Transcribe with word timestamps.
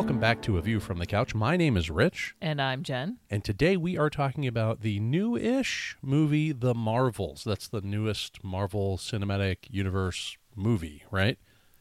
Welcome 0.00 0.18
back 0.18 0.40
to 0.42 0.56
A 0.56 0.62
View 0.62 0.80
from 0.80 0.96
the 0.96 1.04
Couch. 1.04 1.34
My 1.34 1.58
name 1.58 1.76
is 1.76 1.90
Rich, 1.90 2.34
And 2.40 2.58
I'm 2.60 2.82
Jen. 2.82 3.18
and 3.28 3.44
today 3.44 3.76
we 3.76 3.98
are 3.98 4.08
talking 4.08 4.46
about 4.46 4.80
the 4.80 4.98
new 4.98 5.36
ish 5.36 5.94
movie, 6.00 6.52
The 6.52 6.74
Marvels. 6.74 7.44
That's 7.44 7.68
the 7.68 7.82
newest 7.82 8.42
Marvel 8.42 8.96
Cinematic 8.96 9.58
Universe 9.68 10.38
movie, 10.56 11.04
right? 11.10 11.38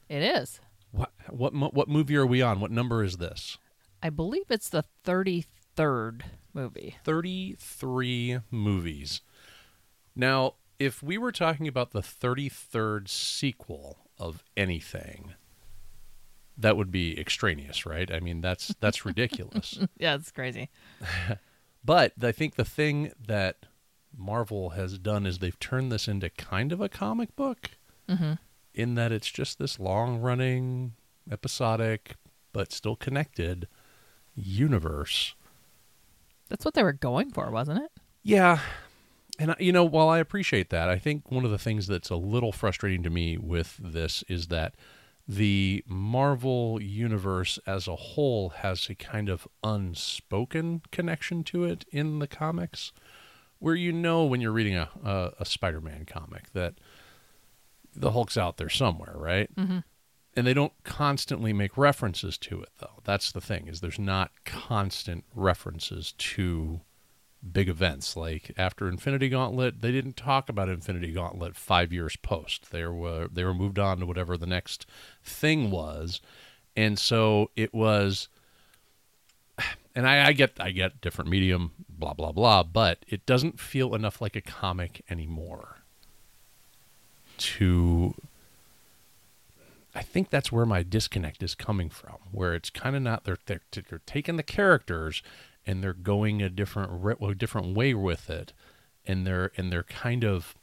It 0.10 0.22
is. 0.22 0.60
What, 0.92 1.14
what, 1.30 1.54
what 1.74 1.88
movie 1.88 2.18
are 2.18 2.26
we 2.26 2.42
on? 2.42 2.60
What 2.60 2.72
number 2.72 3.06
is 3.06 3.18
this? 3.18 3.58
I 4.04 4.10
believe 4.10 4.44
it's 4.50 4.68
the 4.68 4.84
33rd 5.06 6.24
movie. 6.54 6.98
33 7.06 8.40
movies. 8.52 9.22
Now, 10.14 10.56
if 10.78 11.02
we 11.02 11.18
were 11.18 11.32
talking 11.32 11.70
about 11.70 11.92
the 11.92 12.02
33rd 12.02 13.08
sequel 13.08 14.00
of 14.20 14.44
anything, 14.58 15.36
that 16.60 16.78
would 16.78 16.92
be 16.92 17.20
extraneous, 17.20 17.86
right? 17.86 18.12
I 18.12 18.20
mean, 18.20 18.42
that's 18.42 18.76
that's 18.80 19.06
ridiculous. 19.06 19.80
Yeah, 19.98 20.16
it's 20.16 20.32
crazy. 20.32 20.70
But 21.82 22.12
I 22.22 22.34
think 22.34 22.56
the 22.56 22.66
thing 22.66 23.14
that 23.26 23.66
Marvel 24.16 24.72
has 24.72 24.98
done 24.98 25.26
is 25.26 25.40
they've 25.40 25.58
turned 25.60 25.94
this 25.94 26.10
into 26.10 26.30
kind 26.30 26.74
of 26.74 26.82
a 26.82 26.90
comic 26.90 27.36
book 27.38 27.72
hmm 28.08 28.34
in 28.74 28.96
that 28.96 29.12
it's 29.12 29.30
just 29.32 29.60
this 29.60 29.80
long 29.80 30.20
running, 30.20 30.94
episodic, 31.32 32.16
but 32.54 32.72
still 32.72 32.96
connected 32.96 33.68
universe. 34.36 35.36
That's 36.50 36.66
what 36.66 36.74
they 36.76 36.84
were 36.84 36.94
going 36.94 37.32
for, 37.32 37.50
wasn't 37.50 37.84
it? 37.84 37.92
Yeah. 38.24 38.60
And, 39.38 39.56
you 39.60 39.72
know, 39.72 39.84
while 39.86 40.10
I 40.10 40.20
appreciate 40.20 40.70
that, 40.70 40.90
I 40.90 40.98
think 40.98 41.32
one 41.32 41.46
of 41.46 41.52
the 41.52 41.58
things 41.58 41.88
that's 41.88 42.10
a 42.10 42.16
little 42.16 42.52
frustrating 42.52 43.04
to 43.04 43.10
me 43.10 43.38
with 43.38 43.78
this 43.82 44.24
is 44.28 44.48
that 44.48 44.76
the 45.30 45.84
Marvel 45.88 46.82
universe 46.82 47.60
as 47.68 47.88
a 47.88 47.96
whole 47.96 48.50
has 48.50 48.90
a 48.90 48.96
kind 48.96 49.30
of 49.30 49.48
unspoken 49.64 50.82
connection 50.92 51.44
to 51.44 51.66
it 51.66 51.86
in 51.92 52.18
the 52.18 52.26
comics, 52.28 52.92
where 53.60 53.76
you 53.76 53.92
know 53.92 54.26
when 54.26 54.42
you're 54.42 54.52
reading 54.52 54.76
a, 54.76 54.90
a, 55.06 55.34
a 55.42 55.46
Spider 55.46 55.82
Man 55.82 56.06
comic 56.06 56.52
that 56.54 56.74
the 57.96 58.10
Hulk's 58.10 58.38
out 58.38 58.58
there 58.58 58.70
somewhere, 58.70 59.14
right? 59.16 59.56
Mhm. 59.56 59.84
And 60.36 60.48
they 60.48 60.54
don't 60.56 60.74
constantly 60.84 61.54
make 61.54 61.78
references 61.78 62.36
to 62.40 62.62
it, 62.64 62.70
though. 62.80 63.02
That's 63.04 63.32
the 63.32 63.42
thing 63.42 63.68
is 63.68 63.82
there's 63.82 64.00
not 64.00 64.32
constant 64.46 65.26
references 65.36 66.14
to 66.18 66.82
big 67.52 67.70
events. 67.70 68.16
Like 68.16 68.52
after 68.58 68.88
Infinity 68.88 69.30
Gauntlet 69.30 69.82
they 69.82 69.92
didn't 69.92 70.18
talk 70.18 70.50
about 70.50 70.70
Infinity 70.70 71.12
Gauntlet 71.12 71.56
5 71.56 71.94
years 71.94 72.16
post. 72.16 72.72
They 72.72 72.86
were 72.86 73.28
they 73.32 73.44
were 73.44 73.54
moved 73.54 73.80
on 73.80 74.00
to 74.00 74.06
whatever 74.06 74.38
the 74.38 74.46
next 74.48 74.86
thing 75.24 75.72
was. 75.72 76.22
And 76.76 76.98
so 76.98 77.52
it 77.56 77.74
was 77.74 78.28
and 79.96 80.08
I, 80.08 80.28
I 80.28 80.34
get 80.34 80.54
I 80.60 80.72
get 80.72 81.02
different 81.02 81.30
medium 81.30 81.72
blah 81.90 82.14
blah 82.14 82.32
blah 82.32 82.64
but 82.64 83.00
it 83.08 83.26
doesn't 83.26 83.60
feel 83.60 83.94
enough 83.94 84.22
like 84.22 84.36
a 84.36 84.42
comic 84.42 85.04
anymore 85.10 85.78
to 87.38 88.14
I 89.96 90.02
think 90.02 90.30
that's 90.30 90.52
where 90.52 90.66
my 90.66 90.84
disconnect 90.84 91.42
is 91.42 91.56
coming 91.56 91.90
from, 91.90 92.18
where 92.32 92.54
it's 92.54 92.70
kind 92.70 92.96
of 92.96 93.02
not 93.02 93.24
they're, 93.24 93.40
they're 93.48 93.62
they're 93.72 94.02
taking 94.06 94.38
the 94.38 94.44
characters 94.44 95.24
and 95.70 95.84
they're 95.84 95.94
going 95.94 96.42
a 96.42 96.50
different 96.50 96.92
re- 96.92 97.16
a 97.22 97.36
different 97.36 97.76
way 97.76 97.94
with 97.94 98.28
it, 98.28 98.54
and 99.06 99.26
they're 99.26 99.52
and 99.56 99.72
they're 99.72 99.84
kind 99.84 100.24
of 100.24 100.56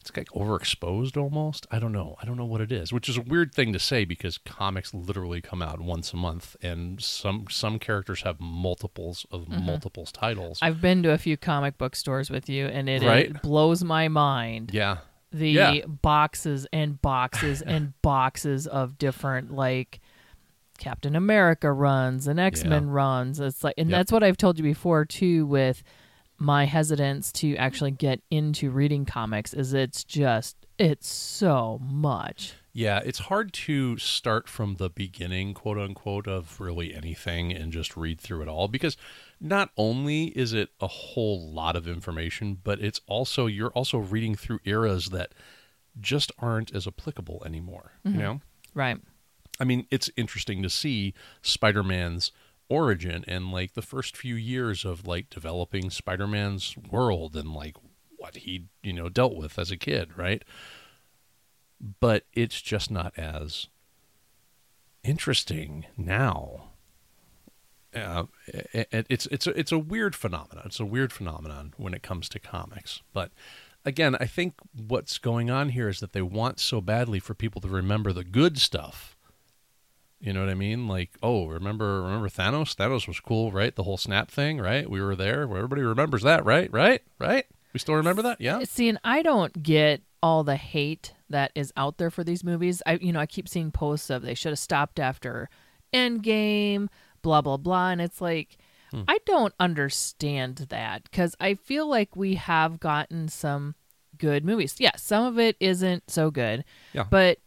it's 0.00 0.16
like 0.16 0.28
overexposed 0.28 1.16
almost. 1.16 1.66
I 1.72 1.80
don't 1.80 1.90
know. 1.90 2.16
I 2.22 2.24
don't 2.24 2.36
know 2.36 2.44
what 2.44 2.60
it 2.60 2.70
is, 2.70 2.92
which 2.92 3.08
is 3.08 3.16
a 3.18 3.20
weird 3.20 3.52
thing 3.52 3.72
to 3.72 3.80
say 3.80 4.04
because 4.04 4.38
comics 4.38 4.94
literally 4.94 5.42
come 5.42 5.60
out 5.60 5.80
once 5.80 6.12
a 6.12 6.16
month, 6.16 6.54
and 6.62 7.02
some 7.02 7.46
some 7.50 7.80
characters 7.80 8.22
have 8.22 8.38
multiples 8.38 9.26
of 9.32 9.46
mm-hmm. 9.46 9.66
multiples 9.66 10.12
titles. 10.12 10.60
I've 10.62 10.80
been 10.80 11.02
to 11.02 11.10
a 11.10 11.18
few 11.18 11.36
comic 11.36 11.76
book 11.76 11.96
stores 11.96 12.30
with 12.30 12.48
you, 12.48 12.66
and 12.66 12.88
it, 12.88 13.02
Right. 13.02 13.30
it 13.30 13.42
blows 13.42 13.82
my 13.82 14.06
mind 14.06 14.70
yeah, 14.72 14.98
the 15.32 15.50
Yeah. 15.50 15.80
boxes 15.86 16.64
and 16.72 17.02
boxes 17.02 17.60
and 17.60 18.00
boxes 18.02 18.68
of 18.68 18.98
different, 18.98 19.52
like, 19.52 20.00
Captain 20.80 21.14
America 21.14 21.70
runs 21.72 22.26
and 22.26 22.40
X 22.40 22.64
Men 22.64 22.90
runs. 22.90 23.38
It's 23.38 23.62
like, 23.62 23.74
and 23.78 23.88
Yep. 23.88 23.96
that's 23.98 24.10
what 24.12 24.24
I've 24.24 24.36
told 24.36 24.58
you 24.58 24.64
before, 24.64 25.04
too, 25.04 25.46
with 25.46 25.84
my 26.38 26.64
hesitance 26.64 27.30
to 27.30 27.54
actually 27.56 27.92
get 27.92 28.22
into 28.30 28.70
reading 28.70 29.04
comics, 29.04 29.54
is 29.54 29.74
it's 29.74 30.02
just, 30.02 30.56
it's 30.78 31.06
so 31.06 31.78
much. 31.82 32.54
Yeah, 32.72 33.00
it's 33.04 33.18
hard 33.18 33.52
to 33.52 33.98
start 33.98 34.48
from 34.48 34.76
the 34.76 34.88
beginning, 34.88 35.54
quote 35.54 35.76
unquote, 35.76 36.26
of 36.26 36.58
really 36.60 36.94
anything 36.94 37.52
and 37.52 37.72
just 37.72 37.96
read 37.96 38.20
through 38.20 38.42
it 38.42 38.48
all 38.48 38.68
because 38.68 38.96
not 39.40 39.70
only 39.76 40.26
is 40.28 40.52
it 40.52 40.70
a 40.80 40.86
whole 40.86 41.52
lot 41.52 41.76
of 41.76 41.86
information, 41.86 42.58
but 42.62 42.80
it's 42.80 43.00
also, 43.06 43.46
you're 43.46 43.72
also 43.72 43.98
reading 43.98 44.34
through 44.34 44.60
eras 44.64 45.06
that 45.10 45.32
just 46.00 46.32
aren't 46.38 46.74
as 46.74 46.86
applicable 46.86 47.42
anymore. 47.44 47.92
You 48.04 48.12
mm-hmm. 48.12 48.20
know? 48.20 48.40
Right. 48.72 48.98
I 49.60 49.64
mean, 49.64 49.86
it's 49.90 50.10
interesting 50.16 50.62
to 50.62 50.70
see 50.70 51.14
Spider 51.42 51.82
Man's 51.82 52.32
origin 52.68 53.24
and 53.28 53.52
like 53.52 53.74
the 53.74 53.82
first 53.82 54.16
few 54.16 54.34
years 54.36 54.84
of 54.84 55.06
like 55.06 55.28
developing 55.28 55.90
Spider 55.90 56.26
Man's 56.26 56.76
world 56.90 57.36
and 57.36 57.52
like 57.52 57.76
what 58.16 58.36
he, 58.36 58.66
you 58.82 58.92
know, 58.92 59.08
dealt 59.08 59.36
with 59.36 59.58
as 59.58 59.70
a 59.70 59.76
kid, 59.76 60.16
right? 60.16 60.42
But 62.00 62.24
it's 62.32 62.60
just 62.60 62.90
not 62.90 63.18
as 63.18 63.68
interesting 65.02 65.86
now. 65.96 66.64
Uh, 67.94 68.24
it, 68.46 68.88
it- 68.92 69.06
it's 69.08 69.26
it's 69.26 69.46
a, 69.46 69.58
it's 69.58 69.72
a 69.72 69.78
weird 69.78 70.14
phenomenon. 70.14 70.62
It's 70.66 70.78
a 70.80 70.84
weird 70.86 71.12
phenomenon 71.12 71.74
when 71.76 71.94
it 71.94 72.02
comes 72.02 72.28
to 72.30 72.38
comics. 72.38 73.02
But 73.12 73.32
again, 73.84 74.14
I 74.20 74.26
think 74.26 74.54
what's 74.76 75.18
going 75.18 75.50
on 75.50 75.70
here 75.70 75.88
is 75.88 76.00
that 76.00 76.12
they 76.12 76.22
want 76.22 76.60
so 76.60 76.80
badly 76.80 77.18
for 77.18 77.34
people 77.34 77.60
to 77.62 77.68
remember 77.68 78.12
the 78.12 78.24
good 78.24 78.58
stuff. 78.58 79.16
You 80.20 80.34
know 80.34 80.40
what 80.40 80.50
I 80.50 80.54
mean? 80.54 80.86
Like, 80.86 81.10
oh, 81.22 81.46
remember 81.46 82.02
remember 82.02 82.28
Thanos? 82.28 82.76
Thanos 82.76 83.08
was 83.08 83.20
cool, 83.20 83.52
right? 83.52 83.74
The 83.74 83.84
whole 83.84 83.96
snap 83.96 84.30
thing, 84.30 84.58
right? 84.58 84.88
We 84.88 85.00
were 85.00 85.16
there. 85.16 85.42
Everybody 85.42 85.82
remembers 85.82 86.22
that, 86.22 86.44
right? 86.44 86.70
Right? 86.72 87.02
Right? 87.18 87.46
We 87.72 87.80
still 87.80 87.94
remember 87.94 88.20
that? 88.22 88.40
Yeah. 88.40 88.62
See, 88.64 88.88
and 88.88 88.98
I 89.02 89.22
don't 89.22 89.62
get 89.62 90.02
all 90.22 90.44
the 90.44 90.56
hate 90.56 91.14
that 91.30 91.52
is 91.54 91.72
out 91.76 91.96
there 91.96 92.10
for 92.10 92.22
these 92.24 92.44
movies. 92.44 92.82
I, 92.84 92.94
you 93.00 93.12
know, 93.12 93.20
I 93.20 93.26
keep 93.26 93.48
seeing 93.48 93.70
posts 93.70 94.10
of 94.10 94.22
they 94.22 94.34
should 94.34 94.50
have 94.50 94.58
stopped 94.58 95.00
after 95.00 95.48
Endgame, 95.94 96.88
blah 97.22 97.40
blah 97.40 97.56
blah, 97.56 97.90
and 97.90 98.00
it's 98.00 98.20
like 98.20 98.58
hmm. 98.90 99.02
I 99.08 99.18
don't 99.26 99.54
understand 99.58 100.66
that 100.68 101.04
because 101.04 101.34
I 101.40 101.54
feel 101.54 101.88
like 101.88 102.14
we 102.16 102.34
have 102.34 102.80
gotten 102.80 103.28
some 103.28 103.74
good 104.18 104.44
movies. 104.44 104.76
Yeah, 104.78 104.96
some 104.96 105.24
of 105.24 105.38
it 105.38 105.56
isn't 105.60 106.10
so 106.10 106.30
good, 106.30 106.64
Yeah. 106.92 107.06
but 107.08 107.38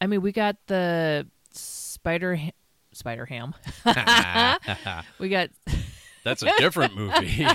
I 0.00 0.06
mean, 0.06 0.22
we 0.22 0.32
got 0.32 0.56
the 0.66 1.26
Spider 2.00 2.40
Spider 2.92 3.26
Ham. 3.26 3.54
we 5.18 5.28
got 5.28 5.50
That's 6.24 6.42
a 6.42 6.50
different 6.58 6.96
movie. 6.96 7.46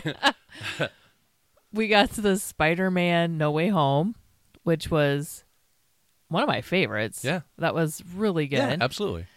we 1.71 1.87
got 1.87 2.09
the 2.11 2.37
Spider-Man 2.37 3.37
No 3.37 3.51
Way 3.51 3.69
Home, 3.69 4.15
which 4.63 4.89
was 4.89 5.43
one 6.29 6.41
of 6.41 6.47
my 6.47 6.61
favorites. 6.61 7.23
Yeah. 7.23 7.41
That 7.57 7.75
was 7.75 8.03
really 8.15 8.47
good. 8.47 8.57
yeah, 8.57 8.77
absolutely. 8.81 9.27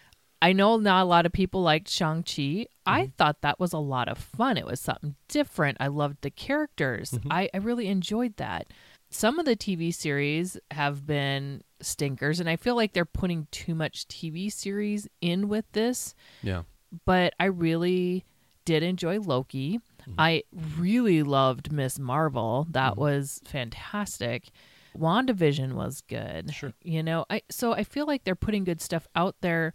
I 0.41 0.53
know 0.53 0.77
not 0.77 1.03
a 1.03 1.05
lot 1.05 1.27
of 1.27 1.33
people 1.33 1.63
liked 1.63 1.89
Shang-Chi. 1.89 2.33
Mm-hmm. 2.33 2.67
I 2.87 3.13
thought 3.19 3.43
that 3.43 3.59
was 3.61 3.73
a 3.73 3.79
lot 3.79 4.09
of 4.09 4.17
fun. 4.19 4.57
It 4.57 4.65
was 4.67 4.81
something 4.81 5.17
different. 5.29 5.79
I 5.81 5.89
loved 5.89 6.19
the 6.23 6.31
characters. 6.31 7.11
Mm-hmm. 7.11 7.33
I, 7.33 7.51
I 7.53 7.59
really 7.59 7.89
enjoyed 7.89 8.37
that. 8.37 8.69
Some 9.11 9.39
of 9.39 9.47
the 9.47 9.57
TV 9.57 9.93
series 9.95 10.59
have 10.71 11.07
been 11.07 11.63
stinkers, 11.81 12.41
and 12.41 12.49
I 12.49 12.57
feel 12.57 12.77
like 12.77 12.93
they're 12.93 13.05
putting 13.05 13.47
too 13.51 13.75
much 13.75 14.07
TV 14.09 14.53
series 14.53 15.09
in 15.21 15.49
with 15.49 15.65
this 15.73 16.15
Yeah. 16.43 16.63
but 17.07 17.35
I 17.41 17.47
really 17.47 18.25
did 18.65 18.83
enjoy 18.83 19.19
Loki. 19.21 19.79
Mm-hmm. 20.03 20.13
I 20.19 20.43
really 20.79 21.23
loved 21.23 21.73
Miss 21.73 21.99
Marvel. 21.99 22.67
That 22.71 22.99
was 22.99 23.41
fantastic. 23.47 24.49
WandaVision 24.97 25.73
was 25.73 26.03
good. 26.03 26.53
Sure. 26.53 26.73
You 26.83 27.03
know, 27.03 27.25
I 27.31 27.43
so 27.51 27.73
I 27.73 27.85
feel 27.85 28.07
like 28.07 28.25
they're 28.25 28.35
putting 28.35 28.65
good 28.65 28.81
stuff 28.83 29.07
out 29.15 29.37
there 29.41 29.73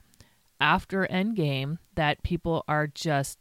after 0.59 1.07
Endgame 1.09 1.77
that 1.95 2.21
people 2.23 2.63
are 2.67 2.85
just 2.87 3.39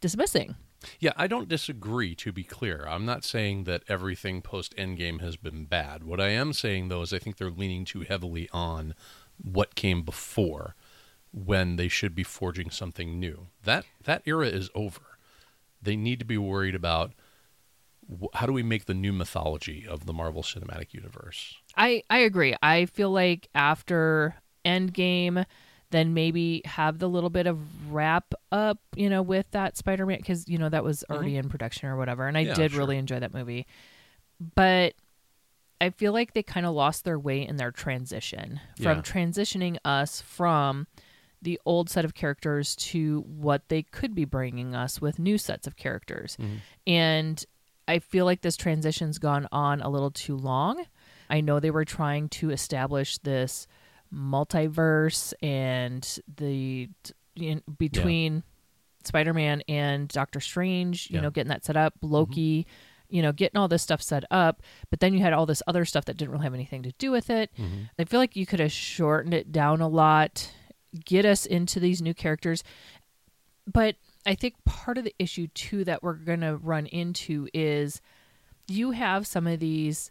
dismissing. 0.00 0.56
Yeah, 1.00 1.12
I 1.16 1.26
don't 1.26 1.48
disagree, 1.48 2.14
to 2.16 2.32
be 2.32 2.44
clear. 2.44 2.86
I'm 2.88 3.04
not 3.04 3.24
saying 3.24 3.64
that 3.64 3.82
everything 3.88 4.42
post 4.42 4.76
Endgame 4.76 5.20
has 5.20 5.36
been 5.36 5.64
bad. 5.64 6.04
What 6.04 6.20
I 6.20 6.28
am 6.28 6.52
saying, 6.52 6.88
though, 6.88 7.02
is 7.02 7.12
I 7.12 7.18
think 7.18 7.36
they're 7.36 7.50
leaning 7.50 7.84
too 7.84 8.00
heavily 8.00 8.48
on 8.52 8.94
what 9.42 9.74
came 9.74 10.02
before 10.02 10.74
when 11.32 11.76
they 11.76 11.88
should 11.88 12.14
be 12.14 12.24
forging 12.24 12.70
something 12.70 13.18
new. 13.18 13.48
That, 13.64 13.84
that 14.04 14.22
era 14.26 14.46
is 14.46 14.70
over. 14.74 15.18
They 15.80 15.96
need 15.96 16.18
to 16.18 16.24
be 16.24 16.38
worried 16.38 16.74
about 16.74 17.12
how 18.34 18.46
do 18.46 18.52
we 18.52 18.62
make 18.62 18.86
the 18.86 18.94
new 18.94 19.12
mythology 19.12 19.86
of 19.88 20.06
the 20.06 20.12
Marvel 20.12 20.42
Cinematic 20.42 20.92
Universe? 20.92 21.56
I 21.76 22.02
I 22.10 22.18
agree. 22.18 22.54
I 22.62 22.86
feel 22.86 23.10
like 23.10 23.48
after 23.54 24.34
Endgame 24.64 25.44
then 25.92 26.12
maybe 26.14 26.60
have 26.64 26.98
the 26.98 27.08
little 27.08 27.30
bit 27.30 27.46
of 27.46 27.58
wrap 27.92 28.34
up, 28.50 28.78
you 28.96 29.08
know, 29.08 29.22
with 29.22 29.46
that 29.52 29.76
Spider 29.76 30.04
Man 30.04 30.16
because 30.18 30.48
you 30.48 30.58
know 30.58 30.68
that 30.68 30.82
was 30.82 31.04
already 31.08 31.36
in 31.36 31.48
production 31.48 31.88
or 31.88 31.96
whatever, 31.96 32.26
and 32.26 32.36
I 32.36 32.42
Mm-hmm. 32.42 32.48
Yeah, 32.50 32.54
did 32.56 32.70
sure. 32.72 32.80
really 32.80 32.98
enjoy 32.98 33.20
that 33.20 33.32
movie, 33.32 33.66
but 34.54 34.94
I 35.80 35.90
feel 35.90 36.12
like 36.12 36.32
they 36.32 36.42
kind 36.42 36.64
of 36.66 36.74
lost 36.74 37.04
their 37.04 37.18
way 37.18 37.46
in 37.46 37.56
their 37.56 37.70
transition 37.72 38.60
from 38.76 38.98
Yeah. 38.98 39.02
transitioning 39.02 39.76
us 39.84 40.20
from 40.20 40.86
the 41.40 41.60
old 41.66 41.90
set 41.90 42.04
of 42.04 42.14
characters 42.14 42.76
to 42.76 43.20
what 43.26 43.68
they 43.68 43.82
could 43.82 44.14
be 44.14 44.24
bringing 44.24 44.74
us 44.76 45.00
with 45.00 45.18
new 45.18 45.36
sets 45.38 45.66
of 45.66 45.76
characters. 45.76 46.36
Mm-hmm. 46.40 46.54
And 46.86 47.44
I 47.88 47.98
feel 47.98 48.24
like 48.24 48.42
this 48.42 48.56
transition's 48.56 49.18
gone 49.18 49.48
on 49.50 49.80
a 49.82 49.88
little 49.88 50.12
too 50.12 50.36
long. 50.36 50.84
I 51.28 51.40
know 51.40 51.58
they 51.58 51.72
were 51.72 51.84
trying 51.84 52.28
to 52.28 52.50
establish 52.50 53.18
this 53.18 53.66
multiverse 54.12 55.32
and 55.42 56.18
the 56.36 56.88
in, 57.34 57.62
between 57.78 58.42
Spider-Man 59.04 59.62
and 59.68 60.08
Doctor 60.08 60.40
Strange, 60.40 61.08
you 61.10 61.16
Yeah. 61.16 61.22
know, 61.22 61.30
getting 61.30 61.48
that 61.48 61.64
set 61.64 61.76
up, 61.76 61.94
Loki, 62.02 62.60
mm-hmm. 62.62 63.16
you 63.16 63.22
know, 63.22 63.32
getting 63.32 63.58
all 63.58 63.68
this 63.68 63.82
stuff 63.82 64.02
set 64.02 64.24
up, 64.30 64.62
but 64.90 65.00
then 65.00 65.14
you 65.14 65.20
had 65.20 65.32
all 65.32 65.46
this 65.46 65.62
other 65.66 65.84
stuff 65.84 66.04
that 66.04 66.16
didn't 66.16 66.30
really 66.30 66.44
have 66.44 66.54
anything 66.54 66.82
to 66.82 66.92
do 66.98 67.10
with 67.10 67.30
it. 67.30 67.50
Mm-hmm. 67.58 67.84
I 67.98 68.04
feel 68.04 68.20
like 68.20 68.36
you 68.36 68.46
could 68.46 68.60
have 68.60 68.72
shortened 68.72 69.34
it 69.34 69.50
down 69.50 69.80
a 69.80 69.88
lot, 69.88 70.52
get 71.04 71.24
us 71.24 71.46
into 71.46 71.80
these 71.80 72.02
new 72.02 72.14
characters. 72.14 72.62
But 73.66 73.96
I 74.26 74.34
think 74.34 74.54
part 74.64 74.98
of 74.98 75.04
the 75.04 75.14
issue 75.18 75.46
too 75.48 75.84
that 75.84 76.02
we're 76.02 76.14
going 76.14 76.40
to 76.42 76.56
run 76.56 76.86
into 76.86 77.48
is 77.54 78.00
you 78.68 78.92
have 78.92 79.26
some 79.26 79.46
of 79.46 79.58
these 79.58 80.10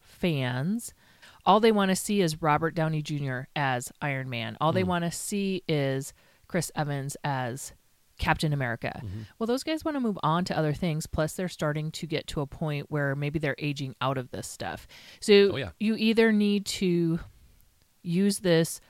fans 0.00 0.94
all 1.44 1.60
they 1.60 1.72
want 1.72 1.90
to 1.90 1.96
see 1.96 2.20
is 2.20 2.40
Robert 2.40 2.74
Downey 2.74 3.02
Jr. 3.02 3.42
as 3.56 3.92
Iron 4.00 4.30
Man. 4.30 4.56
All 4.60 4.72
they 4.72 4.82
hmm. 4.82 4.88
want 4.88 5.04
to 5.04 5.10
see 5.10 5.62
is 5.68 6.12
Chris 6.46 6.70
Evans 6.74 7.16
as 7.24 7.72
Captain 8.18 8.52
America. 8.52 9.00
Mm-hmm. 9.04 9.22
Well, 9.38 9.46
those 9.46 9.64
guys 9.64 9.84
want 9.84 9.96
to 9.96 10.00
move 10.00 10.18
on 10.22 10.44
to 10.44 10.56
other 10.56 10.72
things. 10.72 11.06
Plus, 11.06 11.32
they're 11.32 11.48
starting 11.48 11.90
to 11.92 12.06
get 12.06 12.26
to 12.28 12.40
a 12.40 12.46
point 12.46 12.90
where 12.90 13.16
maybe 13.16 13.38
they're 13.38 13.56
aging 13.58 13.96
out 14.00 14.18
of 14.18 14.30
this 14.30 14.46
stuff. 14.46 14.86
So 15.20 15.32
Oh, 15.52 15.56
yeah. 15.56 15.70
you 15.80 15.96
either 15.96 16.30
need 16.30 16.66
to 16.66 17.18
use 18.02 18.40
this 18.40 18.80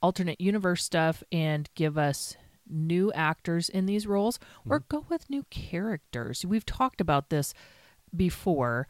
alternate 0.00 0.40
universe 0.40 0.84
stuff 0.84 1.22
and 1.30 1.68
give 1.74 1.98
us 1.98 2.36
new 2.68 3.12
actors 3.12 3.68
in 3.68 3.86
these 3.86 4.06
roles 4.06 4.38
or 4.68 4.80
mm-hmm. 4.80 4.96
go 4.96 5.06
with 5.08 5.28
new 5.28 5.44
characters. 5.50 6.44
We've 6.46 6.64
talked 6.64 7.00
about 7.00 7.28
this 7.28 7.52
before. 8.14 8.86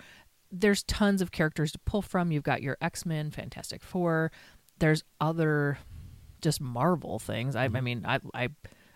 There's 0.53 0.83
tons 0.83 1.23
of 1.23 1.33
characters 1.33 1.73
to 1.73 1.79
pull 1.81 2.03
from. 2.03 2.31
You've 2.31 2.43
got 2.43 2.63
your 2.63 2.77
X-Men, 2.81 3.31
Fantastic 3.31 3.83
4. 3.83 4.31
There's 4.79 5.03
other 5.21 5.79
just 6.43 6.61
Marvel 6.61 7.19
things. 7.19 7.57
I, 7.57 7.65
I 7.65 7.69
mm-hmm. 7.69 7.85
mean, 7.85 8.05
I 8.07 8.21
I 8.35 8.49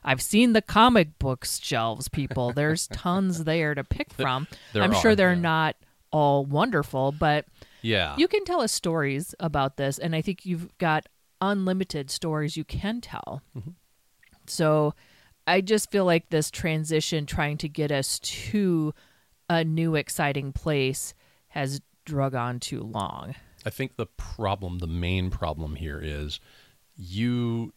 I've 0.05 0.23
seen 0.23 0.53
the 0.53 0.63
comic 0.63 1.19
books 1.19 1.61
shelves, 1.61 2.09
people. 2.09 2.53
There's 2.53 2.87
tons 2.93 3.45
there 3.45 3.75
to 3.75 3.83
pick 3.83 4.13
from. 4.13 4.47
there 4.73 4.83
I'm 4.83 4.93
sure 4.95 5.15
they're 5.17 5.33
yeah. 5.33 5.41
not 5.41 5.77
all 6.13 6.45
wonderful, 6.45 7.13
but 7.13 7.47
Yeah. 7.83 8.15
you 8.17 8.29
can 8.29 8.45
tell 8.45 8.61
us 8.61 8.73
stories 8.73 9.35
about 9.39 9.77
this 9.77 9.99
and 9.99 10.17
i 10.17 10.23
think 10.23 10.47
you've 10.47 10.77
got 10.79 11.09
unlimited 11.41 12.11
stories 12.11 12.57
you 12.57 12.65
can 12.65 13.01
tell 13.01 13.43
mm-hmm. 13.57 13.71
so 14.47 14.95
i 15.47 15.61
just 15.61 15.91
feel 15.91 16.05
like 16.05 16.31
this 16.31 16.51
transition 16.51 17.27
trying 17.27 17.59
to 17.59 17.69
get 17.69 17.93
us 17.93 18.19
to 18.21 18.95
a 19.49 19.63
new 19.63 19.95
exciting 19.95 20.53
place 20.53 21.15
has 21.57 21.81
drug 22.05 22.35
on 22.35 22.61
too 22.61 22.81
long 22.81 23.35
I 23.67 23.71
think 23.71 23.97
the 23.97 24.07
problem, 24.07 24.79
the 24.79 24.87
main 24.87 25.29
problem 25.29 25.75
here 25.75 26.01
is 26.01 26.39
you 26.95 27.73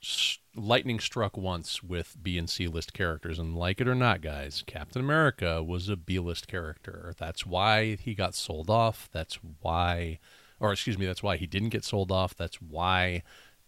lightning 0.55 0.99
struck 0.99 1.35
once 1.35 1.81
with 1.81 2.15
B 2.21 2.37
and 2.37 2.47
C 2.47 2.67
list 2.67 2.93
characters, 2.93 3.39
and 3.39 3.55
like 3.55 3.81
it 3.81 3.87
or 3.87 3.95
not, 3.95 4.21
guys, 4.21 4.63
Captain 4.67 5.01
America 5.01 5.63
was 5.63 5.89
a 5.89 5.95
B 5.95 6.19
list 6.19 6.47
character. 6.47 7.15
That's 7.17 7.43
why 7.43 7.95
he 7.95 8.13
got 8.13 8.35
sold 8.35 8.69
off. 8.69 9.09
That's 9.11 9.39
why, 9.61 10.19
or 10.59 10.71
excuse 10.71 10.97
me, 10.97 11.07
that's 11.07 11.23
why 11.23 11.37
he 11.37 11.47
didn't 11.47 11.69
get 11.69 11.83
sold 11.83 12.11
off. 12.11 12.35
That's 12.35 12.61
why 12.61 13.23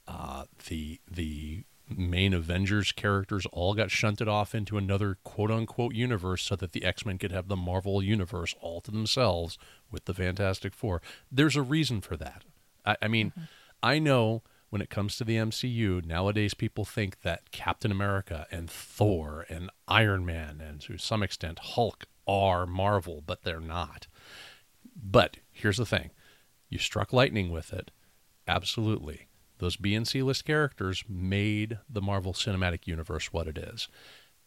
uh, 0.07 0.43
the 0.69 1.01
the 1.09 1.63
main 1.97 2.33
Avengers 2.33 2.91
characters 2.91 3.45
all 3.51 3.73
got 3.73 3.91
shunted 3.91 4.27
off 4.27 4.55
into 4.55 4.77
another 4.77 5.17
quote 5.23 5.51
unquote 5.51 5.93
universe 5.93 6.43
so 6.43 6.55
that 6.55 6.71
the 6.71 6.83
X 6.83 7.05
Men 7.05 7.17
could 7.17 7.31
have 7.31 7.47
the 7.47 7.55
Marvel 7.55 8.01
universe 8.01 8.55
all 8.61 8.81
to 8.81 8.91
themselves 8.91 9.57
with 9.89 10.05
the 10.05 10.13
Fantastic 10.13 10.73
Four. 10.73 11.01
There's 11.31 11.55
a 11.55 11.61
reason 11.61 12.01
for 12.01 12.17
that. 12.17 12.43
I, 12.85 12.97
I 13.01 13.07
mean, 13.07 13.31
mm-hmm. 13.31 13.43
I 13.83 13.99
know 13.99 14.43
when 14.69 14.81
it 14.81 14.89
comes 14.89 15.17
to 15.17 15.23
the 15.23 15.35
MCU, 15.35 16.03
nowadays 16.05 16.53
people 16.53 16.85
think 16.85 17.21
that 17.21 17.51
Captain 17.51 17.91
America 17.91 18.47
and 18.51 18.69
Thor 18.69 19.45
and 19.49 19.69
Iron 19.88 20.25
Man 20.25 20.61
and 20.65 20.79
to 20.81 20.97
some 20.97 21.21
extent 21.21 21.59
Hulk 21.59 22.05
are 22.27 22.65
Marvel, 22.65 23.21
but 23.25 23.43
they're 23.43 23.59
not. 23.59 24.07
But 24.95 25.38
here's 25.51 25.77
the 25.77 25.85
thing 25.85 26.11
you 26.69 26.77
struck 26.77 27.11
lightning 27.11 27.51
with 27.51 27.73
it. 27.73 27.91
Absolutely. 28.47 29.27
Those 29.61 29.75
B 29.75 29.93
and 29.93 30.07
C 30.07 30.23
list 30.23 30.43
characters 30.43 31.03
made 31.07 31.77
the 31.87 32.01
Marvel 32.01 32.33
Cinematic 32.33 32.87
Universe 32.87 33.31
what 33.31 33.47
it 33.47 33.59
is. 33.59 33.87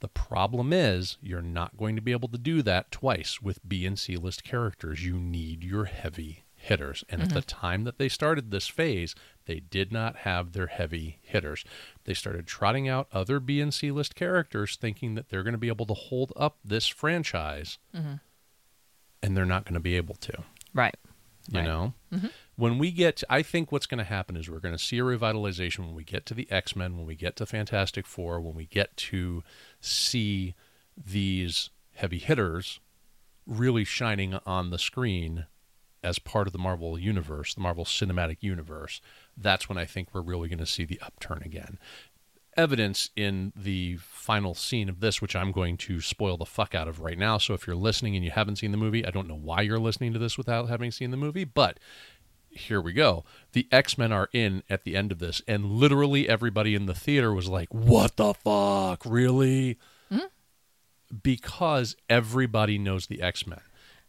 The 0.01 0.09
problem 0.09 0.73
is 0.73 1.19
you're 1.23 1.41
not 1.41 1.77
going 1.77 1.95
to 1.95 2.03
be 2.03 2.11
able 2.11 2.29
to 2.31 2.37
do 2.37 2.63
that 2.63 2.91
twice 2.91 3.41
with 3.41 3.67
B 3.67 3.87
and 3.87 3.97
C 3.97 4.17
list 4.17 4.43
characters. 4.43 5.07
You 5.07 5.15
need 5.15 5.63
your 5.63 5.85
heavy 5.85 6.43
hitters. 6.57 7.05
And 7.09 7.23
at 7.23 7.29
the 7.29 7.37
mm-hmm. 7.37 7.61
time 7.61 7.85
that 7.85 7.99
they 7.99 8.09
started 8.09 8.51
this 8.51 8.67
phase, 8.67 9.15
they 9.47 9.61
did 9.61 9.93
not 9.93 10.17
have 10.17 10.51
their 10.51 10.67
heavy 10.67 11.21
hitters. 11.23 11.65
They 12.07 12.15
started 12.15 12.49
trotting 12.49 12.89
out 12.89 13.07
other 13.13 13.39
B 13.39 13.61
and 13.61 13.73
C 13.73 13.93
list 13.93 14.17
characters 14.17 14.75
thinking 14.75 15.15
that 15.15 15.29
they're 15.29 15.45
going 15.45 15.53
to 15.53 15.59
be 15.59 15.69
able 15.69 15.87
to 15.87 15.95
hold 15.95 16.33
up 16.35 16.59
this 16.65 16.89
franchise. 16.89 17.79
Mm-hmm. 17.97 18.15
And 19.23 19.37
they're 19.37 19.45
not 19.45 19.65
going 19.65 19.75
to 19.75 19.81
be 19.81 19.97
able 19.97 20.17
to 20.17 20.43
right 20.75 20.97
you 21.51 21.61
Right. 21.61 21.67
know 21.67 21.95
mm-hmm. 22.13 22.27
When 22.57 22.79
we 22.79 22.91
get 22.91 23.23
i 23.29 23.43
think 23.43 23.71
what's 23.71 23.87
going 23.87 23.99
to 23.99 24.05
happen 24.05 24.37
is 24.37 24.49
we're 24.49 24.59
going 24.59 24.77
to 24.77 24.83
see 24.83 24.99
a 24.99 25.03
revitalization 25.03 25.81
when 25.81 25.95
we 25.95 26.05
get 26.05 26.27
to 26.27 26.35
the 26.35 26.51
x-men 26.51 26.97
when 26.97 27.07
we 27.07 27.15
get 27.15 27.37
to 27.37 27.47
fantastic 27.47 28.07
four 28.07 28.41
when 28.41 28.55
we 28.55 28.67
get 28.67 28.97
to 28.97 29.43
see 29.81 30.55
these 30.97 31.71
heavy 31.95 32.19
hitters 32.19 32.81
really 33.47 33.85
shining 33.85 34.39
on 34.47 34.71
the 34.71 34.79
screen 34.79 35.47
as 36.03 36.19
part 36.19 36.47
of 36.47 36.53
the 36.53 36.59
marvel 36.59 36.99
universe 36.99 37.55
the 37.55 37.61
marvel 37.61 37.85
cinematic 37.85 38.39
universe 38.41 39.01
that's 39.37 39.69
when 39.69 39.79
i 39.79 39.85
think 39.85 40.09
we're 40.13 40.21
really 40.21 40.49
going 40.49 40.59
to 40.59 40.67
see 40.67 40.85
the 40.85 41.01
upturn 41.01 41.43
again 41.45 41.79
evidence 42.57 43.11
in 43.17 43.53
the 43.57 43.97
final 43.97 44.55
scene 44.55 44.89
of 44.89 45.01
this, 45.01 45.21
which 45.21 45.35
I'm 45.37 45.53
going 45.53 45.77
to 45.79 46.01
spoil 46.01 46.37
the 46.37 46.45
fuck 46.45 46.75
out 46.75 46.89
of 46.89 47.01
right 47.01 47.19
now. 47.19 47.39
So 47.39 47.55
if 47.55 47.67
you're 47.67 47.77
listening 47.77 48.17
and 48.17 48.25
you 48.25 48.31
haven't 48.31 48.57
seen 48.57 48.71
the 48.71 48.77
movie, 48.77 49.05
I 49.07 49.11
don't 49.11 49.29
know 49.29 49.37
why 49.37 49.63
you're 49.63 49.79
listening 49.79 50.13
to 50.13 50.19
this 50.19 50.39
without 50.39 50.69
having 50.69 50.91
seen 50.91 51.11
the 51.11 51.17
movie, 51.17 51.45
but 51.45 51.79
here 52.57 52.81
we 52.81 52.93
go. 52.93 53.25
The 53.53 53.67
X 53.73 53.97
Men 53.99 54.13
are 54.13 54.29
in 54.33 54.63
at 54.71 54.85
the 54.85 54.97
end 54.97 55.13
of 55.13 55.19
this, 55.19 55.43
and 55.47 55.65
literally 55.67 56.29
everybody 56.29 56.75
in 56.75 56.87
the 56.87 56.95
theater 56.95 57.33
was 57.33 57.49
like, 57.49 57.73
What 57.73 58.17
the 58.17 58.35
fuck? 58.35 59.05
Really? 59.07 59.79
Hmm? 60.11 60.19
Because 61.23 61.97
everybody 62.09 62.79
knows 62.79 63.07
the 63.07 63.23
X 63.23 63.47
Men. 63.47 63.61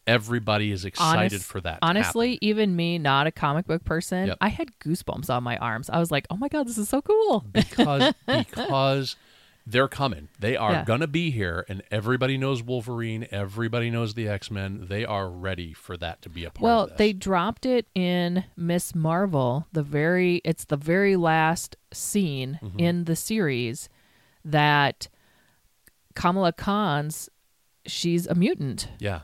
Everybody 0.07 0.71
is 0.71 0.85
excited 0.85 1.33
Honest- 1.33 1.45
for 1.45 1.59
that. 1.61 1.79
honestly 1.81 2.37
even 2.41 2.75
me 2.75 2.99
not 2.99 3.25
a 3.25 3.31
comic 3.31 3.65
book 3.65 3.83
person 3.83 4.27
Yep. 4.27 4.37
i 4.39 4.49
had 4.49 4.69
goosebumps 4.79 5.31
on 5.31 5.41
my 5.41 5.57
arms 5.57 5.89
i 5.89 5.97
was 5.97 6.11
like 6.11 6.27
oh 6.29 6.37
my 6.37 6.47
god 6.47 6.67
this 6.67 6.77
is 6.77 6.87
so 6.87 7.01
cool 7.01 7.43
because 7.51 8.13
because 8.27 9.15
they're 9.67 9.87
coming. 9.87 10.29
They 10.39 10.55
are 10.55 10.71
Yeah. 10.71 10.85
gonna 10.85 11.07
be 11.07 11.31
here, 11.31 11.65
and 11.67 11.81
everybody 11.89 12.37
knows 12.37 12.61
Wolverine. 12.61 13.27
Everybody 13.31 13.89
knows 13.89 14.13
the 14.13 14.27
X 14.27 14.51
Men. 14.51 14.85
They 14.89 15.03
are 15.05 15.27
ready 15.29 15.73
for 15.73 15.97
that 15.97 16.21
to 16.21 16.29
be 16.29 16.45
a 16.45 16.51
part. 16.51 16.61
Well, 16.63 16.83
of 16.83 16.89
this. 16.89 16.97
they 16.99 17.13
dropped 17.13 17.65
it 17.65 17.87
in 17.95 18.43
Miss 18.55 18.93
Marvel. 18.93 19.67
The 19.73 19.81
very 19.83 20.35
it's 20.45 20.65
the 20.65 20.77
very 20.77 21.15
last 21.15 21.75
scene 21.91 22.59
Mm-hmm. 22.61 22.79
in 22.79 23.03
the 23.05 23.15
series 23.15 23.89
that 24.43 25.07
Kamala 26.13 26.53
Khan's 26.53 27.29
she's 27.85 28.25
a 28.27 28.35
mutant. 28.35 28.87
yeah, 28.99 29.21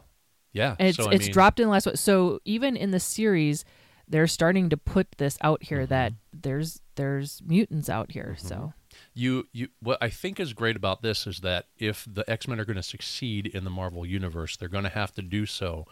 yeah. 0.54 0.76
It's 0.80 0.98
so, 0.98 1.10
it's 1.10 1.26
mean, 1.26 1.32
dropped 1.34 1.60
in 1.60 1.66
the 1.68 1.72
last 1.72 1.86
one. 1.86 1.96
So 1.98 2.40
even 2.46 2.76
in 2.76 2.92
the 2.92 3.00
series, 3.00 3.64
they're 4.08 4.28
starting 4.28 4.70
to 4.70 4.78
put 4.78 5.08
this 5.18 5.38
out 5.42 5.64
here 5.64 5.80
Mm-hmm. 5.82 5.90
that 5.90 6.14
there's 6.34 6.82
there's 6.96 7.42
mutants 7.46 7.90
out 7.90 8.12
here. 8.12 8.36
So 8.38 8.74
You 9.14 9.48
you 9.52 9.70
what 9.82 9.98
I 10.02 10.10
think 10.10 10.40
is 10.40 10.54
great 10.54 10.76
about 10.76 11.02
this 11.02 11.28
is 11.28 11.42
that 11.42 11.66
if 11.78 12.08
the 12.12 12.30
X 12.30 12.48
Men 12.48 12.60
are 12.60 12.66
going 12.66 12.78
to 12.78 12.84
succeed 12.84 13.46
in 13.46 13.64
the 13.66 13.70
Marvel 13.70 14.06
universe, 14.06 14.56
they're 14.56 14.70
going 14.70 14.86
to 14.86 14.90
have 14.90 15.14
to 15.16 15.22
do 15.22 15.46
so 15.46 15.86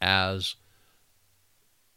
as 0.00 0.56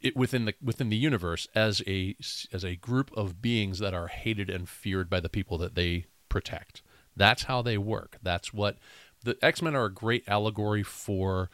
it 0.01 0.15
within 0.15 0.46
the 0.46 0.53
within 0.62 0.89
the 0.89 0.98
universe 0.98 1.48
as 1.56 1.82
a 1.88 2.15
as 2.51 2.63
a 2.63 2.75
group 2.75 3.12
of 3.15 3.42
beings 3.42 3.80
that 3.80 3.94
are 3.94 4.08
hated 4.08 4.50
and 4.50 4.68
feared 4.68 5.10
by 5.10 5.20
the 5.20 5.30
people 5.30 5.58
that 5.60 5.75
they 5.75 6.06
protect. 6.27 6.82
That's 7.15 7.44
how 7.44 7.62
they 7.62 7.77
work. 7.77 8.18
That's 8.24 8.53
what 8.53 8.77
the 9.24 9.38
X 9.42 9.62
Men 9.62 9.75
are 9.75 9.86
a 9.86 9.94
great 9.94 10.24
allegory 10.27 10.84
for 10.84 11.50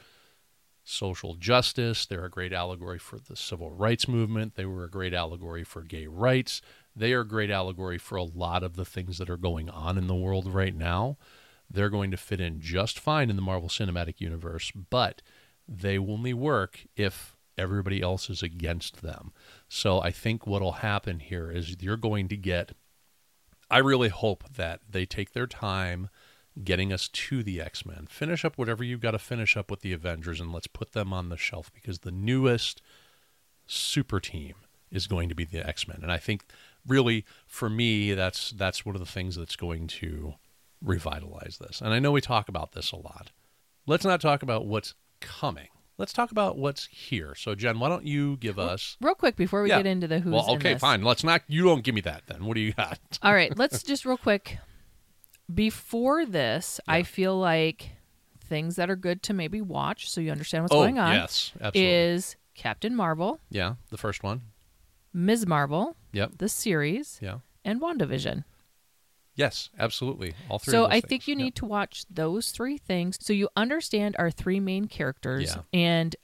social 0.84 1.36
justice. 1.36 2.06
They're 2.06 2.26
a 2.26 2.30
great 2.30 2.52
allegory 2.52 2.98
for 2.98 3.20
the 3.20 3.36
civil 3.36 3.72
rights 3.72 4.08
movement. 4.08 4.56
They 4.56 4.66
were 4.66 4.84
a 4.84 4.90
great 4.90 5.14
allegory 5.14 5.64
for 5.64 5.82
gay 5.82 6.08
rights. 6.08 6.62
They 7.00 7.14
are 7.14 7.22
a 7.22 7.28
great 7.28 7.50
allegory 7.50 7.98
for 7.98 8.18
a 8.18 8.24
lot 8.24 8.62
of 8.62 8.76
the 8.76 8.86
things 8.86 9.18
that 9.18 9.30
are 9.30 9.38
going 9.38 9.70
on 9.70 9.98
in 9.98 10.08
the 10.08 10.16
world 10.16 10.54
right 10.54 10.76
now. 10.76 11.18
They're 11.70 11.90
going 11.90 12.12
to 12.12 12.18
fit 12.18 12.42
in 12.42 12.60
just 12.60 13.00
fine 13.00 13.30
in 13.30 13.36
the 13.36 13.42
Marvel 13.42 13.70
Cinematic 13.70 14.20
Universe, 14.20 14.72
but 14.72 15.22
they 15.68 15.98
only 15.98 16.34
work 16.34 16.86
if 16.96 17.38
everybody 17.58 18.02
else 18.02 18.30
is 18.30 18.44
against 18.44 19.02
them. 19.02 19.32
So 19.68 20.02
I 20.02 20.12
think 20.12 20.46
what'll 20.46 20.74
happen 20.74 21.20
here 21.20 21.52
is 21.52 21.78
you're 21.82 21.98
going 21.98 22.28
to 22.30 22.38
get 22.38 22.74
I 23.72 23.78
really 23.78 24.10
hope 24.10 24.56
that 24.56 24.82
they 24.90 25.06
take 25.06 25.34
their 25.34 25.46
time 25.46 26.10
getting 26.64 26.92
us 26.92 27.08
to 27.08 27.44
the 27.44 27.62
X 27.62 27.86
Men. 27.86 28.08
Finish 28.10 28.44
up 28.44 28.58
whatever 28.58 28.84
you've 28.84 29.00
got 29.00 29.12
to 29.12 29.20
finish 29.20 29.56
up 29.56 29.70
with 29.70 29.82
the 29.82 29.94
Avengers, 29.94 30.42
and 30.42 30.52
let's 30.52 30.68
put 30.68 30.94
them 30.94 31.14
on 31.14 31.30
the 31.30 31.38
shelf 31.38 31.72
because 31.72 32.00
the 32.00 32.12
newest 32.12 32.82
super 33.68 34.20
team 34.20 34.56
is 34.92 35.08
going 35.08 35.30
to 35.30 35.36
be 35.36 35.46
the 35.46 35.68
X 35.68 35.88
Men, 35.88 36.00
and 36.02 36.12
I 36.12 36.18
think 36.18 36.46
really 36.88 37.26
for 37.46 37.70
me 37.70 38.14
that's 38.14 38.52
that's 38.52 38.86
one 38.86 38.96
of 38.96 39.00
the 39.00 39.06
things 39.06 39.36
that's 39.36 39.56
going 39.56 39.88
to 39.88 40.34
revitalize 40.82 41.58
this. 41.60 41.82
And 41.82 41.94
I 41.94 42.00
know 42.00 42.12
we 42.12 42.22
talk 42.22 42.50
about 42.50 42.72
this 42.72 42.92
a 42.92 42.96
lot. 42.96 43.32
Let's 43.86 44.06
not 44.06 44.22
talk 44.22 44.44
about 44.44 44.66
what's 44.66 44.94
coming. 45.20 45.68
Let's 45.98 46.14
talk 46.14 46.32
about 46.32 46.58
what's 46.58 46.86
here. 46.86 47.36
So, 47.36 47.56
Jen, 47.56 47.78
why 47.80 47.90
don't 47.90 48.06
you 48.06 48.38
give 48.38 48.58
us 48.58 48.96
Real 49.02 49.16
quick 49.16 49.36
before 49.36 49.62
we 49.62 49.70
Yeah. 49.70 49.78
get 49.78 49.86
into 49.86 50.08
the 50.08 50.20
who's 50.20 50.32
well? 50.32 50.52
Okay, 50.52 50.78
fine. 50.78 51.04
Let's 51.04 51.26
not. 51.26 51.42
You 51.48 51.64
don't 51.64 51.84
give 51.84 51.94
me 51.94 52.02
that 52.02 52.24
then. 52.28 52.46
What 52.46 52.56
do 52.56 52.62
you 52.62 52.72
got? 52.72 53.00
All 53.22 53.34
right, 53.34 53.56
let's 53.58 53.84
just 53.84 54.06
real 54.06 54.18
quick. 54.18 54.60
Before 55.54 56.26
this, 56.26 56.80
I 56.88 57.04
feel 57.04 57.38
like 57.38 57.92
things 58.40 58.78
that 58.78 58.90
are 58.90 58.96
good 58.96 59.22
to 59.24 59.34
maybe 59.34 59.62
watch 59.62 60.10
so 60.10 60.22
you 60.22 60.32
understand 60.32 60.64
what's 60.64 60.74
oh, 60.74 60.80
going 60.80 61.00
on 61.00 61.14
yes, 61.14 61.52
absolutely. 61.60 61.92
is 61.94 62.36
Captain 62.56 62.96
Marvel, 62.96 63.40
yeah, 63.50 63.76
the 63.90 63.98
first 63.98 64.24
one. 64.24 64.42
Ms. 65.14 65.46
Marvel, 65.48 65.96
Yep. 66.14 66.38
the 66.38 66.50
series, 66.50 67.20
Yeah. 67.22 67.40
and 67.66 67.82
WandaVision. 67.82 68.44
Yes, 69.36 69.70
absolutely. 69.80 70.34
All 70.50 70.60
three. 70.60 70.72
So 70.72 70.86
I 70.86 71.00
things. 71.00 71.06
think 71.06 71.28
you 71.28 71.36
Yep. 71.36 71.44
need 71.44 71.56
to 71.56 71.66
watch 71.66 72.06
those 72.10 72.52
three 72.52 72.78
things 72.78 73.18
so 73.22 73.32
you 73.32 73.48
understand 73.56 74.16
our 74.20 74.30
three 74.32 74.60
main 74.60 74.88
characters 74.88 75.56
Yeah. 75.56 75.62
and 75.72 76.16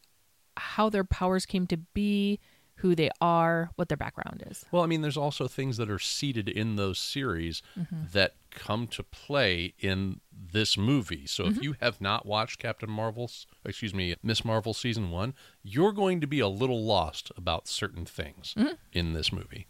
how 0.57 0.89
their 0.89 1.03
powers 1.05 1.45
came 1.45 1.65
to 1.67 1.77
be, 1.77 2.39
who 2.79 2.93
they 2.93 3.09
are, 3.21 3.71
what 3.75 3.87
their 3.87 3.97
background 3.97 4.43
is. 4.47 4.65
Well, 4.71 4.83
I 4.83 4.85
mean, 4.85 5.01
there's 5.01 5.15
also 5.17 5.47
things 5.47 5.77
that 5.77 5.89
are 5.89 5.99
seated 5.99 6.49
in 6.49 6.75
those 6.75 6.99
series 6.99 7.61
Mm-hmm. 7.77 8.07
that 8.11 8.35
come 8.55 8.87
to 8.87 9.03
play 9.03 9.73
in 9.79 10.21
this 10.31 10.77
movie. 10.77 11.25
So 11.27 11.43
Mm-hmm. 11.45 11.57
if 11.57 11.63
you 11.63 11.75
have 11.81 12.01
not 12.01 12.25
watched 12.25 12.59
Captain 12.59 12.89
Marvel's, 12.89 13.45
excuse 13.65 13.93
me, 13.93 14.15
Miss 14.23 14.43
Marvel 14.43 14.73
season 14.73 15.11
one, 15.11 15.33
you're 15.63 15.91
going 15.91 16.21
to 16.21 16.27
be 16.27 16.39
a 16.39 16.47
little 16.47 16.83
lost 16.83 17.31
about 17.37 17.67
certain 17.67 18.05
things 18.05 18.55
in 18.91 19.13
this 19.13 19.31
movie. 19.31 19.67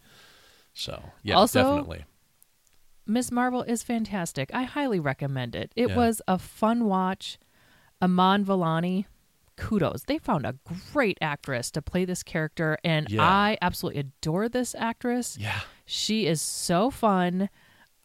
So 0.72 1.10
yeah, 1.22 1.34
Mm-hmm. 1.34 1.38
Also- 1.40 1.62
definitely. 1.62 2.04
Miss 3.08 3.30
Marvel 3.30 3.62
is 3.62 3.82
fantastic. 3.84 4.50
I 4.52 4.64
highly 4.64 4.98
recommend 4.98 5.54
it. 5.54 5.70
It 5.76 5.90
Yeah. 5.90 5.96
was 5.96 6.20
a 6.26 6.38
fun 6.38 6.86
watch. 6.86 7.38
Iman 8.02 8.44
Vellani, 8.44 9.04
kudos. 9.56 10.02
They 10.08 10.18
found 10.18 10.44
a 10.44 10.56
great 10.92 11.16
actress 11.20 11.70
to 11.70 11.80
play 11.82 12.04
this 12.04 12.22
character, 12.24 12.76
and 12.82 13.08
Yeah. 13.08 13.22
I 13.22 13.58
absolutely 13.62 14.00
adore 14.00 14.48
this 14.48 14.74
actress. 14.74 15.38
Yeah. 15.38 15.60
She 15.84 16.26
is 16.26 16.42
so 16.42 16.90
fun. 16.90 17.48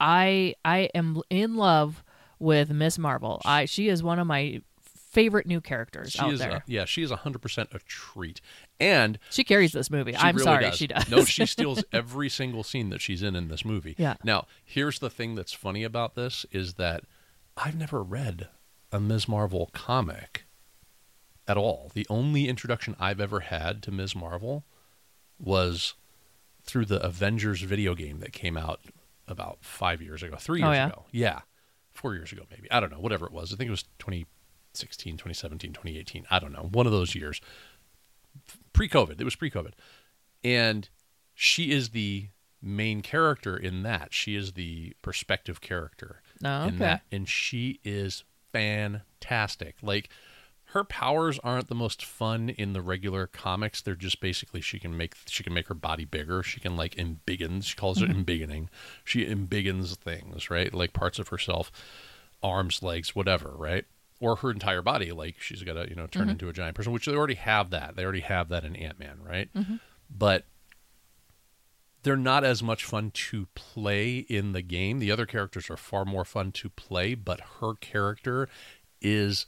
I 0.01 0.55
I 0.65 0.89
am 0.95 1.21
in 1.29 1.55
love 1.55 2.03
with 2.39 2.71
Miss 2.71 2.97
Marvel. 2.97 3.39
I 3.45 3.65
she 3.65 3.87
is 3.87 4.01
one 4.01 4.19
of 4.19 4.27
my 4.27 4.61
favorite 4.81 5.45
new 5.45 5.59
characters 5.61 6.11
She 6.13 6.19
out 6.19 6.33
is, 6.33 6.39
there. 6.39 6.51
A, 6.51 6.63
yeah, 6.65 6.85
she 6.85 7.03
is 7.03 7.11
hundred 7.11 7.41
percent 7.41 7.69
a 7.71 7.79
treat, 7.79 8.41
and 8.79 9.19
she 9.29 9.43
carries 9.43 9.71
this 9.73 9.91
movie. 9.91 10.15
I'm 10.15 10.35
really 10.35 10.43
sorry, 10.43 10.63
does. 10.63 10.75
she 10.75 10.87
does. 10.87 11.09
no, 11.09 11.23
she 11.23 11.45
steals 11.45 11.83
every 11.93 12.29
single 12.29 12.63
scene 12.63 12.89
that 12.89 12.99
she's 12.99 13.21
in 13.21 13.35
in 13.35 13.47
this 13.47 13.63
movie. 13.63 13.95
Yeah. 13.97 14.15
Now, 14.23 14.47
here's 14.65 14.99
the 14.99 15.09
thing 15.09 15.35
that's 15.35 15.53
funny 15.53 15.83
about 15.83 16.15
this 16.15 16.45
is 16.51 16.73
that 16.75 17.03
I've 17.55 17.77
never 17.77 18.01
read 18.01 18.47
a 18.91 18.99
Ms. 18.99 19.27
Marvel 19.27 19.69
comic 19.73 20.45
at 21.47 21.57
all. 21.57 21.91
The 21.93 22.07
only 22.09 22.47
introduction 22.47 22.95
I've 22.99 23.21
ever 23.21 23.41
had 23.41 23.83
to 23.83 23.91
Ms. 23.91 24.15
Marvel 24.15 24.63
was 25.37 25.93
through 26.63 26.85
the 26.85 27.03
Avengers 27.05 27.61
video 27.61 27.93
game 27.95 28.19
that 28.19 28.31
came 28.31 28.57
out 28.57 28.79
about 29.31 29.59
five 29.61 30.01
years 30.01 30.23
ago, 30.23 30.35
three 30.37 30.61
oh, 30.61 30.67
years 30.67 30.75
yeah? 30.75 30.87
ago. 30.87 31.05
Yeah. 31.11 31.39
Four 31.91 32.15
years 32.15 32.31
ago, 32.31 32.43
maybe. 32.49 32.71
I 32.71 32.79
don't 32.79 32.91
know, 32.91 32.99
whatever 32.99 33.25
it 33.25 33.31
was. 33.31 33.53
I 33.53 33.57
think 33.57 33.67
it 33.67 33.71
was 33.71 33.83
2016, 33.99 35.13
2017, 35.13 35.73
2018. 35.73 36.25
I 36.29 36.39
don't 36.39 36.53
know. 36.53 36.69
One 36.71 36.85
of 36.85 36.91
those 36.91 37.15
years. 37.15 37.41
Pre 38.73 38.87
COVID. 38.87 39.19
It 39.19 39.25
was 39.25 39.35
pre 39.35 39.51
COVID. 39.51 39.73
And 40.43 40.89
she 41.33 41.71
is 41.71 41.89
the 41.89 42.29
main 42.61 43.01
character 43.01 43.57
in 43.57 43.83
that. 43.83 44.13
She 44.13 44.35
is 44.35 44.53
the 44.53 44.93
perspective 45.01 45.61
character 45.61 46.21
Oh, 46.43 46.67
in 46.67 46.79
that. 46.79 47.03
And 47.11 47.27
she 47.27 47.79
is 47.83 48.23
fantastic. 48.51 49.75
Like 49.81 50.09
her 50.71 50.85
powers 50.85 51.37
aren't 51.43 51.67
the 51.67 51.75
most 51.75 52.05
fun 52.05 52.47
in 52.47 52.71
the 52.71 52.81
regular 52.81 53.27
comics. 53.27 53.81
They're 53.81 53.93
just 53.93 54.21
basically 54.21 54.61
she 54.61 54.79
can 54.79 54.95
make 54.95 55.15
she 55.27 55.43
can 55.43 55.53
make 55.53 55.67
her 55.67 55.73
body 55.73 56.05
bigger. 56.05 56.43
She 56.43 56.61
can 56.61 56.77
like 56.77 56.95
embiggen. 56.95 57.63
She 57.63 57.75
calls 57.75 58.01
it 58.01 58.09
mm-hmm. 58.09 58.21
embiggening. 58.21 58.69
She 59.03 59.25
embiggens 59.25 59.95
things, 59.97 60.49
right? 60.49 60.73
Like 60.73 60.93
parts 60.93 61.19
of 61.19 61.27
herself, 61.27 61.71
arms, 62.41 62.81
legs, 62.81 63.13
whatever, 63.13 63.51
right? 63.53 63.83
Or 64.21 64.37
her 64.37 64.49
entire 64.49 64.81
body. 64.81 65.11
Like 65.11 65.41
she's 65.41 65.61
got 65.63 65.73
to 65.73 65.89
you 65.89 65.95
know 65.95 66.07
turn 66.07 66.23
mm-hmm. 66.23 66.31
into 66.31 66.47
a 66.47 66.53
giant 66.53 66.75
person, 66.75 66.93
which 66.93 67.05
they 67.05 67.15
already 67.15 67.35
have 67.35 67.71
that. 67.71 67.97
They 67.97 68.03
already 68.03 68.21
have 68.21 68.47
that 68.47 68.63
in 68.63 68.77
Ant 68.77 68.97
Man, 68.97 69.19
right? 69.27 69.53
Mm-hmm. 69.53 69.75
But 70.09 70.45
they're 72.03 72.15
not 72.15 72.45
as 72.45 72.63
much 72.63 72.85
fun 72.85 73.11
to 73.11 73.47
play 73.55 74.19
in 74.19 74.53
the 74.53 74.61
game. 74.61 74.99
The 74.99 75.11
other 75.11 75.25
characters 75.25 75.69
are 75.69 75.77
far 75.77 76.05
more 76.05 76.25
fun 76.25 76.53
to 76.53 76.69
play, 76.69 77.13
but 77.13 77.41
her 77.59 77.73
character 77.73 78.47
is 79.01 79.45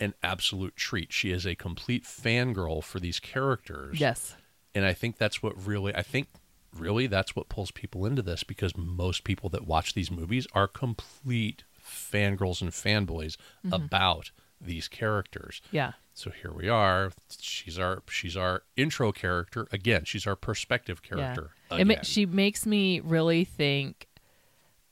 an 0.00 0.14
absolute 0.22 0.76
treat. 0.76 1.12
She 1.12 1.30
is 1.30 1.46
a 1.46 1.54
complete 1.54 2.04
fangirl 2.04 2.82
for 2.82 3.00
these 3.00 3.20
characters. 3.20 4.00
Yes. 4.00 4.36
And 4.74 4.84
I 4.84 4.92
think 4.94 5.18
that's 5.18 5.42
what 5.42 5.66
really, 5.66 5.94
I 5.94 6.02
think 6.02 6.28
really 6.76 7.06
that's 7.06 7.36
what 7.36 7.48
pulls 7.48 7.70
people 7.70 8.06
into 8.06 8.22
this 8.22 8.42
because 8.42 8.76
most 8.76 9.24
people 9.24 9.48
that 9.50 9.66
watch 9.66 9.94
these 9.94 10.10
movies 10.10 10.46
are 10.54 10.66
complete 10.66 11.64
fangirls 11.84 12.62
and 12.62 12.70
fanboys 12.70 13.36
mm-hmm. 13.64 13.72
about 13.72 14.30
these 14.60 14.88
characters. 14.88 15.60
Yeah. 15.70 15.92
So 16.14 16.30
here 16.30 16.52
we 16.52 16.68
are. 16.68 17.10
She's 17.40 17.78
our 17.78 18.02
she's 18.08 18.36
our 18.36 18.62
intro 18.76 19.12
character 19.12 19.66
again. 19.72 20.04
She's 20.04 20.26
our 20.26 20.36
perspective 20.36 21.02
character. 21.02 21.50
Yeah. 21.70 21.78
It 21.78 22.06
she 22.06 22.26
makes 22.26 22.66
me 22.66 23.00
really 23.00 23.44
think 23.44 24.08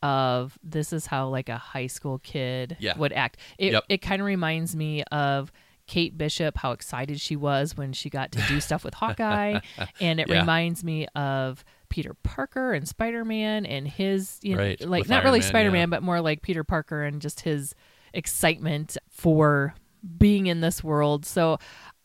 of 0.02 0.58
this 0.62 0.92
is 0.92 1.06
how 1.06 1.28
like 1.28 1.48
a 1.48 1.58
high 1.58 1.86
school 1.86 2.18
kid 2.18 2.76
Yeah. 2.80 2.96
would 2.98 3.12
act. 3.12 3.36
It 3.58 3.72
Yep. 3.72 3.84
it 3.88 3.98
kind 3.98 4.20
of 4.22 4.26
reminds 4.26 4.74
me 4.74 5.02
of 5.12 5.52
Kate 5.86 6.16
Bishop, 6.16 6.56
how 6.56 6.70
excited 6.72 7.20
she 7.20 7.34
was 7.36 7.76
when 7.76 7.92
she 7.92 8.08
got 8.10 8.32
to 8.32 8.42
do 8.48 8.60
stuff 8.60 8.84
with 8.84 8.94
Hawkeye, 8.94 9.58
and 10.00 10.20
it 10.20 10.28
Yeah. 10.28 10.40
reminds 10.40 10.84
me 10.84 11.06
of 11.16 11.64
Peter 11.88 12.14
Parker 12.22 12.72
and 12.72 12.86
Spider 12.88 13.24
Man 13.24 13.66
and 13.66 13.88
his 13.88 14.38
you 14.42 14.54
know, 14.54 14.62
Right, 14.62 14.80
like 14.80 15.00
with 15.02 15.10
not 15.10 15.16
Iron 15.16 15.24
really 15.24 15.40
Spider 15.40 15.70
Man, 15.72 15.80
yeah. 15.88 15.96
but 15.96 16.02
more 16.04 16.20
like 16.20 16.42
Peter 16.42 16.62
Parker 16.62 17.02
and 17.04 17.20
just 17.20 17.40
his 17.40 17.74
excitement 18.14 18.96
for 19.08 19.74
being 20.16 20.46
in 20.46 20.60
this 20.60 20.82
world. 20.84 21.26
So 21.26 21.58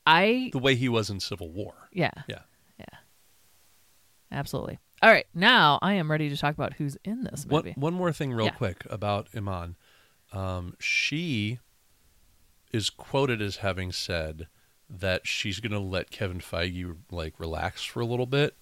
I 0.08 0.50
the 0.52 0.60
way 0.60 0.75
he 0.75 0.90
was 0.90 1.10
in 1.12 1.20
Civil 1.20 1.52
War. 1.52 1.74
Yeah. 1.94 2.12
Yeah 2.28 2.40
Yeah. 2.80 2.86
absolutely. 4.32 4.80
All 5.02 5.10
right, 5.12 5.28
now 5.34 5.78
I 5.82 5.94
am 5.94 6.10
ready 6.10 6.30
to 6.30 6.38
talk 6.38 6.54
about 6.56 6.74
who's 6.74 6.98
in 7.04 7.24
this 7.24 7.46
One, 7.46 7.64
movie. 7.64 7.74
one 7.78 7.94
more 7.94 8.12
thing, 8.12 8.34
real 8.34 8.46
Yeah. 8.48 8.52
quick, 8.52 8.86
about 8.90 9.28
Iman. 9.36 9.75
Um, 10.32 10.75
she 10.80 11.60
is 12.72 12.90
quoted 12.90 13.42
as 13.42 13.58
having 13.58 13.92
said 13.92 14.48
that 14.90 15.28
she's 15.28 15.60
going 15.60 15.72
to 15.72 15.80
let 15.80 16.12
Kevin 16.12 16.40
Feige 16.40 16.98
like 17.12 17.40
relax 17.40 17.84
for 17.84 18.00
a 18.02 18.06
little 18.06 18.25
bit, 18.25 18.56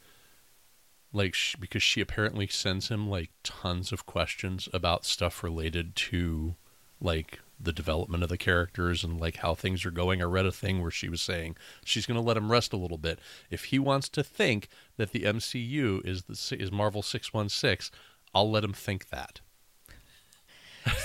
like 1.12 1.34
sh- 1.36 1.56
because 1.60 1.84
she 1.84 2.02
apparently 2.02 2.48
sends 2.48 2.90
him 2.90 3.08
like 3.10 3.32
tons 3.44 3.92
of 3.92 4.06
questions 4.06 4.68
about 4.74 5.06
stuff 5.06 5.44
related 5.44 5.96
to 5.96 6.56
like 7.00 7.40
the 7.64 7.74
development 7.74 8.24
of 8.24 8.30
the 8.30 8.38
characters 8.38 9.04
and 9.04 9.20
like 9.20 9.38
how 9.38 9.56
things 9.56 9.86
are 9.86 9.92
going. 9.92 10.22
I 10.22 10.26
read 10.26 10.46
a 10.46 10.52
thing 10.52 10.82
where 10.82 10.92
she 10.92 11.10
was 11.10 11.22
saying 11.22 11.56
she's 11.86 12.06
going 12.06 12.16
to 12.20 12.22
let 12.26 12.38
him 12.38 12.52
rest 12.52 12.74
a 12.74 12.78
little 12.78 12.98
bit. 12.98 13.20
If 13.50 13.66
he 13.66 13.80
wants 13.80 14.10
to 14.10 14.24
think 14.24 14.68
that 14.98 15.12
the 15.12 15.22
MCU 15.24 16.06
is 16.06 16.24
the 16.24 16.58
is 16.62 16.72
Marvel 16.72 17.02
six 17.02 17.34
one 17.34 17.50
six, 17.50 17.90
I'll 18.36 18.50
let 18.52 18.64
him 18.64 18.74
think 18.74 19.10
that. 19.10 19.42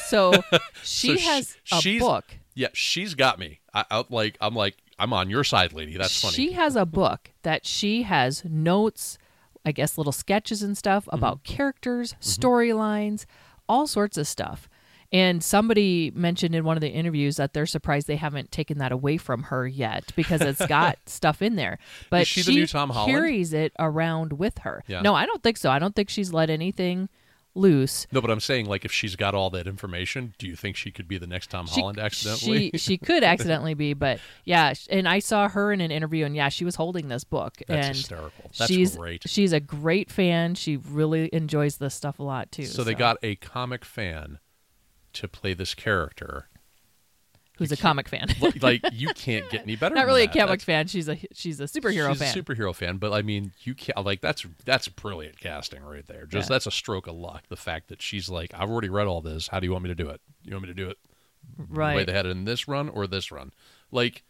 So 0.06 0.32
she 0.82 1.16
sh- 1.18 1.24
has 1.26 1.56
a 1.72 1.98
book. 1.98 2.24
Yeah, 2.54 2.68
she's 2.72 3.14
got 3.14 3.38
me. 3.38 3.60
I, 3.72 3.84
I 3.90 4.04
like. 4.10 4.36
I'm 4.40 4.54
like. 4.54 4.76
I'm 5.00 5.12
on 5.12 5.30
your 5.30 5.44
side, 5.44 5.72
lady. 5.72 5.96
That's 5.96 6.20
funny. 6.20 6.34
She 6.34 6.52
has 6.54 6.74
a 6.74 6.84
book 6.84 7.30
that 7.42 7.64
she 7.64 8.02
has 8.02 8.44
notes, 8.44 9.16
I 9.64 9.70
guess 9.70 9.96
little 9.96 10.10
sketches 10.12 10.60
and 10.60 10.76
stuff 10.76 11.04
Mm-hmm. 11.04 11.14
about 11.16 11.44
characters, 11.44 12.16
storylines, 12.20 13.24
all 13.68 13.86
sorts 13.86 14.16
of 14.16 14.26
stuff. 14.26 14.68
And 15.10 15.42
somebody 15.42 16.12
mentioned 16.14 16.54
in 16.54 16.64
one 16.64 16.76
of 16.76 16.82
the 16.82 16.90
interviews 16.90 17.36
that 17.36 17.54
they're 17.54 17.64
surprised 17.66 18.06
they 18.08 18.16
haven't 18.16 18.52
taken 18.52 18.76
that 18.78 18.92
away 18.92 19.16
from 19.16 19.44
her 19.44 19.66
yet 19.66 20.12
because 20.16 20.42
it's 20.42 20.64
got 20.66 20.98
stuff 21.06 21.40
in 21.40 21.56
there. 21.56 21.78
But 22.10 22.26
she 22.26 22.42
the 22.42 22.52
new 22.52 22.66
Tom 22.66 22.90
Holland? 22.90 23.10
carries 23.12 23.52
it 23.54 23.72
around 23.78 24.34
with 24.34 24.58
her. 24.58 24.84
Yeah. 24.86 25.00
No, 25.00 25.14
I 25.14 25.24
don't 25.24 25.42
think 25.42 25.56
so. 25.56 25.70
I 25.70 25.78
don't 25.78 25.96
think 25.96 26.10
she's 26.10 26.32
let 26.32 26.50
anything 26.50 27.08
loose. 27.54 28.06
No, 28.12 28.20
but 28.20 28.30
I'm 28.30 28.38
saying, 28.40 28.66
like, 28.66 28.84
if 28.84 28.92
she's 28.92 29.16
got 29.16 29.34
all 29.34 29.48
that 29.50 29.66
information, 29.66 30.34
do 30.38 30.46
you 30.46 30.54
think 30.54 30.76
she 30.76 30.90
could 30.90 31.08
be 31.08 31.16
the 31.16 31.26
next 31.26 31.48
Tom 31.50 31.66
She- 31.66 31.80
Holland 31.80 31.98
accidentally? 31.98 32.70
She 32.72 32.78
she 32.78 32.98
could 32.98 33.24
accidentally 33.32 33.72
be, 33.74 33.94
but 33.94 34.20
yeah. 34.44 34.74
And 34.90 35.08
I 35.08 35.20
saw 35.20 35.48
her 35.48 35.72
in 35.72 35.80
an 35.80 35.90
interview, 35.90 36.26
and 36.26 36.36
yeah, 36.36 36.50
she 36.50 36.66
was 36.66 36.74
holding 36.74 37.08
this 37.08 37.24
book, 37.24 37.54
That's 37.66 37.86
and 37.86 37.96
hysterical. 37.96 38.50
That's 38.58 38.70
she's 38.70 38.96
great. 38.96 39.22
she's 39.28 39.54
a 39.54 39.60
great 39.60 40.10
fan. 40.10 40.54
She 40.54 40.76
really 40.76 41.30
enjoys 41.32 41.78
this 41.78 41.94
stuff 41.94 42.18
a 42.18 42.22
lot 42.22 42.52
too. 42.52 42.66
so 42.66 42.84
they 42.84 42.94
got 42.94 43.16
a 43.22 43.36
comic 43.36 43.84
fan 43.86 44.38
to 45.18 45.28
play 45.28 45.54
this 45.54 45.74
character. 45.74 46.48
who's 47.58 47.70
you 47.70 47.74
a 47.74 47.76
comic 47.76 48.08
fan. 48.08 48.28
Like 48.62 48.82
you 48.92 49.08
can't 49.14 49.48
get 49.50 49.62
any 49.62 49.76
better. 49.76 49.94
Not 49.94 50.06
really 50.06 50.22
a 50.22 50.26
comic 50.26 50.60
That's- 50.60 50.64
fan. 50.64 50.86
She's 50.86 51.08
a 51.08 51.18
she's 51.32 51.60
a 51.60 51.64
superhero 51.64 52.10
she's 52.10 52.18
fan. 52.18 52.36
a 52.38 52.42
superhero 52.42 52.74
fan, 52.74 52.96
but 52.98 53.12
I 53.12 53.22
mean, 53.22 53.52
you 53.62 53.74
can't 53.74 54.04
like 54.04 54.20
that's 54.20 54.46
that's 54.64 54.88
brilliant 54.88 55.38
casting 55.40 55.82
right 55.82 56.06
there. 56.06 56.26
Just 56.26 56.48
Yeah. 56.48 56.54
that's 56.54 56.66
a 56.66 56.70
stroke 56.70 57.06
of 57.06 57.14
luck. 57.16 57.44
The 57.48 57.56
fact 57.56 57.88
that 57.88 58.00
she's 58.02 58.28
like, 58.28 58.52
I've 58.54 58.70
already 58.70 58.88
read 58.88 59.06
all 59.06 59.20
this. 59.20 59.48
How 59.48 59.60
do 59.60 59.66
you 59.66 59.72
want 59.72 59.84
me 59.84 59.88
to 59.88 59.94
do 59.94 60.08
it? 60.08 60.20
You 60.44 60.52
want 60.54 60.62
me 60.62 60.68
to 60.68 60.74
do 60.74 60.88
it 60.88 60.98
right 61.68 61.92
the 61.92 61.96
way 61.98 62.04
they 62.04 62.12
had 62.12 62.26
it 62.26 62.30
in 62.30 62.44
this 62.44 62.68
run 62.68 62.88
or 62.88 63.06
this 63.06 63.30
run? 63.32 63.52
Like, 63.90 64.22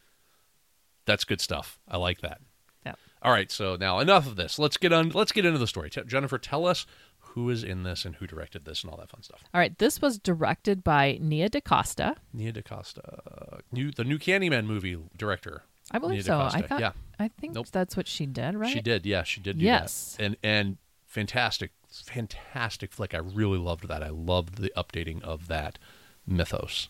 that's 1.05 1.25
good 1.25 1.41
stuff. 1.41 1.79
I 1.89 1.97
like 1.97 2.21
that. 2.21 2.41
Yeah. 2.87 2.95
All 3.23 3.33
right, 3.33 3.51
so 3.51 3.77
now 3.77 3.99
enough 3.99 4.27
of 4.27 4.37
this. 4.37 4.59
Let's 4.59 4.77
get 4.77 4.93
on. 4.93 5.11
Let's 5.11 5.33
get 5.33 5.45
into 5.45 5.59
the 5.59 5.67
story. 5.67 5.91
T- 5.91 6.03
Jennifer, 6.07 6.39
tell 6.39 6.67
us 6.67 6.87
who 7.35 7.51
is 7.51 7.63
in 7.65 7.83
this 7.83 8.05
and 8.05 8.17
who 8.17 8.27
directed 8.27 8.65
this 8.65 8.83
and 8.83 8.91
all 8.91 8.97
that 8.99 9.11
fun 9.11 9.23
stuff. 9.23 9.43
All 9.55 9.61
right. 9.61 9.77
This 9.79 10.01
was 10.01 10.19
directed 10.19 10.83
by 10.83 11.19
Nia 11.21 11.49
DaCosta. 11.49 12.17
Nia 12.33 12.53
DaCosta, 12.53 13.61
new 13.73 13.91
the 13.93 14.05
new 14.05 14.19
Candyman 14.19 14.67
movie 14.67 14.97
director. 15.17 15.63
I 15.91 15.99
believe 15.99 16.27
Nia 16.27 16.51
so. 16.51 16.59
I 16.59 16.63
thought. 16.63 16.81
yeah. 16.81 16.93
I 17.19 17.29
think 17.29 17.55
Nope. 17.55 17.69
that's 17.73 17.97
what 17.97 18.07
she 18.09 18.27
did, 18.27 18.55
right? 18.55 18.73
She 18.73 18.81
did, 18.81 19.07
yeah, 19.07 19.23
she 19.23 19.41
did. 19.41 19.59
Do 19.59 19.65
Yes. 19.65 20.17
that. 20.17 20.25
and 20.25 20.37
and 20.43 20.77
fantastic, 21.07 21.71
fantastic 21.91 22.93
flick. 22.93 23.15
I 23.15 23.19
really 23.19 23.59
loved 23.59 23.89
that. 23.89 24.03
I 24.03 24.11
loved 24.11 24.59
the 24.59 24.73
updating 24.77 25.23
of 25.23 25.49
that 25.49 25.79
mythos. 26.27 26.89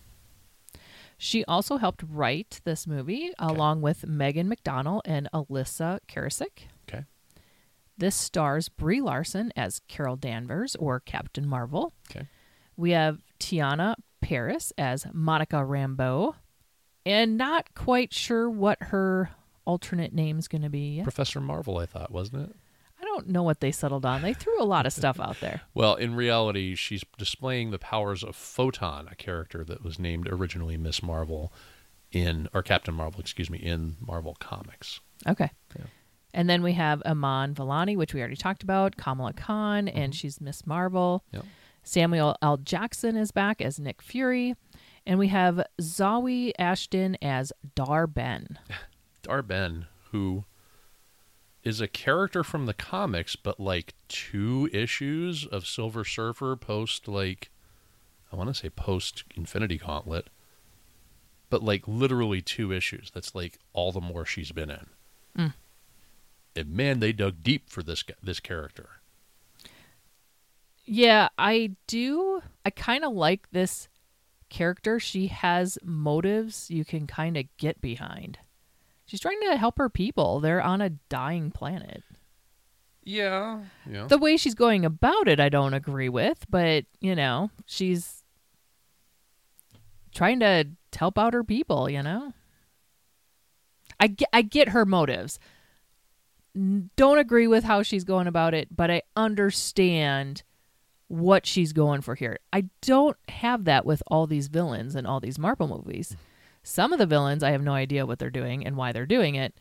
She 1.20 1.44
also 1.46 1.78
helped 1.78 2.02
write 2.08 2.60
this 2.64 2.86
movie 2.86 3.32
along 3.38 3.80
with 3.82 4.06
Megan 4.06 4.48
McDonnell 4.48 5.00
and 5.04 5.28
Elissa 5.34 5.98
Karasik. 6.08 6.68
Okay, 6.88 7.04
This 7.98 8.14
stars 8.16 8.68
Brie 8.68 9.00
Larson 9.00 9.52
as 9.56 9.80
Carol 9.88 10.16
Danvers 10.16 10.76
or 10.76 11.00
Captain 11.00 11.46
Marvel. 11.48 11.92
okay, 12.10 12.26
We 12.76 12.92
have 12.92 13.18
Teyonah 13.40 13.96
Parris 14.20 14.72
as 14.78 15.06
Monica 15.12 15.56
Rambeau, 15.56 16.34
and 17.04 17.36
not 17.36 17.74
quite 17.74 18.12
sure 18.14 18.48
what 18.48 18.78
her 18.80 19.30
alternate 19.64 20.12
name's 20.14 20.48
going 20.48 20.62
to 20.62 20.68
be. 20.70 20.96
yet. 20.96 21.02
Professor 21.02 21.40
Marvel. 21.40 21.78
I 21.78 21.86
thought, 21.86 22.10
wasn't 22.10 22.48
it? 22.50 22.56
I 23.00 23.04
don't 23.04 23.28
know 23.28 23.42
what 23.42 23.60
they 23.60 23.70
settled 23.70 24.04
on. 24.04 24.22
They 24.22 24.34
threw 24.34 24.60
a 24.60 24.64
lot 24.64 24.86
of 24.86 24.92
stuff 24.92 25.20
out 25.20 25.38
there. 25.40 25.60
Well, 25.74 25.94
in 25.94 26.14
reality, 26.16 26.74
she's 26.74 27.04
displaying 27.16 27.70
the 27.70 27.78
powers 27.78 28.24
of 28.24 28.34
Photon, 28.34 29.06
a 29.10 29.14
character 29.14 29.62
that 29.64 29.84
was 29.84 29.98
named 29.98 30.26
originally 30.28 30.76
Miss 30.76 31.02
Marvel 31.02 31.52
in 32.10 32.48
or 32.52 32.62
Captain 32.62 32.94
Marvel, 32.94 33.20
excuse 33.20 33.48
me, 33.50 33.58
in 33.58 33.96
Marvel 34.00 34.36
Comics. 34.40 35.00
Okay. 35.26 35.50
And 36.38 36.48
then 36.48 36.62
we 36.62 36.74
have 36.74 37.02
Iman 37.04 37.52
Vellani, 37.52 37.96
which 37.96 38.14
we 38.14 38.20
already 38.20 38.36
talked 38.36 38.62
about, 38.62 38.96
Kamala 38.96 39.32
Khan, 39.32 39.88
and 39.88 40.14
she's 40.14 40.40
Miss 40.40 40.64
Marvel. 40.64 41.24
Yep. 41.32 41.44
Samuel 41.82 42.36
L. 42.40 42.58
Jackson 42.58 43.16
is 43.16 43.32
back 43.32 43.60
as 43.60 43.80
Nick 43.80 44.00
Fury. 44.00 44.54
And 45.04 45.18
we 45.18 45.26
have 45.28 45.66
Zawe 45.80 46.52
Ashton 46.56 47.16
as 47.20 47.52
Dar-Benn. 47.74 48.56
Dar-Benn, 49.22 49.86
who 50.12 50.44
is 51.64 51.80
a 51.80 51.88
character 51.88 52.44
from 52.44 52.66
the 52.66 52.74
comics, 52.74 53.34
but 53.34 53.58
like 53.58 53.94
two 54.06 54.70
issues 54.72 55.44
of 55.44 55.66
Silver 55.66 56.04
Surfer 56.04 56.54
post 56.54 57.08
like 57.08 57.50
I 58.32 58.36
want 58.36 58.48
to 58.48 58.54
say 58.54 58.70
post 58.70 59.24
Infinity 59.34 59.78
Gauntlet, 59.78 60.30
but 61.50 61.64
like 61.64 61.88
literally 61.88 62.42
two 62.42 62.70
issues. 62.70 63.10
That's 63.12 63.34
like 63.34 63.58
all 63.72 63.90
the 63.90 64.00
more 64.00 64.24
she's 64.24 64.52
been 64.52 64.70
in. 64.70 64.86
Mm. 65.36 65.54
And 66.58 66.70
man, 66.72 67.00
they 67.00 67.12
dug 67.12 67.42
deep 67.42 67.70
for 67.70 67.82
this 67.82 68.04
this 68.22 68.40
character. 68.40 68.90
Yeah, 70.84 71.28
I 71.38 71.76
do. 71.86 72.42
I 72.64 72.70
kind 72.70 73.04
of 73.04 73.12
like 73.12 73.50
this 73.50 73.88
character. 74.48 74.98
She 74.98 75.28
has 75.28 75.78
motives 75.84 76.70
you 76.70 76.84
can 76.84 77.06
kind 77.06 77.36
of 77.36 77.44
get 77.58 77.80
behind. 77.80 78.38
She's 79.06 79.20
trying 79.20 79.40
to 79.42 79.56
help 79.56 79.78
her 79.78 79.88
people. 79.88 80.40
They're 80.40 80.62
on 80.62 80.80
a 80.80 80.90
dying 80.90 81.50
planet. 81.50 82.02
Yeah, 83.04 83.60
yeah. 83.90 84.06
The 84.06 84.18
way 84.18 84.36
she's 84.36 84.54
going 84.54 84.84
about 84.84 85.28
it, 85.28 85.40
I 85.40 85.48
don't 85.48 85.72
agree 85.72 86.10
with, 86.10 86.44
but, 86.50 86.84
you 87.00 87.14
know, 87.14 87.50
she's 87.64 88.22
trying 90.14 90.40
to 90.40 90.66
help 90.94 91.18
out 91.18 91.32
her 91.32 91.42
people, 91.42 91.88
you 91.88 92.02
know? 92.02 92.34
I 93.98 94.08
get, 94.08 94.28
I 94.32 94.42
get 94.42 94.70
her 94.70 94.84
motives. 94.84 95.38
Don't 96.54 97.18
agree 97.18 97.46
with 97.46 97.64
how 97.64 97.82
she's 97.82 98.04
going 98.04 98.26
about 98.26 98.54
it, 98.54 98.74
but 98.74 98.90
I 98.90 99.02
understand 99.16 100.42
what 101.08 101.46
she's 101.46 101.72
going 101.72 102.00
for 102.00 102.14
here. 102.14 102.38
I 102.52 102.66
don't 102.82 103.16
have 103.28 103.64
that 103.64 103.86
with 103.86 104.02
all 104.06 104.26
these 104.26 104.48
villains 104.48 104.94
and 104.94 105.06
all 105.06 105.20
these 105.20 105.38
Marvel 105.38 105.68
movies. 105.68 106.16
Some 106.62 106.92
of 106.92 106.98
the 106.98 107.06
villains, 107.06 107.42
I 107.42 107.50
have 107.52 107.62
no 107.62 107.72
idea 107.72 108.06
what 108.06 108.18
they're 108.18 108.30
doing 108.30 108.66
and 108.66 108.76
why 108.76 108.92
they're 108.92 109.06
doing 109.06 109.34
it, 109.34 109.54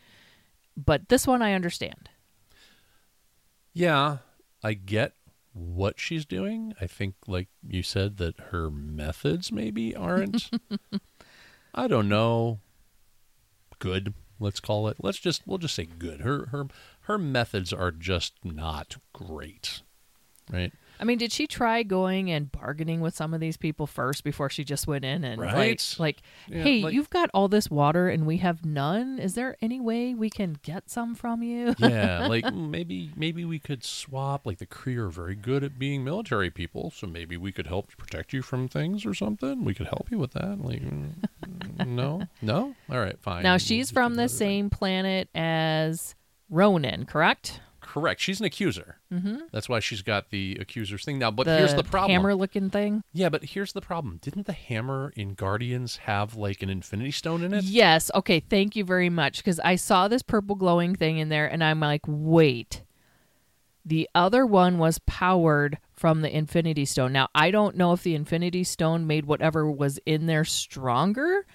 but 0.76 1.10
this 1.10 1.26
one 1.26 1.41
I 1.41 1.54
understand. 1.54 2.10
Yeah, 3.73 4.17
I 4.63 4.73
get 4.73 5.13
what 5.54 6.00
she's 6.00 6.26
doing. 6.26 6.73
I 6.82 6.88
think, 6.88 7.15
like 7.28 7.47
you 7.67 7.84
said, 7.84 8.17
that 8.17 8.39
her 8.52 8.69
methods 8.69 9.52
maybe 9.52 9.95
aren't. 9.95 10.50
I 11.73 11.88
don't 11.88 12.10
know. 12.10 12.60
Good, 13.80 14.13
let's 14.39 14.60
call 14.60 14.88
it. 14.88 14.97
Let's 15.02 15.19
just 15.19 15.43
we'll 15.45 15.58
just 15.58 15.76
say 15.76 15.86
good. 15.86 16.21
Her 16.21 16.47
her 16.47 16.67
her 17.02 17.17
methods 17.17 17.73
are 17.73 17.91
just 17.91 18.34
not 18.43 18.97
great, 19.13 19.82
right? 20.52 20.73
I 21.00 21.04
mean, 21.04 21.18
did 21.18 21.32
she 21.32 21.48
try 21.48 21.84
going 21.84 22.32
and 22.32 22.52
bargaining 22.52 23.02
with 23.02 23.16
some 23.16 23.34
of 23.34 23.40
these 23.40 23.58
people 23.58 23.86
first 23.88 24.24
before 24.24 24.50
she 24.50 24.64
just 24.64 24.88
went 24.88 25.06
in 25.06 25.24
and 25.24 25.42
Right. 25.42 25.56
like, 26.00 26.00
like 26.00 26.22
Yeah, 26.48 26.64
hey, 26.64 26.82
like- 26.84 26.94
you've 26.94 27.10
got 27.10 27.30
all 27.34 27.48
this 27.48 27.70
water 27.70 28.10
and 28.10 28.26
we 28.26 28.38
have 28.38 28.66
none. 28.66 29.20
Is 29.20 29.36
there 29.36 29.56
any 29.62 29.80
way 29.80 30.14
we 30.14 30.30
can 30.30 30.58
get 30.64 30.90
some 30.90 31.16
from 31.16 31.44
you? 31.44 31.76
Yeah, 31.80 32.28
like 32.28 32.44
mm, 32.46 32.70
maybe 32.70 33.12
maybe 33.16 33.46
we 33.46 33.60
could 33.60 33.84
swap. 33.84 34.46
Like 34.46 34.58
the 34.58 34.66
Kree 34.66 34.98
are 34.98 35.10
very 35.10 35.36
good 35.36 35.64
at 35.64 35.78
being 35.80 36.04
military 36.04 36.50
people, 36.50 36.92
so 36.92 37.08
maybe 37.08 37.38
we 37.38 37.52
could 37.52 37.68
help 37.68 37.96
protect 37.98 38.34
you 38.34 38.42
from 38.42 38.68
things 38.68 39.06
or 39.06 39.14
something. 39.14 39.64
We 39.64 39.74
could 39.74 39.88
help 39.88 40.10
you 40.12 40.18
with 40.18 40.32
that. 40.34 40.60
Like, 40.62 40.82
mm, 40.82 41.14
no, 41.86 42.24
no. 42.42 42.76
All 42.90 43.00
right, 43.00 43.20
fine. 43.20 43.44
now 43.44 43.58
she's 43.58 43.92
from 43.92 44.16
the 44.16 44.28
same 44.28 44.70
planet 44.70 45.30
as 45.36 46.16
Ronan, 46.50 47.06
correct? 47.06 47.62
Correct. 48.00 48.22
She's 48.22 48.40
an 48.40 48.46
accuser. 48.46 49.00
Mm-hmm. 49.12 49.38
That's 49.52 49.68
why 49.68 49.80
she's 49.80 50.02
got 50.02 50.30
the 50.30 50.58
accuser's 50.60 51.04
thing 51.04 51.20
now. 51.20 51.32
But 51.32 51.46
the 51.46 51.58
here's 51.58 51.74
the 51.74 51.84
problem. 51.84 52.12
hammer-looking 52.12 52.70
thing. 52.70 53.04
Yeah, 53.14 53.30
but 53.30 53.44
here's 53.44 53.74
the 53.74 53.82
problem. 53.82 54.20
Didn't 54.22 54.46
the 54.46 54.54
hammer 54.54 55.14
in 55.16 55.34
Guardians 55.34 55.98
have 55.98 56.36
like 56.36 56.62
an 56.62 56.70
Infinity 56.70 57.12
Stone 57.12 57.44
in 57.44 57.54
it? 57.54 57.64
Yes. 57.64 58.12
Okay. 58.14 58.40
Thank 58.40 58.76
you 58.76 58.84
very 58.84 59.10
much. 59.10 59.38
Because 59.38 59.60
I 59.62 59.76
saw 59.76 60.08
this 60.08 60.22
purple 60.22 60.56
glowing 60.56 60.96
thing 60.96 61.18
in 61.18 61.30
there, 61.30 61.48
and 61.48 61.64
I'm 61.64 61.80
like, 61.80 62.02
wait. 62.08 62.84
The 63.86 64.10
other 64.14 64.46
one 64.46 64.80
was 64.80 65.00
powered 65.06 65.78
from 65.94 66.22
the 66.22 66.36
Infinity 66.36 66.84
Stone. 66.84 67.14
Now, 67.14 67.30
I 67.34 67.52
don't 67.52 67.78
know 67.78 67.94
if 67.94 68.04
the 68.04 68.16
Infinity 68.16 68.66
Stone 68.66 69.08
made 69.08 69.26
whatever 69.26 69.72
was 69.72 69.98
in 70.06 70.26
there 70.26 70.44
stronger, 70.44 71.46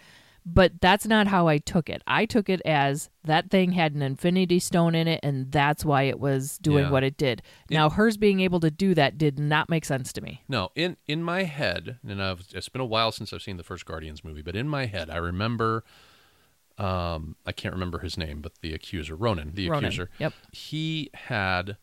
but 0.44 0.80
that's 0.80 1.06
not 1.06 1.28
how 1.28 1.46
I 1.48 1.58
took 1.58 1.88
it. 1.88 2.02
I 2.06 2.26
took 2.26 2.48
it 2.48 2.60
as 2.64 3.10
that 3.24 3.50
thing 3.50 3.72
had 3.72 3.94
an 3.94 4.02
Infinity 4.02 4.58
Stone 4.58 4.94
in 4.94 5.06
it, 5.06 5.20
and 5.22 5.52
that's 5.52 5.84
why 5.84 6.02
it 6.02 6.18
was 6.18 6.58
doing 6.58 6.84
Yeah. 6.86 6.90
what 6.90 7.04
it 7.04 7.16
did. 7.16 7.42
Now, 7.70 7.88
hers 7.90 8.16
being 8.16 8.40
able 8.40 8.58
to 8.60 8.70
do 8.70 8.94
that 8.94 9.18
did 9.18 9.38
not 9.38 9.68
make 9.70 9.84
sense 9.84 10.12
to 10.14 10.20
me. 10.20 10.42
No, 10.48 10.70
in 10.74 10.96
in 11.06 11.22
my 11.22 11.44
head, 11.44 11.98
and 12.06 12.22
I've, 12.22 12.44
it's 12.52 12.68
been 12.68 12.80
a 12.82 12.84
while 12.86 13.12
since 13.12 13.32
I've 13.32 13.42
seen 13.42 13.56
the 13.56 13.62
first 13.62 13.86
Guardians 13.86 14.24
movie, 14.24 14.42
but 14.42 14.56
in 14.56 14.68
my 14.68 14.86
head, 14.86 15.10
I 15.10 15.16
remember. 15.18 15.84
Um, 16.78 17.36
I 17.46 17.52
can't 17.52 17.74
remember 17.74 17.98
his 17.98 18.16
name, 18.16 18.40
but 18.40 18.52
the 18.62 18.72
accuser, 18.74 19.14
Ronan, 19.14 19.52
the 19.54 19.68
Ronan, 19.68 19.84
accuser. 19.84 20.08
yep. 20.18 20.32
He 20.52 21.10
had, 21.14 21.76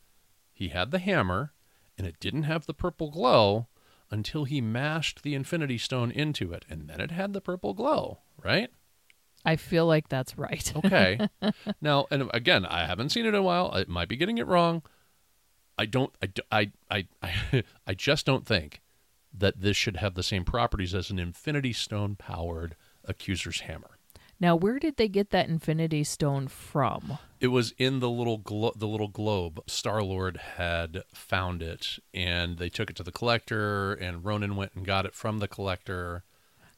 he 0.52 0.70
had 0.70 0.90
the 0.92 0.98
hammer, 1.00 1.54
and 1.98 2.08
it 2.08 2.20
didn't 2.20 2.44
have 2.44 2.66
the 2.66 2.74
purple 2.74 3.12
glow 3.12 3.68
until 4.10 4.46
he 4.46 4.60
mashed 4.62 5.22
the 5.22 5.36
Infinity 5.36 5.78
Stone 5.78 6.10
into 6.12 6.52
it, 6.54 6.66
and 6.70 6.88
then 6.90 7.00
it 7.00 7.12
had 7.12 7.34
the 7.34 7.40
purple 7.40 7.74
glow. 7.76 8.18
Right? 8.44 8.70
I 9.46 9.56
feel 9.56 9.86
like 9.86 10.10
that's 10.10 10.38
right. 10.38 10.74
Okay. 10.86 11.20
now, 11.82 12.08
and 12.12 12.30
again, 12.34 12.66
I 12.66 12.86
haven't 12.86 13.10
seen 13.10 13.26
it 13.26 13.30
in 13.30 13.36
a 13.36 13.44
while. 13.44 13.72
I 13.74 13.86
might 13.88 14.10
be 14.10 14.18
getting 14.18 14.38
it 14.38 14.48
wrong. 14.48 14.82
I 15.78 15.86
don't. 15.86 16.14
I 16.52 16.72
I 16.90 17.08
I 17.22 17.34
I 17.88 17.94
just 17.94 18.26
don't 18.26 18.46
think 18.46 18.82
that 19.34 19.62
this 19.62 19.78
should 19.78 19.98
have 19.98 20.16
the 20.16 20.24
same 20.24 20.44
properties 20.44 20.94
as 20.94 21.10
an 21.10 21.20
Infinity 21.20 21.74
Stone 21.74 22.16
powered 22.18 22.76
Accuser's 23.08 23.62
Hammer. 23.62 23.92
Now, 24.42 24.56
where 24.56 24.80
did 24.80 24.96
they 24.96 25.10
get 25.10 25.32
that 25.32 25.50
Infinity 25.50 26.06
Stone 26.06 26.48
from? 26.48 27.18
It 27.42 27.48
was 27.48 27.74
in 27.78 28.00
the 28.00 28.10
little 28.10 28.38
glo- 28.38 28.74
the 28.76 28.88
little 28.88 29.10
globe. 29.10 29.62
Star 29.68 30.02
Lord 30.02 30.38
had 30.56 31.04
found 31.14 31.62
it, 31.62 32.00
and 32.14 32.58
they 32.58 32.70
took 32.70 32.90
it 32.90 32.96
to 32.98 33.04
the 33.04 33.12
collector, 33.12 33.94
and 33.94 34.24
Ronan 34.24 34.56
went 34.56 34.74
and 34.76 34.86
got 34.86 35.06
it 35.06 35.14
from 35.14 35.40
the 35.40 35.48
collector. 35.48 36.24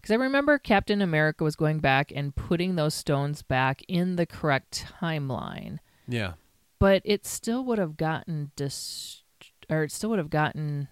Because 0.01 0.11
I 0.13 0.15
remember 0.15 0.57
Captain 0.57 0.99
America 1.01 1.43
was 1.43 1.55
going 1.55 1.79
back 1.79 2.11
and 2.15 2.35
putting 2.35 2.75
those 2.75 2.95
stones 2.95 3.43
back 3.43 3.83
in 3.87 4.15
the 4.15 4.25
correct 4.25 4.85
timeline, 4.99 5.77
Yeah, 6.07 6.33
but 6.79 7.03
it 7.05 7.25
still 7.27 7.63
would 7.65 7.77
have 7.77 7.97
gotten 7.97 8.51
dis, 8.55 9.21
or 9.69 9.83
it 9.83 9.91
still 9.91 10.09
would 10.09 10.19
have 10.19 10.31
gotten. 10.31 10.87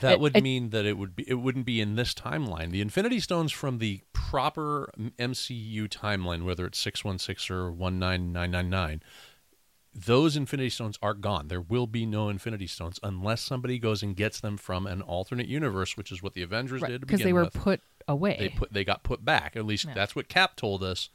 that 0.00 0.12
It- 0.12 0.20
would 0.20 0.36
it- 0.36 0.42
mean 0.42 0.70
that 0.70 0.84
it 0.86 0.96
would 0.98 1.14
be 1.16 1.24
it 1.28 1.34
wouldn't 1.34 1.66
be 1.66 1.80
in 1.80 1.96
this 1.96 2.14
timeline. 2.14 2.70
The 2.70 2.80
Infinity 2.80 3.20
Stones 3.20 3.52
from 3.52 3.78
the 3.78 4.00
proper 4.12 4.90
MCU 5.18 5.86
timeline, 5.88 6.44
whether 6.44 6.64
it's 6.66 6.78
six 6.78 7.04
one 7.04 7.18
six 7.18 7.50
or 7.50 7.70
one 7.70 7.98
nine 7.98 8.32
nine 8.32 8.50
nine 8.50 8.70
nine. 8.70 9.02
Those 9.94 10.36
Infinity 10.36 10.70
Stones 10.70 10.98
are 11.02 11.12
gone. 11.14 11.48
There 11.48 11.60
will 11.60 11.86
be 11.86 12.06
no 12.06 12.28
Infinity 12.30 12.66
Stones 12.66 12.98
unless 13.02 13.42
somebody 13.42 13.78
goes 13.78 14.02
and 14.02 14.16
gets 14.16 14.40
them 14.40 14.56
from 14.56 14.86
an 14.86 15.02
alternate 15.02 15.48
universe, 15.48 15.96
which 15.96 16.10
is 16.10 16.22
what 16.22 16.32
the 16.34 16.42
Avengers 16.42 16.80
did 16.82 17.00
to 17.02 17.06
Because 17.06 17.20
they 17.22 17.32
were 17.32 17.44
with. 17.44 17.52
put 17.54 17.80
away. 18.08 18.36
they 18.38 18.48
put 18.48 18.72
they 18.72 18.84
got 18.84 19.02
put 19.02 19.24
back. 19.24 19.54
At 19.54 19.66
least 19.66 19.84
Yeah. 19.84 19.94
that's 19.94 20.16
what 20.16 20.28
Cap 20.28 20.56
told 20.56 20.82
us. 20.82 21.10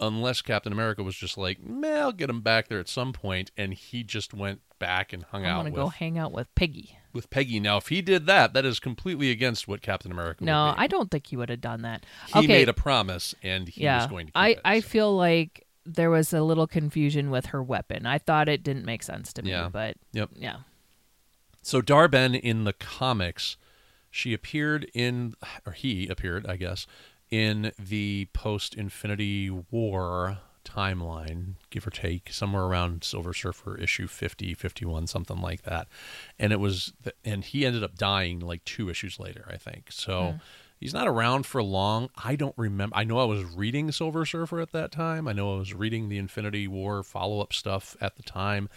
Unless 0.00 0.42
Captain 0.42 0.72
America 0.72 1.02
was 1.02 1.16
just 1.16 1.36
like, 1.36 1.60
"Meh, 1.60 1.98
I'll 1.98 2.12
get 2.12 2.30
him 2.30 2.40
back 2.40 2.68
there 2.68 2.78
at 2.78 2.88
some 2.88 3.12
point," 3.12 3.50
and 3.56 3.74
he 3.74 4.04
just 4.04 4.32
went 4.32 4.60
back 4.78 5.12
and 5.12 5.24
hung 5.24 5.44
I 5.44 5.50
out 5.50 5.56
want 5.56 5.66
to 5.66 5.72
with, 5.72 5.82
go 5.82 5.88
hang 5.88 6.16
out 6.16 6.30
with 6.30 6.54
Piggy. 6.54 6.96
with 7.12 7.28
Peggy. 7.30 7.58
Now, 7.58 7.78
if 7.78 7.88
he 7.88 8.00
did 8.00 8.26
that, 8.26 8.52
that 8.52 8.64
is 8.64 8.78
completely 8.78 9.32
against 9.32 9.66
what 9.66 9.82
Captain 9.82 10.12
America. 10.12 10.44
No. 10.44 10.72
I 10.76 10.86
don't 10.86 11.10
think 11.10 11.26
he 11.26 11.36
would 11.36 11.48
have 11.48 11.60
done 11.60 11.82
that. 11.82 12.06
He 12.28 12.38
okay, 12.38 12.46
made 12.46 12.68
a 12.68 12.72
promise, 12.74 13.34
and 13.42 13.68
he 13.68 13.82
yeah, 13.82 13.96
was 13.98 14.06
going 14.06 14.26
to. 14.26 14.32
Keep 14.32 14.36
I 14.36 14.48
it, 14.50 14.60
I 14.64 14.78
so. 14.78 14.86
feel 14.88 15.16
like 15.16 15.66
there 15.94 16.10
was 16.10 16.32
a 16.32 16.42
little 16.42 16.66
confusion 16.66 17.30
with 17.30 17.46
her 17.46 17.62
weapon. 17.62 18.04
I 18.06 18.18
thought 18.18 18.48
it 18.48 18.62
didn't 18.62 18.84
make 18.84 19.02
sense 19.02 19.32
to 19.34 19.42
me, 19.42 19.50
Yeah. 19.50 19.68
but 19.68 19.96
Yep. 20.12 20.30
yeah, 20.36 20.56
So 21.62 21.80
Dar-Benn 21.80 22.34
in 22.34 22.64
the 22.64 22.72
comics, 22.72 23.56
she 24.10 24.32
appeared 24.34 24.90
in, 24.94 25.34
or 25.66 25.72
he 25.72 26.06
appeared, 26.08 26.46
I 26.46 26.56
guess, 26.56 26.86
in 27.30 27.72
the 27.78 28.28
post 28.32 28.74
Infinity 28.74 29.50
War 29.50 30.38
timeline, 30.64 31.54
give 31.70 31.86
or 31.86 31.90
take, 31.90 32.30
somewhere 32.32 32.64
around 32.64 33.02
Silver 33.04 33.32
Surfer 33.34 33.76
issue 33.78 34.06
50, 34.06 34.54
51, 34.54 35.06
something 35.06 35.40
like 35.40 35.62
that. 35.62 35.88
And 36.38 36.52
it 36.52 36.60
was, 36.60 36.92
th- 37.02 37.16
and 37.24 37.42
he 37.44 37.64
ended 37.66 37.82
up 37.82 37.96
dying 37.96 38.40
like 38.40 38.64
two 38.64 38.88
issues 38.90 39.18
later, 39.18 39.46
I 39.50 39.56
think. 39.56 39.86
So 39.90 40.32
hmm. 40.32 40.36
He's 40.78 40.94
not 40.94 41.08
around 41.08 41.46
for 41.46 41.62
long. 41.62 42.10
I 42.16 42.36
don't 42.36 42.54
remember. 42.56 42.96
I 42.96 43.04
know 43.04 43.18
I 43.18 43.24
was 43.24 43.44
reading 43.44 43.90
Silver 43.92 44.24
Surfer 44.24 44.60
at 44.60 44.72
that 44.72 44.92
time. 44.92 45.28
I 45.28 45.32
know 45.32 45.54
I 45.54 45.58
was 45.58 45.74
reading 45.74 46.08
the 46.08 46.18
Infinity 46.18 46.66
War 46.68 47.02
follow 47.02 47.40
up 47.40 47.52
stuff 47.52 47.96
at 48.00 48.16
the 48.16 48.22
time. 48.22 48.68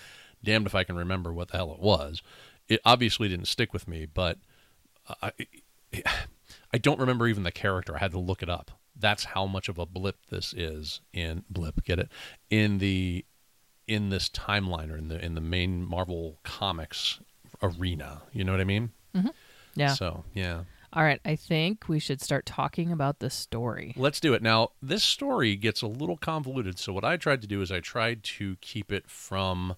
Damned 0.43 0.65
if 0.65 0.75
I 0.75 0.83
can 0.83 0.95
remember 0.95 1.31
what 1.31 1.49
the 1.49 1.57
hell 1.57 1.71
it 1.73 1.79
was. 1.79 2.21
It 2.67 2.81
obviously 2.85 3.29
didn't 3.29 3.47
stick 3.47 3.73
with 3.73 3.87
me, 3.87 4.05
but 4.05 4.37
I, 5.21 5.31
I 6.73 6.77
don't 6.77 6.99
remember 6.99 7.27
even 7.27 7.43
the 7.43 7.51
character. 7.51 7.95
I 7.95 7.99
had 7.99 8.11
to 8.11 8.19
look 8.19 8.41
it 8.41 8.49
up. 8.49 8.71
That's 8.97 9.23
how 9.25 9.45
much 9.45 9.69
of 9.69 9.77
a 9.77 9.85
blip 9.85 10.17
this 10.29 10.53
is 10.53 11.01
in 11.13 11.43
blip. 11.49 11.83
Get 11.83 11.99
it 11.99 12.09
in 12.49 12.77
the 12.77 13.25
in 13.87 14.09
this 14.09 14.29
timeline 14.29 14.91
or 14.91 14.97
in 14.97 15.07
the 15.07 15.23
in 15.23 15.35
the 15.35 15.41
main 15.41 15.85
Marvel 15.85 16.39
comics 16.43 17.19
arena. 17.61 18.21
You 18.31 18.43
know 18.43 18.51
what 18.51 18.61
I 18.61 18.65
mean? 18.65 18.91
Mm-hmm. 19.15 19.29
yeah. 19.75 19.93
So 19.93 20.23
yeah, 20.33 20.61
All 20.93 21.03
right, 21.03 21.21
I 21.23 21.37
think 21.37 21.87
we 21.87 21.99
should 21.99 22.21
start 22.21 22.45
talking 22.45 22.91
about 22.91 23.19
the 23.19 23.29
story. 23.29 23.93
let's 23.95 24.19
do 24.19 24.33
it 24.33 24.41
now. 24.41 24.69
This 24.81 25.03
story 25.03 25.55
gets 25.55 25.81
a 25.81 25.87
little 25.87 26.17
convoluted. 26.17 26.77
So 26.79 26.91
what 26.91 27.05
I 27.05 27.15
tried 27.15 27.41
to 27.41 27.47
do 27.47 27.61
is 27.61 27.71
I 27.71 27.79
tried 27.79 28.23
to 28.23 28.57
keep 28.59 28.91
it 28.91 29.09
from 29.09 29.75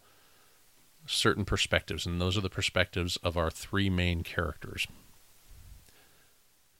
certain 1.05 1.45
perspectives, 1.45 2.07
and 2.07 2.19
those 2.19 2.35
are 2.35 2.41
the 2.41 2.49
perspectives 2.49 3.17
of 3.17 3.37
our 3.37 3.51
three 3.51 3.91
main 3.91 4.23
characters. 4.23 4.87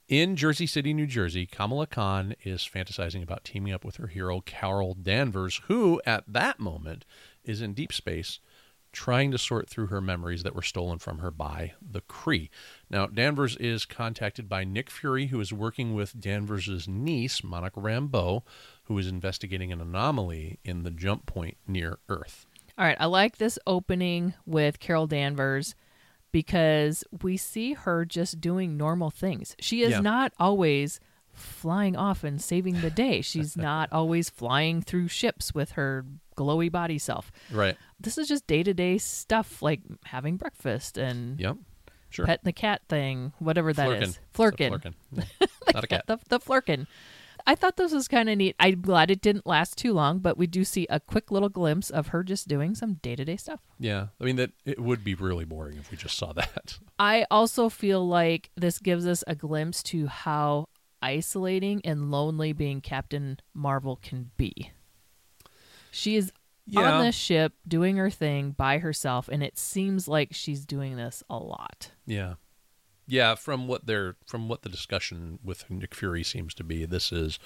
In 0.08 0.34
Jersey 0.36 0.66
City, 0.66 0.92
New 0.92 1.06
Jersey, 1.06 1.46
Kamala 1.46 1.86
Khan 1.86 2.34
is 2.42 2.68
fantasizing 2.72 3.22
about 3.22 3.44
teaming 3.44 3.72
up 3.72 3.84
with 3.84 3.96
her 3.96 4.08
hero, 4.08 4.40
Carol 4.40 4.94
Danvers, 4.94 5.62
who 5.66 6.02
at 6.04 6.24
that 6.26 6.58
moment 6.58 7.04
is 7.44 7.62
in 7.62 7.72
deep 7.72 7.92
space 7.92 8.40
trying 8.94 9.30
to 9.32 9.38
sort 9.38 9.68
through 9.68 9.88
her 9.88 10.00
memories 10.00 10.44
that 10.44 10.54
were 10.54 10.62
stolen 10.62 10.98
from 10.98 11.18
her 11.18 11.30
by 11.30 11.74
the 11.82 12.00
Kree. 12.02 12.48
Now, 12.94 13.06
Danvers 13.06 13.56
is 13.56 13.86
contacted 13.86 14.48
by 14.48 14.62
Nick 14.62 14.88
Fury, 14.88 15.26
who 15.26 15.40
is 15.40 15.52
working 15.52 15.94
with 15.94 16.20
Danvers' 16.20 16.86
niece, 16.86 17.42
Monica 17.42 17.80
Rambeau, 17.80 18.42
who 18.84 18.96
is 18.98 19.08
investigating 19.08 19.72
an 19.72 19.80
anomaly 19.80 20.60
in 20.64 20.84
the 20.84 20.92
jump 20.92 21.26
point 21.26 21.56
near 21.66 21.98
Earth. 22.08 22.46
All 22.78 22.84
right, 22.86 22.96
I 23.00 23.06
like 23.06 23.38
this 23.38 23.58
opening 23.66 24.34
with 24.46 24.78
Carol 24.78 25.08
Danvers 25.08 25.74
because 26.30 27.02
we 27.20 27.36
see 27.36 27.72
her 27.72 28.04
just 28.04 28.40
doing 28.40 28.76
normal 28.76 29.10
things. 29.10 29.56
She 29.58 29.82
is 29.82 29.90
Yeah. 29.90 30.00
not 30.00 30.32
always 30.38 31.00
flying 31.32 31.96
off 31.96 32.22
and 32.22 32.40
saving 32.40 32.80
the 32.80 32.90
day. 32.90 33.20
She's 33.22 33.56
not 33.56 33.92
always 33.92 34.30
flying 34.30 34.80
through 34.82 35.08
ships 35.08 35.52
with 35.52 35.72
her 35.72 36.06
glowy 36.36 36.70
body 36.70 36.98
self. 36.98 37.32
Right. 37.50 37.76
This 37.98 38.18
is 38.18 38.28
just 38.28 38.46
day-to-day 38.46 38.98
stuff 38.98 39.62
like 39.62 39.80
having 40.04 40.36
breakfast 40.36 40.96
and 40.96 41.40
Yep. 41.40 41.56
Sure. 42.14 42.26
petting 42.26 42.44
the 42.44 42.52
cat 42.52 42.82
thing, 42.88 43.32
whatever 43.38 43.72
that 43.72 43.90
is. 43.90 43.96
Flerken. 43.98 44.02
It's 44.02 44.18
a 44.18 44.38
Flerken. 44.40 44.70
flerken. 44.70 44.94
Yeah. 45.40 45.46
Not 45.74 45.84
a 45.84 45.86
cat. 45.86 46.04
The, 46.06 46.18
the 46.28 46.38
flerken. 46.40 46.86
I 47.46 47.54
thought 47.54 47.76
this 47.76 47.92
was 47.92 48.08
kind 48.08 48.30
of 48.30 48.38
neat. 48.38 48.56
I'm 48.58 48.80
glad 48.80 49.10
it 49.10 49.20
didn't 49.20 49.46
last 49.46 49.76
too 49.76 49.92
long, 49.92 50.20
but 50.20 50.38
we 50.38 50.46
do 50.46 50.64
see 50.64 50.86
a 50.88 50.98
quick 50.98 51.30
little 51.30 51.50
glimpse 51.50 51.90
of 51.90 52.08
her 52.08 52.22
just 52.22 52.48
doing 52.48 52.74
some 52.74 52.94
day-to-day 52.94 53.36
stuff. 53.36 53.60
Yeah. 53.78 54.06
I 54.20 54.24
mean 54.24 54.36
that 54.36 54.52
it 54.64 54.80
would 54.80 55.04
be 55.04 55.14
really 55.14 55.44
boring 55.44 55.76
if 55.76 55.90
we 55.90 55.96
just 55.98 56.16
saw 56.16 56.32
that. 56.32 56.78
I 56.98 57.26
also 57.30 57.68
feel 57.68 58.06
like 58.06 58.50
this 58.56 58.78
gives 58.78 59.06
us 59.06 59.22
a 59.26 59.34
glimpse 59.34 59.82
to 59.84 60.06
how 60.06 60.68
isolating 61.02 61.82
and 61.84 62.10
lonely 62.10 62.52
being 62.54 62.80
Captain 62.80 63.38
Marvel 63.52 63.96
can 63.96 64.30
be. 64.38 64.70
She 65.90 66.16
is 66.16 66.32
Yeah. 66.66 66.94
on 66.94 67.04
this 67.04 67.14
ship 67.14 67.52
doing 67.68 67.96
her 67.96 68.10
thing 68.10 68.52
by 68.52 68.78
herself, 68.78 69.28
and 69.28 69.42
it 69.42 69.58
seems 69.58 70.08
like 70.08 70.30
she's 70.32 70.64
doing 70.64 70.96
this 70.96 71.22
a 71.28 71.36
lot. 71.36 71.90
Yeah. 72.06 72.34
Yeah, 73.06 73.34
from 73.34 73.68
what 73.68 73.86
they're 73.86 74.16
from 74.24 74.48
what 74.48 74.62
the 74.62 74.70
discussion 74.70 75.38
with 75.44 75.68
Nick 75.70 75.94
Fury 75.94 76.24
seems 76.24 76.54
to 76.54 76.64
be, 76.64 76.86
this 76.86 77.12
is 77.12 77.38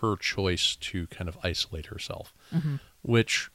her 0.00 0.14
choice 0.16 0.76
to 0.76 1.08
kind 1.08 1.28
of 1.28 1.36
isolate 1.42 1.86
herself. 1.86 2.32
Mm-hmm. 2.54 2.76
Which 3.02 3.50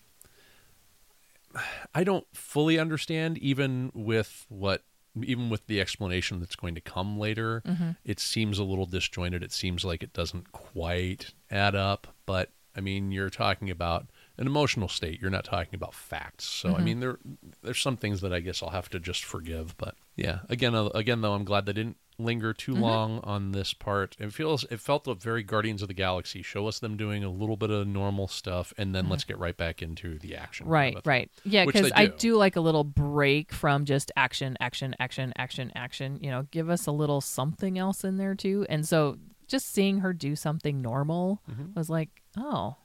I 1.93 2.03
don't 2.03 2.27
fully 2.33 2.77
understand 2.77 3.37
even 3.37 3.91
with 3.93 4.45
what 4.49 4.83
even 5.23 5.49
with 5.49 5.65
the 5.67 5.79
explanation 5.79 6.41
that's 6.41 6.57
going 6.57 6.75
to 6.75 6.81
come 6.81 7.17
later. 7.17 7.63
Mm-hmm. 7.65 7.91
It 8.03 8.19
seems 8.19 8.59
a 8.59 8.65
little 8.65 8.85
disjointed. 8.85 9.43
It 9.43 9.53
seems 9.53 9.85
like 9.85 10.03
it 10.03 10.11
doesn't 10.11 10.51
quite 10.51 11.33
add 11.49 11.73
up, 11.73 12.07
but 12.25 12.51
I 12.75 12.81
mean, 12.81 13.11
you're 13.11 13.29
talking 13.29 13.69
about 13.69 14.07
an 14.37 14.47
emotional 14.47 14.87
state. 14.87 15.21
You're 15.21 15.31
not 15.31 15.45
talking 15.45 15.75
about 15.75 15.93
facts. 15.93 16.45
So 16.45 16.75
I 16.75 16.81
mean, 16.81 16.99
there 16.99 17.17
there's 17.63 17.81
some 17.81 17.97
things 17.97 18.21
that 18.21 18.33
I 18.33 18.39
guess 18.39 18.61
I'll 18.63 18.69
have 18.69 18.89
to 18.89 18.99
just 18.99 19.23
forgive. 19.23 19.77
But 19.77 19.95
yeah, 20.15 20.39
again, 20.49 20.75
uh, 20.75 20.85
again 20.95 21.21
though, 21.21 21.33
I'm 21.33 21.45
glad 21.45 21.65
they 21.65 21.73
didn't 21.73 21.97
linger 22.17 22.53
too 22.53 22.73
long 22.73 23.19
on 23.25 23.51
this 23.51 23.73
part. 23.73 24.15
It 24.19 24.31
feels 24.31 24.63
it 24.71 24.79
felt 24.79 25.05
very 25.21 25.43
Guardians 25.43 25.81
of 25.81 25.89
the 25.89 25.93
Galaxy. 25.93 26.41
Show 26.41 26.67
us 26.67 26.79
them 26.79 26.95
doing 26.95 27.23
a 27.23 27.29
little 27.29 27.57
bit 27.57 27.69
of 27.69 27.85
normal 27.87 28.27
stuff, 28.27 28.73
and 28.77 28.95
then 28.95 29.09
let's 29.09 29.23
get 29.25 29.37
right 29.37 29.55
back 29.55 29.81
into 29.81 30.17
the 30.19 30.35
action. 30.35 30.65
Right, 30.67 30.93
kind 30.93 30.95
of 30.95 30.99
a 30.99 31.01
thing. 31.03 31.09
right. 31.11 31.31
Yeah, 31.43 31.65
because 31.65 31.91
I 31.93 32.05
do. 32.07 32.13
do 32.17 32.35
like 32.37 32.55
a 32.55 32.61
little 32.61 32.83
break 32.85 33.51
from 33.51 33.83
just 33.85 34.11
action, 34.15 34.55
action, 34.61 34.95
action, 34.99 35.33
action, 35.37 35.71
action. 35.75 36.19
You 36.21 36.31
know, 36.31 36.47
give 36.51 36.69
us 36.69 36.87
a 36.87 36.91
little 36.91 37.19
something 37.21 37.77
else 37.77 38.03
in 38.03 38.17
there 38.17 38.35
too. 38.35 38.65
And 38.69 38.87
so 38.87 39.17
just 39.47 39.71
seeing 39.73 39.99
her 39.99 40.11
do 40.13 40.35
something 40.35 40.81
normal 40.81 41.41
Mm-hmm. 41.51 41.73
was 41.75 41.89
like, 41.89 42.09
oh, 42.37 42.77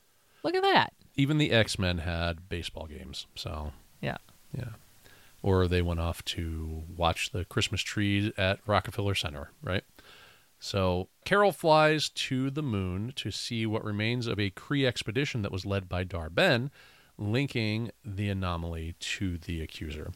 look 0.43 0.55
at 0.55 0.63
that. 0.63 0.93
Even 1.21 1.37
the 1.39 1.51
X 1.53 1.79
Men 1.79 1.99
had 1.99 2.49
baseball 2.49 2.87
games. 2.87 3.27
So 3.35 3.73
Yeah. 4.01 4.17
yeah. 4.57 4.71
Or 5.43 5.69
they 5.69 5.83
went 5.83 6.01
off 6.01 6.25
to 6.37 6.85
watch 6.97 7.31
the 7.31 7.45
Christmas 7.45 7.83
trees 7.83 8.33
at 8.39 8.61
Rockefeller 8.67 9.15
Center, 9.15 9.51
right? 9.63 9.85
So 10.59 11.09
Carol 11.25 11.53
flies 11.53 12.09
to 12.11 12.51
the 12.51 12.63
moon 12.63 13.13
to 13.17 13.31
see 13.31 13.65
what 13.67 13.85
remains 13.85 14.27
of 14.27 14.39
a 14.39 14.51
Kree 14.51 14.87
expedition 14.87 15.43
that 15.43 15.53
was 15.53 15.65
led 15.65 15.89
by 15.89 16.05
Dar-Benn, 16.05 16.71
linking 17.17 17.91
the 18.05 18.29
anomaly 18.29 18.95
to 19.01 19.39
the 19.39 19.63
accuser. 19.63 20.13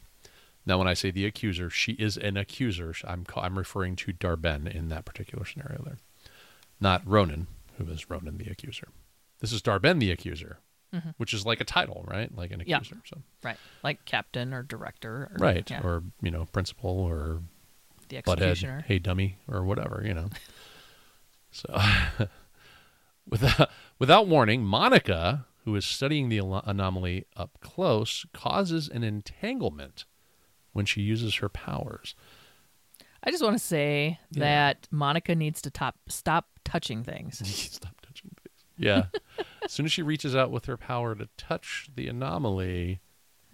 Now, 0.67 0.79
when 0.79 0.87
I 0.87 0.93
say 0.95 1.11
the 1.11 1.25
accuser, 1.27 1.69
she 1.69 1.93
is 1.93 2.17
an 2.17 2.37
accuser. 2.37 2.93
I'm 3.03 3.25
I'm 3.35 3.57
referring 3.57 3.95
to 3.97 4.11
Dar-Benn 4.11 4.65
in 4.67 4.89
that 4.89 5.05
particular 5.05 5.45
scenario 5.45 5.83
there, 5.83 5.97
not 6.79 7.01
Ronan, 7.07 7.47
who 7.77 7.85
is 7.87 8.09
Ronan 8.09 8.37
the 8.37 8.49
accuser. 8.49 8.87
This 9.39 9.51
is 9.51 9.61
Dar-Benn 9.61 9.99
the 9.99 10.11
accuser, 10.11 10.57
Mm-hmm. 10.95 11.09
which 11.17 11.33
is 11.33 11.45
like 11.45 11.59
a 11.61 11.65
title, 11.65 12.03
right? 12.07 12.33
Like 12.35 12.51
an 12.51 12.63
Yeah. 12.65 12.77
accuser. 12.77 13.01
So 13.05 13.21
Right. 13.43 13.57
Like 13.83 14.05
captain 14.05 14.53
or 14.53 14.63
director. 14.63 15.29
Or, 15.31 15.37
right 15.39 15.69
yeah. 15.69 15.81
or 15.83 16.03
you 16.21 16.31
know 16.31 16.45
principal 16.45 16.89
or 16.99 17.41
The 18.09 18.17
butthead, 18.21 18.29
executioner. 18.33 18.85
hey 18.87 18.99
dummy, 18.99 19.37
or 19.47 19.63
whatever, 19.63 20.01
you 20.05 20.13
know. 20.13 20.29
So, 21.51 21.73
without 23.29 23.69
without 23.99 24.27
warning, 24.27 24.63
Monica, 24.65 25.45
who 25.63 25.75
is 25.75 25.85
studying 25.85 26.29
the 26.29 26.39
anomaly 26.39 27.25
up 27.35 27.57
close, 27.61 28.25
causes 28.33 28.89
an 28.89 29.03
entanglement 29.03 30.05
when 30.73 30.85
she 30.85 31.01
uses 31.01 31.35
her 31.35 31.47
powers. 31.49 32.13
I 33.23 33.31
just 33.31 33.41
want 33.43 33.55
to 33.55 33.63
say 33.63 34.19
Yeah. 34.31 34.39
that 34.41 34.87
Monica 34.91 35.33
needs 35.33 35.61
to 35.63 35.71
top, 35.71 35.95
stop 36.09 36.47
touching 36.65 37.03
things. 37.03 37.37
Stop 37.47 37.99
touching 38.01 38.31
things. 38.43 38.65
Yeah. 38.77 39.05
As 39.65 39.71
soon 39.71 39.85
as 39.85 39.91
she 39.91 40.01
reaches 40.01 40.35
out 40.35 40.51
with 40.51 40.65
her 40.65 40.77
power 40.77 41.15
to 41.15 41.27
touch 41.37 41.89
the 41.95 42.07
anomaly, 42.07 42.99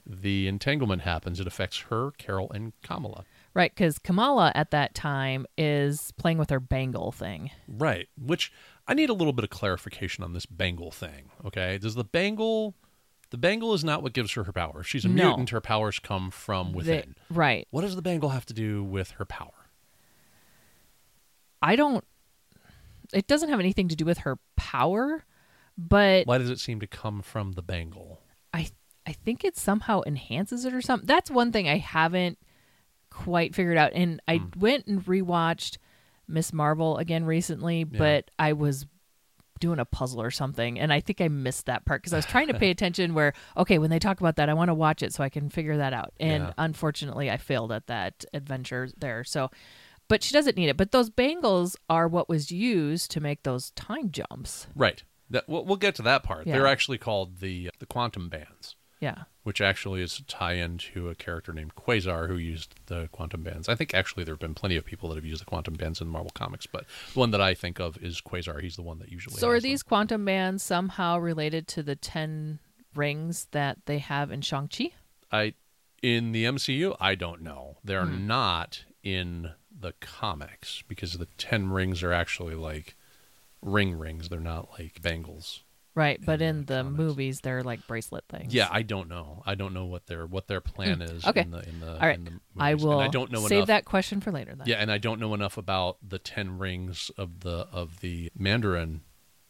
the 0.06 0.47
entanglement 0.47 1.02
happens. 1.04 1.39
It 1.39 1.47
affects 1.47 1.80
her, 1.89 2.12
Carol, 2.17 2.52
and 2.52 2.74
Kamala. 2.84 3.24
Right, 3.54 3.71
because 3.74 4.00
Kamala 4.00 4.52
at 4.56 4.71
that 4.71 4.93
time 4.95 5.45
is 5.58 6.12
playing 6.17 6.38
with 6.38 6.50
her 6.50 6.60
bangle 6.60 7.12
thing. 7.12 7.52
Right. 7.67 8.08
Which 8.17 8.52
I 8.88 8.93
need 8.93 9.10
a 9.10 9.13
little 9.13 9.34
bit 9.34 9.43
of 9.43 9.50
clarification 9.50 10.24
on 10.24 10.34
this 10.34 10.45
bangle 10.45 10.91
thing. 10.91 11.32
Okay. 11.45 11.78
Does 11.78 11.95
the 11.95 12.04
bangle 12.06 12.76
the 13.30 13.38
bangle 13.38 13.74
is 13.74 13.82
not 13.84 14.04
what 14.04 14.12
gives 14.12 14.34
her 14.34 14.43
her 14.43 14.52
power. 14.52 14.84
She's 14.84 15.06
a 15.06 15.08
No. 15.08 15.28
mutant, 15.30 15.52
her 15.52 15.62
powers 15.62 16.00
come 16.00 16.32
from 16.32 16.71
The- 16.71 16.78
within. 16.78 17.15
right. 17.30 17.65
What 17.71 17.82
does 17.82 17.95
the 17.95 18.02
bangle 18.02 18.30
have 18.30 18.45
to 18.47 18.54
do 18.54 18.84
with 18.84 19.12
her 19.12 19.24
power? 19.26 19.69
I 21.62 21.76
don't. 21.76 22.04
It 23.13 23.28
doesn't 23.28 23.50
have 23.50 23.60
anything 23.60 23.88
to 23.89 23.95
do 23.95 24.06
with 24.06 24.19
her 24.19 24.38
power, 24.56 25.26
but 25.89 26.28
Why 26.28 26.38
does 26.38 26.50
it 26.50 26.60
seem 26.60 26.80
to 26.80 26.88
come 26.88 27.22
from 27.22 27.54
the 27.54 27.62
bangle? 27.62 28.22
I 28.54 28.67
I 29.06 29.13
think 29.13 29.44
it 29.44 29.58
somehow 29.58 30.02
enhances 30.06 30.65
it 30.65 30.74
or 30.74 30.82
something. 30.82 31.08
That's 31.08 31.32
one 31.32 31.52
thing 31.52 31.67
I 31.67 31.78
haven't 31.78 32.38
quite 33.10 33.56
figured 33.56 33.78
out. 33.78 33.91
And 33.94 34.22
I 34.28 34.38
Hmm. 34.38 34.60
went 34.60 34.88
and 34.88 35.04
rewatched 35.06 35.78
Miss 36.28 36.54
Marvel 36.54 36.98
again 36.98 37.26
recently, 37.26 37.84
but 37.84 38.30
I 38.39 38.54
was 38.54 38.86
doing 39.60 39.80
a 39.80 39.86
puzzle 39.86 40.22
or 40.22 40.32
something 40.32 40.80
and 40.80 40.91
I 40.91 41.00
think 41.02 41.22
I 41.22 41.28
missed 41.28 41.67
that 41.67 41.86
part 41.86 42.02
because 42.02 42.13
I 42.13 42.15
was 42.15 42.26
trying 42.26 42.48
to 42.48 42.56
pay 42.56 42.72
attention 42.72 43.13
where 43.13 43.34
okay, 43.56 43.78
when 43.78 43.89
they 43.91 44.00
talk 44.00 44.20
about 44.20 44.38
that 44.38 44.50
I 44.50 44.56
want 44.56 44.70
to 44.70 44.74
watch 44.74 45.04
it 45.04 45.13
so 45.13 45.24
I 45.24 45.30
can 45.30 45.50
figure 45.50 45.78
that 45.78 45.94
out. 45.94 46.13
And 46.20 46.46
Yeah. 46.46 46.54
unfortunately 46.58 47.30
I 47.30 47.38
failed 47.38 47.72
at 47.72 47.86
that 47.88 48.26
adventure 48.34 48.89
there. 48.98 49.24
So 49.24 49.50
but 50.08 50.24
she 50.24 50.34
doesn't 50.34 50.58
need 50.58 50.67
it. 50.70 50.78
But 50.78 50.91
those 50.91 51.10
bangles 51.10 51.78
are 51.89 52.08
what 52.08 52.28
was 52.28 52.52
used 52.52 53.12
to 53.12 53.22
make 53.22 53.44
those 53.44 53.72
time 53.72 54.12
jumps. 54.12 54.67
Right. 54.76 55.04
That 55.32 55.50
we'll, 55.50 55.65
we'll 55.65 55.78
get 55.78 55.96
to 55.96 56.02
that 56.04 56.24
part. 56.24 56.46
Yeah. 56.48 56.54
They're 56.54 56.67
actually 56.67 56.98
called 57.00 57.39
the 57.39 57.72
the 57.80 57.86
quantum 57.86 58.30
bands. 58.30 58.76
Yeah. 59.00 59.24
which 59.41 59.62
actually 59.62 60.04
is 60.04 60.20
a 60.20 60.24
tie-in 60.26 60.78
to 60.78 61.10
a 61.10 61.15
character 61.15 61.52
named 61.52 61.74
Quasar 61.74 62.28
who 62.28 62.36
used 62.38 62.76
the 62.86 63.10
quantum 63.12 63.41
bands. 63.41 63.67
I 63.67 63.74
think 63.74 63.96
actually 63.96 64.24
there 64.26 64.34
have 64.36 64.39
been 64.39 64.54
plenty 64.54 64.76
of 64.76 64.86
people 64.86 65.10
that 65.10 65.15
have 65.15 65.26
used 65.26 65.41
the 65.41 65.46
quantum 65.46 65.74
bands 65.74 66.00
in 66.02 66.08
Marvel 66.08 66.30
Comics, 66.36 66.67
but 66.67 66.86
the 67.12 67.20
one 67.20 67.32
that 67.32 67.41
I 67.41 67.56
think 67.56 67.80
of 67.80 67.98
is 67.98 68.22
Quasar. 68.22 68.62
He's 68.62 68.76
the 68.76 68.84
one 68.84 69.00
that 69.00 69.12
usually. 69.12 69.38
So 69.38 69.50
are 69.50 69.56
has 69.56 69.63
them. 69.63 69.72
these 69.72 69.82
quantum 69.82 70.24
bands 70.24 70.62
somehow 70.62 71.17
related 71.17 71.67
to 71.70 71.82
the 71.82 71.96
10 71.96 72.60
rings 72.94 73.48
that 73.54 73.80
they 73.88 73.98
have 73.98 74.30
in 74.30 74.41
Shang-Chi? 74.41 74.91
I 75.32 75.56
in 76.04 76.32
the 76.32 76.44
MCU? 76.46 76.96
I 77.00 77.15
don't 77.15 77.41
know. 77.41 77.78
They're 77.84 78.06
Hmm. 78.06 78.28
not 78.28 78.84
in 79.02 79.54
the 79.76 79.94
comics 80.00 80.84
because 80.88 81.13
the 81.13 81.26
ten 81.39 81.70
rings 81.72 82.04
are 82.04 82.13
actually 82.13 82.54
like 82.54 82.96
ring 83.62 83.97
rings. 83.97 84.30
They're 84.30 84.39
not 84.39 84.69
like 84.80 85.02
bangles. 85.02 85.63
Right, 85.93 86.21
but 86.26 86.41
In 86.41 86.60
in 86.60 86.65
the 86.65 86.76
the 86.76 86.84
movies 86.86 87.41
they're 87.41 87.63
like 87.63 87.86
bracelet 87.86 88.24
things. 88.30 88.54
Yeah, 88.54 88.69
I 88.71 88.82
don't 88.82 89.10
know. 89.10 89.43
I 89.45 89.56
don't 89.56 89.74
know 89.74 89.84
what 89.86 90.06
their 90.08 90.26
what 90.26 90.47
their 90.47 90.62
plan 90.62 91.02
is. 91.02 91.24
Hmm. 91.24 91.30
Okay. 91.32 91.41
In 91.41 91.52
the, 91.52 91.67
in 91.67 91.80
the, 91.82 91.93
All 91.93 92.08
right. 92.08 92.15
in 92.17 92.24
the. 92.26 92.32
I 92.58 92.71
And 92.71 92.82
will 92.82 93.00
I 93.00 93.10
don't 93.10 93.30
know 93.30 93.41
save 93.41 93.58
enough. 93.58 93.67
that 93.67 93.86
question 93.86 94.21
for 94.21 94.32
later 94.32 94.56
then. 94.56 94.67
Yeah, 94.67 94.78
and 94.78 94.89
I 94.89 94.97
don't 94.97 95.19
know 95.19 95.34
enough 95.34 95.58
about 95.58 95.97
the 96.08 96.17
ten 96.17 96.58
rings 96.58 97.12
of 97.17 97.41
the 97.41 97.67
of 97.74 98.00
the 98.00 98.32
Mandarin 98.38 99.02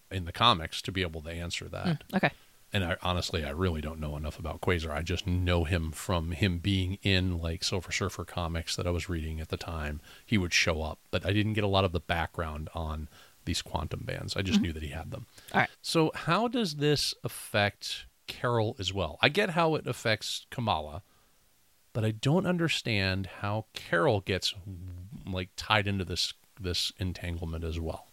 in 0.10 0.26
the 0.26 0.32
comics 0.32 0.82
to 0.82 0.91
be 0.91 1.04
able 1.04 1.21
to 1.21 1.30
answer 1.30 1.69
that. 1.69 1.86
Mm, 1.86 2.17
okay. 2.17 2.32
And 2.74 2.86
I 2.86 2.95
honestly, 3.04 3.43
I 3.45 3.50
really 3.52 3.82
don't 3.82 4.00
know 4.00 4.15
enough 4.17 4.39
about 4.39 4.62
Quasar. 4.62 4.91
I 4.91 5.02
just 5.04 5.28
know 5.28 5.65
him 5.65 5.91
from 5.91 6.32
him 6.32 6.58
being 6.58 6.97
in 7.04 7.38
like 7.38 7.63
Silver 7.63 7.91
Surfer 7.91 8.26
comics 8.26 8.76
that 8.78 8.88
I 8.88 8.91
was 8.91 9.10
reading 9.10 9.39
at 9.41 9.50
the 9.50 9.58
time. 9.58 10.02
He 10.26 10.39
would 10.39 10.54
show 10.54 10.82
up, 10.82 10.97
but 11.12 11.24
I 11.26 11.34
didn't 11.34 11.54
get 11.54 11.63
a 11.65 11.67
lot 11.67 11.86
of 11.86 11.91
the 11.91 12.00
background 12.00 12.69
on 12.74 13.10
these 13.46 13.62
quantum 13.62 14.04
bands. 14.06 14.36
I 14.36 14.42
just 14.42 14.58
mm-hmm. 14.58 14.64
knew 14.64 14.74
that 14.74 14.84
he 14.84 14.90
had 14.90 15.12
them. 15.12 15.26
All 15.54 15.62
right. 15.62 15.70
So 15.82 16.12
how 16.14 16.48
does 16.48 16.76
this 16.76 17.14
affect 17.24 18.06
Carol 18.28 18.76
as 18.80 18.94
well? 18.94 19.18
I 19.22 19.30
get 19.30 19.52
how 19.52 19.76
it 19.76 19.88
affects 19.88 20.46
Kamala, 20.50 21.04
but 21.94 22.06
I 22.06 22.12
don't 22.12 22.46
understand 22.46 23.28
how 23.42 23.66
Carol 23.74 24.22
gets 24.22 24.54
like 25.26 25.50
tied 25.56 25.88
into 25.88 26.06
this 26.06 26.34
this 26.60 26.92
entanglement 27.00 27.64
as 27.64 27.80
well. 27.80 28.08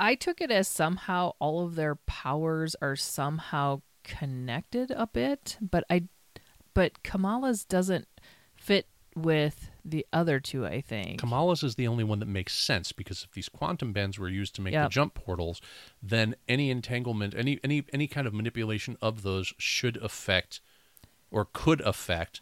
I 0.00 0.14
took 0.14 0.40
it 0.40 0.50
as 0.50 0.66
somehow 0.66 1.32
all 1.38 1.64
of 1.64 1.76
their 1.76 1.94
powers 1.94 2.74
are 2.80 2.96
somehow 2.96 3.82
connected 4.02 4.90
a 4.90 5.06
bit, 5.06 5.56
but 5.60 5.84
I 5.88 6.04
but 6.74 7.02
Kamala's 7.02 7.64
doesn't 7.64 8.08
fit 8.56 8.86
with 9.14 9.70
the 9.84 10.06
other 10.12 10.40
two, 10.40 10.64
I 10.66 10.80
think. 10.80 11.20
Kamala's 11.20 11.62
is 11.62 11.74
the 11.74 11.86
only 11.88 12.04
one 12.04 12.18
that 12.20 12.26
makes 12.28 12.54
sense 12.54 12.92
because 12.92 13.22
if 13.24 13.32
these 13.32 13.48
quantum 13.48 13.92
bands 13.92 14.18
were 14.18 14.28
used 14.28 14.54
to 14.56 14.62
make 14.62 14.72
the 14.74 14.88
jump 14.88 15.14
portals, 15.14 15.60
then 16.02 16.34
any 16.48 16.70
entanglement, 16.70 17.34
any 17.36 17.60
any 17.62 17.84
any 17.92 18.06
kind 18.06 18.26
of 18.26 18.32
manipulation 18.34 18.96
of 19.02 19.22
those 19.22 19.52
should 19.58 19.96
affect 19.98 20.60
or 21.30 21.46
could 21.52 21.80
affect 21.82 22.40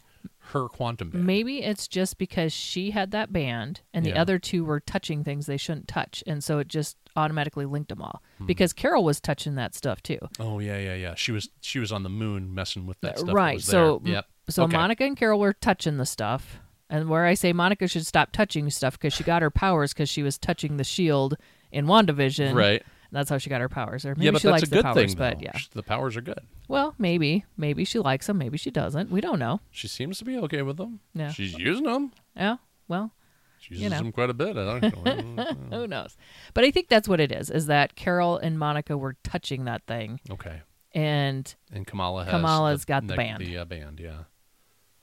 her 0.51 0.69
quantum 0.69 1.09
band. 1.09 1.25
Maybe 1.25 1.61
it's 1.63 1.85
just 1.87 2.17
because 2.17 2.53
she 2.53 2.91
had 2.91 3.11
that 3.11 3.33
band 3.33 3.81
and 3.93 4.05
the 4.05 4.11
Yeah. 4.11 4.21
other 4.21 4.39
two 4.39 4.63
were 4.63 4.79
touching 4.79 5.23
things 5.23 5.47
they 5.47 5.57
shouldn't 5.57 5.87
touch. 5.89 6.23
And 6.25 6.41
so 6.43 6.59
it 6.59 6.69
just 6.69 6.95
automatically 7.17 7.65
linked 7.65 7.89
them 7.89 8.01
all. 8.01 8.21
Hmm. 8.37 8.45
Because 8.45 8.71
Carol 8.71 9.03
was 9.03 9.19
touching 9.19 9.55
that 9.55 9.75
stuff 9.75 10.01
too. 10.01 10.19
Oh 10.39 10.59
yeah, 10.59 10.77
yeah, 10.77 10.95
yeah. 10.95 11.15
She 11.15 11.31
was 11.33 11.49
she 11.61 11.79
was 11.79 11.91
on 11.91 12.03
the 12.03 12.09
moon 12.09 12.53
messing 12.55 12.85
with 12.85 12.99
that 13.01 13.17
stuff. 13.17 13.27
that 13.27 13.33
right. 13.35 13.55
was 13.55 13.65
So 13.65 13.99
there. 14.03 14.13
yep. 14.13 14.25
so 14.49 14.63
Okay. 14.63 14.77
Monica 14.77 15.03
and 15.03 15.17
Carol 15.17 15.39
were 15.39 15.53
touching 15.53 15.97
the 15.97 16.05
stuff. 16.05 16.59
And 16.89 17.09
where 17.09 17.25
I 17.25 17.33
say 17.33 17.53
Monica 17.53 17.87
should 17.87 18.05
stop 18.05 18.31
touching 18.31 18.69
stuff 18.69 18.93
because 18.99 19.13
she 19.13 19.23
got 19.23 19.41
her 19.41 19.49
powers 19.49 19.93
because 19.93 20.09
she 20.09 20.21
was 20.23 20.37
touching 20.37 20.77
the 20.77 20.83
shield 20.83 21.35
in 21.71 21.85
WandaVision. 21.87 22.53
right. 22.53 22.83
That's 23.11 23.29
how 23.29 23.37
she 23.37 23.47
got 23.49 23.61
her 23.61 23.69
powers. 23.69 24.05
Or 24.05 24.15
maybe 24.15 24.25
yeah, 24.25 24.31
but 24.31 24.41
she 24.41 24.47
that's 24.47 24.61
likes 24.61 24.63
a 24.63 24.71
good 24.71 24.79
the 24.79 24.83
powers, 24.83 24.95
thing. 25.11 25.17
but 25.17 25.37
though. 25.37 25.43
yeah. 25.43 25.59
The 25.73 25.83
powers 25.83 26.17
are 26.17 26.21
good. 26.21 26.39
Well, 26.67 26.95
maybe. 26.97 27.45
Maybe 27.57 27.85
she 27.85 27.99
likes 27.99 28.25
them. 28.25 28.39
Maybe 28.39 28.57
she 28.57 28.71
doesn't. 28.71 29.11
We 29.11 29.21
don't 29.21 29.37
know. 29.37 29.59
She 29.69 29.87
seems 29.87 30.17
to 30.17 30.25
be 30.25 30.35
okay 30.39 30.63
with 30.63 30.77
them. 30.77 30.99
Yeah. 31.13 31.29
She's 31.31 31.53
using 31.55 31.85
them. 31.85 32.11
Yeah. 32.35 32.57
Well, 32.87 33.11
She 33.59 33.75
You 33.75 33.89
know. 33.89 33.97
them 33.99 34.11
quite 34.11 34.31
a 34.31 34.33
bit. 34.33 34.57
I 34.57 34.79
don't 34.79 35.35
know. 35.35 35.43
who 35.77 35.85
knows? 35.87 36.17
But 36.55 36.63
I 36.63 36.71
think 36.71 36.89
that's 36.89 37.07
what 37.07 37.19
it 37.19 37.31
is, 37.31 37.51
is 37.51 37.67
that 37.67 37.95
Carol 37.95 38.37
and 38.39 38.57
Monica 38.57 38.97
were 38.97 39.15
touching 39.23 39.65
that 39.65 39.83
thing. 39.85 40.19
okay. 40.31 40.61
And 40.95 41.53
And 41.71 41.85
Kamala 41.85 42.23
has 42.25 42.31
Kamala's 42.31 42.81
the, 42.81 42.85
got 42.87 43.05
the 43.07 43.15
band. 43.15 43.41
The 43.45 43.57
uh, 43.59 43.65
band, 43.65 43.99
yeah. 43.99 44.23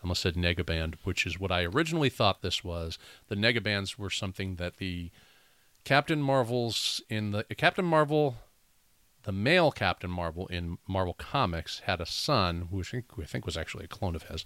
Almost 0.02 0.22
said 0.22 0.34
negaband, 0.34 0.94
which 1.04 1.26
is 1.26 1.38
what 1.38 1.52
I 1.52 1.64
originally 1.64 2.08
thought 2.08 2.42
this 2.42 2.64
was. 2.64 2.98
The 3.28 3.34
negabands 3.34 3.98
were 3.98 4.10
something 4.10 4.56
that 4.56 4.78
the 4.78 5.10
Captain 5.84 6.22
Marvels 6.22 7.02
in 7.08 7.32
the 7.32 7.40
uh, 7.40 7.54
Captain 7.56 7.84
Marvel, 7.84 8.36
the 9.22 9.32
male 9.32 9.70
Captain 9.70 10.10
Marvel 10.10 10.46
in 10.46 10.78
Marvel 10.86 11.14
Comics 11.14 11.80
had 11.80 12.00
a 12.00 12.06
son 12.06 12.68
who 12.70 12.80
I 12.80 12.82
think, 12.82 13.04
who 13.12 13.22
I 13.22 13.26
think 13.26 13.46
was 13.46 13.56
actually 13.56 13.84
a 13.84 13.88
clone 13.88 14.14
of 14.14 14.24
his, 14.24 14.44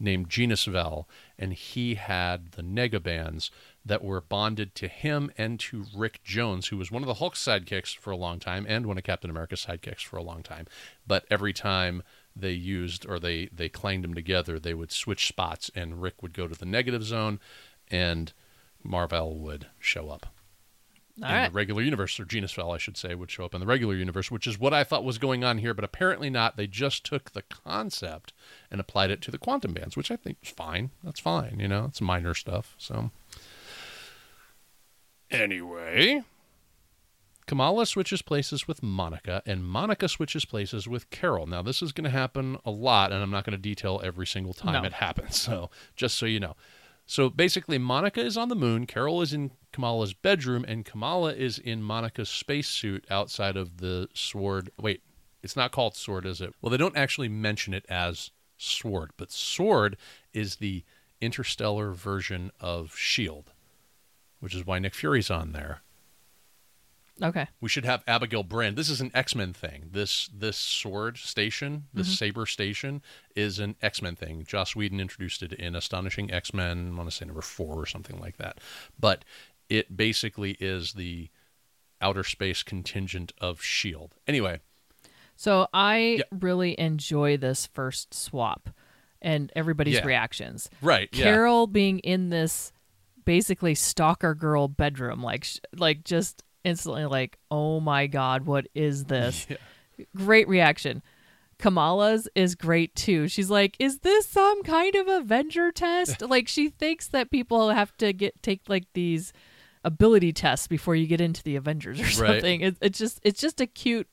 named 0.00 0.30
Genis-Vell, 0.30 1.08
and 1.38 1.52
he 1.52 1.96
had 1.96 2.52
the 2.52 2.62
negabands 2.62 3.50
that 3.84 4.04
were 4.04 4.20
bonded 4.20 4.74
to 4.76 4.88
him 4.88 5.30
and 5.36 5.58
to 5.60 5.86
Rick 5.94 6.22
Jones, 6.22 6.68
who 6.68 6.76
was 6.76 6.90
one 6.90 7.02
of 7.02 7.08
the 7.08 7.14
Hulk's 7.14 7.44
sidekicks 7.44 7.96
for 7.96 8.10
a 8.10 8.16
long 8.16 8.38
time 8.38 8.64
and 8.68 8.86
one 8.86 8.98
of 8.98 9.04
Captain 9.04 9.30
America's 9.30 9.64
sidekicks 9.66 10.04
for 10.04 10.16
a 10.16 10.22
long 10.22 10.42
time. 10.42 10.66
But 11.06 11.24
every 11.30 11.52
time 11.52 12.02
they 12.40 12.52
used 12.52 13.06
or 13.06 13.18
they 13.18 13.48
they 13.52 13.68
clanged 13.68 14.04
them 14.04 14.14
together, 14.14 14.58
they 14.58 14.74
would 14.74 14.92
switch 14.92 15.26
spots, 15.26 15.70
and 15.74 16.02
Rick 16.02 16.22
would 16.22 16.32
go 16.32 16.48
to 16.48 16.54
the 16.54 16.66
negative 16.66 17.04
zone, 17.04 17.40
and 17.90 18.32
Marvel 18.82 19.38
would 19.38 19.66
show 19.78 20.08
up 20.08 20.26
all 21.22 21.28
in 21.28 21.34
right. 21.34 21.48
the 21.48 21.54
regular 21.54 21.82
universe, 21.82 22.18
or 22.20 22.24
Genis-Vell, 22.24 22.70
I 22.70 22.78
should 22.78 22.96
say, 22.96 23.14
would 23.14 23.30
show 23.30 23.44
up 23.44 23.54
in 23.54 23.60
the 23.60 23.66
regular 23.66 23.94
universe, 23.94 24.30
which 24.30 24.46
is 24.46 24.58
what 24.58 24.72
I 24.72 24.84
thought 24.84 25.04
was 25.04 25.18
going 25.18 25.42
on 25.42 25.58
here, 25.58 25.74
but 25.74 25.84
apparently 25.84 26.30
not. 26.30 26.56
They 26.56 26.66
just 26.66 27.04
took 27.04 27.32
the 27.32 27.42
concept 27.42 28.32
and 28.70 28.80
applied 28.80 29.10
it 29.10 29.20
to 29.22 29.30
the 29.30 29.38
quantum 29.38 29.72
bands, 29.72 29.96
which 29.96 30.10
I 30.10 30.16
think 30.16 30.38
is 30.42 30.50
fine. 30.50 30.90
That's 31.02 31.20
fine, 31.20 31.58
you 31.58 31.68
know, 31.68 31.86
it's 31.86 32.00
minor 32.00 32.34
stuff. 32.34 32.74
So, 32.78 33.10
anyway, 35.30 36.22
Kamala 37.48 37.86
switches 37.86 38.20
places 38.20 38.68
with 38.68 38.82
Monica, 38.82 39.42
and 39.46 39.64
Monica 39.64 40.06
switches 40.06 40.44
places 40.44 40.86
with 40.86 41.08
Carol. 41.08 41.46
Now, 41.46 41.62
this 41.62 41.80
is 41.80 41.92
going 41.92 42.04
to 42.04 42.10
happen 42.10 42.58
a 42.66 42.70
lot, 42.70 43.10
and 43.10 43.22
I'm 43.22 43.30
not 43.30 43.44
going 43.44 43.56
to 43.56 43.60
detail 43.60 44.02
every 44.04 44.26
single 44.26 44.52
time 44.52 44.74
No. 44.74 44.84
it 44.84 44.92
happens. 44.92 45.36
So, 45.48 45.70
just 45.96 46.18
so 46.18 46.26
you 46.26 46.40
know. 46.40 46.56
So 47.06 47.30
basically, 47.30 47.78
Monica 47.78 48.20
is 48.20 48.36
on 48.36 48.50
the 48.50 48.54
moon, 48.54 48.84
Carol 48.86 49.22
is 49.22 49.32
in 49.32 49.50
Kamala's 49.72 50.12
bedroom, 50.12 50.62
and 50.68 50.84
Kamala 50.84 51.32
is 51.32 51.58
in 51.58 51.82
Monica's 51.82 52.28
spacesuit 52.28 53.06
outside 53.10 53.56
of 53.56 53.78
the 53.78 54.08
sword. 54.12 54.70
Wait, 54.78 55.00
it's 55.42 55.56
not 55.56 55.72
called 55.72 55.96
sword, 55.96 56.26
is 56.26 56.42
it? 56.42 56.52
Well, 56.60 56.68
they 56.68 56.76
don't 56.76 56.98
actually 56.98 57.30
mention 57.30 57.72
it 57.72 57.86
as 57.88 58.30
sword, 58.58 59.12
but 59.16 59.32
sword 59.32 59.96
is 60.34 60.56
the 60.56 60.84
interstellar 61.22 61.92
version 61.92 62.50
of 62.60 62.94
Shield, 62.94 63.52
which 64.40 64.54
is 64.54 64.66
why 64.66 64.78
Nick 64.78 64.94
Fury's 64.94 65.30
on 65.30 65.52
there. 65.52 65.80
Okay. 67.22 67.46
We 67.60 67.68
should 67.68 67.84
have 67.84 68.04
Abigail 68.06 68.42
Brand. 68.42 68.76
This 68.76 68.88
is 68.88 69.00
an 69.00 69.10
X 69.14 69.34
Men 69.34 69.52
thing. 69.52 69.90
This 69.90 70.28
this 70.32 70.56
sword 70.56 71.16
station, 71.18 71.84
this 71.92 72.06
mm-hmm. 72.06 72.14
saber 72.14 72.46
station, 72.46 73.02
is 73.34 73.58
an 73.58 73.76
X 73.82 74.00
Men 74.02 74.14
thing. 74.16 74.44
Joss 74.46 74.76
Whedon 74.76 75.00
introduced 75.00 75.42
it 75.42 75.52
in 75.52 75.74
Astonishing 75.74 76.30
X 76.32 76.54
Men. 76.54 76.92
I 76.92 76.96
want 76.96 77.10
to 77.10 77.16
say 77.16 77.24
number 77.24 77.42
four 77.42 77.76
or 77.76 77.86
something 77.86 78.20
like 78.20 78.36
that. 78.36 78.58
But 78.98 79.24
it 79.68 79.96
basically 79.96 80.52
is 80.60 80.92
the 80.92 81.28
outer 82.00 82.22
space 82.24 82.62
contingent 82.62 83.32
of 83.40 83.60
Shield. 83.62 84.14
Anyway, 84.26 84.60
So 85.34 85.68
I 85.72 86.16
Yeah. 86.18 86.24
really 86.40 86.78
enjoy 86.80 87.36
this 87.36 87.66
first 87.66 88.12
swap 88.12 88.70
and 89.22 89.52
everybody's 89.54 89.94
Yeah. 89.94 90.04
reactions. 90.06 90.68
right? 90.82 91.08
yeah. 91.12 91.24
Carol 91.24 91.66
being 91.68 91.98
in 92.00 92.30
this 92.30 92.72
basically 93.24 93.74
stalker 93.74 94.34
girl 94.34 94.68
bedroom, 94.68 95.22
like 95.22 95.46
like 95.76 96.02
just 96.04 96.42
instantly 96.68 97.06
like, 97.06 97.38
oh 97.50 97.80
my 97.80 98.06
god, 98.06 98.46
what 98.46 98.66
is 98.74 99.04
this? 99.14 99.46
Yeah. 99.48 99.56
Great 100.14 100.46
reaction. 100.48 101.02
Kamala's 101.58 102.28
is 102.36 102.54
great 102.54 102.94
too. 102.94 103.26
She's 103.26 103.50
like, 103.50 103.74
"Is 103.80 103.98
this 104.00 104.26
some 104.26 104.62
kind 104.62 104.94
of 104.94 105.08
Avenger 105.08 105.72
test?" 105.72 106.22
like 106.28 106.46
she 106.46 106.68
thinks 106.68 107.08
that 107.08 107.32
people 107.32 107.70
have 107.70 107.96
to 107.96 108.12
get 108.12 108.40
take 108.42 108.60
like 108.68 108.84
these 108.94 109.32
ability 109.84 110.32
tests 110.32 110.68
before 110.68 110.94
you 110.94 111.06
get 111.08 111.20
into 111.20 111.42
the 111.42 111.56
Avengers 111.56 111.98
or 111.98 112.04
Right. 112.04 112.14
something. 112.34 112.60
It, 112.60 112.76
it's 112.80 112.98
just 112.98 113.18
it's 113.24 113.40
just 113.40 113.60
a 113.60 113.66
cute 113.66 114.06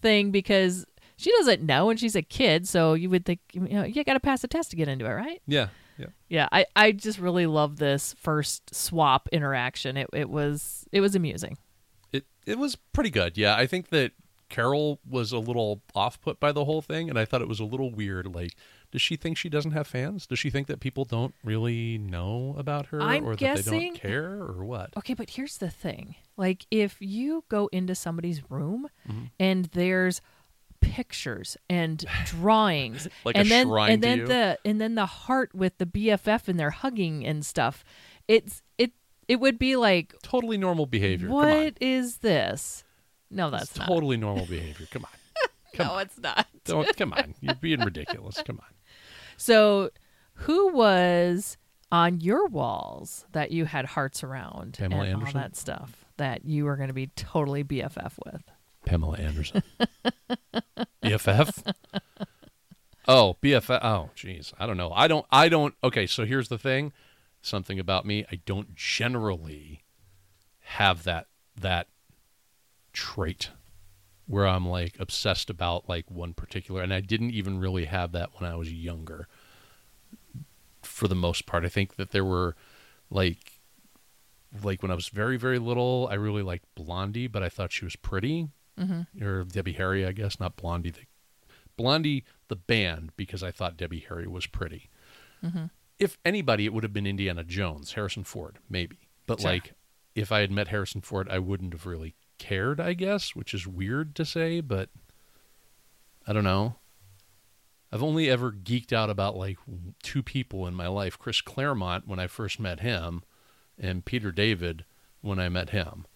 thing 0.00 0.30
because 0.30 0.86
she 1.18 1.30
doesn't 1.32 1.60
know 1.60 1.90
and 1.90 2.00
she's 2.00 2.16
a 2.16 2.22
kid, 2.22 2.66
so 2.66 2.94
you 2.94 3.10
would 3.10 3.26
think 3.26 3.40
you 3.52 3.60
know 3.60 3.84
you 3.84 4.02
got 4.02 4.14
to 4.14 4.20
pass 4.20 4.42
a 4.42 4.48
test 4.48 4.70
to 4.70 4.76
get 4.76 4.88
into 4.88 5.04
it, 5.04 5.12
right? 5.12 5.42
Yeah. 5.46 5.68
Yeah. 5.98 6.06
Yeah, 6.30 6.48
I, 6.50 6.64
I 6.74 6.92
just 6.92 7.18
really 7.18 7.44
love 7.44 7.76
this 7.76 8.14
first 8.18 8.74
swap 8.74 9.28
interaction. 9.32 9.98
It 9.98 10.08
it 10.14 10.30
was 10.30 10.86
it 10.92 11.02
was 11.02 11.14
amusing. 11.14 11.58
It 12.46 12.58
was 12.58 12.76
pretty 12.76 13.10
good. 13.10 13.36
Yeah, 13.38 13.54
I 13.56 13.66
think 13.66 13.88
that 13.90 14.12
Carol 14.48 14.98
was 15.08 15.30
a 15.32 15.38
little 15.38 15.80
off 15.94 16.20
put 16.20 16.40
by 16.40 16.50
the 16.52 16.64
whole 16.64 16.82
thing, 16.82 17.08
and 17.08 17.18
I 17.18 17.24
thought 17.24 17.40
it 17.42 17.48
was 17.48 17.60
a 17.60 17.64
little 17.64 17.90
weird. 17.92 18.34
Like, 18.34 18.56
does 18.90 19.00
she 19.00 19.14
think 19.14 19.36
she 19.36 19.48
doesn't 19.48 19.70
have 19.72 19.86
fans? 19.86 20.26
Does 20.26 20.38
she 20.40 20.50
think 20.50 20.66
that 20.66 20.80
people 20.80 21.04
don't 21.04 21.34
really 21.44 21.98
know 21.98 22.56
about 22.58 22.86
her, 22.86 23.00
I'm 23.00 23.24
or 23.24 23.36
that 23.36 23.64
they 23.64 23.88
don't 23.88 23.94
care, 23.94 24.32
or 24.42 24.64
what? 24.64 24.90
Okay, 24.96 25.14
but 25.14 25.30
here's 25.30 25.58
the 25.58 25.70
thing. 25.70 26.16
Like 26.36 26.66
if 26.70 26.96
you 27.00 27.44
go 27.48 27.68
into 27.70 27.94
somebody's 27.94 28.50
room 28.50 28.88
Mm-hmm. 29.08 29.24
and 29.38 29.66
there's 29.66 30.20
pictures 30.80 31.56
and 31.68 32.04
drawings 32.24 33.06
Like 33.24 33.36
a 33.36 33.40
and 33.40 33.50
then 33.50 33.66
shrine 33.68 33.92
and 33.92 34.02
then 34.02 34.18
you? 34.20 34.26
the 34.26 34.58
and 34.64 34.80
then 34.80 34.94
the 34.94 35.06
heart 35.06 35.54
with 35.54 35.78
the 35.78 35.86
BFF 35.86 36.48
and 36.48 36.58
they're 36.58 36.70
hugging 36.70 37.24
and 37.26 37.44
stuff. 37.44 37.84
It's 38.26 38.62
it 38.78 38.92
it 39.30 39.38
would 39.38 39.60
be 39.60 39.76
like 39.76 40.12
Totally 40.22 40.58
normal 40.58 40.86
behavior. 40.86 41.28
Come 41.28 41.36
what 41.36 41.76
is 41.80 42.16
this? 42.18 42.82
No, 43.30 43.48
that's 43.48 43.72
totally 43.72 44.16
normal 44.16 44.44
behavior. 44.44 44.88
Come 44.90 45.04
on, 45.04 45.48
come 45.76 45.86
no, 45.86 45.92
on. 45.94 46.02
it's 46.02 46.18
not. 46.18 46.46
don't 46.64 46.96
come 46.96 47.12
on. 47.12 47.36
You're 47.40 47.54
being 47.54 47.78
ridiculous. 47.78 48.42
Come 48.44 48.58
on. 48.58 48.74
So, 49.36 49.90
who 50.34 50.72
was 50.72 51.56
on 51.92 52.20
your 52.20 52.48
walls 52.48 53.24
that 53.30 53.52
you 53.52 53.66
had 53.66 53.84
hearts 53.84 54.24
around 54.24 54.74
Pamela 54.78 55.02
and 55.02 55.12
Anderson? 55.12 55.36
all 55.36 55.42
that 55.44 55.54
stuff 55.54 56.04
that 56.16 56.44
you 56.44 56.64
were 56.64 56.74
going 56.74 56.88
to 56.88 56.94
be 56.94 57.06
totally 57.06 57.62
BFF 57.62 58.14
with? 58.26 58.42
Pamela 58.84 59.16
Anderson. 59.16 59.62
BFF. 61.04 61.72
Oh, 63.06 63.36
BFF. 63.40 63.78
Oh, 63.84 64.10
jeez. 64.16 64.52
I 64.58 64.66
don't 64.66 64.76
know. 64.76 64.90
I 64.90 65.06
don't. 65.06 65.24
I 65.30 65.48
don't. 65.48 65.74
Okay, 65.84 66.08
so 66.08 66.24
here's 66.24 66.48
the 66.48 66.58
thing. 66.58 66.92
Something 67.42 67.78
about 67.78 68.04
me. 68.04 68.24
I 68.30 68.40
don't 68.44 68.74
generally 68.74 69.82
have 70.60 71.04
that 71.04 71.26
that 71.58 71.88
trait 72.92 73.50
where 74.26 74.46
I'm 74.46 74.66
like 74.66 74.94
obsessed 75.00 75.50
about 75.50 75.88
like 75.88 76.10
one 76.10 76.34
particular, 76.34 76.82
and 76.82 76.94
I 76.94 77.00
didn't 77.00 77.30
even 77.30 77.58
really 77.58 77.86
have 77.86 78.12
that 78.12 78.30
when 78.38 78.50
I 78.50 78.54
was 78.56 78.72
younger. 78.72 79.26
For 80.82 81.08
the 81.08 81.14
most 81.14 81.46
part, 81.46 81.64
I 81.64 81.68
think 81.68 81.96
that 81.96 82.10
there 82.10 82.24
were 82.24 82.56
like 83.10 83.60
like 84.62 84.82
when 84.82 84.90
I 84.90 84.94
was 84.94 85.08
very 85.08 85.36
very 85.36 85.58
little, 85.58 86.08
I 86.10 86.14
really 86.14 86.42
liked 86.42 86.66
Blondie, 86.74 87.26
but 87.26 87.42
I 87.42 87.48
thought 87.48 87.72
she 87.72 87.84
was 87.84 87.96
pretty. 87.96 88.48
Mm-hmm. 88.78 89.24
Or 89.24 89.44
Debbie 89.44 89.72
Harry, 89.74 90.06
I 90.06 90.12
guess, 90.12 90.40
not 90.40 90.56
Blondie. 90.56 90.90
The 90.90 91.00
Blondie, 91.76 92.24
the 92.48 92.56
band, 92.56 93.10
because 93.16 93.42
I 93.42 93.50
thought 93.50 93.76
Debbie 93.76 94.04
Harry 94.08 94.26
was 94.26 94.46
pretty. 94.46 94.90
If 96.00 96.18
anybody, 96.24 96.64
it 96.66 96.72
would 96.72 96.82
have 96.82 96.92
been 96.92 97.06
Indiana 97.06 97.44
Jones, 97.44 97.92
Harrison 97.92 98.24
Ford, 98.24 98.58
maybe. 98.68 98.96
But 99.26 99.40
Sure. 99.40 99.50
like, 99.52 99.74
if 100.16 100.32
I 100.32 100.40
had 100.40 100.50
met 100.50 100.68
Harrison 100.68 101.02
Ford, 101.02 101.28
I 101.30 101.38
wouldn't 101.38 101.72
have 101.72 101.86
really 101.86 102.14
cared, 102.38 102.80
I 102.80 102.94
guess, 102.94 103.36
which 103.36 103.54
is 103.54 103.66
weird 103.66 104.16
to 104.16 104.24
say, 104.24 104.60
but 104.60 104.88
I 106.26 106.32
don't 106.32 106.42
know. 106.44 106.76
I've 107.92 108.02
only 108.02 108.30
ever 108.30 108.50
geeked 108.50 108.92
out 108.92 109.10
about 109.10 109.36
like 109.36 109.58
two 110.02 110.22
people 110.22 110.66
in 110.66 110.74
my 110.74 110.86
life 110.86 111.18
Chris 111.18 111.40
Claremont 111.40 112.06
when 112.08 112.18
I 112.18 112.26
first 112.28 112.58
met 112.58 112.80
him, 112.80 113.22
and 113.78 114.04
Peter 114.04 114.30
David 114.32 114.84
when 115.20 115.38
I 115.38 115.48
met 115.48 115.70
him. 115.70 116.06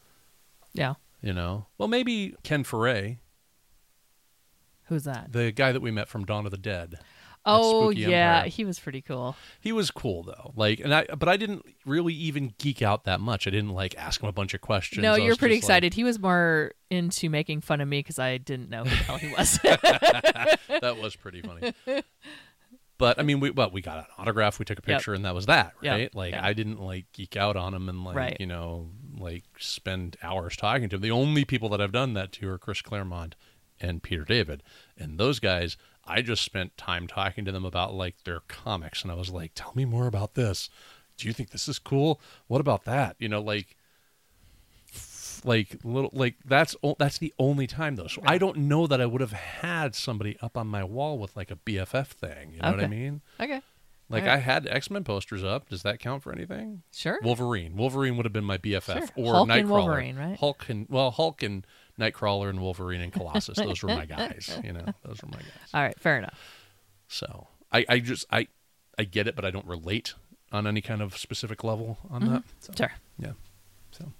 Yeah. 0.73 0.95
You 1.21 1.33
know, 1.33 1.67
well, 1.79 1.89
maybe 1.89 2.35
Ken 2.43 2.65
Foree, 2.65 3.19
Who's 4.89 5.05
that? 5.05 5.33
the 5.33 5.51
guy 5.53 5.73
that 5.73 5.81
we 5.81 5.91
met 5.91 6.09
from 6.09 6.25
Dawn 6.25 6.45
of 6.45 6.51
the 6.51 6.59
Dead. 6.59 6.97
Oh, 7.47 7.91
yeah. 7.91 8.37
Empire. 8.39 8.49
He 8.51 8.65
was 8.65 8.79
pretty 8.79 9.03
cool. 9.03 9.37
He 9.61 9.71
was 9.73 9.91
cool 9.91 10.23
though, 10.23 10.53
like, 10.57 10.81
and 10.81 10.95
I, 10.95 11.05
but 11.17 11.29
I 11.29 11.37
didn't 11.37 11.65
really 11.85 12.15
even 12.15 12.55
geek 12.59 12.81
out 12.83 13.05
that 13.05 13.21
much. 13.21 13.47
I 13.47 13.51
didn't 13.51 13.71
like 13.75 13.95
ask 13.99 14.23
him 14.23 14.29
a 14.29 14.33
bunch 14.33 14.55
of 14.55 14.61
questions. 14.61 15.03
no, 15.03 15.13
I 15.13 15.17
you're 15.19 15.37
pretty 15.37 15.57
just 15.57 15.69
like- 15.69 15.77
excited. 15.77 15.95
He 15.95 16.05
was 16.05 16.19
more 16.19 16.73
into 16.91 17.29
making 17.29 17.61
fun 17.61 17.81
of 17.81 17.89
me 17.89 17.99
because 18.01 18.19
I 18.19 18.39
didn't 18.39 18.71
know 18.71 18.85
who 18.85 18.91
the 18.91 18.97
hell 18.97 19.17
he 19.19 19.29
was. 19.33 19.59
that 19.63 20.97
was 21.01 21.17
pretty 21.17 21.43
funny. 21.43 21.73
But 22.97 23.19
I 23.19 23.23
mean, 23.25 23.41
we 23.41 23.51
well, 23.51 23.71
we 23.71 23.81
got 23.83 23.99
an 23.99 24.05
autograph, 24.19 24.59
we 24.59 24.65
took 24.65 24.79
a 24.79 24.83
Yep. 24.87 24.99
picture, 24.99 25.15
and 25.15 25.25
that 25.25 25.35
was 25.35 25.47
that, 25.47 25.75
Yep. 25.83 25.93
right? 25.93 26.15
Like, 26.15 26.33
Yeah. 26.33 26.47
I 26.47 26.53
didn't 26.53 26.81
like 26.81 27.07
geek 27.13 27.37
out 27.37 27.57
on 27.57 27.75
him 27.75 27.89
and 27.89 28.05
like 28.05 28.15
Right. 28.17 28.37
you 28.39 28.47
know 28.47 28.91
like 29.19 29.45
spend 29.59 30.17
hours 30.23 30.57
talking 30.57 30.89
to 30.89 30.97
him. 30.97 31.03
The 31.03 31.11
only 31.11 31.45
people 31.45 31.69
that 31.71 31.81
I've 31.81 31.93
done 31.93 32.15
that 32.15 32.31
to 32.33 32.49
are 32.51 32.59
Chris 32.59 32.83
Claremont 32.83 33.35
and 33.81 34.01
Peter 34.03 34.23
David, 34.25 34.63
and 34.97 35.19
those 35.19 35.41
guys, 35.41 35.77
I 36.07 36.23
just 36.23 36.43
spent 36.43 36.77
time 36.77 37.07
talking 37.07 37.45
to 37.45 37.53
them 37.53 37.65
about 37.65 37.95
like 37.95 38.17
their 38.25 38.41
comics, 38.49 39.03
and 39.03 39.11
I 39.11 39.15
was 39.15 39.31
like, 39.31 39.53
"Tell 39.55 39.73
me 39.75 39.85
more 39.85 40.07
about 40.07 40.35
this. 40.35 40.69
Do 41.17 41.27
you 41.29 41.33
think 41.33 41.51
this 41.51 41.69
is 41.69 41.79
cool? 41.79 42.21
What 42.47 42.61
about 42.61 42.85
that? 42.85 43.17
You 43.19 43.29
know, 43.29 43.41
like." 43.41 43.77
like 45.47 45.77
little 45.85 46.11
like 46.15 46.37
that's 46.47 46.75
that's 46.99 47.19
the 47.19 47.35
only 47.39 47.67
time 47.67 47.97
though. 47.97 48.07
So 48.07 48.23
I 48.25 48.39
don't 48.39 48.57
know 48.57 48.87
that 48.87 49.01
I 49.01 49.05
would 49.07 49.21
have 49.21 49.33
had 49.33 49.95
somebody 49.95 50.39
up 50.41 50.57
on 50.57 50.67
my 50.69 50.83
wall 50.85 51.19
with 51.19 51.37
like 51.37 51.51
a 51.51 51.57
BFF 51.57 52.07
thing. 52.07 52.53
You 52.55 52.63
know 52.63 52.71
what 52.71 52.81
I 52.81 52.87
mean? 52.87 53.21
okay. 53.39 53.61
Like 54.09 54.23
Alright. 54.23 54.39
I 54.39 54.41
had 54.41 54.67
X 54.67 54.91
Men 54.91 55.05
posters 55.05 55.45
up. 55.45 55.69
Does 55.69 55.83
that 55.83 55.99
count 55.99 56.23
for 56.23 56.33
anything? 56.33 56.83
Sure. 56.95 57.19
Wolverine. 57.23 57.77
Wolverine 57.77 58.17
would 58.17 58.25
have 58.27 58.33
been 58.33 58.45
my 58.45 58.59
BFF 58.59 58.85
Sure. 58.85 59.09
or 59.17 59.35
Hulk 59.35 59.49
Nightcrawler. 59.49 59.59
and 59.61 59.71
Wolverine, 59.71 60.17
right? 60.17 60.39
Hulk 60.39 60.65
and 60.69 60.87
well, 60.89 61.11
Hulk 61.11 61.43
and 61.43 61.67
Nightcrawler 61.99 62.51
and 62.51 62.61
Wolverine 62.61 63.01
and 63.01 63.13
Colossus. 63.13 63.57
those 63.57 63.83
were 63.83 63.89
my 63.89 64.07
guys. 64.07 64.59
You 64.65 64.73
know, 64.73 64.87
those 65.05 65.23
were 65.23 65.29
my 65.29 65.39
guys. 65.39 65.71
All 65.73 65.83
right. 65.83 65.99
Fair 65.99 66.19
enough. 66.19 66.39
So 67.09 67.49
I, 67.71 67.85
I 67.89 67.99
just 67.99 68.27
I 68.31 68.49
I 68.99 69.05
get 69.05 69.27
it, 69.27 69.37
but 69.37 69.45
I 69.45 69.51
don't 69.51 69.67
relate 69.67 70.15
on 70.53 70.67
any 70.67 70.81
kind 70.81 71.03
of 71.03 71.17
specific 71.17 71.65
level 71.65 71.99
on 72.11 72.23
mm-hmm. 72.23 72.33
that. 72.35 72.45
So. 72.61 72.73
Sure. 72.77 72.93
Yeah. 73.19 73.33
So 73.91 74.13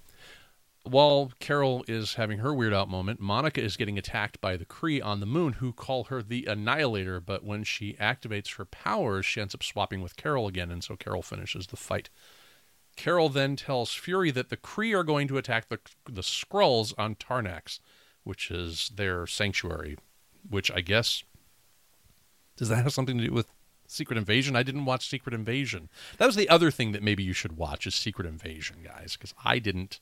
while 0.85 1.31
Carol 1.39 1.83
is 1.87 2.13
having 2.13 2.39
her 2.39 2.53
weird 2.53 2.73
out 2.73 2.89
moment, 2.89 3.19
Monica 3.19 3.61
is 3.61 3.75
getting 3.75 3.97
attacked 3.97 4.39
by 4.39 4.55
the 4.55 4.65
Kree 4.65 5.03
on 5.03 5.19
the 5.19 5.25
moon 5.25 5.53
who 5.53 5.73
call 5.73 6.05
her 6.05 6.21
the 6.21 6.45
Annihilator, 6.45 7.19
but 7.19 7.43
when 7.43 7.63
she 7.63 7.93
activates 7.93 8.55
her 8.57 8.65
powers, 8.65 9.25
she 9.25 9.41
ends 9.41 9.55
up 9.55 9.63
swapping 9.63 10.01
with 10.01 10.15
Carol 10.15 10.47
again, 10.47 10.71
and 10.71 10.83
so 10.83 10.95
Carol 10.95 11.23
finishes 11.23 11.67
the 11.67 11.77
fight. 11.77 12.09
Carol 12.95 13.29
then 13.29 13.55
tells 13.55 13.93
Fury 13.93 14.31
that 14.31 14.49
the 14.49 14.57
Kree 14.57 14.97
are 14.97 15.03
going 15.03 15.27
to 15.27 15.37
attack 15.37 15.69
the 15.69 15.79
the 16.09 16.21
Skrulls 16.21 16.93
on 16.97 17.15
Tarnax, 17.15 17.79
which 18.23 18.49
is 18.49 18.91
their 18.95 19.27
sanctuary, 19.27 19.97
which 20.49 20.71
I 20.71 20.81
guess 20.81 21.23
does 22.57 22.69
that 22.69 22.83
have 22.83 22.93
something 22.93 23.17
to 23.17 23.25
do 23.25 23.33
with 23.33 23.47
Secret 23.87 24.17
Invasion? 24.17 24.55
I 24.55 24.63
didn't 24.63 24.85
watch 24.85 25.09
Secret 25.09 25.33
Invasion. 25.33 25.89
That 26.17 26.25
was 26.25 26.35
the 26.35 26.49
other 26.49 26.71
thing 26.71 26.91
that 26.93 27.03
maybe 27.03 27.23
you 27.23 27.33
should 27.33 27.57
watch 27.57 27.85
is 27.85 27.95
Secret 27.95 28.27
Invasion, 28.27 28.77
guys, 28.83 29.13
because 29.13 29.33
I 29.43 29.59
didn't. 29.59 29.99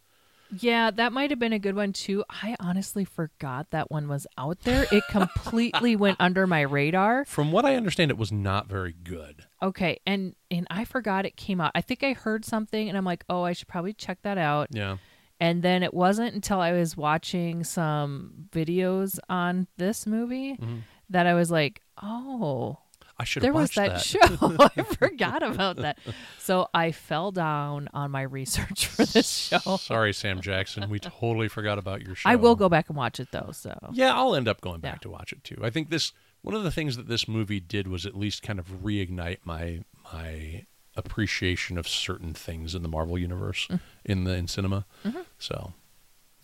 Yeah, 0.60 0.92
that 0.92 1.14
might 1.14 1.30
have 1.30 1.40
been 1.40 1.54
a 1.54 1.60
good 1.60 1.76
one 1.76 1.94
too. 1.94 2.24
I 2.30 2.56
honestly 2.60 3.06
forgot 3.06 3.72
that 3.72 3.90
one 3.92 4.08
was 4.08 4.28
out 4.38 4.60
there. 4.62 4.86
It 4.92 5.04
completely 5.10 5.96
went 5.96 6.18
under 6.20 6.46
my 6.48 6.62
radar. 6.62 7.26
From 7.26 7.52
what 7.52 7.66
I 7.66 7.76
understand, 7.76 8.12
it 8.12 8.18
was 8.18 8.32
not 8.32 8.68
very 8.68 8.94
good. 9.04 9.46
Okay, 9.62 10.00
and 10.06 10.36
and 10.52 10.68
I 10.70 10.86
forgot 10.86 11.26
it 11.26 11.36
came 11.38 11.60
out. 11.62 11.72
I 11.76 11.82
think 11.82 12.04
I 12.04 12.14
heard 12.14 12.46
something 12.46 12.88
and 12.90 12.98
I'm 12.98 13.06
like, 13.06 13.24
"Oh, 13.30 13.44
I 13.44 13.54
should 13.54 13.68
probably 13.68 13.94
check 13.94 14.20
that 14.24 14.38
out." 14.38 14.68
Yeah. 14.72 14.98
And 15.40 15.62
then 15.64 15.84
it 15.84 15.94
wasn't 15.94 16.36
until 16.36 16.60
I 16.62 16.72
was 16.72 16.96
watching 16.96 17.64
some 17.64 18.48
videos 18.52 19.20
on 19.30 19.68
this 19.78 20.06
movie 20.08 20.54
Mm-hmm. 20.54 20.78
that 21.10 21.28
I 21.28 21.34
was 21.34 21.50
like, 21.52 21.82
"Oh, 22.02 22.78
I 23.18 23.26
should 23.26 23.44
have 23.44 23.54
there 23.54 23.54
was 23.62 23.76
watched 23.76 23.76
that, 23.76 24.02
show. 24.02 24.58
I 24.78 24.84
forgot 24.84 25.44
about 25.44 25.76
that. 25.78 26.00
So 26.40 26.68
I 26.74 26.92
fell 26.92 27.32
down 27.32 27.88
on 27.94 28.10
my 28.12 28.24
research 28.24 28.88
for 28.88 29.06
this 29.06 29.30
show. 29.30 29.78
Sorry, 29.78 30.14
Sam 30.14 30.42
Jackson. 30.42 30.90
We 30.90 31.00
totally 31.00 31.48
forgot 31.48 31.78
about 31.78 32.02
your 32.02 32.16
show. 32.16 32.30
I 32.30 32.36
will 32.36 32.56
go 32.56 32.70
back 32.70 32.90
and 32.90 32.98
watch 32.98 33.20
it 33.20 33.30
though. 33.32 33.50
So 33.52 33.78
Yeah, 33.94 34.16
I'll 34.16 34.36
end 34.36 34.48
up 34.48 34.62
going 34.62 34.80
back 34.82 34.96
Yeah. 34.96 35.00
to 35.04 35.10
watch 35.12 35.32
it 35.32 35.44
too. 35.44 35.58
I 35.64 35.70
think 35.70 35.90
this 35.90 36.12
one 36.42 36.56
of 36.56 36.64
the 36.64 36.72
things 36.72 36.98
that 36.98 37.08
this 37.08 37.28
movie 37.28 37.60
did 37.60 37.88
was 37.88 38.06
at 38.06 38.16
least 38.18 38.42
kind 38.44 38.60
of 38.60 38.68
reignite 38.84 39.38
my 39.46 39.84
my 40.12 40.66
appreciation 40.96 41.78
of 41.78 41.88
certain 41.88 42.34
things 42.34 42.76
in 42.76 42.82
the 42.84 42.90
Marvel 42.90 43.18
universe 43.18 43.68
Mm. 43.70 43.80
in 44.06 44.24
the 44.26 44.34
in 44.36 44.48
cinema. 44.48 44.86
Mm-hmm. 45.06 45.22
So, 45.40 45.74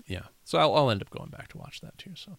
yeah. 0.08 0.24
So 0.44 0.58
I'll, 0.58 0.74
I'll 0.76 0.90
end 0.90 1.02
up 1.02 1.10
going 1.10 1.30
back 1.30 1.50
to 1.50 1.58
watch 1.58 1.82
that 1.82 1.98
too. 1.98 2.12
So, 2.16 2.38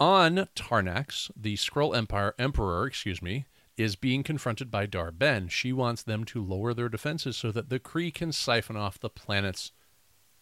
on 0.00 0.48
Tarnax, 0.56 1.30
the 1.36 1.56
Skrull 1.56 1.94
Empire 1.94 2.34
Emperor, 2.38 2.86
excuse 2.86 3.20
me, 3.20 3.44
is 3.76 3.96
being 3.96 4.22
confronted 4.22 4.70
by 4.70 4.86
Dar-Benn. 4.86 5.48
She 5.48 5.72
wants 5.72 6.02
them 6.02 6.24
to 6.24 6.42
lower 6.42 6.74
their 6.74 6.88
defenses 6.88 7.36
so 7.36 7.52
that 7.52 7.68
the 7.68 7.78
Kree 7.78 8.12
can 8.12 8.32
siphon 8.32 8.76
off 8.76 8.98
the 8.98 9.10
planet's 9.10 9.72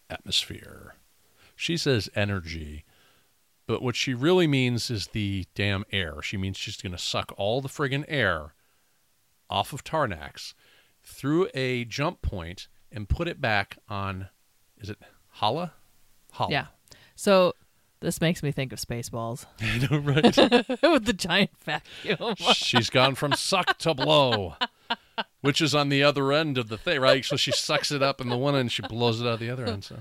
atmosphere. 0.09 0.95
She 1.55 1.77
says 1.77 2.09
energy, 2.15 2.85
but 3.67 3.81
what 3.81 3.95
she 3.95 4.13
really 4.13 4.47
means 4.47 4.89
is 4.89 5.07
the 5.07 5.45
damn 5.55 5.83
air. 5.91 6.21
She 6.21 6.37
means 6.37 6.57
she's 6.57 6.81
going 6.81 6.93
to 6.93 6.97
suck 6.97 7.33
all 7.37 7.61
the 7.61 7.69
friggin' 7.69 8.05
air 8.07 8.53
off 9.49 9.73
of 9.73 9.83
Tarnax 9.83 10.53
through 11.03 11.49
a 11.53 11.85
jump 11.85 12.21
point 12.21 12.67
and 12.91 13.09
put 13.09 13.27
it 13.27 13.41
back 13.41 13.77
on, 13.87 14.29
is 14.77 14.89
it 14.89 14.97
Hala? 15.33 15.73
Hala. 16.31 16.51
yeah. 16.51 16.65
So 17.15 17.53
this 18.01 18.21
makes 18.21 18.41
me 18.41 18.51
think 18.51 18.71
of 18.73 18.79
Spaceballs 18.79 19.45
I 19.61 19.77
know, 19.89 19.97
right? 19.99 20.81
with 20.93 21.05
the 21.05 21.13
giant 21.13 21.51
vacuum. 21.63 22.35
She's 22.37 22.89
gone 22.89 23.15
from 23.15 23.33
suck 23.33 23.77
to 23.79 23.93
blow, 23.93 24.55
which 25.41 25.61
is 25.61 25.75
on 25.75 25.89
the 25.89 26.03
other 26.03 26.31
end 26.31 26.57
of 26.57 26.69
the 26.69 26.77
thing, 26.77 26.99
right? 26.99 27.23
So 27.25 27.35
she 27.35 27.51
sucks 27.51 27.91
it 27.91 28.01
up 28.01 28.21
in 28.21 28.29
the 28.29 28.37
one 28.37 28.55
end, 28.55 28.71
she 28.71 28.81
blows 28.81 29.21
it 29.21 29.27
out 29.27 29.39
the 29.39 29.49
other 29.49 29.65
end. 29.65 29.83
So 29.83 29.97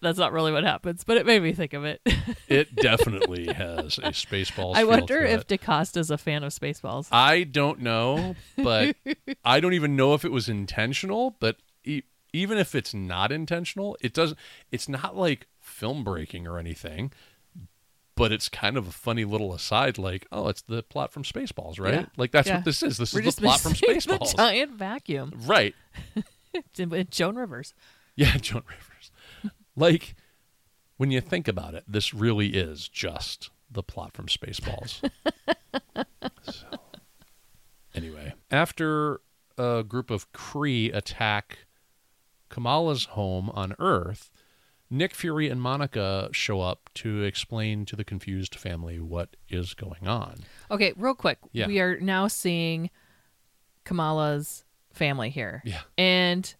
That's 0.00 0.18
not 0.18 0.32
really 0.32 0.52
what 0.52 0.64
happens, 0.64 1.04
but 1.04 1.18
it 1.18 1.26
made 1.26 1.42
me 1.42 1.52
think 1.52 1.74
of 1.74 1.84
it. 1.84 2.00
it 2.48 2.74
definitely 2.74 3.52
has 3.52 3.98
a 3.98 4.12
Spaceballs. 4.12 4.76
I 4.76 4.84
wonder 4.84 5.22
if. 5.22 5.46
DaCosta's 5.46 6.10
a 6.10 6.18
fan 6.18 6.42
of 6.42 6.52
Spaceballs. 6.52 7.08
I 7.12 7.44
don't 7.44 7.80
know, 7.80 8.34
but 8.56 8.96
I 9.44 9.60
don't 9.60 9.74
even 9.74 9.96
know 9.96 10.14
if 10.14 10.24
it 10.24 10.32
was 10.32 10.48
intentional. 10.48 11.36
But 11.38 11.56
e- 11.84 12.02
even 12.32 12.56
if 12.56 12.74
it's 12.74 12.94
not 12.94 13.30
intentional, 13.30 13.96
it 14.00 14.14
doesn't. 14.14 14.38
It's 14.70 14.88
not 14.88 15.16
like 15.16 15.46
film 15.70 16.04
breaking 16.04 16.46
or 16.46 16.58
anything. 16.58 17.12
But 18.16 18.32
it's 18.32 18.50
kind 18.50 18.76
of 18.76 18.86
a 18.86 18.90
funny 18.92 19.24
little 19.24 19.54
aside, 19.54 19.96
like, 19.96 20.26
oh, 20.30 20.48
it's 20.48 20.60
the 20.60 20.82
plot 20.82 21.10
from 21.10 21.22
Spaceballs, 21.22 21.80
right? 21.80 21.94
Yeah. 21.94 22.06
Like 22.18 22.32
that's 22.32 22.48
Yeah. 22.48 22.56
what 22.56 22.64
this 22.66 22.82
is. 22.82 22.98
This 22.98 23.14
We're 23.14 23.22
is 23.22 23.36
the 23.36 23.42
plot 23.42 23.60
from 23.62 23.72
Spaceballs, 23.72 24.36
giant 24.36 24.72
vacuum. 24.72 25.32
right? 25.46 25.74
Joan 27.10 27.36
Rivers. 27.36 27.72
Yeah, 28.16 28.36
Joan 28.40 28.62
Rivers. 28.68 29.10
like 29.74 30.14
when 30.98 31.10
you 31.10 31.22
think 31.22 31.48
about 31.48 31.74
it, 31.74 31.84
this 31.88 32.12
really 32.12 32.48
is 32.48 32.88
just 32.88 33.48
the 33.70 33.82
plot 33.82 34.12
from 34.12 34.26
Spaceballs. 34.26 35.00
so, 36.42 36.66
anyway, 37.94 38.34
after 38.50 39.20
a 39.56 39.82
group 39.82 40.10
of 40.10 40.30
Kree 40.32 40.94
attack 40.94 41.58
Kamala's 42.50 43.04
home 43.06 43.48
on 43.54 43.74
Earth, 43.78 44.30
Nick 44.90 45.14
Fury 45.14 45.48
and 45.48 45.62
Monica 45.62 46.28
show 46.32 46.60
up 46.60 46.90
to 46.94 47.22
explain 47.22 47.84
to 47.86 47.94
the 47.96 48.02
confused 48.04 48.56
family 48.56 48.98
what 48.98 49.36
is 49.48 49.72
going 49.74 50.08
on. 50.08 50.40
Okay, 50.70 50.92
real 50.96 51.14
quick. 51.14 51.38
Yeah. 51.52 51.68
We 51.68 51.78
are 51.80 51.98
now 52.00 52.26
seeing 52.26 52.90
Kamala's 53.84 54.64
family 54.92 55.30
here. 55.30 55.62
Yeah. 55.64 55.80
And 55.96 56.52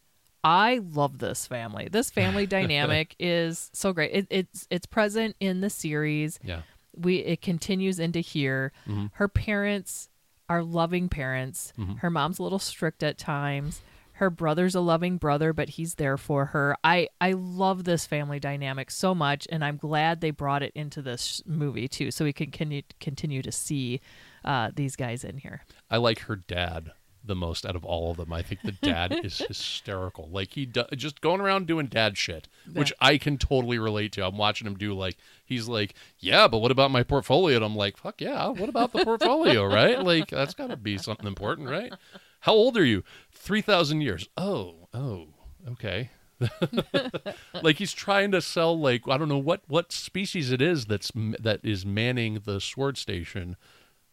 I 0.42 0.80
love 0.82 1.18
this 1.18 1.46
family. 1.46 1.88
This 1.90 2.10
family 2.10 2.46
dynamic 2.58 3.14
is 3.18 3.70
so 3.72 3.92
great. 3.92 4.10
It, 4.12 4.26
it's 4.30 4.66
it's 4.70 4.86
present 4.86 5.36
in 5.40 5.60
the 5.60 5.70
series. 5.70 6.38
Yeah. 6.42 6.62
We 6.96 7.16
it 7.18 7.42
continues 7.42 7.98
into 7.98 8.20
here. 8.20 8.72
Mhm. 8.88 9.10
Her 9.14 9.28
parents 9.28 10.08
are 10.48 10.62
loving 10.62 11.08
parents. 11.08 11.72
Mhm. 11.78 11.98
Her 11.98 12.10
mom's 12.10 12.38
a 12.38 12.42
little 12.42 12.58
strict 12.58 13.02
at 13.02 13.18
times. 13.18 13.82
Her 14.20 14.28
brother's 14.28 14.74
a 14.74 14.80
loving 14.80 15.16
brother, 15.16 15.54
but 15.54 15.70
he's 15.70 15.94
there 15.94 16.18
for 16.18 16.44
her. 16.44 16.76
I 16.84 17.08
I 17.22 17.32
love 17.32 17.84
this 17.84 18.04
family 18.04 18.38
dynamic 18.38 18.90
so 18.90 19.14
much, 19.14 19.48
and 19.50 19.64
I'm 19.64 19.78
glad 19.78 20.20
they 20.20 20.30
brought 20.30 20.62
it 20.62 20.72
into 20.74 21.00
this 21.00 21.42
movie 21.46 21.88
too, 21.88 22.10
so 22.10 22.26
we 22.26 22.34
can 22.34 22.50
continue 22.50 22.82
continue 23.00 23.40
to 23.40 23.50
see 23.50 24.02
uh, 24.44 24.72
these 24.76 24.94
guys 24.94 25.24
in 25.24 25.38
here. 25.38 25.62
I 25.90 25.96
like 25.96 26.18
her 26.20 26.36
dad 26.36 26.92
the 27.24 27.34
most 27.34 27.64
out 27.64 27.76
of 27.76 27.82
all 27.82 28.10
of 28.10 28.18
them. 28.18 28.30
I 28.30 28.42
think 28.42 28.60
the 28.60 28.72
dad 28.72 29.24
is 29.24 29.38
hysterical. 29.48 30.28
Like 30.30 30.52
he 30.52 30.66
do, 30.66 30.84
just 30.94 31.22
going 31.22 31.40
around 31.40 31.66
doing 31.66 31.86
dad 31.86 32.18
shit, 32.18 32.46
which 32.74 32.92
I 33.00 33.16
can 33.16 33.38
totally 33.38 33.78
relate 33.78 34.12
to. 34.12 34.26
I'm 34.26 34.36
watching 34.36 34.66
him 34.66 34.76
do 34.76 34.92
like 34.92 35.16
he's 35.46 35.66
like, 35.66 35.94
"Yeah, 36.18 36.46
but 36.46 36.58
what 36.58 36.70
about 36.70 36.90
my 36.90 37.04
portfolio?" 37.04 37.56
And 37.56 37.64
I'm 37.64 37.74
like, 37.74 37.96
"Fuck 37.96 38.20
yeah, 38.20 38.48
what 38.48 38.68
about 38.68 38.92
the 38.92 39.02
portfolio, 39.04 39.64
right? 39.64 40.02
Like 40.02 40.28
that's 40.28 40.52
got 40.52 40.68
to 40.68 40.76
be 40.76 40.98
something 40.98 41.26
important, 41.26 41.70
right? 41.70 41.92
How 42.40 42.52
old 42.52 42.76
are 42.76 42.84
you? 42.84 43.02
3000 43.32 44.00
years. 44.00 44.28
Oh, 44.36 44.88
oh, 44.92 45.28
okay." 45.72 46.10
like 47.62 47.76
he's 47.76 47.92
trying 47.92 48.30
to 48.30 48.40
sell 48.40 48.78
like 48.78 49.02
I 49.06 49.18
don't 49.18 49.28
know 49.28 49.36
what 49.36 49.60
what 49.66 49.92
species 49.92 50.50
it 50.50 50.62
is 50.62 50.86
that's 50.86 51.12
that 51.14 51.60
is 51.62 51.84
manning 51.84 52.40
the 52.44 52.60
sword 52.60 52.96
station, 52.96 53.56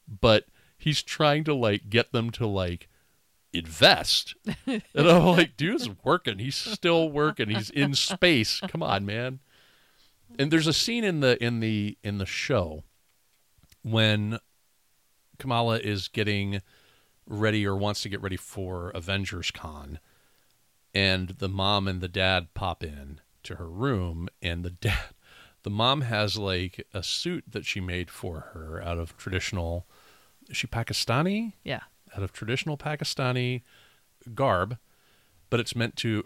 but 0.07 0.45
he's 0.78 1.01
trying 1.01 1.43
to 1.45 1.53
like 1.53 1.89
get 1.89 2.11
them 2.11 2.30
to 2.32 2.45
like 2.45 2.89
invest. 3.53 4.36
and 4.65 4.84
I'm 4.95 5.25
like, 5.38 5.57
dude's 5.57 5.89
working. 6.03 6.39
He's 6.39 6.55
still 6.55 7.09
working. 7.09 7.49
He's 7.49 7.69
in 7.69 7.95
space. 7.95 8.59
Come 8.67 8.84
on, 8.84 9.05
man. 9.05 9.39
And 10.38 10.51
there's 10.51 10.67
a 10.67 10.73
scene 10.73 11.03
in 11.03 11.21
the 11.21 11.41
in 11.43 11.61
the 11.61 11.97
in 12.03 12.17
the 12.17 12.25
show 12.25 12.84
when 13.84 14.39
Kamala 15.39 15.80
is 15.80 16.07
getting 16.07 16.61
ready 17.28 17.65
or 17.65 17.75
wants 17.75 18.01
to 18.01 18.09
get 18.09 18.21
ready 18.21 18.38
for 18.38 18.89
Avengers 18.91 19.51
Con 19.51 19.99
and 20.93 21.30
the 21.30 21.49
mom 21.49 21.88
and 21.88 22.01
the 22.01 22.07
dad 22.07 22.53
pop 22.53 22.84
in 22.84 23.21
to 23.43 23.55
her 23.55 23.69
room 23.69 24.28
and 24.41 24.63
the 24.63 24.71
dad 24.71 24.99
the 25.63 25.69
mom 25.69 26.01
has 26.01 26.38
like 26.38 26.88
a 26.93 27.03
suit 27.03 27.43
that 27.47 27.65
she 27.65 27.80
made 27.80 28.09
for 28.09 28.51
her 28.53 28.82
out 28.82 28.97
of 28.97 29.17
traditional 29.17 29.86
is 30.49 30.57
she 30.57 30.67
Pakistani? 30.67 31.53
Yeah. 31.63 31.82
Out 32.15 32.23
of 32.23 32.32
traditional 32.32 32.78
Pakistani 32.78 33.63
garb, 34.34 34.78
but 35.49 35.59
it's 35.59 35.75
meant 35.75 35.95
to 35.97 36.25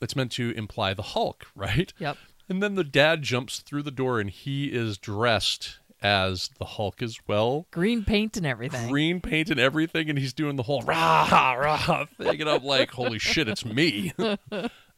it's 0.00 0.16
meant 0.16 0.32
to 0.32 0.52
imply 0.56 0.94
the 0.94 1.02
Hulk, 1.02 1.46
right? 1.54 1.92
Yep. 1.98 2.16
And 2.48 2.62
then 2.62 2.74
the 2.74 2.84
dad 2.84 3.22
jumps 3.22 3.60
through 3.60 3.82
the 3.82 3.90
door 3.90 4.20
and 4.20 4.28
he 4.28 4.66
is 4.66 4.98
dressed 4.98 5.78
as 6.04 6.50
the 6.58 6.66
Hulk 6.66 7.02
as 7.02 7.18
well. 7.26 7.66
Green 7.70 8.04
paint 8.04 8.36
and 8.36 8.46
everything. 8.46 8.88
Green 8.90 9.20
paint 9.20 9.50
and 9.50 9.58
everything, 9.58 10.10
and 10.10 10.18
he's 10.18 10.34
doing 10.34 10.56
the 10.56 10.62
whole 10.62 10.82
rah 10.82 11.54
rah 11.54 12.04
thing, 12.18 12.40
and 12.42 12.50
I'm 12.50 12.62
like, 12.62 12.90
holy 12.90 13.18
shit, 13.18 13.48
it's 13.48 13.64
me. 13.64 14.12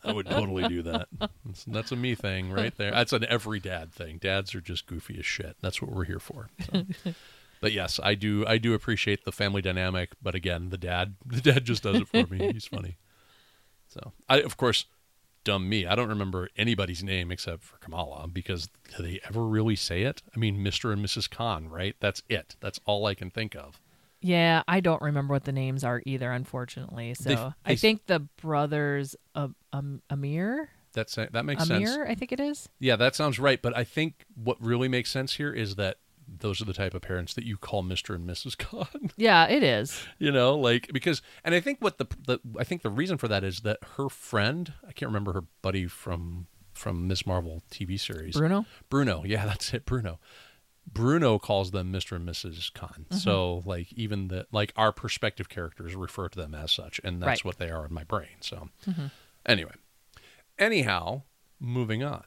I 0.04 0.12
would 0.12 0.26
totally 0.26 0.68
do 0.68 0.82
that. 0.82 1.08
That's, 1.18 1.64
that's 1.64 1.92
a 1.92 1.96
me 1.96 2.14
thing 2.14 2.50
right 2.50 2.76
there. 2.76 2.90
That's 2.90 3.12
an 3.12 3.24
every 3.28 3.60
dad 3.60 3.92
thing. 3.92 4.18
Dads 4.18 4.54
are 4.54 4.60
just 4.60 4.86
goofy 4.86 5.18
as 5.18 5.26
shit. 5.26 5.56
That's 5.60 5.80
what 5.80 5.90
we're 5.92 6.04
here 6.04 6.20
for. 6.20 6.48
So. 6.70 6.84
but 7.60 7.72
yes, 7.72 7.98
I 8.02 8.14
do. 8.14 8.44
I 8.46 8.58
do 8.58 8.74
appreciate 8.74 9.24
the 9.24 9.32
family 9.32 9.62
dynamic. 9.62 10.10
But 10.22 10.34
again, 10.34 10.70
the 10.70 10.78
dad, 10.78 11.14
the 11.26 11.40
dad 11.40 11.64
just 11.64 11.82
does 11.82 11.96
it 11.96 12.08
for 12.08 12.32
me. 12.32 12.52
He's 12.52 12.66
funny. 12.66 12.98
So 13.88 14.12
I, 14.28 14.40
of 14.40 14.56
course, 14.56 14.84
dumb 15.46 15.68
me. 15.68 15.86
I 15.86 15.94
don't 15.94 16.08
remember 16.10 16.50
anybody's 16.58 17.02
name 17.02 17.30
except 17.30 17.62
for 17.62 17.78
Kamala 17.78 18.26
because 18.28 18.68
do 18.96 19.02
they 19.02 19.20
ever 19.26 19.46
really 19.46 19.76
say 19.76 20.02
it? 20.02 20.20
I 20.34 20.38
mean, 20.38 20.58
Mr. 20.58 20.92
and 20.92 21.02
Mrs. 21.02 21.30
Khan, 21.30 21.68
right? 21.70 21.96
That's 22.00 22.22
it. 22.28 22.56
That's 22.60 22.80
all 22.84 23.06
I 23.06 23.14
can 23.14 23.30
think 23.30 23.54
of. 23.54 23.80
Yeah, 24.20 24.62
I 24.66 24.80
don't 24.80 25.00
remember 25.00 25.32
what 25.34 25.44
the 25.44 25.52
names 25.52 25.84
are 25.84 26.02
either, 26.04 26.32
unfortunately. 26.32 27.14
So 27.14 27.28
They- 27.64 27.72
I 27.72 27.76
think 27.76 28.06
the 28.06 28.20
brothers 28.20 29.14
um, 29.36 29.54
um, 29.72 30.02
Amir, 30.10 30.70
That's 30.92 31.14
that 31.14 31.44
makes 31.44 31.62
Amir, 31.70 31.86
sense. 31.86 31.94
Amir, 31.96 32.06
I 32.08 32.14
think 32.16 32.32
it 32.32 32.40
is. 32.40 32.68
Yeah, 32.80 32.96
that 32.96 33.14
sounds 33.14 33.38
right. 33.38 33.62
But 33.62 33.76
I 33.76 33.84
think 33.84 34.24
what 34.34 34.60
really 34.60 34.88
makes 34.88 35.10
sense 35.10 35.34
here 35.34 35.52
is 35.52 35.76
that 35.76 35.98
those 36.28 36.60
are 36.60 36.64
the 36.64 36.72
type 36.72 36.94
of 36.94 37.02
parents 37.02 37.34
that 37.34 37.44
you 37.44 37.56
call 37.56 37.82
Mr. 37.82 38.14
and 38.14 38.28
Mrs. 38.28 38.56
Khan. 38.58 39.10
Yeah, 39.16 39.46
it 39.46 39.62
is. 39.62 40.02
you 40.18 40.30
know, 40.32 40.56
like 40.56 40.90
because, 40.92 41.22
and 41.44 41.54
I 41.54 41.60
think 41.60 41.78
what 41.80 41.98
the 41.98 42.06
the 42.26 42.38
I 42.58 42.64
think 42.64 42.82
the 42.82 42.90
reason 42.90 43.16
for 43.18 43.28
that 43.28 43.44
is 43.44 43.60
that 43.60 43.78
her 43.96 44.08
friend, 44.08 44.72
I 44.86 44.92
can't 44.92 45.08
remember 45.08 45.32
her 45.34 45.44
buddy 45.62 45.86
from 45.86 46.46
from 46.72 47.06
Ms. 47.08 47.26
Marvel 47.26 47.62
TV 47.70 47.98
series, 47.98 48.36
Bruno. 48.36 48.66
Bruno. 48.90 49.22
Yeah, 49.24 49.46
that's 49.50 49.72
it, 49.72 49.84
Bruno. 49.86 50.18
Bruno 50.88 51.38
calls 51.38 51.72
them 51.72 51.92
Mr. 51.92 52.14
and 52.16 52.28
Mrs. 52.28 52.72
Khan. 52.72 53.06
Mm-hmm. 53.08 53.16
So 53.16 53.62
like 53.64 53.92
even 53.94 54.28
the 54.28 54.46
like 54.52 54.72
our 54.76 54.92
perspective 54.92 55.48
characters 55.48 55.94
refer 55.96 56.28
to 56.28 56.38
them 56.38 56.54
as 56.54 56.70
such, 56.72 57.00
and 57.02 57.20
that's 57.22 57.26
Right. 57.40 57.44
what 57.44 57.58
they 57.58 57.70
are 57.70 57.86
in 57.86 57.92
my 57.94 58.04
brain. 58.04 58.36
So 58.40 58.68
Mm-hmm. 58.86 59.06
anyway. 59.46 59.72
Anyhow, 60.58 61.22
moving 61.60 62.02
on. 62.02 62.24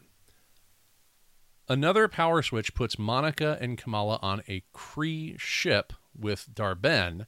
Another 1.69 2.07
power 2.07 2.41
switch 2.41 2.73
puts 2.73 2.97
Monica 2.97 3.57
and 3.61 3.77
Kamala 3.77 4.17
on 4.23 4.41
a 4.47 4.63
Kree 4.73 5.39
ship 5.39 5.93
with 6.17 6.49
Dar-Benn, 6.53 7.27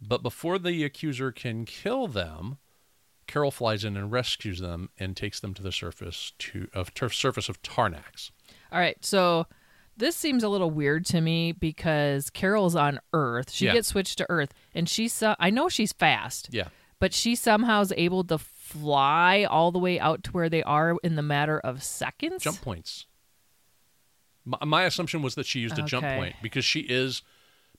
but 0.00 0.22
before 0.22 0.58
the 0.58 0.82
accuser 0.84 1.30
can 1.30 1.64
kill 1.64 2.08
them, 2.08 2.58
Carol 3.28 3.50
flies 3.52 3.84
in 3.84 3.96
and 3.96 4.10
rescues 4.10 4.58
them 4.58 4.90
and 4.98 5.16
takes 5.16 5.38
them 5.38 5.54
to 5.54 5.62
the 5.62 5.70
surface 5.72 6.32
to 6.38 6.68
of 6.74 6.92
turf 6.94 7.14
surface 7.14 7.48
of 7.48 7.62
Tarnax. 7.62 8.30
All 8.72 8.80
right, 8.80 9.02
so 9.04 9.46
this 9.96 10.16
seems 10.16 10.42
a 10.42 10.48
little 10.48 10.70
weird 10.70 11.04
to 11.06 11.20
me 11.20 11.52
because 11.52 12.30
Carol's 12.30 12.74
on 12.74 12.98
Earth. 13.12 13.50
She 13.52 13.66
Yeah. 13.66 13.74
gets 13.74 13.88
switched 13.88 14.18
to 14.18 14.26
Earth, 14.28 14.54
and 14.74 14.88
she's 14.88 15.12
so- 15.12 15.36
I 15.38 15.50
know 15.50 15.68
she's 15.68 15.92
fast, 15.92 16.48
Yeah. 16.50 16.68
but 16.98 17.12
she 17.14 17.34
somehow 17.34 17.80
is 17.82 17.92
able 17.96 18.24
to 18.24 18.38
fly 18.38 19.44
all 19.44 19.70
the 19.72 19.78
way 19.78 20.00
out 20.00 20.24
to 20.24 20.30
where 20.32 20.48
they 20.48 20.62
are 20.62 20.96
in 21.02 21.14
the 21.16 21.22
matter 21.22 21.58
of 21.60 21.82
seconds. 21.82 22.42
Jump 22.42 22.60
points. 22.60 23.06
My, 24.48 24.64
my 24.64 24.82
assumption 24.84 25.20
was 25.20 25.34
that 25.34 25.44
she 25.46 25.60
used 25.60 25.78
a 25.78 25.82
jump 25.82 26.06
point 26.06 26.36
because 26.42 26.64
she 26.64 26.80
is 26.80 27.22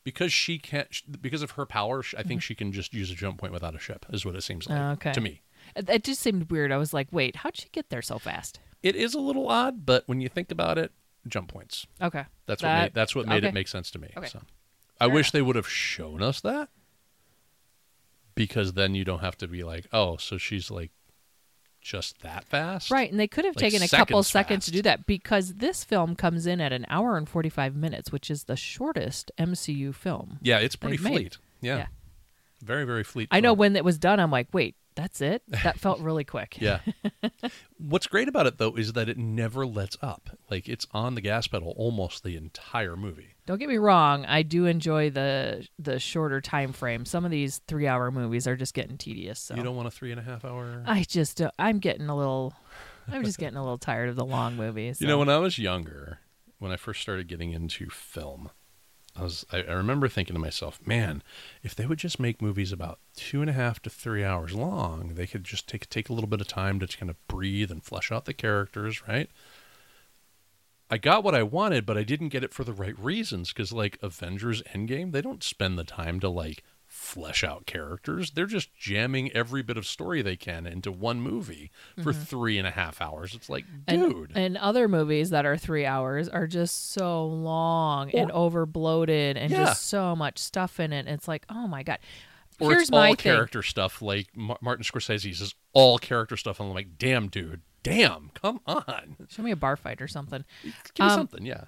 because 0.04 0.32
she 0.32 0.60
can't 0.60 0.88
because 1.22 1.42
of 1.42 1.52
her 1.52 1.66
power. 1.66 2.04
I 2.18 2.22
think 2.24 2.42
she 2.44 2.54
can 2.54 2.72
just 2.72 2.94
use 2.94 3.12
a 3.12 3.16
jump 3.16 3.40
point 3.40 3.52
without 3.54 3.76
a 3.76 3.80
ship. 3.80 4.06
Is 4.12 4.24
what 4.26 4.36
it 4.36 4.44
seems 4.44 4.70
like 4.70 4.78
Mm-hmm. 4.78 4.92
Okay. 4.94 5.12
to 5.14 5.22
me. 5.22 5.42
It, 5.76 6.04
just 6.04 6.22
seemed 6.22 6.50
weird. 6.52 6.72
I 6.72 6.78
was 6.78 6.94
like, 6.94 7.08
wait, 7.12 7.38
how'd 7.38 7.58
she 7.58 7.70
get 7.72 7.90
there 7.90 8.02
so 8.02 8.18
fast? 8.20 8.60
It 8.82 8.96
is 8.96 9.14
a 9.14 9.20
little 9.20 9.48
odd, 9.50 9.86
but 9.86 10.04
when 10.08 10.22
you 10.22 10.30
think 10.30 10.52
about 10.52 10.78
it, 10.78 10.92
jump 11.28 11.52
points. 11.52 11.86
Okay, 12.02 12.26
That's 12.46 12.64
what 12.64 12.74
made, 12.82 12.94
that's 12.94 13.16
what 13.16 13.28
made 13.28 13.40
okay. 13.40 13.48
it 13.50 13.54
make 13.54 13.68
sense 13.68 13.92
to 13.92 14.00
me. 14.00 14.12
Okay. 14.16 14.28
So, 14.28 14.42
I 15.00 15.06
Fair 15.06 15.16
wish 15.16 15.26
enough. 15.28 15.32
they 15.34 15.42
would 15.42 15.56
have 15.58 15.68
shown 15.70 16.22
us 16.24 16.40
that 16.42 16.70
because 18.36 18.74
then 18.74 18.96
you 18.96 19.04
don't 19.04 19.20
have 19.20 19.38
to 19.40 19.48
be 19.48 19.64
like, 19.64 19.88
oh, 19.92 20.18
so 20.18 20.38
she's 20.38 20.72
like 20.72 20.92
just 21.82 22.22
that 22.22 22.44
fast, 22.46 22.92
Right, 22.92 23.10
and 23.10 23.20
they 23.20 23.28
could 23.28 23.46
have 23.46 23.56
Like 23.56 23.72
taken 23.72 23.82
a 23.82 23.88
couple 23.88 24.22
seconds 24.24 24.28
seconds 24.32 24.66
to 24.66 24.72
do 24.72 24.82
that 24.84 25.06
because 25.08 25.56
this 25.56 25.84
film 25.84 26.16
comes 26.16 26.46
in 26.46 26.60
at 26.62 26.72
an 26.74 26.86
hour 26.90 27.18
and 27.18 27.28
45 27.28 27.76
minutes, 27.76 28.12
which 28.12 28.30
is 28.30 28.44
the 28.46 28.56
shortest 28.56 29.32
MCU 29.38 29.94
film. 29.96 30.38
Yeah, 30.42 30.60
it's 30.60 30.76
pretty 30.76 30.98
fleet. 30.98 31.38
Yeah. 31.62 31.78
Yeah. 31.78 31.86
very 32.62 32.86
very 32.86 33.04
fleet. 33.04 33.30
I 33.32 33.40
know 33.40 33.54
when 33.54 33.76
it 33.76 33.84
was 33.86 33.98
done, 33.98 34.20
I'm 34.20 34.32
like, 34.32 34.48
wait, 34.54 34.76
that's 34.96 35.22
it? 35.22 35.44
That 35.64 35.80
felt 35.80 36.00
really 36.00 36.24
quick. 36.26 36.58
Yeah. 36.60 36.80
What's 37.78 38.08
great 38.08 38.28
about 38.28 38.48
it 38.48 38.58
though 38.58 38.76
is 38.76 38.94
that 38.94 39.08
it 39.10 39.18
never 39.18 39.66
lets 39.66 39.98
up. 40.02 40.38
Like 40.50 40.68
it's 40.68 40.86
on 40.92 41.16
the 41.16 41.22
gas 41.22 41.48
pedal 41.48 41.74
almost 41.78 42.24
the 42.24 42.36
entire 42.36 42.96
movie. 42.98 43.36
Don't 43.50 43.58
get 43.58 43.68
me 43.68 43.78
wrong, 43.78 44.26
I 44.28 44.44
do 44.44 44.68
enjoy 44.68 45.10
the 45.10 45.68
the 45.80 45.98
shorter 45.98 46.40
time 46.40 46.72
frame. 46.72 47.04
Some 47.04 47.26
of 47.26 47.32
these 47.32 47.62
three 47.68 47.88
hour 47.88 48.12
movies 48.12 48.46
are 48.46 48.56
just 48.56 48.76
getting 48.76 48.96
tedious. 48.96 49.40
So 49.40 49.56
You 49.56 49.64
don't 49.64 49.76
want 49.76 49.88
a 49.88 49.92
three 49.92 50.12
and 50.12 50.20
a 50.20 50.24
half 50.24 50.46
hour. 50.46 50.84
I 50.86 51.02
just, 51.02 51.42
uh, 51.42 51.50
I'm 51.58 51.80
getting 51.80 52.10
a 52.10 52.16
little, 52.16 52.54
I'm 53.12 53.24
just 53.24 53.40
getting 53.40 53.58
a 53.58 53.64
little 53.64 53.80
tired 53.80 54.08
of 54.08 54.16
the 54.16 54.24
long 54.24 54.56
movies. 54.56 55.02
You 55.02 55.08
know, 55.08 55.18
when 55.18 55.30
I 55.30 55.40
was 55.40 55.58
younger, 55.58 56.20
when 56.60 56.72
I 56.72 56.76
first 56.76 57.02
started 57.02 57.28
getting 57.28 57.52
into 57.52 57.90
film, 57.90 58.52
I 59.16 59.24
was 59.24 59.48
I, 59.52 59.64
I 59.64 59.74
remember 59.74 60.08
thinking 60.08 60.36
to 60.36 60.40
myself, 60.40 60.80
man, 60.86 61.24
if 61.64 61.74
they 61.74 61.88
would 61.88 61.98
just 61.98 62.20
make 62.20 62.44
movies 62.44 62.72
about 62.72 63.00
two 63.16 63.42
and 63.42 63.50
a 63.50 63.54
half 63.54 63.82
to 63.82 63.90
three 63.90 64.24
hours 64.24 64.54
long, 64.54 65.16
they 65.16 65.26
could 65.26 65.44
just 65.44 65.68
take 65.68 65.90
take 65.90 66.08
a 66.08 66.14
little 66.14 66.30
bit 66.30 66.40
of 66.40 66.48
time 66.48 66.80
to 66.82 66.88
kind 66.88 67.10
of 67.10 67.16
breathe 67.28 67.72
and 67.72 67.84
flesh 67.84 68.12
out 68.12 68.26
the 68.26 68.34
characters, 68.36 69.08
right? 69.08 69.28
I 70.90 70.98
got 70.98 71.24
what 71.24 71.36
I 71.36 71.44
wanted, 71.44 71.86
but 71.86 71.98
I 71.98 72.04
didn't 72.04 72.30
get 72.30 72.44
it 72.44 72.54
for 72.54 72.64
the 72.64 72.74
right 72.74 72.98
reasons. 73.00 73.50
Because 73.54 73.72
like 73.72 73.98
Avengers 74.02 74.62
Endgame, 74.74 75.12
they 75.12 75.22
don't 75.22 75.44
spend 75.44 75.78
the 75.78 75.84
time 75.84 76.20
to 76.22 76.30
like 76.30 76.64
flesh 76.88 77.44
out 77.44 77.68
characters. 77.68 78.32
They're 78.32 78.48
just 78.48 78.76
jamming 78.76 79.32
every 79.34 79.62
bit 79.62 79.78
of 79.78 79.86
story 79.86 80.24
they 80.24 80.36
can 80.36 80.66
into 80.66 80.92
one 80.92 81.22
movie 81.22 81.72
for 82.02 82.12
mm-hmm. 82.12 82.24
three 82.24 82.58
and 82.58 82.66
a 82.68 82.72
half 82.72 83.00
hours. 83.00 83.36
It's 83.36 83.48
like, 83.50 83.66
and, 83.88 84.10
dude. 84.12 84.32
and 84.36 84.58
other 84.58 84.88
movies 84.88 85.30
that 85.30 85.46
are 85.46 85.56
three 85.56 85.86
hours 85.86 86.28
are 86.28 86.48
just 86.48 86.92
so 86.92 87.26
long 87.28 88.10
and 88.12 88.32
over 88.32 88.66
bloated 88.66 89.38
and 89.38 89.52
Yeah. 89.52 89.66
just 89.66 89.86
so 89.86 90.16
much 90.16 90.40
stuff 90.40 90.80
in 90.80 90.92
it. 90.92 91.08
It's 91.08 91.28
like, 91.28 91.46
oh 91.50 91.68
my 91.68 91.84
god. 91.84 92.00
or 92.60 92.72
Here's 92.72 92.84
it's 92.84 92.92
my 92.92 93.10
all 93.10 93.16
thing. 93.16 93.18
character 93.18 93.62
stuff 93.62 94.02
like 94.02 94.28
Martin 94.36 94.84
Scorsese's 94.84 95.42
is 95.42 95.54
all 95.74 96.00
character 96.00 96.36
stuff 96.36 96.60
and 96.60 96.70
I'm 96.70 96.76
like 96.76 96.98
damn 96.98 97.28
dude 97.28 97.62
damn 97.84 98.32
come 98.34 98.60
on. 98.66 99.16
Show 99.30 99.44
me 99.44 99.52
a 99.52 99.56
bar 99.56 99.76
fight 99.76 100.02
or 100.02 100.08
something. 100.08 100.44
give 100.94 101.06
me 101.06 101.10
Um, 101.12 101.18
something 101.20 101.46
yeah. 101.46 101.66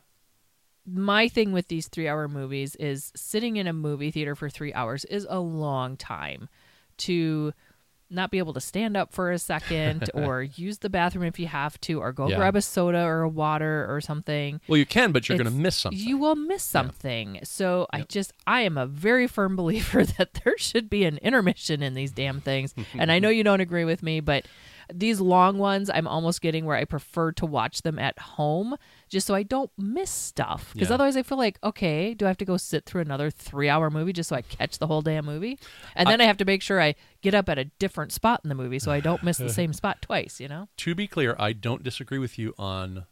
my 0.85 1.27
thing 1.27 1.51
with 1.51 1.67
these 1.67 1.87
three 1.87 2.07
hour 2.07 2.27
movies 2.27 2.75
is 2.77 3.11
sitting 3.15 3.57
in 3.57 3.67
a 3.67 3.73
movie 3.73 4.11
theater 4.11 4.35
for 4.35 4.49
three 4.49 4.73
hours 4.73 5.05
is 5.05 5.27
a 5.29 5.39
long 5.39 5.95
time 5.97 6.49
to 6.97 7.53
not 8.13 8.29
be 8.29 8.39
able 8.39 8.51
to 8.53 8.59
stand 8.59 8.97
up 8.97 9.13
for 9.13 9.31
a 9.31 9.39
second 9.39 10.09
or 10.13 10.43
use 10.43 10.79
the 10.79 10.89
bathroom 10.89 11.23
if 11.23 11.39
you 11.39 11.47
have 11.47 11.79
to 11.79 12.01
or 12.01 12.11
go 12.11 12.27
Yeah. 12.27 12.35
grab 12.35 12.57
a 12.57 12.61
soda 12.61 13.03
or 13.05 13.21
a 13.21 13.29
water 13.29 13.85
or 13.89 14.01
something. 14.01 14.59
Well 14.67 14.77
you 14.77 14.85
can 14.85 15.13
but 15.13 15.29
you're 15.29 15.37
gonna 15.37 15.49
miss 15.49 15.77
something. 15.77 15.97
you 15.97 16.17
will 16.17 16.35
miss 16.35 16.61
something. 16.63 17.39
So 17.43 17.87
i 17.93 18.01
just 18.01 18.33
i 18.45 18.61
am 18.61 18.77
a 18.77 18.85
very 18.85 19.27
firm 19.27 19.55
believer 19.61 20.03
that 20.03 20.33
there 20.43 20.57
should 20.57 20.89
be 20.89 21.05
an 21.05 21.19
intermission 21.19 21.81
in 21.81 21.93
these 21.93 22.11
damn 22.11 22.41
things. 22.41 22.73
And 22.95 23.11
i 23.13 23.19
know 23.19 23.29
you 23.29 23.43
don't 23.45 23.61
agree 23.61 23.85
with 23.85 24.03
me 24.03 24.19
but 24.19 24.45
these 24.93 25.19
long 25.21 25.57
ones 25.57 25.89
i'm 25.93 26.07
almost 26.07 26.41
getting 26.41 26.65
where 26.65 26.75
i 26.75 26.85
prefer 26.85 27.31
to 27.31 27.45
watch 27.45 27.81
them 27.81 27.97
at 27.99 28.17
home 28.19 28.75
just 29.09 29.27
so 29.27 29.33
i 29.35 29.43
don't 29.43 29.71
miss 29.77 30.09
stuff. 30.09 30.71
Because 30.73 30.89
Yeah. 30.89 30.95
otherwise 30.95 31.17
i 31.17 31.23
feel 31.23 31.37
like 31.37 31.57
okay 31.63 32.13
do 32.13 32.25
i 32.25 32.27
have 32.27 32.37
to 32.37 32.45
go 32.45 32.57
sit 32.57 32.85
through 32.85 33.01
another 33.01 33.29
three 33.29 33.69
hour 33.69 33.89
movie 33.89 34.13
just 34.13 34.29
so 34.29 34.35
i 34.35 34.41
catch 34.41 34.79
the 34.79 34.87
whole 34.87 35.01
damn 35.01 35.25
movie? 35.25 35.57
And 35.95 36.07
then 36.07 36.21
I, 36.21 36.25
have 36.25 36.37
to 36.37 36.45
make 36.45 36.61
sure 36.61 36.81
i 36.81 36.95
get 37.21 37.33
up 37.33 37.49
at 37.49 37.57
a 37.57 37.65
different 37.65 38.11
spot 38.11 38.41
in 38.43 38.49
the 38.49 38.55
movie 38.55 38.79
so 38.79 38.91
i 38.91 38.99
don't 38.99 39.23
miss 39.23 39.37
the 39.37 39.49
same 39.61 39.73
spot 39.73 40.01
twice 40.01 40.39
you 40.39 40.47
know? 40.47 40.67
To 40.77 40.95
be 40.95 41.07
clear 41.07 41.35
I 41.39 41.53
don't 41.53 41.83
disagree 41.83 42.19
with 42.19 42.37
you 42.39 42.53
on 42.57 43.05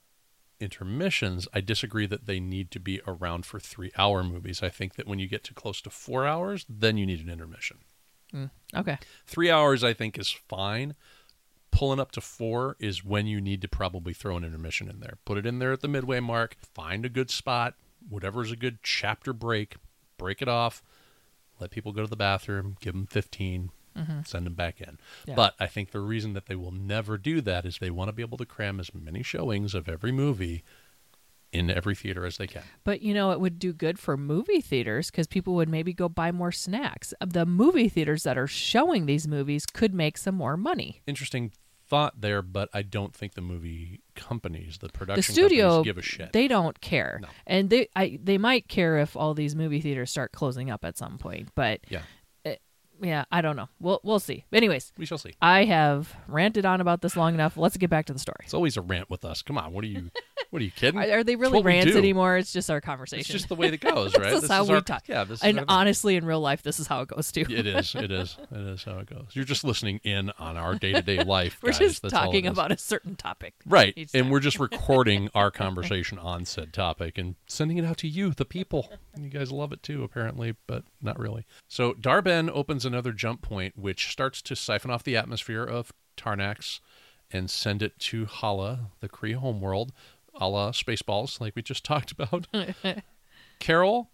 intermissions. 0.60 1.48
I 1.54 1.62
disagree 1.62 2.06
that 2.08 2.26
they 2.26 2.40
need 2.40 2.70
to 2.72 2.80
be 2.80 3.00
around 3.08 3.46
for 3.46 3.60
three 3.60 3.92
hour 3.98 4.24
movies. 4.24 4.62
I 4.62 4.68
think 4.70 4.96
that 4.96 5.08
when 5.08 5.18
you 5.20 5.28
get 5.28 5.44
to 5.46 5.54
close 5.54 5.80
to 5.82 5.90
four 5.90 6.26
hours 6.26 6.66
then 6.68 6.98
you 6.98 7.06
need 7.06 7.22
an 7.24 7.30
intermission. 7.30 7.78
Mm, 8.34 8.52
okay. 8.76 8.98
Three 9.26 9.50
hours 9.50 9.84
I 9.84 9.94
think 9.94 10.20
is 10.20 10.30
fine. 10.30 10.96
Pulling 11.72 12.00
up 12.00 12.12
to 12.12 12.22
four 12.22 12.76
is 12.80 13.06
when 13.06 13.28
you 13.28 13.40
need 13.40 13.62
to 13.62 13.68
probably 13.68 14.14
throw 14.14 14.38
an 14.38 14.44
intermission 14.44 14.90
in 14.90 15.00
there. 15.00 15.18
Put 15.26 15.38
it 15.38 15.46
in 15.46 15.60
there 15.60 15.72
at 15.72 15.82
the 15.82 15.88
midway 15.88 16.20
mark. 16.20 16.58
Find 16.74 17.06
a 17.06 17.10
good 17.10 17.30
spot. 17.30 17.76
Whatever's 18.08 18.52
a 18.52 18.56
good 18.56 18.80
chapter 18.84 19.34
break. 19.34 19.76
Break 20.18 20.42
it 20.42 20.48
off. 20.48 20.82
Let 21.60 21.72
people 21.72 21.92
go 21.92 22.02
to 22.02 22.10
the 22.10 22.16
bathroom. 22.16 22.76
Give 22.80 22.94
them 22.94 23.06
15. 23.06 23.72
Mm-hmm. 23.98 24.20
Send 24.26 24.46
them 24.46 24.54
back 24.54 24.82
in. 24.82 24.98
Yeah. 25.26 25.36
But 25.36 25.56
I 25.60 25.68
think 25.68 25.92
the 25.92 26.00
reason 26.00 26.34
that 26.34 26.48
they 26.48 26.56
will 26.56 26.72
never 26.72 27.18
do 27.18 27.42
that 27.42 27.66
is 27.66 27.78
they 27.78 27.90
want 27.90 28.10
to 28.10 28.14
be 28.14 28.24
able 28.24 28.38
to 28.38 28.46
cram 28.46 28.80
as 28.80 28.94
many 28.94 29.24
showings 29.24 29.74
of 29.74 29.90
every 29.90 30.12
movie 30.12 30.64
in 31.52 31.70
every 31.70 31.96
theater 31.96 32.26
as 32.26 32.38
they 32.38 32.48
can. 32.48 32.62
But 32.84 33.02
you 33.02 33.14
know, 33.14 33.32
it 33.32 33.40
would 33.40 33.58
do 33.60 33.74
good 33.74 33.98
for 34.00 34.16
movie 34.18 34.62
theaters 34.62 35.10
because 35.10 35.28
people 35.28 35.56
would 35.56 35.70
maybe 35.70 35.94
go 35.94 36.08
buy 36.10 36.32
more 36.32 36.52
snacks. 36.52 37.14
Uh, 37.20 37.26
the 37.28 37.46
movie 37.46 37.90
theaters 37.90 38.24
that 38.24 38.38
are 38.38 38.48
showing 38.48 39.06
these 39.06 39.28
movies 39.28 39.66
could 39.66 39.94
make 39.94 40.18
some 40.18 40.36
more 40.36 40.58
money. 40.58 41.02
Interesting 41.08 41.52
thought 41.88 42.22
there, 42.22 42.44
but 42.44 42.70
I 42.72 42.84
don't 42.84 43.16
think 43.16 43.34
the 43.34 43.42
movie 43.42 44.02
companies, 44.16 44.78
the 44.80 44.90
production 44.90 45.16
the 45.34 45.42
studio, 45.42 45.68
companies, 45.70 45.86
give 45.86 45.98
a 45.98 46.02
shit. 46.04 46.34
they 46.34 46.48
don't 46.48 46.80
care, 46.82 47.18
No. 47.22 47.28
and 47.48 47.70
they 47.72 47.88
I, 47.96 48.20
they 48.24 48.38
might 48.38 48.68
care 48.68 49.00
if 49.00 49.18
all 49.18 49.34
these 49.34 49.56
movie 49.56 49.82
theaters 49.82 50.12
start 50.12 50.32
closing 50.32 50.70
up 50.70 50.86
at 50.86 51.00
some 51.00 51.18
point. 51.18 51.50
But 51.56 51.80
yeah, 51.90 52.02
yeah, 53.02 53.26
I 53.32 53.42
don't 53.42 53.56
know. 53.56 53.70
We'll 53.80 54.00
we'll 54.04 54.20
see. 54.20 54.46
Anyways, 54.52 54.94
we 54.98 55.06
shall 55.06 55.18
see. 55.18 55.34
I 55.42 55.66
have 55.66 56.16
ranted 56.28 56.66
on 56.66 56.82
about 56.82 57.02
this 57.02 57.16
long 57.16 57.34
enough. 57.34 57.58
Let's 57.58 57.78
get 57.78 57.90
back 57.90 58.06
to 58.08 58.14
the 58.14 58.20
story. 58.20 58.38
It's 58.44 58.54
always 58.54 58.78
a 58.78 58.82
rant 58.82 59.10
with 59.10 59.26
us. 59.26 59.42
Come 59.42 59.58
on, 59.58 59.74
what 59.74 59.84
are 59.84 59.88
you? 59.88 60.12
What 60.50 60.64
are 60.64 60.66
you 60.66 60.72
kidding? 60.72 61.00
Are, 61.00 61.20
are 61.20 61.24
they 61.24 61.36
really 61.36 61.62
rants 61.62 61.96
anymore? 61.96 62.38
It's 62.38 62.52
just 62.52 62.72
our 62.72 62.82
conversation. 62.82 63.22
It's 63.22 63.30
just 63.30 63.50
the 63.50 63.56
way 63.56 63.70
that 63.70 63.82
goes, 63.82 64.14
right? 64.18 64.32
this 64.32 64.44
is 64.44 64.50
how 64.50 64.64
we 64.64 64.74
our, 64.74 64.82
talk. 64.82 65.04
Yeah, 65.08 65.24
this 65.24 65.40
is 65.40 65.44
and 65.44 65.66
honestly, 65.68 66.16
in 66.16 66.26
real 66.26 66.40
life, 66.40 66.64
this 66.64 66.80
is 66.80 66.88
how 66.88 67.02
it 67.02 67.10
goes 67.10 67.32
too. 67.32 67.46
it 67.48 67.68
is. 67.68 67.94
It 67.94 68.12
is. 68.12 68.36
It 68.52 68.58
is 68.58 68.84
how 68.84 68.98
it 68.98 69.08
goes. 69.08 69.28
You're 69.34 69.46
just 69.46 69.64
listening 69.64 70.00
in 70.04 70.32
on 70.40 70.58
our 70.58 70.76
day 70.76 70.94
to 70.94 71.02
day 71.02 71.24
life. 71.24 71.60
We're 71.62 71.70
guys. 71.70 71.80
just 71.80 72.02
That's 72.02 72.14
talking 72.14 72.48
about 72.48 72.72
a 72.72 72.78
certain 72.78 73.16
topic. 73.16 73.54
Right, 73.66 74.10
and 74.14 74.32
we're 74.32 74.40
just 74.40 74.60
recording 74.60 75.30
our 75.36 75.52
conversation 75.52 76.18
on 76.18 76.46
said 76.46 76.74
topic 76.74 77.18
and 77.18 77.36
sending 77.46 77.78
it 77.78 77.86
out 77.86 77.98
to 77.98 78.08
you, 78.08 78.32
the 78.32 78.46
people. 78.46 78.92
And 79.14 79.24
you 79.24 79.30
guys 79.30 79.52
love 79.52 79.72
it 79.72 79.84
too, 79.84 80.04
apparently, 80.04 80.56
but 80.66 80.84
not 81.02 81.20
really. 81.20 81.46
So 81.68 81.94
Dar-Benn 81.94 82.50
opens 82.50 82.86
another 82.90 83.12
jump 83.14 83.42
point, 83.42 83.78
which 83.78 84.12
starts 84.12 84.42
to 84.44 84.56
siphon 84.56 84.92
off 84.92 85.04
the 85.04 85.16
atmosphere 85.18 85.64
of 85.64 85.94
Tarnax 86.18 86.80
and 87.32 87.50
send 87.50 87.82
it 87.82 87.98
to 88.00 88.26
Hala, 88.26 88.90
the 89.00 89.08
Kree 89.10 89.36
homeworld, 89.36 89.92
a 90.36 90.48
la 90.50 90.72
Spaceballs, 90.72 91.40
like 91.40 91.56
we 91.56 91.62
just 91.62 91.84
talked 91.86 92.12
about. 92.12 92.48
Carol, 93.60 94.10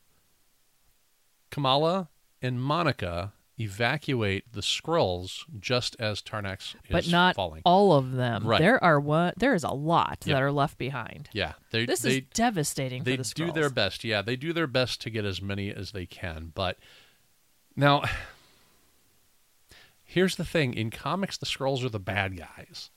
Kamala, 1.52 2.10
and 2.42 2.62
Monica 2.62 3.34
evacuate 3.58 4.52
the 4.52 4.60
Skrulls 4.60 5.44
just 5.58 5.96
as 5.98 6.22
Tarnax 6.22 6.76
is 6.76 6.82
but 6.92 7.08
not 7.08 7.36
falling. 7.36 7.62
all 7.64 7.94
of 7.94 8.12
them. 8.12 8.46
Right. 8.46 8.60
There 8.60 8.84
are 8.84 9.00
what 9.00 9.40
there 9.40 9.54
is 9.54 9.64
a 9.64 9.70
lot 9.72 10.18
Yep. 10.26 10.36
that 10.36 10.42
are 10.44 10.52
left 10.52 10.78
behind. 10.78 11.30
yeah, 11.32 11.54
they 11.72 11.86
This 11.86 12.02
they 12.02 12.18
is 12.18 12.24
devastating 12.34 13.04
they 13.06 13.16
for 13.16 13.24
the 13.24 13.32
do 13.34 13.52
their 13.54 13.70
best. 13.70 14.04
Yeah, 14.04 14.22
they 14.22 14.36
do 14.36 14.52
their 14.52 14.68
best 14.68 15.00
to 15.02 15.10
get 15.10 15.24
as 15.24 15.42
many 15.42 15.70
as 15.74 15.92
they 15.94 16.06
can. 16.06 16.52
But 16.54 16.78
now, 17.78 18.04
here's 20.16 20.36
the 20.38 20.44
thing: 20.46 20.74
in 20.74 20.90
comics, 20.90 21.38
the 21.38 21.46
Skrulls 21.46 21.84
are 21.86 21.90
the 21.90 22.00
bad 22.00 22.36
guys. 22.36 22.90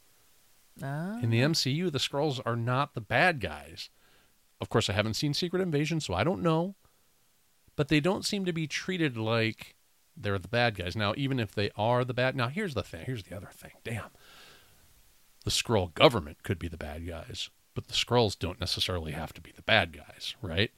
Ah. 0.83 1.19
In 1.21 1.29
the 1.31 1.41
MCU, 1.41 1.91
the 1.93 1.99
Skrulls 1.99 2.41
are 2.47 2.57
not 2.57 2.95
the 2.95 3.01
bad 3.01 3.41
guys. 3.41 3.91
Of 4.61 4.69
course, 4.71 4.89
I 4.89 4.93
haven't 4.95 5.15
seen 5.15 5.35
Secret 5.35 5.61
Invasion, 5.61 6.01
so 6.01 6.15
I 6.15 6.25
don't 6.25 6.43
know. 6.43 6.75
but 7.77 7.87
they 7.89 8.01
don't 8.01 8.25
seem 8.25 8.45
to 8.45 8.53
be 8.53 8.67
treated 8.67 9.17
like 9.17 9.77
they're 10.17 10.39
the 10.39 10.49
bad 10.49 10.75
guys. 10.75 10.97
Now, 10.97 11.15
even 11.17 11.39
if 11.39 11.55
they 11.55 11.71
are 11.77 12.05
the 12.05 12.13
bad, 12.15 12.35
now 12.35 12.49
here's 12.49 12.75
the 12.75 12.83
thing. 12.83 13.05
Here's 13.07 13.23
the 13.23 13.37
other 13.37 13.51
thing. 13.53 13.71
Damn, 13.85 14.11
the 15.45 15.51
Skrull 15.53 15.95
government 15.95 16.43
could 16.43 16.59
be 16.59 16.67
the 16.67 16.77
bad 16.77 17.07
guys, 17.07 17.51
but 17.75 17.87
the 17.87 17.93
Skrulls 17.95 18.37
don't 18.37 18.59
necessarily 18.59 19.13
have 19.13 19.33
to 19.35 19.41
be 19.41 19.53
the 19.53 19.63
bad 19.63 19.93
guys, 19.93 20.35
right? 20.43 20.73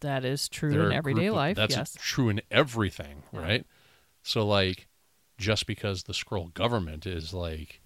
That 0.00 0.24
is 0.24 0.48
true 0.48 0.70
They're 0.72 0.86
in 0.90 0.92
everyday 0.92 1.26
of- 1.26 1.34
life. 1.34 1.56
That's 1.56 1.74
yes. 1.76 1.96
true 2.00 2.28
in 2.28 2.40
everything, 2.50 3.22
Yeah. 3.32 3.40
right? 3.40 3.66
So, 4.22 4.46
like, 4.46 4.86
just 5.38 5.66
because 5.66 6.04
the 6.04 6.12
Skrull 6.12 6.52
government 6.54 7.06
is 7.06 7.32
like 7.34 7.80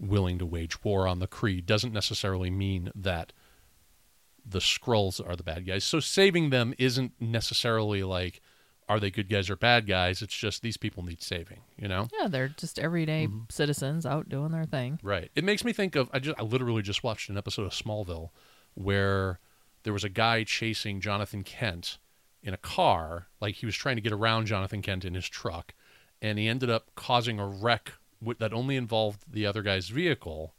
willing 0.00 0.38
to 0.38 0.46
wage 0.46 0.82
war 0.82 1.06
on 1.06 1.18
the 1.18 1.26
Kree 1.28 1.64
doesn't 1.64 1.92
necessarily 1.92 2.50
mean 2.50 2.90
that 2.94 3.32
the 4.46 4.58
Skrulls 4.58 5.26
are 5.26 5.36
the 5.36 5.42
bad 5.42 5.66
guys. 5.66 5.84
So, 5.84 6.00
saving 6.00 6.50
them 6.50 6.74
isn't 6.78 7.12
necessarily 7.20 8.02
like, 8.02 8.40
are 8.88 9.00
they 9.00 9.10
good 9.10 9.30
guys 9.30 9.48
or 9.48 9.56
bad 9.56 9.86
guys? 9.86 10.20
It's 10.20 10.36
just 10.36 10.60
these 10.60 10.76
people 10.76 11.02
need 11.02 11.22
saving, 11.22 11.60
you 11.78 11.88
know? 11.88 12.08
Yeah, 12.20 12.28
they're 12.28 12.48
just 12.48 12.78
everyday 12.78 13.26
Mm-hmm. 13.26 13.44
citizens 13.48 14.04
out 14.04 14.28
doing 14.28 14.50
their 14.52 14.66
thing. 14.66 14.98
Right. 15.02 15.30
It 15.34 15.44
makes 15.44 15.64
me 15.64 15.72
think 15.72 15.96
of 15.96 16.10
I 16.12 16.18
just 16.18 16.38
I 16.38 16.42
literally 16.42 16.82
just 16.82 17.02
watched 17.02 17.30
an 17.30 17.38
episode 17.38 17.62
of 17.64 17.72
Smallville 17.72 18.30
where 18.74 19.38
there 19.84 19.92
was 19.92 20.04
a 20.04 20.08
guy 20.10 20.44
chasing 20.44 21.00
Jonathan 21.00 21.42
Kent 21.44 21.98
in 22.42 22.52
a 22.52 22.58
car, 22.58 23.28
like 23.40 23.54
he 23.54 23.64
was 23.66 23.74
trying 23.76 23.96
to 23.96 24.02
get 24.02 24.12
around 24.12 24.44
Jonathan 24.46 24.82
Kent 24.82 25.06
in 25.06 25.14
his 25.14 25.26
truck, 25.28 25.72
and 26.24 26.38
he 26.38 26.48
ended 26.48 26.70
up 26.70 26.86
causing 26.94 27.38
a 27.38 27.46
wreck 27.46 27.92
that 28.38 28.54
only 28.54 28.76
involved 28.76 29.30
the 29.30 29.44
other 29.44 29.60
guy's 29.60 29.90
vehicle. 29.90 30.54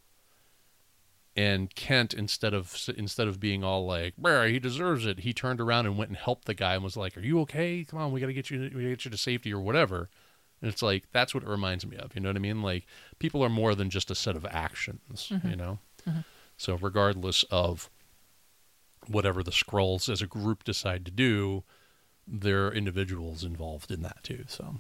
And 1.36 1.74
Kent, 1.74 2.13
instead 2.13 2.53
of 2.53 2.88
instead 2.95 3.28
of 3.28 3.39
being 3.39 3.63
all 3.63 3.84
like, 3.84 4.16
"Bruh, 4.16 4.51
he 4.51 4.59
deserves 4.59 5.07
it," 5.07 5.22
he 5.22 5.34
turned 5.34 5.59
around 5.59 5.88
and 5.88 5.97
went 5.97 6.09
and 6.09 6.18
helped 6.18 6.45
the 6.45 6.53
guy 6.53 6.76
and 6.76 6.84
was 6.84 6.95
like, 6.95 7.18
"Are 7.18 7.22
you 7.22 7.41
okay? 7.41 7.84
Come 7.84 7.97
on, 7.97 8.11
we 8.11 8.20
got 8.20 8.28
to 8.28 8.34
get 8.34 8.51
you, 8.51 8.61
we 8.61 8.70
gotta 8.70 8.89
get 8.89 9.05
you 9.05 9.11
to 9.11 9.18
safety 9.18 9.51
or 9.51 9.59
whatever." 9.59 10.11
And 10.61 10.72
it's 10.72 10.84
like 10.84 11.11
that's 11.11 11.34
what 11.34 11.43
it 11.43 11.49
reminds 11.49 11.86
me 11.86 11.97
of. 11.97 12.13
You 12.13 12.22
know 12.22 12.30
what 12.30 12.36
I 12.36 12.39
mean? 12.39 12.61
Like 12.61 12.86
people 13.18 13.43
are 13.43 13.49
more 13.49 13.74
than 13.74 13.89
just 13.89 14.11
a 14.11 14.16
set 14.16 14.36
of 14.36 14.45
actions. 14.45 15.32
You 15.32 15.38
mm-hmm. 15.38 15.53
know. 15.55 15.80
Mm-hmm. 16.07 16.20
So 16.57 16.76
regardless 16.76 17.43
of 17.49 17.89
whatever 19.07 19.41
the 19.41 19.51
Skrulls 19.51 20.09
as 20.09 20.22
a 20.22 20.28
group 20.28 20.63
decide 20.63 21.05
to 21.05 21.11
do, 21.11 21.63
there 22.28 22.68
are 22.68 22.74
individuals 22.74 23.43
involved 23.43 23.89
in 23.89 24.03
that 24.03 24.24
too. 24.24 24.45
So 24.47 24.80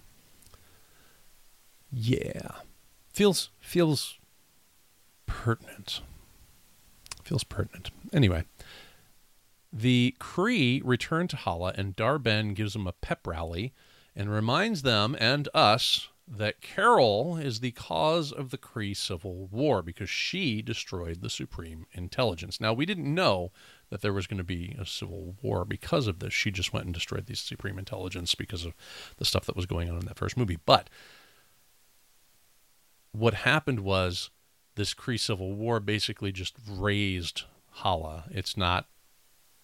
yeah, 1.91 2.51
feels 3.13 3.49
feels 3.59 4.17
pertinent. 5.25 6.01
Feels 7.23 7.43
pertinent. 7.43 7.89
Anyway, 8.13 8.43
the 9.73 10.15
Kree 10.19 10.81
return 10.83 11.27
to 11.29 11.35
Hala, 11.35 11.73
and 11.75 11.95
Dar-Benn 11.95 12.53
gives 12.53 12.73
them 12.73 12.87
a 12.87 12.93
pep 12.93 13.25
rally 13.25 13.73
and 14.15 14.29
reminds 14.29 14.83
them 14.83 15.15
and 15.19 15.49
us 15.53 16.07
that 16.27 16.61
Carol 16.61 17.37
is 17.37 17.59
the 17.59 17.71
cause 17.71 18.31
of 18.31 18.49
the 18.49 18.57
Kree 18.57 18.95
civil 18.95 19.47
war 19.47 19.81
because 19.81 20.09
she 20.09 20.61
destroyed 20.61 21.21
the 21.21 21.29
Supreme 21.29 21.85
Intelligence. 21.91 22.59
Now, 22.59 22.73
we 22.73 22.85
didn't 22.85 23.13
know 23.13 23.51
that 23.89 24.01
there 24.01 24.13
was 24.13 24.25
going 24.25 24.39
to 24.39 24.43
be 24.43 24.75
a 24.79 24.85
civil 24.85 25.35
war 25.41 25.65
because 25.65 26.07
of 26.07 26.19
this. 26.19 26.33
She 26.33 26.49
just 26.49 26.73
went 26.73 26.85
and 26.85 26.93
destroyed 26.93 27.27
the 27.27 27.35
Supreme 27.35 27.77
Intelligence 27.77 28.33
because 28.33 28.65
of 28.65 28.73
the 29.17 29.25
stuff 29.25 29.45
that 29.45 29.55
was 29.55 29.67
going 29.67 29.89
on 29.89 29.99
in 29.99 30.05
that 30.05 30.17
first 30.17 30.35
movie. 30.37 30.57
But 30.65 30.89
what 33.17 33.33
happened 33.33 33.81
was 33.81 34.29
this 34.75 34.93
Kree 34.93 35.19
civil 35.19 35.53
war 35.53 35.79
basically 35.79 36.31
just 36.31 36.55
razed 36.67 37.43
Hala. 37.71 38.25
It's 38.31 38.55
not 38.57 38.87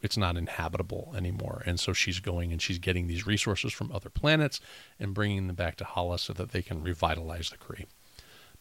it's 0.01 0.17
not 0.17 0.35
inhabitable 0.35 1.13
anymore. 1.15 1.61
And 1.65 1.79
so 1.79 1.93
she's 1.93 2.19
going 2.19 2.51
and 2.51 2.59
she's 2.59 2.79
getting 2.79 3.05
these 3.05 3.27
resources 3.27 3.71
from 3.71 3.91
other 3.91 4.09
planets 4.09 4.59
and 4.99 5.13
bringing 5.13 5.45
them 5.45 5.55
back 5.55 5.75
to 5.77 5.85
Hala 5.85 6.17
so 6.17 6.33
that 6.33 6.51
they 6.51 6.63
can 6.63 6.81
revitalize 6.81 7.51
the 7.51 7.57
Kree, 7.57 7.85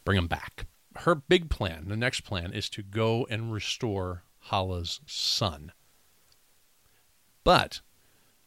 bring 0.05 0.16
them 0.16 0.26
back. 0.26 0.66
Her 0.97 1.14
big 1.14 1.49
plan, 1.49 1.86
the 1.88 1.97
next 1.97 2.22
plan, 2.22 2.53
is 2.53 2.68
to 2.70 2.82
go 2.82 3.26
and 3.30 3.53
restore 3.53 4.24
Hala's 4.51 5.01
sun. 5.07 5.72
But 7.43 7.80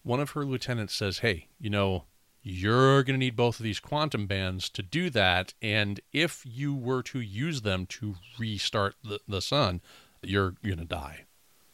one 0.04 0.20
of 0.20 0.32
her 0.32 0.46
lieutenants 0.46 0.94
says, 0.94 1.20
hey, 1.20 1.48
you 1.60 1.72
know, 1.72 2.04
you're 2.44 3.04
going 3.04 3.16
to 3.16 3.26
need 3.26 3.38
both 3.38 3.60
of 3.60 3.64
these 3.64 3.80
quantum 3.80 4.28
bands 4.28 4.70
to 4.70 4.84
do 4.84 5.10
that. 5.10 5.54
And 5.62 6.02
if 6.12 6.44
you 6.46 6.76
were 6.76 7.02
to 7.04 7.22
use 7.22 7.62
them 7.62 7.86
to 7.88 8.16
restart 8.38 8.96
the, 9.04 9.20
the 9.28 9.42
sun, 9.42 9.82
you're 10.22 10.56
going 10.64 10.78
to 10.78 10.86
die. 10.86 11.22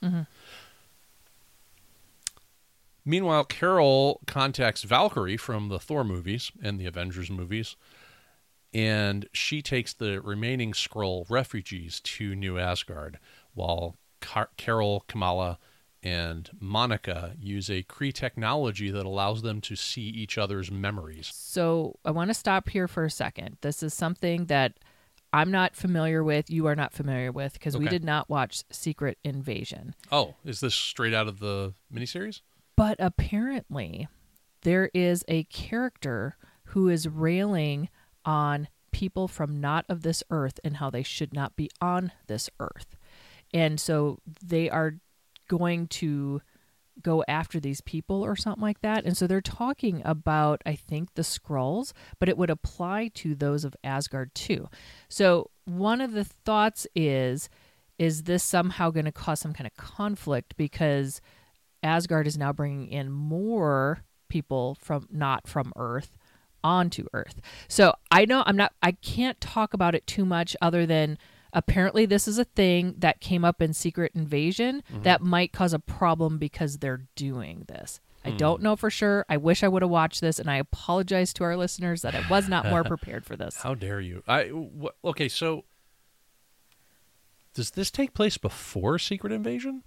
Mm-hmm. 0.03 0.21
Meanwhile, 3.03 3.45
Carol 3.45 4.21
contacts 4.27 4.83
Valkyrie 4.83 5.37
from 5.37 5.69
the 5.69 5.79
Thor 5.79 6.03
movies 6.03 6.51
and 6.61 6.79
the 6.79 6.85
Avengers 6.85 7.31
movies, 7.31 7.75
and 8.71 9.27
she 9.33 9.63
takes 9.63 9.93
the 9.93 10.21
remaining 10.21 10.73
Skrull 10.73 11.27
refugees 11.27 11.99
to 12.01 12.35
New 12.35 12.59
Asgard, 12.59 13.17
while 13.55 13.95
Car- 14.21 14.49
Carol, 14.57 15.05
Kamala, 15.07 15.57
and 16.03 16.49
Monica 16.59 17.35
use 17.39 17.69
a 17.69 17.83
Kree 17.83 18.13
technology 18.13 18.89
that 18.91 19.05
allows 19.05 19.41
them 19.41 19.61
to 19.61 19.75
see 19.75 20.03
each 20.03 20.37
other's 20.37 20.71
memories. 20.71 21.31
So 21.33 21.97
I 22.05 22.11
want 22.11 22.29
to 22.29 22.33
stop 22.33 22.69
here 22.69 22.87
for 22.87 23.03
a 23.03 23.11
second. 23.11 23.57
This 23.61 23.83
is 23.83 23.93
something 23.93 24.45
that 24.45 24.73
I'm 25.31 25.51
not 25.51 25.75
familiar 25.75 26.23
with. 26.23 26.49
You 26.49 26.67
are 26.67 26.75
not 26.75 26.93
familiar 26.93 27.31
with 27.31 27.53
because 27.53 27.77
we 27.77 27.87
did 27.87 28.03
not 28.03 28.29
watch 28.29 28.63
Secret 28.71 29.17
Invasion. 29.23 29.93
Oh, 30.11 30.35
is 30.43 30.59
this 30.59 30.73
straight 30.73 31.13
out 31.13 31.27
of 31.27 31.39
the 31.39 31.73
miniseries? 31.93 32.41
But 32.75 32.95
apparently, 32.99 34.07
there 34.61 34.89
is 34.93 35.23
a 35.27 35.43
character 35.45 36.35
who 36.65 36.89
is 36.89 37.07
railing 37.07 37.89
on 38.25 38.69
people 38.91 39.27
from 39.27 39.61
not 39.61 39.85
of 39.87 40.01
this 40.01 40.23
earth 40.31 40.59
and 40.63 40.77
how 40.77 40.89
they 40.89 41.03
should 41.03 41.33
not 41.33 41.55
be 41.55 41.69
on 41.81 42.11
this 42.27 42.49
earth. 42.59 42.95
And 43.53 43.79
so 43.79 44.19
they 44.43 44.69
are 44.69 44.95
going 45.49 45.87
to 45.87 46.41
go 47.01 47.23
after 47.27 47.59
these 47.59 47.81
people 47.81 48.23
or 48.23 48.35
something 48.35 48.61
like 48.61 48.81
that. 48.81 49.05
And 49.05 49.17
so 49.17 49.27
they're 49.27 49.41
talking 49.41 50.01
about, 50.05 50.61
I 50.65 50.75
think, 50.75 51.15
the 51.15 51.21
Skrulls, 51.21 51.93
but 52.19 52.29
it 52.29 52.37
would 52.37 52.49
apply 52.49 53.11
to 53.15 53.35
those 53.35 53.65
of 53.65 53.75
Asgard 53.83 54.33
too. 54.33 54.69
So 55.07 55.49
one 55.65 56.01
of 56.01 56.13
the 56.13 56.23
thoughts 56.23 56.87
is, 56.95 57.49
is 57.97 58.23
this 58.23 58.43
somehow 58.43 58.91
going 58.91 59.05
to 59.05 59.11
cause 59.11 59.39
some 59.39 59.53
kind 59.53 59.67
of 59.67 59.75
conflict 59.75 60.55
because 60.57 61.21
Asgard 61.83 62.27
is 62.27 62.37
now 62.37 62.53
bringing 62.53 62.87
in 62.87 63.11
more 63.11 64.03
people 64.29 64.77
from 64.79 65.07
not 65.11 65.47
from 65.47 65.73
Earth 65.75 66.17
onto 66.63 67.05
Earth. 67.13 67.41
So 67.67 67.93
I 68.11 68.25
know 68.25 68.43
I'm 68.45 68.57
not 68.57 68.73
I 68.81 68.91
can't 68.91 69.39
talk 69.39 69.73
about 69.73 69.95
it 69.95 70.05
too 70.05 70.25
much 70.25 70.55
other 70.61 70.85
than 70.85 71.17
apparently 71.53 72.05
this 72.05 72.27
is 72.27 72.37
a 72.37 72.45
thing 72.45 72.95
that 72.97 73.21
came 73.21 73.43
up 73.43 73.61
in 73.61 73.73
Secret 73.73 74.11
Invasion 74.15 74.83
mm-hmm. 74.91 75.03
that 75.03 75.21
might 75.21 75.53
cause 75.53 75.73
a 75.73 75.79
problem 75.79 76.37
because 76.37 76.77
they're 76.77 77.05
doing 77.15 77.65
this. 77.67 77.99
I 78.25 78.31
hmm. 78.31 78.37
don't 78.37 78.61
know 78.61 78.75
for 78.75 78.89
sure. 78.89 79.25
I 79.29 79.37
wish 79.37 79.63
I 79.63 79.67
would 79.67 79.81
have 79.81 79.91
watched 79.91 80.21
this 80.21 80.39
and 80.39 80.51
I 80.51 80.57
apologize 80.57 81.33
to 81.33 81.43
our 81.43 81.55
listeners 81.55 82.01
that 82.01 82.15
I 82.15 82.27
was 82.29 82.49
not 82.49 82.65
more 82.65 82.83
prepared 82.85 83.25
for 83.25 83.35
this. 83.35 83.55
How 83.55 83.75
dare 83.75 84.01
you? 84.01 84.23
I 84.27 84.47
wh- 84.47 85.07
okay, 85.07 85.29
so 85.29 85.65
does 87.53 87.71
this 87.71 87.91
take 87.91 88.13
place 88.13 88.37
before 88.37 88.99
Secret 88.99 89.33
Invasion? 89.33 89.83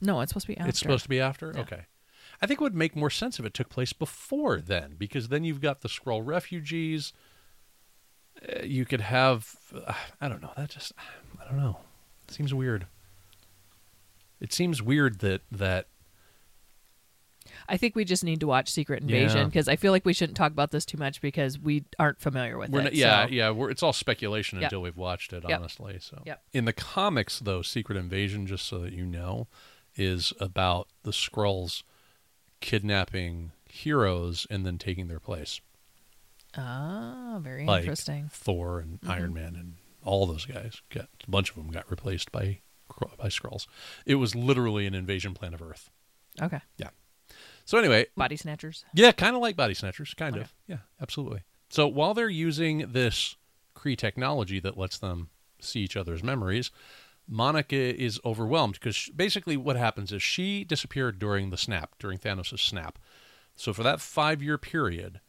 No, 0.00 0.20
it's 0.20 0.30
supposed 0.30 0.46
to 0.46 0.52
be 0.52 0.58
after. 0.58 0.68
It's 0.68 0.78
supposed 0.78 1.04
to 1.04 1.08
be 1.08 1.20
after? 1.20 1.52
Yeah. 1.54 1.62
Okay. 1.62 1.82
I 2.42 2.46
think 2.46 2.60
it 2.60 2.64
would 2.64 2.74
make 2.74 2.96
more 2.96 3.10
sense 3.10 3.38
if 3.38 3.46
it 3.46 3.54
took 3.54 3.68
place 3.68 3.92
before 3.92 4.60
then, 4.60 4.96
because 4.98 5.28
then 5.28 5.44
you've 5.44 5.60
got 5.60 5.80
the 5.80 5.88
Skrull 5.88 6.24
refugees. 6.24 7.12
You 8.64 8.84
could 8.84 9.00
have, 9.00 9.54
uh, 9.74 9.92
I 10.20 10.28
don't 10.28 10.42
know. 10.42 10.50
That 10.56 10.70
just, 10.70 10.92
I 11.40 11.48
don't 11.48 11.58
know. 11.58 11.78
It 12.28 12.34
seems 12.34 12.52
weird. 12.54 12.86
It 14.40 14.52
seems 14.52 14.82
weird 14.82 15.20
that 15.20 15.42
that 15.50 15.86
I 17.68 17.76
think 17.76 17.94
we 17.94 18.04
just 18.04 18.24
need 18.24 18.40
to 18.40 18.46
watch 18.46 18.70
Secret 18.70 19.02
Invasion 19.02 19.46
because 19.48 19.68
I 19.68 19.76
feel 19.76 19.92
like 19.92 20.04
we 20.04 20.12
shouldn't 20.12 20.36
talk 20.36 20.52
about 20.52 20.70
this 20.70 20.84
too 20.84 20.98
much 20.98 21.20
because 21.22 21.58
we 21.58 21.84
aren't 21.98 22.20
familiar 22.20 22.58
with 22.58 22.70
we're 22.70 22.80
it. 22.80 22.84
not, 22.84 22.94
yeah, 22.94 23.26
so- 23.26 23.32
yeah. 23.32 23.50
We're, 23.50 23.70
it's 23.70 23.82
all 23.82 23.92
speculation 23.92 24.58
Yep. 24.60 24.66
until 24.66 24.82
we've 24.82 24.96
watched 24.96 25.32
it, 25.32 25.44
Yep. 25.48 25.58
honestly. 25.58 25.98
So 26.00 26.22
Yep. 26.26 26.42
in 26.52 26.64
the 26.66 26.72
comics, 26.74 27.38
though, 27.38 27.62
Secret 27.62 27.96
Invasion, 27.96 28.46
just 28.46 28.66
so 28.66 28.78
that 28.80 28.92
you 28.92 29.06
know, 29.06 29.46
is 29.96 30.32
about 30.40 30.88
the 31.04 31.10
Skrulls 31.12 31.82
kidnapping 32.60 33.52
heroes 33.68 34.46
and 34.50 34.66
then 34.66 34.76
taking 34.78 35.08
their 35.08 35.20
place. 35.20 35.60
Ah, 36.56 37.38
very 37.40 37.64
like 37.66 37.80
interesting. 37.82 38.28
Thor 38.32 38.80
and 38.80 38.98
Iron 39.06 39.34
Man 39.34 39.56
and 39.56 39.74
all 40.04 40.26
those 40.26 40.44
guys 40.46 40.82
got 40.90 41.08
a 41.26 41.30
bunch 41.30 41.50
of 41.50 41.56
them 41.56 41.70
got 41.70 41.90
replaced 41.90 42.30
by 42.32 42.60
by 43.18 43.28
Skrulls. 43.28 43.66
It 44.06 44.16
was 44.16 44.34
literally 44.34 44.86
an 44.86 44.94
invasion 44.94 45.34
plan 45.34 45.54
of 45.54 45.62
Earth. 45.62 45.90
Okay. 46.40 46.60
Yeah. 46.76 46.90
So 47.64 47.78
anyway, 47.78 48.06
Body 48.16 48.36
snatchers. 48.36 48.84
yeah, 48.94 49.10
kind 49.12 49.34
of 49.34 49.40
like 49.42 49.56
body 49.56 49.72
snatchers, 49.74 50.12
kind 50.14 50.34
Okay. 50.36 50.42
of. 50.44 50.52
Yeah, 50.68 50.78
absolutely. 51.00 51.42
So 51.70 51.88
while 51.88 52.12
they're 52.14 52.28
using 52.28 52.92
this 52.92 53.36
Kree 53.74 53.96
technology 53.96 54.60
that 54.60 54.76
lets 54.78 54.98
them 54.98 55.30
see 55.60 55.80
each 55.80 55.96
other's 55.96 56.22
memories, 56.22 56.70
Monica 57.26 57.74
is 57.74 58.20
overwhelmed 58.24 58.74
because 58.74 59.08
basically 59.16 59.56
what 59.56 59.76
happens 59.76 60.12
is 60.12 60.22
she 60.22 60.62
disappeared 60.62 61.18
during 61.18 61.48
the 61.50 61.56
snap, 61.56 61.94
during 61.98 62.18
Thanos' 62.18 62.58
snap. 62.60 62.98
So 63.56 63.72
for 63.72 63.82
that 63.82 64.00
five 64.00 64.42
year 64.42 64.58
period, 64.58 65.20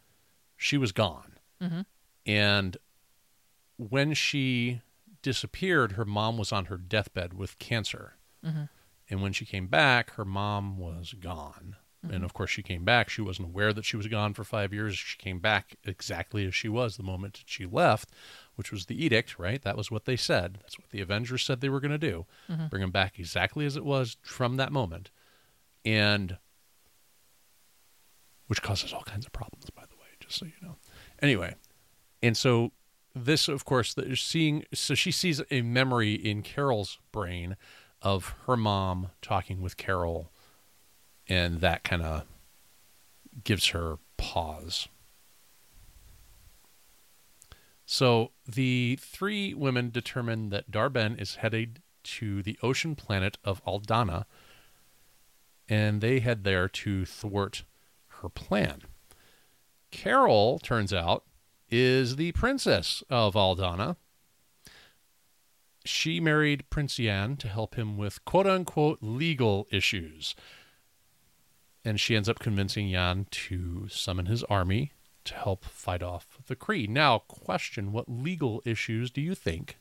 she 0.57 0.77
was 0.77 0.91
gone. 0.91 1.33
Mm-hmm. 1.61 1.81
And 2.25 2.77
when 3.77 4.13
she 4.13 4.81
disappeared, 5.21 5.93
her 5.93 6.05
mom 6.05 6.37
was 6.37 6.51
on 6.51 6.65
her 6.65 6.77
deathbed 6.77 7.33
with 7.33 7.59
cancer. 7.59 8.13
Mm-hmm. 8.45 8.63
And 9.09 9.21
when 9.21 9.33
she 9.33 9.45
came 9.45 9.67
back, 9.67 10.11
her 10.13 10.25
mom 10.25 10.77
was 10.77 11.13
gone. 11.13 11.75
And 12.01 12.11
mm-hmm. 12.11 12.23
of 12.23 12.33
course, 12.33 12.51
she 12.51 12.61
came 12.61 12.83
back. 12.83 13.09
She 13.09 13.21
wasn't 13.21 13.47
aware 13.47 13.73
that 13.73 13.85
she 13.85 13.97
was 13.97 14.07
gone 14.07 14.33
for 14.35 14.43
five 14.43 14.71
years. 14.71 14.95
She 14.95 15.17
came 15.17 15.39
back 15.39 15.75
exactly 15.83 16.45
as 16.45 16.53
she 16.53 16.69
was 16.69 16.97
the 16.97 17.03
moment 17.03 17.33
that 17.33 17.43
she 17.49 17.65
left, 17.65 18.11
which 18.55 18.71
was 18.71 18.85
the 18.85 19.03
edict, 19.03 19.39
right? 19.39 19.61
That 19.61 19.77
was 19.77 19.89
what 19.89 20.05
they 20.05 20.15
said. 20.15 20.59
That's 20.61 20.77
what 20.77 20.89
the 20.91 21.01
Avengers 21.01 21.43
said 21.43 21.61
they 21.61 21.69
were 21.69 21.79
going 21.79 21.91
to 21.91 21.97
do. 21.97 22.25
Bring 22.69 22.83
him 22.83 22.91
back 22.91 23.17
exactly 23.17 23.65
as 23.65 23.75
it 23.75 23.83
was 23.83 24.17
from 24.21 24.57
that 24.57 24.71
moment. 24.71 25.09
And 25.83 26.37
which 28.47 28.61
causes 28.61 28.93
all 28.93 29.03
kinds 29.03 29.25
of 29.25 29.31
problems, 29.31 29.69
by 29.71 29.81
the 29.81 29.84
way, 29.84 29.84
just 30.39 30.39
so 30.39 30.45
you 30.61 30.67
know. 30.67 30.75
Anyway, 31.21 31.55
and 32.21 32.35
so 32.35 32.71
this, 33.13 33.47
of 33.47 33.65
course, 33.65 33.93
the, 33.93 34.15
seeing, 34.15 34.65
so 34.73 34.93
she 34.93 35.11
sees 35.11 35.41
a 35.49 35.61
memory 35.61 36.13
in 36.13 36.41
Carol's 36.41 36.99
brain 37.11 37.55
of 38.01 38.35
her 38.45 38.57
mom 38.57 39.09
talking 39.21 39.61
with 39.61 39.77
Carol, 39.77 40.31
and 41.27 41.61
that 41.61 41.83
kind 41.83 42.01
of 42.01 42.23
gives 43.43 43.67
her 43.67 43.97
pause. 44.17 44.87
So 47.85 48.31
the 48.47 48.97
three 48.99 49.53
women 49.53 49.91
determine 49.91 50.49
that 50.49 50.71
Dar-Benn 50.71 51.17
is 51.17 51.35
headed 51.35 51.81
to 52.03 52.41
the 52.43 52.57
ocean 52.61 52.95
planet 52.95 53.37
of 53.43 53.63
Aldana, 53.65 54.25
and 55.69 56.01
they 56.01 56.19
head 56.19 56.43
there 56.43 56.67
to 56.67 57.05
thwart 57.05 57.63
her 58.07 58.29
plan. 58.29 58.81
Carol, 59.95 60.59
turns 60.59 60.93
out, 60.93 61.23
is 61.69 62.17
the 62.17 62.33
princess 62.33 63.01
of 63.09 63.33
Aldana. 63.33 63.95
She 65.85 66.19
married 66.19 66.69
Prince 66.69 66.99
Yan 66.99 67.37
to 67.37 67.47
help 67.47 67.75
him 67.75 67.97
with 67.97 68.23
quote 68.25 68.45
unquote 68.45 68.99
legal 69.01 69.67
issues. 69.71 70.35
And 71.85 71.97
she 71.97 72.13
ends 72.13 72.27
up 72.27 72.39
convincing 72.39 72.89
Yan 72.89 73.27
to 73.31 73.87
summon 73.87 74.25
his 74.25 74.43
army 74.43 74.91
to 75.23 75.33
help 75.33 75.63
fight 75.63 76.03
off 76.03 76.39
the 76.45 76.57
Kree. 76.57 76.89
Now, 76.89 77.19
question 77.19 77.93
what 77.93 78.09
legal 78.09 78.61
issues 78.65 79.11
do 79.11 79.21
you 79.21 79.33
think 79.33 79.77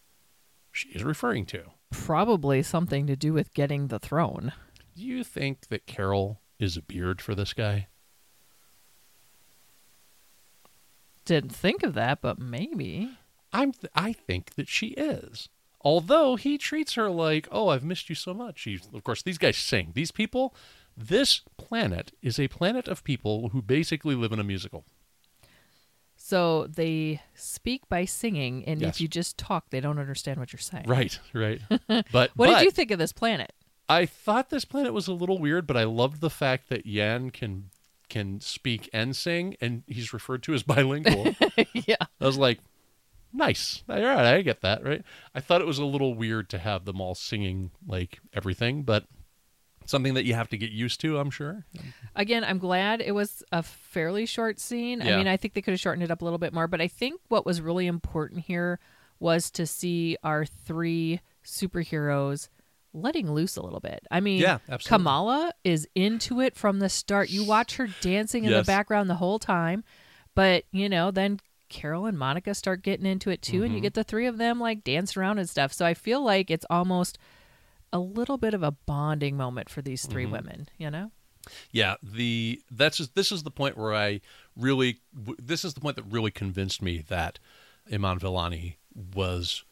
she 0.71 0.91
is 0.91 1.03
referring 1.03 1.45
to? 1.47 1.65
Probably 1.91 2.63
something 2.63 3.09
to 3.09 3.17
do 3.17 3.33
with 3.33 3.53
getting 3.53 3.89
the 3.89 3.99
throne. 3.99 4.53
Do 4.95 5.03
you 5.03 5.25
think 5.25 5.69
that 5.69 5.87
Carol 5.87 6.41
is 6.61 6.77
a 6.77 6.83
beard 6.83 7.21
for 7.21 7.35
this 7.35 7.53
guy? 7.53 7.89
Didn't 11.25 11.55
think 11.55 11.83
of 11.83 11.95
that, 11.95 12.21
but 12.21 12.39
maybe. 12.39 13.11
I'm 13.53 13.73
th- 13.73 13.91
I 13.95 14.13
think 14.13 14.55
that 14.57 14.69
she 14.69 14.89
is. 14.89 15.49
Although 15.81 16.37
he 16.37 16.57
treats 16.59 16.95
her 16.95 17.11
like, 17.11 17.47
"Oh, 17.53 17.69
I've 17.69 17.85
missed 17.85 18.09
you 18.09 18.15
so 18.15 18.33
much." 18.35 18.63
He, 18.63 18.81
of 18.93 19.05
course, 19.05 19.23
these 19.23 19.39
guys 19.39 19.57
sing. 19.57 19.93
These 19.95 20.11
people, 20.11 20.55
this 20.97 21.43
planet 21.57 22.13
is 22.23 22.39
a 22.39 22.49
planet 22.49 22.89
of 22.89 23.05
people 23.05 23.51
who 23.51 23.61
basically 23.63 24.15
live 24.15 24.33
in 24.33 24.39
a 24.41 24.45
musical. 24.45 24.85
So 26.17 26.67
they 26.69 27.21
speak 27.35 27.89
by 27.89 28.05
singing, 28.07 28.65
and 28.65 28.81
Yes. 28.81 28.95
if 28.97 29.01
you 29.01 29.09
just 29.09 29.37
talk, 29.37 29.71
they 29.71 29.81
don't 29.81 29.99
understand 29.99 30.39
what 30.39 30.53
you're 30.53 30.59
saying. 30.61 30.85
Right, 30.87 31.19
right. 31.33 31.61
But 31.89 32.05
What 32.13 32.35
but 32.37 32.47
did 32.59 32.65
you 32.65 32.71
think 32.71 32.91
of 32.91 32.99
this 32.99 33.13
planet? 33.13 33.53
I 33.89 34.07
thought 34.07 34.49
this 34.49 34.65
planet 34.65 34.95
was 34.95 35.07
a 35.09 35.13
little 35.13 35.39
weird, 35.39 35.67
but 35.67 35.77
I 35.77 35.85
loved 35.85 36.21
the 36.23 36.31
fact 36.31 36.71
that 36.71 36.87
Yan 36.87 37.29
can 37.31 37.69
can 38.09 38.41
speak 38.41 38.89
and 38.93 39.15
sing, 39.15 39.57
and 39.61 39.83
he's 39.87 40.13
referred 40.13 40.43
to 40.45 40.55
as 40.55 40.63
bilingual. 40.65 41.35
yeah. 41.73 41.97
I 42.21 42.27
was 42.27 42.39
like, 42.39 42.61
nice. 43.33 43.83
All 43.89 43.97
right, 44.01 44.35
I 44.35 44.43
get 44.43 44.61
that, 44.63 44.85
right? 44.85 45.03
I 45.35 45.41
thought 45.41 45.61
it 45.61 45.67
was 45.67 45.79
a 45.79 45.85
little 45.85 46.15
weird 46.15 46.49
to 46.51 46.59
have 46.59 46.85
them 46.85 47.01
all 47.01 47.15
singing 47.15 47.71
like 47.87 48.21
everything, 48.33 48.83
but 48.83 49.05
something 49.87 50.15
that 50.15 50.25
you 50.25 50.35
have 50.35 50.49
to 50.49 50.57
get 50.57 50.71
used 50.71 51.01
to, 51.03 51.19
I'm 51.19 51.31
sure. 51.31 51.67
Again, 52.17 52.45
I'm 52.45 52.59
glad 52.59 53.01
it 53.01 53.13
was 53.13 53.43
a 53.53 53.63
fairly 53.63 54.27
short 54.27 54.59
scene. 54.59 55.03
I 55.03 55.17
mean, 55.17 55.29
I 55.29 55.37
think 55.37 55.55
they 55.55 55.61
could 55.63 55.73
have 55.73 55.81
shortened 55.81 56.03
it 56.03 56.11
up 56.11 56.23
a 56.23 56.25
little 56.25 56.39
bit 56.39 56.55
more, 56.55 56.67
but 56.67 56.81
I 56.81 56.89
think 56.89 57.21
what 57.29 57.45
was 57.45 57.61
really 57.61 57.87
important 57.87 58.41
here 58.41 58.79
was 59.21 59.51
to 59.53 59.67
see 59.67 60.17
our 60.23 60.45
three 60.45 61.21
superheroes 61.45 62.49
letting 62.95 63.31
loose 63.33 63.57
a 63.57 63.63
little 63.63 63.81
bit. 63.81 64.07
I 64.11 64.21
mean, 64.21 64.41
Yeah, 64.41 64.59
absolutely. 64.69 64.89
Kamala 65.05 65.53
is 65.65 65.87
into 65.95 66.41
it 66.41 66.57
from 66.57 66.79
the 66.79 66.89
start. 66.89 67.29
You 67.29 67.45
watch 67.45 67.77
her 67.77 67.89
dancing 68.01 68.45
in 68.45 68.51
Yes. 68.53 68.65
the 68.65 68.71
background 68.71 69.11
the 69.11 69.17
whole 69.17 69.39
time, 69.39 69.85
but 70.35 70.65
you 70.73 70.89
know, 70.89 71.11
then 71.11 71.41
Carol 71.69 72.07
and 72.07 72.17
Monica 72.19 72.55
start 72.55 72.83
getting 72.83 73.05
into 73.07 73.31
it 73.31 73.43
too, 73.43 73.57
Mm-hmm. 73.57 73.65
and 73.65 73.75
you 73.75 73.81
get 73.81 73.95
the 73.95 74.05
three 74.05 74.27
of 74.27 74.39
them 74.39 74.61
like 74.61 74.85
dance 74.85 75.17
around 75.17 75.39
and 75.39 75.51
stuff. 75.51 75.73
So 75.73 75.85
I 75.85 75.93
feel 75.95 76.23
like 76.23 76.51
it's 76.51 76.67
almost 76.71 77.19
a 77.93 77.99
little 77.99 78.39
bit 78.39 78.55
of 78.55 78.63
a 78.63 78.71
bonding 78.71 79.37
moment 79.37 79.69
for 79.69 79.83
these 79.83 80.03
Mm-hmm. 80.05 80.13
3 80.13 80.27
women, 80.27 80.69
you 80.79 80.91
know? 80.91 81.11
Yeah, 81.73 81.97
the 82.03 82.63
that's 82.71 82.97
just, 82.99 83.15
this 83.15 83.31
is 83.33 83.43
the 83.43 83.51
point 83.51 83.77
where 83.77 83.93
I 83.95 84.21
really 84.57 85.01
this 85.13 85.65
is 85.65 85.75
the 85.75 85.81
point 85.81 85.97
that 85.97 86.05
really 86.05 86.31
convinced 86.31 86.81
me 86.81 87.05
that 87.09 87.39
Iman 87.93 88.19
Vellani 88.19 88.77
was 88.95 89.63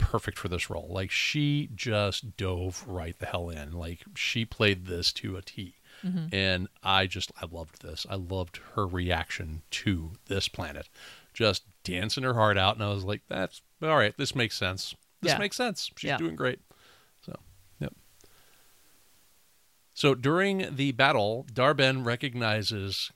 perfect 0.00 0.38
for 0.38 0.48
this 0.48 0.68
role. 0.68 0.88
Like 0.90 1.10
she 1.10 1.70
just 1.74 2.36
dove 2.36 2.84
right 2.86 3.16
the 3.18 3.26
hell 3.26 3.48
in. 3.50 3.72
Like 3.72 4.00
she 4.16 4.44
played 4.44 4.86
this 4.86 5.12
to 5.14 5.36
a 5.36 5.42
T. 5.42 5.74
Mm-hmm. 6.04 6.34
And 6.34 6.68
I 6.82 7.06
just 7.06 7.30
I 7.40 7.46
loved 7.50 7.82
this. 7.82 8.06
I 8.08 8.14
loved 8.16 8.60
her 8.74 8.86
reaction 8.86 9.62
to 9.72 10.12
this 10.26 10.48
planet. 10.48 10.88
Just 11.34 11.64
dancing 11.84 12.24
her 12.24 12.34
heart 12.34 12.58
out 12.58 12.74
and 12.74 12.82
I 12.84 12.88
was 12.88 13.04
like 13.04 13.20
that's 13.28 13.62
all 13.82 13.96
right, 13.96 14.16
this 14.16 14.34
makes 14.34 14.56
sense. 14.56 14.94
This 15.20 15.32
Yeah. 15.32 15.38
makes 15.38 15.56
sense. 15.56 15.90
She's 15.96 16.08
Yeah. 16.08 16.16
doing 16.16 16.36
great. 16.36 16.58
So, 17.24 17.38
yep. 17.78 17.94
So 19.94 20.14
during 20.14 20.74
the 20.74 20.92
battle, 20.92 21.46
Dar-Benn 21.52 22.04
recognizes 22.04 23.10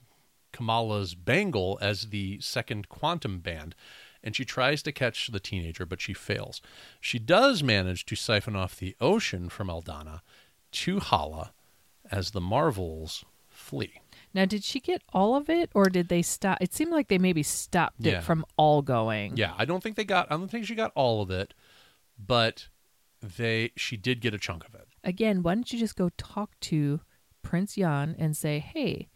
Kamala's 0.51 1.15
bangle 1.15 1.77
as 1.81 2.09
the 2.09 2.39
second 2.39 2.87
quantum 2.89 3.39
band, 3.39 3.75
and 4.25 4.35
she 4.35 4.43
tries 4.43 4.81
to 4.83 4.91
catch 4.91 5.27
the 5.27 5.39
teenager, 5.39 5.85
but 5.85 6.01
she 6.01 6.13
fails. 6.13 6.59
She 6.99 7.19
does 7.19 7.63
manage 7.63 8.05
to 8.07 8.15
siphon 8.15 8.55
off 8.57 8.75
the 8.77 8.95
ocean 8.99 9.47
from 9.47 9.67
Aldana 9.69 10.19
to 10.71 10.99
Hala 10.99 11.53
as 12.11 12.31
the 12.31 12.41
Marvels 12.41 13.23
flee. 13.47 14.01
Now, 14.33 14.43
did 14.43 14.65
she 14.65 14.81
get 14.81 15.01
all 15.13 15.35
of 15.35 15.49
it, 15.49 15.69
or 15.73 15.85
did 15.85 16.09
they 16.09 16.21
stop? 16.21 16.57
It 16.59 16.73
seemed 16.73 16.91
like 16.91 17.07
they 17.07 17.17
maybe 17.17 17.41
stopped 17.43 17.95
Yeah. 17.99 18.17
it 18.17 18.23
from 18.23 18.43
all 18.57 18.81
going. 18.81 19.37
Yeah, 19.37 19.53
I 19.57 19.63
don't 19.63 19.81
think 19.81 19.95
they 19.95 20.03
got. 20.03 20.29
I 20.29 20.35
don't 20.35 20.49
think 20.49 20.65
she 20.65 20.75
got 20.75 20.91
all 20.95 21.21
of 21.21 21.31
it, 21.31 21.53
but 22.19 22.67
they 23.21 23.71
she 23.77 23.95
did 23.95 24.19
get 24.19 24.33
a 24.33 24.37
chunk 24.37 24.67
of 24.67 24.75
it. 24.75 24.87
Again, 25.03 25.41
why 25.41 25.53
don't 25.55 25.71
you 25.71 25.79
just 25.79 25.95
go 25.95 26.09
talk 26.17 26.59
to 26.61 26.99
Prince 27.43 27.77
Yan 27.77 28.15
and 28.19 28.35
say, 28.35 28.59
"Hey, 28.59 29.07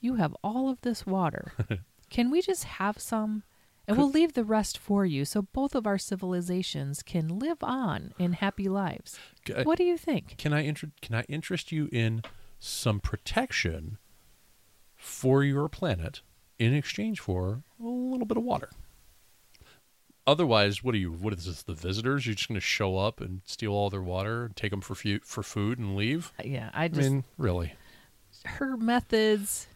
you 0.00 0.14
have 0.14 0.36
all 0.44 0.68
of 0.70 0.80
this 0.82 1.04
water. 1.06 1.52
can 2.10 2.30
we 2.30 2.40
just 2.40 2.64
have 2.64 2.98
some?" 3.00 3.42
And 3.88 3.96
we'll 3.96 4.10
leave 4.10 4.34
the 4.34 4.44
rest 4.44 4.76
for 4.78 5.04
you 5.06 5.24
so 5.24 5.42
both 5.42 5.74
of 5.74 5.86
our 5.86 5.98
civilizations 5.98 7.02
can 7.02 7.38
live 7.38 7.58
on 7.62 8.12
in 8.18 8.34
happy 8.34 8.68
lives. 8.68 9.18
G- 9.44 9.54
What 9.64 9.78
do 9.78 9.84
you 9.84 9.96
think? 9.96 10.36
Can 10.36 10.52
I 10.52 10.60
inter- 10.60 10.92
Can 11.02 11.14
I 11.14 11.22
interest 11.22 11.72
you 11.72 11.88
in 11.90 12.22
some 12.60 13.00
protection 13.00 13.98
for 14.94 15.42
your 15.42 15.68
planet 15.68 16.20
in 16.58 16.74
exchange 16.74 17.18
for 17.20 17.62
a 17.80 17.84
little 17.86 18.26
bit 18.26 18.36
of 18.36 18.42
water? 18.42 18.68
Otherwise, 20.26 20.84
what 20.84 20.94
are 20.94 20.98
you? 20.98 21.10
What 21.10 21.32
is 21.32 21.46
this? 21.46 21.62
The 21.62 21.72
visitors? 21.72 22.26
You're 22.26 22.34
just 22.34 22.48
going 22.48 22.60
to 22.60 22.66
show 22.66 22.98
up 22.98 23.20
and 23.22 23.40
steal 23.46 23.72
all 23.72 23.88
their 23.88 24.02
water, 24.02 24.44
and 24.44 24.54
take 24.54 24.70
them 24.70 24.82
for 24.82 24.94
fu- 24.94 25.20
for 25.20 25.42
food, 25.42 25.78
and 25.78 25.96
leave? 25.96 26.32
Uh, 26.38 26.42
yeah, 26.44 26.68
I 26.74 26.84
I 26.84 26.88
mean, 26.88 27.24
really? 27.38 27.72
her 28.44 28.76
methods 28.76 29.66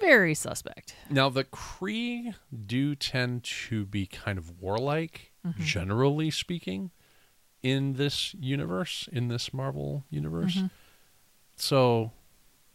very 0.00 0.34
suspect. 0.34 0.94
Now, 1.10 1.28
the 1.28 1.44
Kree 1.44 2.34
do 2.66 2.94
tend 2.94 3.44
to 3.68 3.84
be 3.86 4.06
kind 4.06 4.38
of 4.38 4.60
warlike, 4.60 5.32
Mm-hmm. 5.46 5.62
generally 5.62 6.30
speaking, 6.30 6.90
in 7.62 7.94
this 7.94 8.34
universe, 8.34 9.08
in 9.10 9.28
this 9.28 9.54
Marvel 9.54 10.04
universe. 10.10 10.56
Mm-hmm. 10.56 10.66
So 11.56 12.12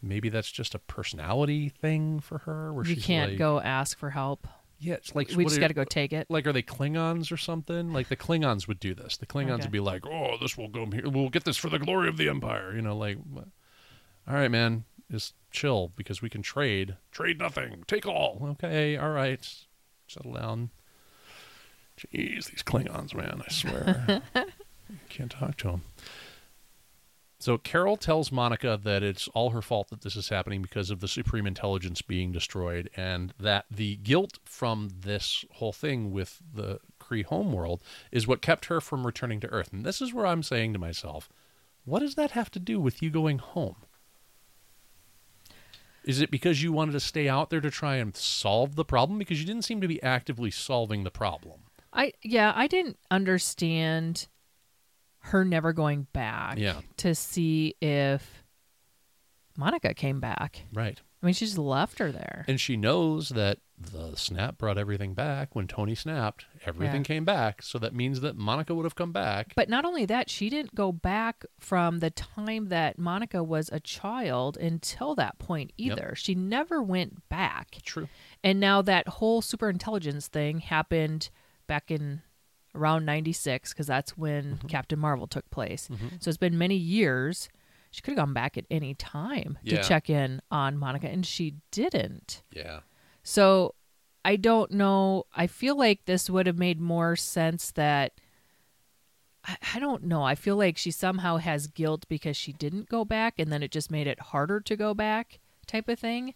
maybe 0.01 0.29
that's 0.29 0.51
just 0.51 0.73
a 0.73 0.79
personality 0.79 1.69
thing 1.69 2.19
for 2.19 2.39
her, 2.39 2.73
where 2.73 2.85
You 2.85 2.95
she's 2.95 3.05
can't 3.05 3.31
like, 3.33 3.39
go 3.39 3.59
ask 3.61 3.97
for 3.99 4.09
help. 4.09 4.47
Yeah, 4.79 4.95
it's 4.95 5.13
like 5.15 5.29
We 5.35 5.45
just 5.45 5.59
got 5.59 5.67
to 5.69 5.73
go 5.73 5.83
take 5.83 6.11
it. 6.11 6.25
Like, 6.29 6.45
are 6.47 6.53
they 6.53 6.61
Klingons 6.63 7.31
or 7.31 7.37
something? 7.37 7.93
Like 7.93 8.09
the 8.09 8.17
Klingons 8.17 8.67
would 8.67 8.79
do 8.79 8.93
this. 8.93 9.17
The 9.17 9.25
Klingons 9.25 9.53
Okay. 9.53 9.61
would 9.63 9.71
be 9.71 9.79
like, 9.79 10.05
"Oh, 10.05 10.35
this 10.41 10.57
will 10.57 10.67
go 10.67 10.85
here. 10.87 11.07
We'll 11.09 11.29
get 11.29 11.45
this 11.45 11.57
for 11.57 11.69
the 11.69 11.79
glory 11.79 12.09
of 12.09 12.17
the 12.17 12.27
Empire." 12.29 12.75
You 12.75 12.81
know, 12.81 12.97
like, 12.97 13.17
all 14.27 14.33
right, 14.33 14.49
man, 14.51 14.83
just 15.11 15.33
chill 15.51 15.91
because 15.95 16.21
we 16.21 16.29
can 16.29 16.41
trade. 16.41 16.97
Trade 17.11 17.39
nothing. 17.39 17.83
Take 17.87 18.05
all. 18.05 18.39
Okay, 18.51 18.97
all 18.97 19.11
right, 19.11 19.47
settle 20.07 20.33
down. 20.33 20.69
Jeez, 21.97 22.51
these 22.51 22.63
Klingons, 22.63 23.15
man, 23.15 23.41
I 23.47 23.51
swear, 23.51 24.21
can't 25.09 25.31
talk 25.31 25.55
to 25.57 25.67
them. 25.67 25.81
So 27.39 27.57
Carol 27.57 27.95
tells 27.95 28.31
Monica 28.31 28.79
that 28.83 29.03
it's 29.03 29.27
all 29.29 29.51
her 29.51 29.61
fault 29.61 29.89
that 29.89 30.01
this 30.01 30.15
is 30.15 30.29
happening 30.29 30.61
because 30.61 30.89
of 30.89 30.99
the 30.99 31.07
supreme 31.07 31.45
intelligence 31.45 32.01
being 32.01 32.31
destroyed, 32.31 32.89
and 32.97 33.33
that 33.39 33.65
the 33.69 33.97
guilt 33.97 34.39
from 34.45 34.89
this 35.01 35.45
whole 35.51 35.73
thing 35.73 36.11
with 36.11 36.41
the 36.53 36.79
Kree 36.99 37.23
homeworld 37.23 37.81
is 38.11 38.27
what 38.27 38.41
kept 38.41 38.65
her 38.65 38.81
from 38.81 39.05
returning 39.05 39.39
to 39.41 39.47
Earth. 39.49 39.71
And 39.71 39.85
this 39.85 40.01
is 40.01 40.13
where 40.13 40.25
I'm 40.25 40.43
saying 40.43 40.73
to 40.73 40.79
myself, 40.79 41.29
what 41.83 41.99
does 41.99 42.15
that 42.15 42.31
have 42.31 42.49
to 42.51 42.59
do 42.59 42.79
with 42.79 43.01
you 43.01 43.09
going 43.09 43.37
home? 43.37 43.75
Is 46.05 46.21
it 46.21 46.29
because 46.31 46.61
you 46.61 46.71
wanted 46.71 46.91
to 46.93 46.99
stay 46.99 47.27
out 47.27 47.49
there 47.49 47.61
to 47.61 47.71
try 47.71 47.95
and 47.95 48.15
solve 48.15 48.75
the 48.75 48.85
problem? 48.85 49.17
Because 49.19 49.39
you 49.39 49.45
didn't 49.45 49.63
seem 49.63 49.81
to 49.81 49.87
be 49.87 50.01
actively 50.03 50.51
solving 50.51 51.03
the 51.03 51.11
problem. 51.11 51.61
I 51.91 52.13
yeah, 52.23 52.53
I 52.55 52.67
didn't 52.67 52.97
understand 53.09 54.27
her 55.19 55.43
never 55.43 55.73
going 55.73 56.07
back 56.13 56.57
Yeah. 56.59 56.81
to 56.97 57.15
see 57.15 57.75
if 57.81 58.43
Monica 59.57 59.93
came 59.93 60.19
back. 60.19 60.61
Right. 60.73 61.01
I 61.25 61.27
mean, 61.27 61.33
she 61.33 61.45
just 61.45 61.57
left 61.57 61.97
her 61.97 62.11
there. 62.11 62.45
And 62.47 62.61
she 62.61 62.77
knows 62.77 63.29
that 63.29 63.57
the 63.79 64.15
snap 64.15 64.59
brought 64.59 64.77
everything 64.77 65.15
back. 65.15 65.55
When 65.55 65.67
Tony 65.67 65.95
snapped, 65.95 66.45
everything 66.67 67.01
Yeah. 67.01 67.05
came 67.05 67.25
back. 67.25 67.63
So 67.63 67.79
that 67.79 67.95
means 67.95 68.21
that 68.21 68.37
Monica 68.37 68.75
would 68.75 68.83
have 68.85 68.93
come 68.93 69.11
back. 69.11 69.53
But 69.55 69.67
not 69.67 69.85
only 69.85 70.05
that, 70.05 70.29
she 70.29 70.51
didn't 70.51 70.75
go 70.75 70.91
back 70.91 71.43
from 71.59 71.97
the 71.97 72.11
time 72.11 72.67
that 72.69 72.99
Monica 72.99 73.43
was 73.43 73.69
a 73.73 73.79
child 73.79 74.55
until 74.55 75.15
that 75.15 75.39
point 75.39 75.73
Yep. 75.77 75.97
either. 75.97 76.13
She 76.15 76.35
never 76.35 76.79
went 76.83 77.27
back. 77.27 77.79
True. 77.83 78.07
And 78.43 78.59
now 78.59 78.83
that 78.83 79.07
whole 79.07 79.41
super 79.41 79.67
intelligence 79.69 80.27
thing 80.27 80.59
happened 80.59 81.31
back 81.65 81.89
in 81.89 82.21
around 82.75 83.03
96 83.05 83.73
because 83.73 83.87
that's 83.87 84.15
when 84.15 84.57
Mm-hmm. 84.57 84.67
Captain 84.67 84.99
Marvel 84.99 85.25
took 85.25 85.49
place. 85.49 85.89
So 86.19 86.29
it's 86.29 86.37
been 86.37 86.57
many 86.57 86.75
years. 86.75 87.49
She 87.95 88.01
could 88.01 88.11
have 88.11 88.25
gone 88.25 88.33
back 88.33 88.57
at 88.57 88.65
any 88.69 88.93
time 88.93 89.57
Yeah. 89.63 89.81
to 89.81 89.87
check 89.87 90.09
in 90.09 90.41
on 90.51 90.77
Monica 90.77 91.07
and 91.07 91.25
she 91.25 91.55
didn't. 91.71 92.43
Yeah. 92.51 92.81
So 93.23 93.73
I 94.25 94.35
don't 94.35 94.71
know. 94.71 95.23
I 95.33 95.47
feel 95.47 95.77
like 95.77 96.03
this 96.03 96.29
would 96.29 96.45
have 96.45 96.57
made 96.57 96.81
more 96.81 97.15
sense 97.15 97.71
that 97.71 98.11
I, 99.45 99.55
I 99.75 99.79
don't 99.79 100.03
know. 100.03 100.23
I 100.23 100.35
feel 100.35 100.57
like 100.57 100.77
she 100.77 100.91
somehow 100.91 101.37
has 101.37 101.67
guilt 101.67 102.05
because 102.09 102.35
she 102.35 102.51
didn't 102.51 102.89
go 102.89 103.05
back 103.05 103.35
and 103.39 103.49
then 103.49 103.63
it 103.63 103.71
just 103.71 103.89
made 103.89 104.07
it 104.07 104.19
harder 104.19 104.59
to 104.59 104.75
go 104.75 104.93
back 104.93 105.39
type 105.65 105.87
of 105.87 105.97
thing. 105.97 106.33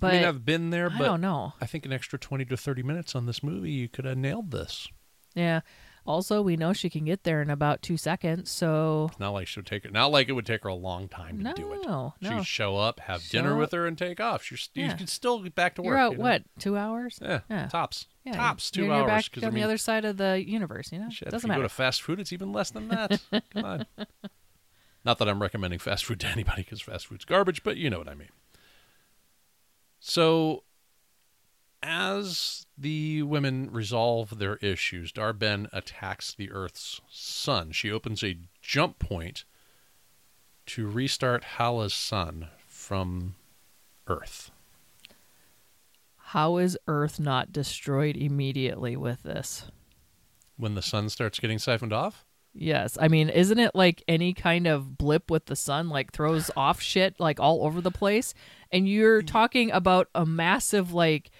But 0.00 0.14
I 0.14 0.16
mean, 0.18 0.24
I've 0.24 0.44
been 0.46 0.70
there, 0.70 0.90
I 0.90 0.98
don't 0.98 1.20
know. 1.20 1.52
I 1.60 1.66
think 1.66 1.84
an 1.84 1.92
extra 1.92 2.18
20 2.18 2.46
to 2.46 2.56
30 2.56 2.82
minutes 2.82 3.14
on 3.14 3.26
this 3.26 3.42
movie, 3.42 3.72
you 3.72 3.88
could 3.90 4.06
have 4.06 4.16
nailed 4.16 4.52
this. 4.52 4.88
Yeah. 5.34 5.60
Also, 6.08 6.40
we 6.40 6.56
know 6.56 6.72
she 6.72 6.88
can 6.88 7.04
get 7.04 7.24
there 7.24 7.42
in 7.42 7.50
about 7.50 7.82
two 7.82 7.98
seconds. 7.98 8.50
So 8.50 9.10
Not 9.18 9.30
like 9.30 9.46
she 9.46 9.60
would 9.60 9.66
take 9.66 9.84
it. 9.84 9.92
Not 9.92 10.10
like 10.10 10.28
it 10.28 10.32
would 10.32 10.46
take 10.46 10.62
her 10.62 10.70
a 10.70 10.74
long 10.74 11.06
time 11.06 11.36
to 11.36 11.44
no, 11.44 11.52
do 11.52 11.72
it. 11.74 11.86
no. 11.86 12.14
She'd 12.22 12.46
show 12.46 12.78
up, 12.78 12.98
have 13.00 13.22
dinner 13.28 13.50
Show 13.50 13.56
with 13.58 13.68
up. 13.74 13.76
her, 13.78 13.86
and 13.86 13.98
take 13.98 14.18
off. 14.18 14.42
She's, 14.42 14.70
You 14.74 14.84
Yeah. 14.86 14.96
could 14.96 15.10
still 15.10 15.42
get 15.42 15.54
back 15.54 15.74
to 15.74 15.82
work. 15.82 15.90
You're 15.90 15.98
out 15.98 16.12
you 16.12 16.18
know? 16.18 16.24
what 16.24 16.42
two 16.58 16.76
hours? 16.78 17.18
Yeah, 17.20 17.40
Yeah. 17.50 17.66
tops. 17.68 18.06
Yeah, 18.24 18.32
tops, 18.36 18.70
2 18.70 18.84
you're, 18.84 18.92
hours. 18.92 18.98
You're 19.00 19.06
back 19.06 19.32
'cause, 19.32 19.42
on 19.44 19.48
I 19.48 19.50
mean, 19.50 19.60
the 19.60 19.64
other 19.64 19.76
side 19.78 20.04
of 20.06 20.16
the 20.16 20.42
universe. 20.44 20.90
You 20.92 20.98
know, 20.98 21.10
shit, 21.10 21.28
if 21.28 21.32
doesn't 21.32 21.46
you 21.46 21.50
matter. 21.50 21.60
go 21.62 21.68
to 21.68 21.74
fast 21.74 22.00
food, 22.02 22.18
it's 22.20 22.32
even 22.32 22.52
less 22.52 22.70
than 22.70 22.88
that. 22.88 23.20
Come 23.52 23.64
on. 23.64 23.86
Not 25.04 25.18
that 25.18 25.28
I'm 25.28 25.40
recommending 25.42 25.78
fast 25.78 26.04
food 26.06 26.20
to 26.20 26.26
anybody 26.26 26.62
because 26.62 26.80
fast 26.80 27.06
food's 27.06 27.24
garbage, 27.26 27.62
but 27.62 27.76
you 27.76 27.90
know 27.90 27.98
what 27.98 28.08
I 28.08 28.14
mean. 28.14 28.28
So, 30.00 30.64
as 31.82 32.66
the 32.76 33.22
women 33.22 33.70
resolve 33.70 34.38
their 34.38 34.56
issues, 34.56 35.12
Dar-Benn 35.12 35.68
attacks 35.72 36.34
the 36.34 36.50
Earth's 36.50 37.00
sun. 37.10 37.72
She 37.72 37.90
opens 37.90 38.22
a 38.22 38.38
jump 38.60 38.98
point 38.98 39.44
to 40.66 40.86
restart 40.86 41.44
Hala's 41.44 41.94
sun 41.94 42.48
from 42.66 43.36
Earth. 44.06 44.50
How 46.16 46.58
is 46.58 46.76
Earth 46.86 47.18
not 47.18 47.52
destroyed 47.52 48.16
immediately 48.16 48.96
with 48.96 49.22
this? 49.22 49.64
When 50.56 50.74
the 50.74 50.82
sun 50.82 51.08
starts 51.08 51.38
getting 51.38 51.58
siphoned 51.58 51.92
off? 51.92 52.24
Yes, 52.52 52.98
I 53.00 53.08
mean, 53.08 53.28
isn't 53.28 53.58
it 53.58 53.74
like 53.74 54.02
any 54.08 54.34
kind 54.34 54.66
of 54.66 54.98
blip 54.98 55.30
with 55.30 55.46
the 55.46 55.54
sun, 55.54 55.88
like 55.88 56.12
throws 56.12 56.50
off 56.56 56.80
shit 56.80 57.18
like 57.20 57.38
all 57.38 57.64
over 57.64 57.80
the 57.80 57.90
place? 57.90 58.34
And 58.72 58.88
you're 58.88 59.22
talking 59.22 59.70
about 59.70 60.08
a 60.14 60.26
massive, 60.26 60.92
like, 60.92 61.30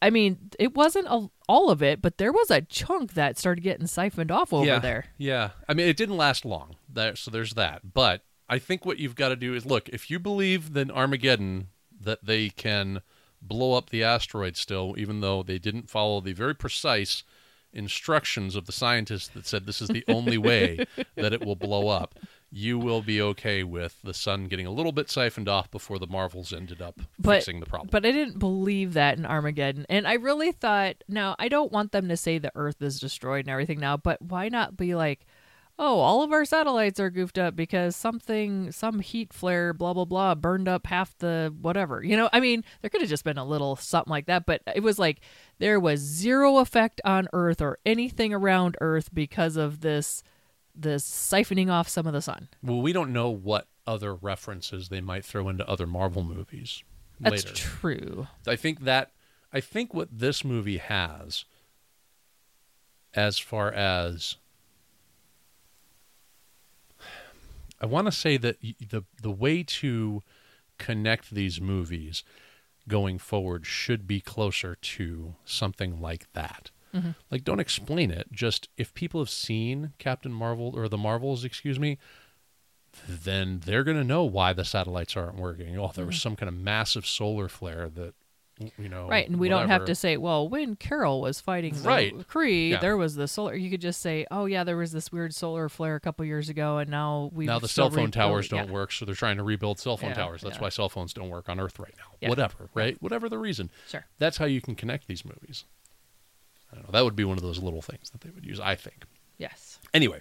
I 0.00 0.10
mean, 0.10 0.50
it 0.58 0.74
wasn't 0.74 1.06
a, 1.08 1.28
all 1.48 1.70
of 1.70 1.82
it, 1.82 2.00
but 2.00 2.18
there 2.18 2.32
was 2.32 2.50
a 2.50 2.62
chunk 2.62 3.14
that 3.14 3.38
started 3.38 3.62
getting 3.62 3.86
siphoned 3.86 4.30
off 4.30 4.52
over 4.52 4.66
yeah, 4.66 4.78
there. 4.78 5.06
Yeah. 5.16 5.50
I 5.68 5.74
mean, 5.74 5.88
it 5.88 5.96
didn't 5.96 6.16
last 6.16 6.44
long. 6.44 6.76
There, 6.88 7.16
so 7.16 7.30
there's 7.30 7.54
that. 7.54 7.92
But 7.94 8.22
I 8.48 8.58
think 8.58 8.84
what 8.84 8.98
you've 8.98 9.16
got 9.16 9.30
to 9.30 9.36
do 9.36 9.54
is 9.54 9.66
look, 9.66 9.88
if 9.88 10.10
you 10.10 10.18
believe 10.18 10.72
that 10.74 10.90
Armageddon, 10.90 11.68
that 12.00 12.24
they 12.24 12.48
can 12.48 13.02
blow 13.42 13.74
up 13.74 13.90
the 13.90 14.04
asteroid 14.04 14.56
still, 14.56 14.94
even 14.96 15.20
though 15.20 15.42
they 15.42 15.58
didn't 15.58 15.90
follow 15.90 16.20
the 16.20 16.32
very 16.32 16.54
precise 16.54 17.24
instructions 17.72 18.56
of 18.56 18.66
the 18.66 18.72
scientists 18.72 19.28
that 19.28 19.46
said 19.46 19.66
this 19.66 19.82
is 19.82 19.88
the 19.88 20.04
only 20.08 20.38
way 20.38 20.84
that 21.16 21.32
it 21.32 21.44
will 21.44 21.56
blow 21.56 21.88
up, 21.88 22.18
you 22.50 22.78
will 22.78 23.02
be 23.02 23.20
okay 23.20 23.62
with 23.62 23.98
the 24.02 24.14
sun 24.14 24.46
getting 24.46 24.66
a 24.66 24.70
little 24.70 24.92
bit 24.92 25.10
siphoned 25.10 25.48
off 25.48 25.70
before 25.70 25.98
the 25.98 26.06
Marvels 26.06 26.52
ended 26.52 26.80
up 26.80 27.00
But- 27.18 27.36
fixing 27.36 27.60
the 27.60 27.66
problem. 27.66 27.88
But 27.92 28.06
I 28.06 28.12
didn't 28.12 28.38
believe 28.38 28.94
that 28.94 29.18
in 29.18 29.26
Armageddon. 29.26 29.84
And 29.90 30.06
I 30.06 30.14
really 30.14 30.52
thought, 30.52 30.96
now, 31.08 31.36
I 31.38 31.48
don't 31.48 31.70
want 31.72 31.92
them 31.92 32.08
to 32.08 32.16
say 32.16 32.38
the 32.38 32.52
Earth 32.54 32.80
is 32.80 32.98
destroyed 33.00 33.40
and 33.44 33.50
everything 33.50 33.78
now, 33.80 33.96
but 33.98 34.22
why 34.22 34.48
not 34.48 34.76
be 34.76 34.94
like, 34.94 35.26
oh, 35.80 36.00
all 36.00 36.22
of 36.22 36.32
our 36.32 36.44
satellites 36.44 36.98
are 36.98 37.10
goofed 37.10 37.38
up 37.38 37.54
because 37.54 37.94
something, 37.94 38.72
some 38.72 38.98
heat 38.98 39.32
flare, 39.32 39.72
blah, 39.72 39.92
blah, 39.92 40.04
blah, 40.06 40.34
burned 40.34 40.66
up 40.68 40.86
half 40.88 41.16
the 41.18 41.54
whatever. 41.60 42.02
You 42.02 42.16
know, 42.16 42.28
I 42.32 42.40
mean, 42.40 42.64
there 42.80 42.88
could 42.90 43.00
have 43.00 43.10
just 43.10 43.22
been 43.24 43.38
a 43.38 43.44
little 43.44 43.76
something 43.76 44.10
like 44.10 44.26
that, 44.26 44.44
but 44.44 44.62
it 44.74 44.82
was 44.82 44.98
like 44.98 45.20
there 45.58 45.78
was 45.78 46.00
zero 46.00 46.58
effect 46.58 47.00
on 47.04 47.28
Earth 47.32 47.60
or 47.60 47.78
anything 47.86 48.32
around 48.32 48.76
Earth 48.80 49.10
because 49.14 49.56
of 49.56 49.80
this. 49.80 50.22
This 50.80 51.04
siphoning 51.04 51.70
off 51.70 51.88
some 51.88 52.06
of 52.06 52.12
the 52.12 52.22
sun. 52.22 52.48
well, 52.62 52.80
we 52.80 52.92
don't 52.92 53.12
know 53.12 53.30
what 53.30 53.66
other 53.86 54.14
references 54.14 54.88
they 54.88 55.00
might 55.00 55.24
throw 55.24 55.48
into 55.48 55.68
other 55.68 55.86
Marvel 55.86 56.22
movies 56.22 56.84
That's 57.18 57.44
later. 57.44 57.54
true. 57.56 58.26
I 58.46 58.54
think 58.56 58.80
that 58.80 59.10
I 59.52 59.60
think 59.60 59.92
what 59.92 60.08
this 60.12 60.44
movie 60.44 60.76
has 60.78 61.44
as 63.14 63.38
far 63.38 63.72
as 63.72 64.36
I 67.80 67.86
want 67.86 68.06
to 68.06 68.12
say 68.12 68.36
that 68.36 68.60
the 68.60 69.04
the 69.22 69.30
way 69.30 69.62
to 69.62 70.22
connect 70.78 71.30
these 71.30 71.60
movies 71.60 72.22
going 72.86 73.18
forward 73.18 73.66
should 73.66 74.06
be 74.06 74.20
closer 74.20 74.74
to 74.74 75.34
something 75.44 76.00
like 76.00 76.32
that. 76.32 76.70
Mm-hmm. 76.94 77.10
Like 77.30 77.44
don't 77.44 77.60
explain 77.60 78.10
it, 78.10 78.28
just 78.32 78.68
if 78.76 78.94
people 78.94 79.20
have 79.20 79.30
seen 79.30 79.92
Captain 79.98 80.32
Marvel 80.32 80.72
or 80.74 80.88
the 80.88 80.98
Marvels, 80.98 81.44
excuse 81.44 81.78
me, 81.78 81.98
then 83.06 83.60
they're 83.64 83.84
going 83.84 83.96
to 83.96 84.04
know 84.04 84.24
why 84.24 84.52
the 84.52 84.64
satellites 84.64 85.16
aren't 85.16 85.36
working. 85.36 85.78
Oh, 85.78 85.92
there 85.94 86.06
was 86.06 86.16
mm-hmm. 86.16 86.20
some 86.20 86.36
kind 86.36 86.48
of 86.48 86.54
massive 86.54 87.06
solar 87.06 87.48
flare 87.48 87.90
that, 87.90 88.14
you 88.78 88.88
know. 88.88 89.06
Right, 89.08 89.28
and 89.28 89.38
we 89.38 89.48
don't 89.48 89.68
have 89.68 89.84
to 89.84 89.94
say, 89.94 90.16
well, 90.16 90.48
when 90.48 90.74
Carol 90.74 91.20
was 91.20 91.40
fighting 91.40 91.74
the 91.74 91.88
Right. 91.88 92.14
Kree, 92.26 92.70
Yeah. 92.70 92.80
there 92.80 92.96
was 92.96 93.14
the 93.14 93.28
solar. 93.28 93.54
You 93.54 93.70
could 93.70 93.80
just 93.80 94.00
say, 94.00 94.26
oh 94.30 94.46
yeah, 94.46 94.64
there 94.64 94.76
was 94.76 94.90
this 94.92 95.12
weird 95.12 95.34
solar 95.34 95.68
flare 95.68 95.94
a 95.94 96.00
couple 96.00 96.24
years 96.24 96.48
ago, 96.48 96.78
and 96.78 96.90
now 96.90 97.30
we 97.32 97.46
Now 97.46 97.58
the 97.58 97.68
cell 97.68 97.90
phone 97.90 98.10
towers 98.10 98.48
don't 98.48 98.70
work, 98.70 98.90
so 98.92 99.04
they're 99.04 99.14
trying 99.14 99.36
to 99.36 99.44
rebuild 99.44 99.78
cell 99.78 99.96
phone 99.96 100.10
Yeah, 100.10 100.16
towers. 100.16 100.40
That's 100.40 100.56
yeah. 100.56 100.62
why 100.62 100.68
cell 100.70 100.88
phones 100.88 101.12
don't 101.12 101.28
work 101.28 101.48
on 101.48 101.60
Earth 101.60 101.78
right 101.78 101.94
now. 101.98 102.16
Yeah. 102.20 102.30
Whatever, 102.30 102.70
right? 102.74 103.00
Whatever 103.00 103.28
the 103.28 103.38
reason. 103.38 103.70
Sure. 103.86 104.06
That's 104.18 104.38
how 104.38 104.46
you 104.46 104.60
can 104.60 104.74
connect 104.74 105.06
these 105.06 105.24
movies. 105.24 105.64
I 106.72 106.76
don't 106.76 106.86
know. 106.86 106.92
That 106.92 107.04
would 107.04 107.16
be 107.16 107.24
one 107.24 107.36
of 107.36 107.42
those 107.42 107.62
little 107.62 107.82
things 107.82 108.10
that 108.10 108.20
they 108.20 108.30
would 108.30 108.44
use, 108.44 108.60
I 108.60 108.74
think. 108.74 109.04
Yes. 109.38 109.78
Anyway, 109.94 110.20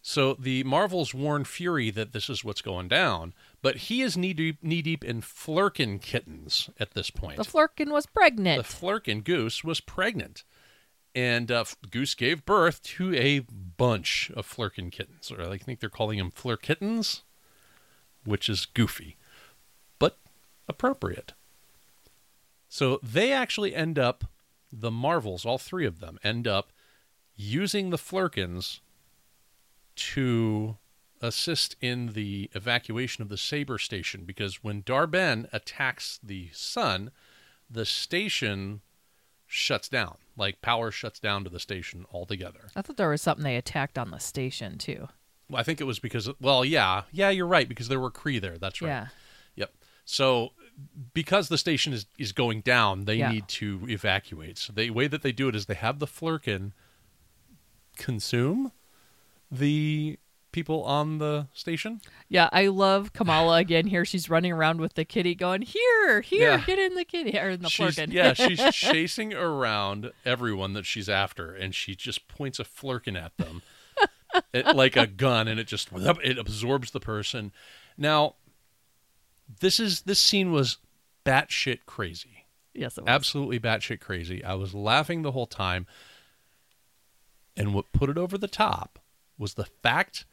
so 0.00 0.34
the 0.34 0.62
Marvels 0.64 1.12
warn 1.12 1.44
Fury 1.44 1.90
that 1.90 2.12
this 2.12 2.30
is 2.30 2.44
what's 2.44 2.62
going 2.62 2.88
down, 2.88 3.34
but 3.60 3.76
he 3.76 4.02
is 4.02 4.16
knee 4.16 4.32
deep, 4.32 4.62
knee 4.62 4.82
deep 4.82 5.04
in 5.04 5.20
Flerken 5.20 6.00
kittens 6.00 6.70
at 6.78 6.94
this 6.94 7.10
point. 7.10 7.36
The 7.36 7.42
Flerken 7.42 7.90
was 7.90 8.06
pregnant. 8.06 8.64
the 8.66 8.74
Flerken 8.74 9.24
goose 9.24 9.62
was 9.64 9.80
pregnant. 9.80 10.44
And 11.14 11.50
uh, 11.50 11.64
Goose 11.90 12.14
gave 12.14 12.44
birth 12.44 12.82
to 12.82 13.14
a 13.14 13.38
bunch 13.40 14.30
of 14.36 14.46
Flerken 14.46 14.92
kittens. 14.92 15.32
Or 15.32 15.40
I 15.50 15.56
think 15.56 15.80
they're 15.80 15.88
calling 15.88 16.18
them 16.18 16.30
Flur 16.30 16.60
kittens, 16.60 17.22
which 18.24 18.50
is 18.50 18.66
goofy, 18.66 19.16
but 19.98 20.18
appropriate. 20.68 21.32
So 22.68 23.00
they 23.02 23.32
actually 23.32 23.74
end 23.74 23.98
up, 23.98 24.24
the 24.78 24.90
Marvels, 24.90 25.44
all 25.44 25.58
three 25.58 25.86
of 25.86 26.00
them, 26.00 26.18
end 26.22 26.46
up 26.46 26.72
using 27.34 27.90
the 27.90 27.98
Flerkens 27.98 28.80
to 29.94 30.76
assist 31.22 31.76
in 31.80 32.12
the 32.12 32.50
evacuation 32.52 33.22
of 33.22 33.28
the 33.28 33.38
Saber 33.38 33.78
station 33.78 34.24
because 34.24 34.62
when 34.62 34.82
Dar-Benn 34.84 35.48
attacks 35.52 36.20
the 36.22 36.50
sun, 36.52 37.10
the 37.70 37.86
station 37.86 38.82
shuts 39.46 39.88
down. 39.88 40.16
Like 40.36 40.60
power 40.60 40.90
shuts 40.90 41.18
down 41.18 41.44
to 41.44 41.50
the 41.50 41.60
station 41.60 42.04
altogether. 42.12 42.68
I 42.76 42.82
thought 42.82 42.96
there 42.96 43.08
was 43.08 43.22
something 43.22 43.44
they 43.44 43.56
attacked 43.56 43.96
on 43.96 44.10
the 44.10 44.18
station 44.18 44.76
too. 44.76 45.08
I 45.54 45.62
think 45.62 45.80
it 45.80 45.84
was 45.84 45.98
because 45.98 46.28
well, 46.40 46.64
yeah, 46.64 47.02
yeah, 47.12 47.30
you're 47.30 47.46
right 47.46 47.68
because 47.68 47.88
there 47.88 48.00
were 48.00 48.10
Kree 48.10 48.40
there. 48.40 48.58
That's 48.58 48.82
right. 48.82 48.88
Yeah. 48.88 49.06
Yep. 49.54 49.72
So 50.04 50.52
because 51.14 51.48
the 51.48 51.58
station 51.58 51.92
is 51.92 52.06
is 52.18 52.32
going 52.32 52.60
down, 52.60 53.04
they 53.06 53.16
Yeah. 53.16 53.30
need 53.30 53.48
to 53.48 53.86
evacuate. 53.88 54.58
So 54.58 54.72
the 54.72 54.90
way 54.90 55.06
that 55.08 55.22
they 55.22 55.32
do 55.32 55.48
it 55.48 55.54
is 55.56 55.66
they 55.66 55.74
have 55.74 55.98
the 55.98 56.06
Flerken 56.06 56.72
consume 57.96 58.72
the 59.50 60.18
people 60.52 60.82
on 60.84 61.18
the 61.18 61.48
station. 61.52 62.00
Yeah, 62.28 62.48
I 62.50 62.68
love 62.68 63.12
Kamala 63.12 63.58
again 63.58 63.86
here. 63.86 64.04
She's 64.06 64.30
running 64.30 64.52
around 64.52 64.80
with 64.80 64.94
the 64.94 65.04
kitty 65.04 65.34
going, 65.34 65.62
Here, 65.62 66.22
here, 66.22 66.52
Yeah. 66.52 66.64
get 66.64 66.78
in 66.78 66.94
the 66.94 67.04
kitty 67.04 67.38
or 67.38 67.50
in 67.50 67.60
the 67.62 67.68
She's, 67.68 67.96
flerken. 67.96 68.12
yeah, 68.12 68.32
she's 68.34 68.62
chasing 68.74 69.34
around 69.34 70.12
everyone 70.24 70.72
that 70.72 70.86
she's 70.86 71.08
after, 71.10 71.54
and 71.54 71.74
she 71.74 71.94
just 71.94 72.26
points 72.28 72.58
a 72.58 72.64
flerken 72.64 73.22
at 73.22 73.36
them, 73.36 73.60
it, 74.54 74.74
like 74.74 74.96
a 74.96 75.06
gun, 75.06 75.46
and 75.46 75.60
it 75.60 75.66
just 75.66 75.88
it 75.92 76.38
absorbs 76.38 76.90
the 76.90 77.00
person. 77.00 77.52
Now, 77.98 78.36
this 79.60 79.80
is 79.80 80.02
this 80.02 80.20
scene 80.20 80.52
was 80.52 80.78
batshit 81.24 81.80
crazy, 81.86 82.46
yes, 82.74 82.98
it 82.98 83.02
was. 83.02 83.08
absolutely 83.08 83.60
batshit 83.60 84.00
crazy. 84.00 84.44
I 84.44 84.54
was 84.54 84.74
laughing 84.74 85.22
the 85.22 85.32
whole 85.32 85.46
time, 85.46 85.86
and 87.56 87.74
what 87.74 87.92
put 87.92 88.10
it 88.10 88.18
over 88.18 88.36
the 88.38 88.48
top 88.48 88.98
was 89.38 89.54
the 89.54 89.66
fact 89.66 90.24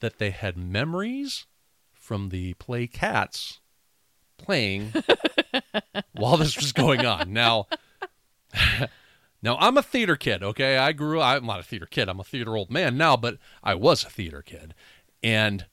that 0.00 0.18
they 0.18 0.30
had 0.30 0.56
memories 0.56 1.46
from 1.92 2.28
the 2.28 2.54
play 2.54 2.86
Cats 2.86 3.60
playing 4.36 4.92
while 6.12 6.36
this 6.36 6.56
was 6.56 6.72
going 6.72 7.06
on. 7.06 7.32
Now, 7.32 7.66
now 9.42 9.56
I'm 9.58 9.78
a 9.78 9.82
theater 9.82 10.16
kid. 10.16 10.42
Okay, 10.42 10.76
I 10.76 10.92
grew. 10.92 11.20
I'm 11.20 11.46
not 11.46 11.60
a 11.60 11.62
theater 11.62 11.86
kid. 11.86 12.08
I'm 12.08 12.20
a 12.20 12.24
theater 12.24 12.56
old 12.56 12.70
man 12.70 12.96
now, 12.96 13.16
but 13.16 13.38
I 13.62 13.74
was 13.74 14.04
a 14.04 14.10
theater 14.10 14.42
kid, 14.42 14.74
and 15.22 15.66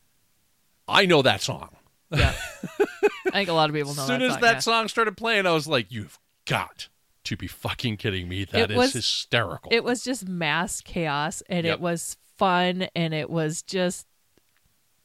I 0.87 1.05
know 1.05 1.21
that 1.21 1.41
song. 1.41 1.75
Yeah. 2.11 2.33
I 3.27 3.31
think 3.31 3.49
a 3.49 3.53
lot 3.53 3.69
of 3.69 3.75
people 3.75 3.93
know 3.95 4.01
As 4.03 4.07
soon 4.07 4.19
that 4.19 4.25
as 4.25 4.31
song, 4.33 4.41
that 4.41 4.53
yeah. 4.55 4.59
song 4.59 4.87
started 4.87 5.15
playing, 5.17 5.45
I 5.45 5.51
was 5.51 5.67
like, 5.67 5.91
"You've 5.91 6.19
got 6.45 6.89
to 7.23 7.37
be 7.37 7.47
fucking 7.47 7.97
kidding 7.97 8.27
me! 8.27 8.45
That 8.45 8.63
It 8.63 8.71
is 8.71 8.77
was- 8.77 8.93
hysterical." 8.93 9.69
It 9.71 9.83
was 9.83 10.03
just 10.03 10.27
mass 10.27 10.81
chaos 10.81 11.41
and 11.49 11.65
Yep. 11.65 11.75
it 11.75 11.81
was 11.81 12.17
fun 12.37 12.87
and 12.95 13.13
it 13.13 13.29
was 13.29 13.61
just 13.61 14.07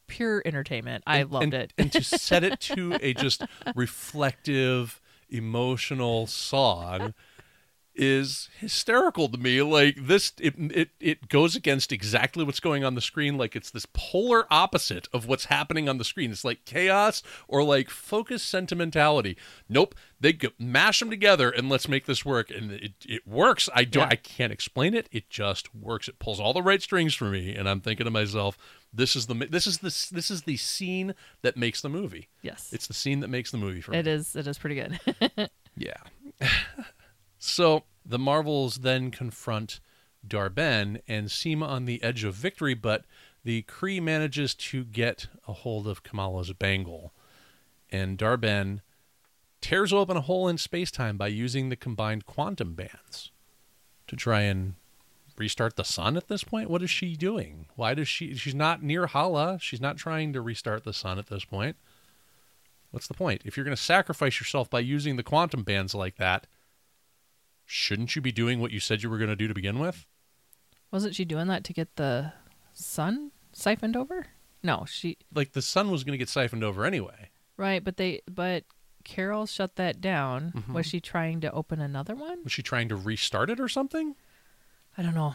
pure 0.08 0.42
entertainment. 0.44 1.04
I 1.06 1.18
and, 1.18 1.30
loved 1.30 1.44
and- 1.44 1.54
it. 1.54 1.72
and 1.78 1.92
to 1.92 2.02
set 2.02 2.42
it 2.44 2.60
to 2.60 2.98
a 3.00 3.12
just 3.14 3.42
reflective, 3.74 5.00
emotional 5.28 6.26
song 6.26 7.12
is 7.96 8.48
hysterical 8.58 9.28
to 9.28 9.38
me. 9.38 9.62
Like 9.62 9.96
this, 10.06 10.32
it, 10.40 10.54
it 10.58 10.90
it 11.00 11.28
goes 11.28 11.56
against 11.56 11.92
exactly 11.92 12.44
what's 12.44 12.60
going 12.60 12.84
on 12.84 12.94
the 12.94 13.00
screen. 13.00 13.36
Like 13.38 13.56
it's 13.56 13.70
this 13.70 13.86
polar 13.92 14.46
opposite 14.52 15.08
of 15.12 15.26
what's 15.26 15.46
happening 15.46 15.88
on 15.88 15.98
the 15.98 16.04
screen. 16.04 16.30
It's 16.30 16.44
like 16.44 16.64
chaos 16.64 17.22
or 17.48 17.62
like 17.64 17.90
focused 17.90 18.48
sentimentality. 18.48 19.36
Nope, 19.68 19.94
they 20.20 20.32
go, 20.32 20.48
mash 20.58 21.00
them 21.00 21.10
together 21.10 21.50
and 21.50 21.68
let's 21.68 21.88
make 21.88 22.06
this 22.06 22.24
work, 22.24 22.50
and 22.50 22.70
it 22.72 22.92
it 23.04 23.26
works. 23.26 23.68
I 23.74 23.84
don't, 23.84 24.04
Yeah. 24.04 24.08
I 24.12 24.16
can't 24.16 24.52
explain 24.52 24.94
it. 24.94 25.08
It 25.10 25.28
just 25.30 25.74
works. 25.74 26.08
It 26.08 26.18
pulls 26.18 26.38
all 26.40 26.52
the 26.52 26.62
right 26.62 26.82
strings 26.82 27.14
for 27.14 27.26
me, 27.26 27.54
and 27.54 27.68
I'm 27.68 27.80
thinking 27.80 28.04
to 28.04 28.10
myself, 28.10 28.56
this 28.92 29.16
is 29.16 29.26
the 29.26 29.34
this 29.34 29.66
is 29.66 29.78
the 29.78 30.14
this 30.14 30.30
is 30.30 30.42
the 30.42 30.56
scene 30.56 31.14
that 31.42 31.56
makes 31.56 31.80
the 31.80 31.88
movie. 31.88 32.28
yes. 32.42 32.70
It's 32.72 32.86
the 32.86 32.94
scene 32.94 33.20
that 33.20 33.28
makes 33.28 33.50
the 33.50 33.58
movie 33.58 33.80
for 33.80 33.92
me. 33.92 33.98
It 33.98 34.06
is 34.06 34.36
it 34.36 34.46
is 34.46 34.58
pretty 34.58 34.76
good. 34.76 35.50
Yeah. 35.78 35.92
so 37.46 37.84
the 38.04 38.18
Marvels 38.18 38.78
then 38.78 39.10
confront 39.10 39.80
Dar-Benn 40.26 41.00
and 41.06 41.30
seem 41.30 41.62
on 41.62 41.84
the 41.84 42.02
edge 42.02 42.24
of 42.24 42.34
victory, 42.34 42.74
but 42.74 43.04
the 43.44 43.62
Kree 43.62 44.02
manages 44.02 44.54
to 44.54 44.84
get 44.84 45.28
a 45.46 45.52
hold 45.52 45.86
of 45.86 46.02
Kamala's 46.02 46.52
bangle. 46.52 47.12
And 47.90 48.18
Dar-Benn 48.18 48.82
tears 49.60 49.92
open 49.92 50.16
a 50.16 50.22
hole 50.22 50.48
in 50.48 50.58
space 50.58 50.90
time 50.90 51.16
by 51.16 51.28
using 51.28 51.68
the 51.68 51.76
combined 51.76 52.26
quantum 52.26 52.74
bands 52.74 53.30
to 54.08 54.16
try 54.16 54.40
and 54.42 54.74
restart 55.36 55.76
the 55.76 55.84
sun 55.84 56.16
at 56.16 56.28
this 56.28 56.44
point. 56.44 56.70
What 56.70 56.82
is 56.82 56.90
she 56.90 57.16
doing? 57.16 57.66
Why 57.76 57.94
does 57.94 58.08
she 58.08 58.34
she's 58.34 58.54
not 58.54 58.82
near 58.82 59.06
Hala. 59.06 59.58
She's 59.60 59.80
not 59.80 59.96
trying 59.96 60.32
to 60.32 60.40
restart 60.40 60.84
the 60.84 60.92
sun 60.92 61.18
at 61.18 61.26
this 61.26 61.44
point. 61.44 61.76
What's 62.90 63.06
the 63.06 63.14
point? 63.14 63.42
If 63.44 63.56
you're 63.56 63.64
going 63.64 63.76
to 63.76 63.82
sacrifice 63.82 64.40
yourself 64.40 64.70
by 64.70 64.80
using 64.80 65.16
the 65.16 65.22
quantum 65.22 65.62
bands 65.62 65.94
like 65.94 66.16
that, 66.16 66.46
shouldn't 67.66 68.16
you 68.16 68.22
be 68.22 68.32
doing 68.32 68.60
what 68.60 68.70
you 68.70 68.80
said 68.80 69.02
you 69.02 69.10
were 69.10 69.18
going 69.18 69.28
to 69.30 69.36
do 69.36 69.48
to 69.48 69.54
begin 69.54 69.78
with? 69.78 70.06
Wasn't 70.90 71.14
she 71.14 71.24
doing 71.24 71.48
that 71.48 71.64
to 71.64 71.72
get 71.72 71.96
the 71.96 72.32
sun 72.72 73.32
siphoned 73.52 73.96
over? 73.96 74.28
No, 74.62 74.84
she 74.88 75.18
Like 75.34 75.52
the 75.52 75.62
sun 75.62 75.90
was 75.90 76.04
going 76.04 76.12
to 76.12 76.18
get 76.18 76.28
siphoned 76.28 76.64
over 76.64 76.84
anyway. 76.84 77.30
right, 77.56 77.82
but 77.84 77.96
they 77.96 78.22
but 78.30 78.64
Carol 79.04 79.46
shut 79.46 79.76
that 79.76 80.00
down. 80.00 80.52
Mm-hmm. 80.56 80.72
Was 80.72 80.86
she 80.86 81.00
trying 81.00 81.40
to 81.42 81.52
open 81.52 81.80
another 81.80 82.14
one? 82.14 82.42
Was 82.44 82.52
she 82.52 82.62
trying 82.62 82.88
to 82.88 82.96
restart 82.96 83.50
it 83.50 83.60
or 83.60 83.68
something? 83.68 84.14
I 84.96 85.02
don't 85.02 85.14
know. 85.14 85.34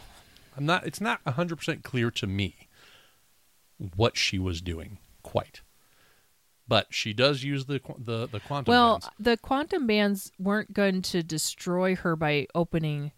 I'm 0.58 0.66
not 0.66 0.86
it's 0.86 1.00
not 1.02 1.24
100% 1.26 1.84
clear 1.84 2.12
to 2.12 2.28
me 2.28 2.68
what 3.96 4.18
she 4.18 4.38
was 4.40 4.62
doing 4.62 4.98
quite. 5.24 5.62
But 6.68 6.88
she 6.90 7.14
does 7.14 7.44
use 7.44 7.66
the 7.66 7.82
the 7.98 8.28
the 8.28 8.40
quantum 8.40 8.72
Well, 8.72 9.00
bands. 9.00 9.10
the 9.20 9.38
quantum 9.38 9.88
bands 9.88 10.32
weren't 10.40 10.74
going 10.74 11.02
to 11.04 11.24
destroy 11.24 11.96
her 11.96 12.16
by 12.16 12.48
opening 12.56 13.12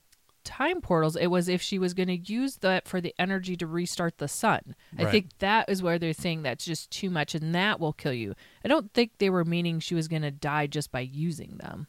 time 0.43 0.81
portals. 0.81 1.15
It 1.15 1.27
was 1.27 1.47
if 1.47 1.61
she 1.61 1.79
was 1.79 1.93
going 1.93 2.07
to 2.07 2.17
use 2.17 2.57
that 2.57 2.87
for 2.87 2.99
the 2.99 3.13
energy 3.17 3.55
to 3.57 3.67
restart 3.67 4.17
the 4.17 4.27
sun. 4.27 4.75
I 4.97 5.05
think 5.05 5.37
that 5.39 5.69
is 5.69 5.81
where 5.81 5.97
they're 5.97 6.13
saying 6.13 6.43
that's 6.43 6.65
just 6.65 6.91
too 6.91 7.09
much 7.09 7.33
and 7.35 7.55
that 7.55 7.79
will 7.79 7.93
kill 7.93 8.13
you. 8.13 8.35
I 8.63 8.67
don't 8.67 8.93
think 8.93 9.11
they 9.17 9.29
were 9.29 9.45
meaning 9.45 9.79
she 9.79 9.95
was 9.95 10.07
going 10.07 10.21
to 10.23 10.31
die 10.31 10.67
just 10.67 10.91
by 10.91 10.99
using 11.01 11.57
them. 11.57 11.87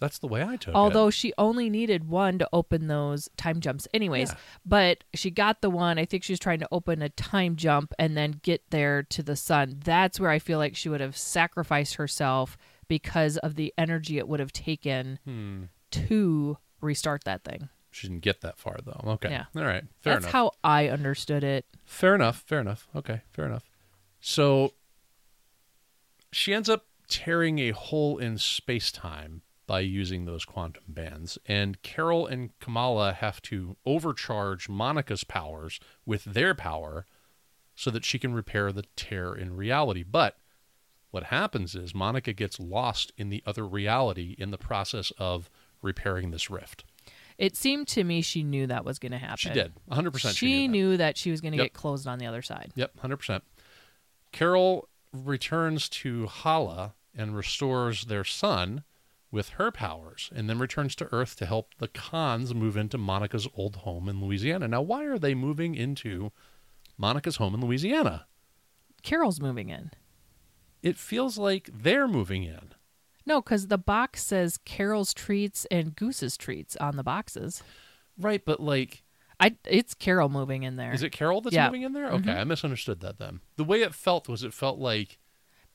That's 0.00 0.18
the 0.18 0.28
way 0.28 0.42
I 0.42 0.56
took 0.56 0.74
it. 0.74 0.76
Although 0.76 1.10
she 1.10 1.32
only 1.38 1.68
needed 1.68 2.08
one 2.08 2.38
to 2.38 2.48
open 2.52 2.86
those 2.86 3.28
time 3.36 3.60
jumps, 3.60 3.88
anyways. 3.92 4.30
Yeah. 4.30 4.36
But 4.64 5.04
she 5.14 5.30
got 5.30 5.60
the 5.60 5.70
one. 5.70 5.98
I 5.98 6.04
think 6.04 6.22
she 6.22 6.32
was 6.32 6.38
trying 6.38 6.60
to 6.60 6.68
open 6.70 7.02
a 7.02 7.08
time 7.08 7.56
jump 7.56 7.92
and 7.98 8.16
then 8.16 8.40
get 8.42 8.62
there 8.70 9.02
to 9.04 9.22
the 9.22 9.34
sun. 9.36 9.80
That's 9.84 10.20
where 10.20 10.30
I 10.30 10.38
feel 10.38 10.58
like 10.58 10.76
she 10.76 10.88
would 10.88 11.00
have 11.00 11.16
sacrificed 11.16 11.94
herself 11.96 12.56
because 12.86 13.36
of 13.38 13.56
the 13.56 13.74
energy 13.76 14.18
it 14.18 14.28
would 14.28 14.40
have 14.40 14.52
taken 14.52 15.18
Hmm. 15.24 15.64
to 15.90 16.58
restart 16.80 17.24
that 17.24 17.42
thing. 17.44 17.68
She 17.90 18.06
didn't 18.06 18.22
get 18.22 18.42
that 18.42 18.58
far 18.58 18.76
though. 18.84 19.00
Okay. 19.14 19.30
Yeah. 19.30 19.46
All 19.56 19.64
right. 19.64 19.82
Fair 20.00 20.12
That's 20.14 20.24
enough. 20.26 20.32
how 20.32 20.52
I 20.62 20.88
understood 20.88 21.42
it. 21.42 21.66
Fair 21.84 22.14
enough. 22.14 22.44
Fair 22.46 22.60
enough. 22.60 22.86
Okay. 22.94 23.22
Fair 23.32 23.46
enough. 23.46 23.64
So 24.20 24.74
she 26.32 26.52
ends 26.54 26.68
up 26.68 26.84
tearing 27.08 27.58
a 27.58 27.70
hole 27.70 28.18
in 28.18 28.38
space 28.38 28.92
time 28.92 29.42
by 29.68 29.78
using 29.80 30.24
those 30.24 30.44
quantum 30.44 30.82
bands. 30.88 31.38
And 31.46 31.80
Carol 31.82 32.26
and 32.26 32.58
Kamala 32.58 33.12
have 33.12 33.40
to 33.42 33.76
overcharge 33.86 34.68
Monica's 34.68 35.22
powers 35.22 35.78
with 36.04 36.24
their 36.24 36.54
power 36.54 37.06
so 37.76 37.92
that 37.92 38.04
she 38.04 38.18
can 38.18 38.34
repair 38.34 38.72
the 38.72 38.84
tear 38.96 39.32
in 39.32 39.54
reality. 39.54 40.02
But 40.02 40.38
what 41.12 41.24
happens 41.24 41.76
is 41.76 41.94
Monica 41.94 42.32
gets 42.32 42.58
lost 42.58 43.12
in 43.16 43.28
the 43.28 43.42
other 43.46 43.64
reality 43.66 44.34
in 44.38 44.50
the 44.50 44.58
process 44.58 45.12
of 45.18 45.48
repairing 45.82 46.32
this 46.32 46.50
rift. 46.50 46.84
It 47.36 47.54
seemed 47.56 47.86
to 47.88 48.02
me 48.02 48.20
she 48.20 48.42
knew 48.42 48.66
that 48.66 48.84
was 48.84 48.98
going 48.98 49.12
to 49.12 49.18
happen. 49.18 49.36
She 49.36 49.50
did. 49.50 49.74
100% 49.90 50.18
she, 50.30 50.34
She, 50.34 50.46
knew 50.46 50.62
that. 50.66 50.68
knew 50.72 50.96
that 50.96 51.16
she 51.16 51.30
was 51.30 51.40
going 51.40 51.52
to 51.52 51.58
Yep. 51.58 51.64
get 51.66 51.72
closed 51.74 52.08
on 52.08 52.18
the 52.18 52.26
other 52.26 52.42
side. 52.42 52.72
Yep, 52.74 52.98
hundred 52.98 53.18
percent. 53.18 53.44
Carol 54.32 54.88
returns 55.12 55.88
to 55.88 56.26
Hala 56.26 56.94
and 57.16 57.36
restores 57.36 58.06
their 58.06 58.24
sun 58.24 58.82
with 59.30 59.50
her 59.50 59.70
powers, 59.70 60.30
and 60.34 60.48
then 60.48 60.58
returns 60.58 60.94
to 60.96 61.08
Earth 61.12 61.36
to 61.36 61.46
help 61.46 61.74
the 61.78 61.88
Khans 61.88 62.54
move 62.54 62.76
into 62.76 62.96
Monica's 62.98 63.46
old 63.54 63.76
home 63.76 64.08
in 64.08 64.24
Louisiana. 64.24 64.68
Now, 64.68 64.80
why 64.82 65.04
are 65.04 65.18
they 65.18 65.34
moving 65.34 65.74
into 65.74 66.32
Monica's 66.96 67.36
home 67.36 67.54
in 67.54 67.60
Louisiana? 67.60 68.26
Carol's 69.02 69.40
moving 69.40 69.68
in. 69.68 69.90
It 70.82 70.96
feels 70.96 71.36
like 71.38 71.68
they're 71.72 72.08
moving 72.08 72.44
in. 72.44 72.72
No, 73.26 73.42
because 73.42 73.66
the 73.66 73.76
box 73.78 74.24
says 74.24 74.56
Carol's 74.64 75.12
treats 75.12 75.66
and 75.70 75.94
Goose's 75.94 76.36
treats 76.38 76.76
on 76.76 76.96
the 76.96 77.02
boxes. 77.02 77.62
Right, 78.18 78.42
but 78.44 78.60
like, 78.60 79.02
I 79.38 79.56
it's 79.66 79.92
Carol 79.94 80.28
moving 80.30 80.62
in 80.62 80.76
there 80.76 80.92
is 80.92 81.02
it 81.02 81.12
Carol 81.12 81.40
that's 81.42 81.54
Yeah. 81.54 81.66
moving 81.66 81.82
in 81.82 81.92
there? 81.92 82.06
Mm-hmm. 82.10 82.28
Okay, 82.28 82.40
I 82.40 82.44
misunderstood 82.44 83.00
that 83.00 83.18
then. 83.18 83.40
The 83.56 83.64
way 83.64 83.82
it 83.82 83.94
felt 83.94 84.28
was 84.28 84.42
it 84.42 84.54
felt 84.54 84.78
like 84.78 85.18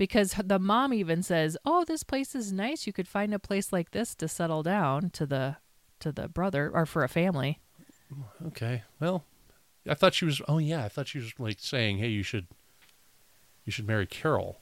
because 0.04 0.36
the 0.44 0.60
mom 0.60 0.94
even 0.94 1.24
says, 1.24 1.56
"Oh, 1.64 1.86
this 1.86 2.04
place 2.04 2.36
is 2.36 2.52
nice. 2.52 2.86
You 2.86 2.92
could 2.92 3.08
find 3.08 3.34
a 3.34 3.40
place 3.40 3.72
like 3.72 3.92
this 3.92 4.14
to 4.16 4.28
settle 4.28 4.62
down 4.62 5.12
to 5.12 5.26
the 5.26 5.56
to 6.02 6.12
the 6.12 6.28
brother 6.28 6.70
or 6.74 6.86
for 6.86 7.06
a 7.06 7.08
family." 7.08 7.62
Okay. 8.48 8.84
Well, 9.00 9.24
I 9.88 9.94
thought 9.94 10.14
she 10.14 10.26
was. 10.26 10.42
Oh 10.46 10.58
yeah, 10.58 10.84
I 10.84 10.90
thought 10.90 11.08
she 11.08 11.20
was 11.20 11.32
like 11.40 11.56
saying, 11.62 12.00
"Hey, 12.00 12.10
you 12.10 12.22
should, 12.22 12.48
you 13.64 13.72
should 13.72 13.88
marry 13.88 14.06
Carol." 14.06 14.60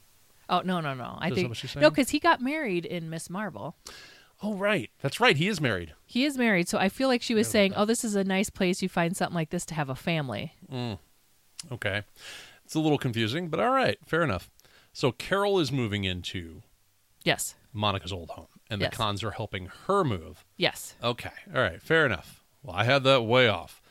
Oh 0.48 0.62
no 0.64 0.80
no 0.80 0.94
no! 0.94 1.18
I 1.20 1.30
Is 1.30 1.34
think 1.34 1.50
what 1.50 1.58
she's 1.58 1.76
no 1.76 1.90
because 1.90 2.12
he 2.12 2.20
got 2.20 2.40
married 2.40 2.86
in 2.86 3.10
Ms. 3.10 3.32
Marvel. 3.32 3.76
Oh 4.44 4.54
right, 4.54 4.92
that's 5.02 5.20
right. 5.20 5.36
He 5.36 5.48
is 5.48 5.60
married. 5.60 5.96
He 6.06 6.24
is 6.24 6.38
married, 6.38 6.70
so 6.70 6.78
I 6.78 6.90
feel 6.90 7.08
like 7.08 7.24
she 7.24 7.34
was 7.34 7.48
about 7.48 7.52
saying, 7.52 7.74
"Oh, 7.76 7.86
this 7.86 8.04
is 8.04 8.14
a 8.16 8.24
nice 8.24 8.52
place. 8.52 8.84
You 8.84 8.90
find 8.90 9.18
something 9.18 9.34
like 9.34 9.50
this 9.50 9.66
to 9.68 9.74
have 9.74 9.90
a 9.90 9.96
family." 9.96 10.54
Mm. 10.72 11.00
Okay. 11.72 12.04
It's 12.64 12.76
a 12.76 12.80
little 12.80 13.00
confusing, 13.00 13.50
but 13.50 13.60
all 13.60 13.72
right, 13.72 13.98
fair 14.06 14.22
enough. 14.22 14.52
So 14.94 15.12
Carol 15.12 15.60
is 15.60 15.72
moving 15.72 16.04
into 16.04 16.64
Yes. 17.24 17.56
Monica's 17.74 18.12
old 18.12 18.32
home, 18.32 18.48
and 18.70 18.82
Yes. 18.82 18.92
the 18.92 18.98
Khans 18.98 19.24
are 19.24 19.32
helping 19.32 19.68
her 19.88 20.04
move. 20.04 20.44
Yes. 20.58 20.96
Okay. 21.04 21.32
All 21.54 21.62
right. 21.62 21.82
Fair 21.82 22.06
enough. 22.06 22.44
Well, 22.64 22.76
I 22.76 22.84
had 22.84 23.04
that 23.04 23.22
way 23.24 23.48
off. 23.48 23.82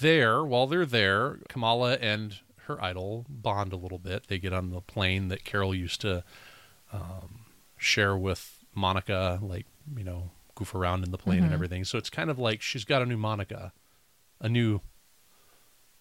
There, 0.00 0.44
while 0.44 0.66
they're 0.66 0.86
there, 0.86 1.38
Kamala 1.48 1.94
and 1.94 2.38
her 2.66 2.82
idol 2.82 3.26
bond 3.28 3.72
a 3.72 3.76
little 3.76 3.98
bit. 3.98 4.28
They 4.28 4.38
get 4.38 4.52
on 4.52 4.70
the 4.70 4.80
plane 4.80 5.28
that 5.28 5.44
Carol 5.44 5.74
used 5.74 6.00
to 6.02 6.22
um, 6.92 7.46
share 7.76 8.16
with 8.16 8.64
Monica, 8.74 9.38
like, 9.42 9.66
you 9.96 10.04
know, 10.04 10.30
goof 10.54 10.74
around 10.74 11.04
in 11.04 11.10
the 11.10 11.18
plane 11.18 11.42
and 11.42 11.52
everything. 11.52 11.84
So 11.84 11.98
it's 11.98 12.10
kind 12.10 12.30
of 12.30 12.38
like 12.38 12.62
she's 12.62 12.84
got 12.84 13.02
a 13.02 13.06
new 13.06 13.16
Monica, 13.16 13.72
a 14.40 14.48
new 14.48 14.80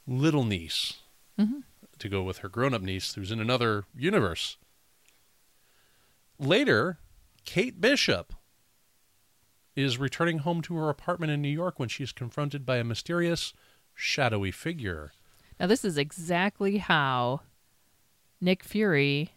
little 0.08 0.44
niece 0.44 0.96
Mhm. 1.40 1.64
To 2.00 2.10
go 2.10 2.24
with 2.24 2.40
her 2.40 2.50
grown 2.50 2.74
up 2.74 2.82
niece 2.82 3.14
who's 3.14 3.32
in 3.32 3.40
another 3.40 3.84
universe. 3.96 4.58
Later, 6.38 7.00
Kate 7.46 7.80
Bishop 7.82 8.34
is 9.76 9.98
returning 9.98 10.40
home 10.40 10.62
to 10.64 10.76
her 10.76 10.90
apartment 10.90 11.32
in 11.32 11.42
New 11.42 11.50
York 11.50 11.80
when 11.80 11.90
she's 11.90 12.12
confronted 12.12 12.66
by 12.66 12.78
a 12.78 12.84
mysterious, 12.84 13.54
shadowy 13.94 14.52
figure. 14.52 15.12
Now 15.60 15.68
this 15.68 15.84
is 15.84 15.98
exactly 15.98 16.78
how 16.78 17.42
Nick 18.42 18.64
Fury 18.64 19.32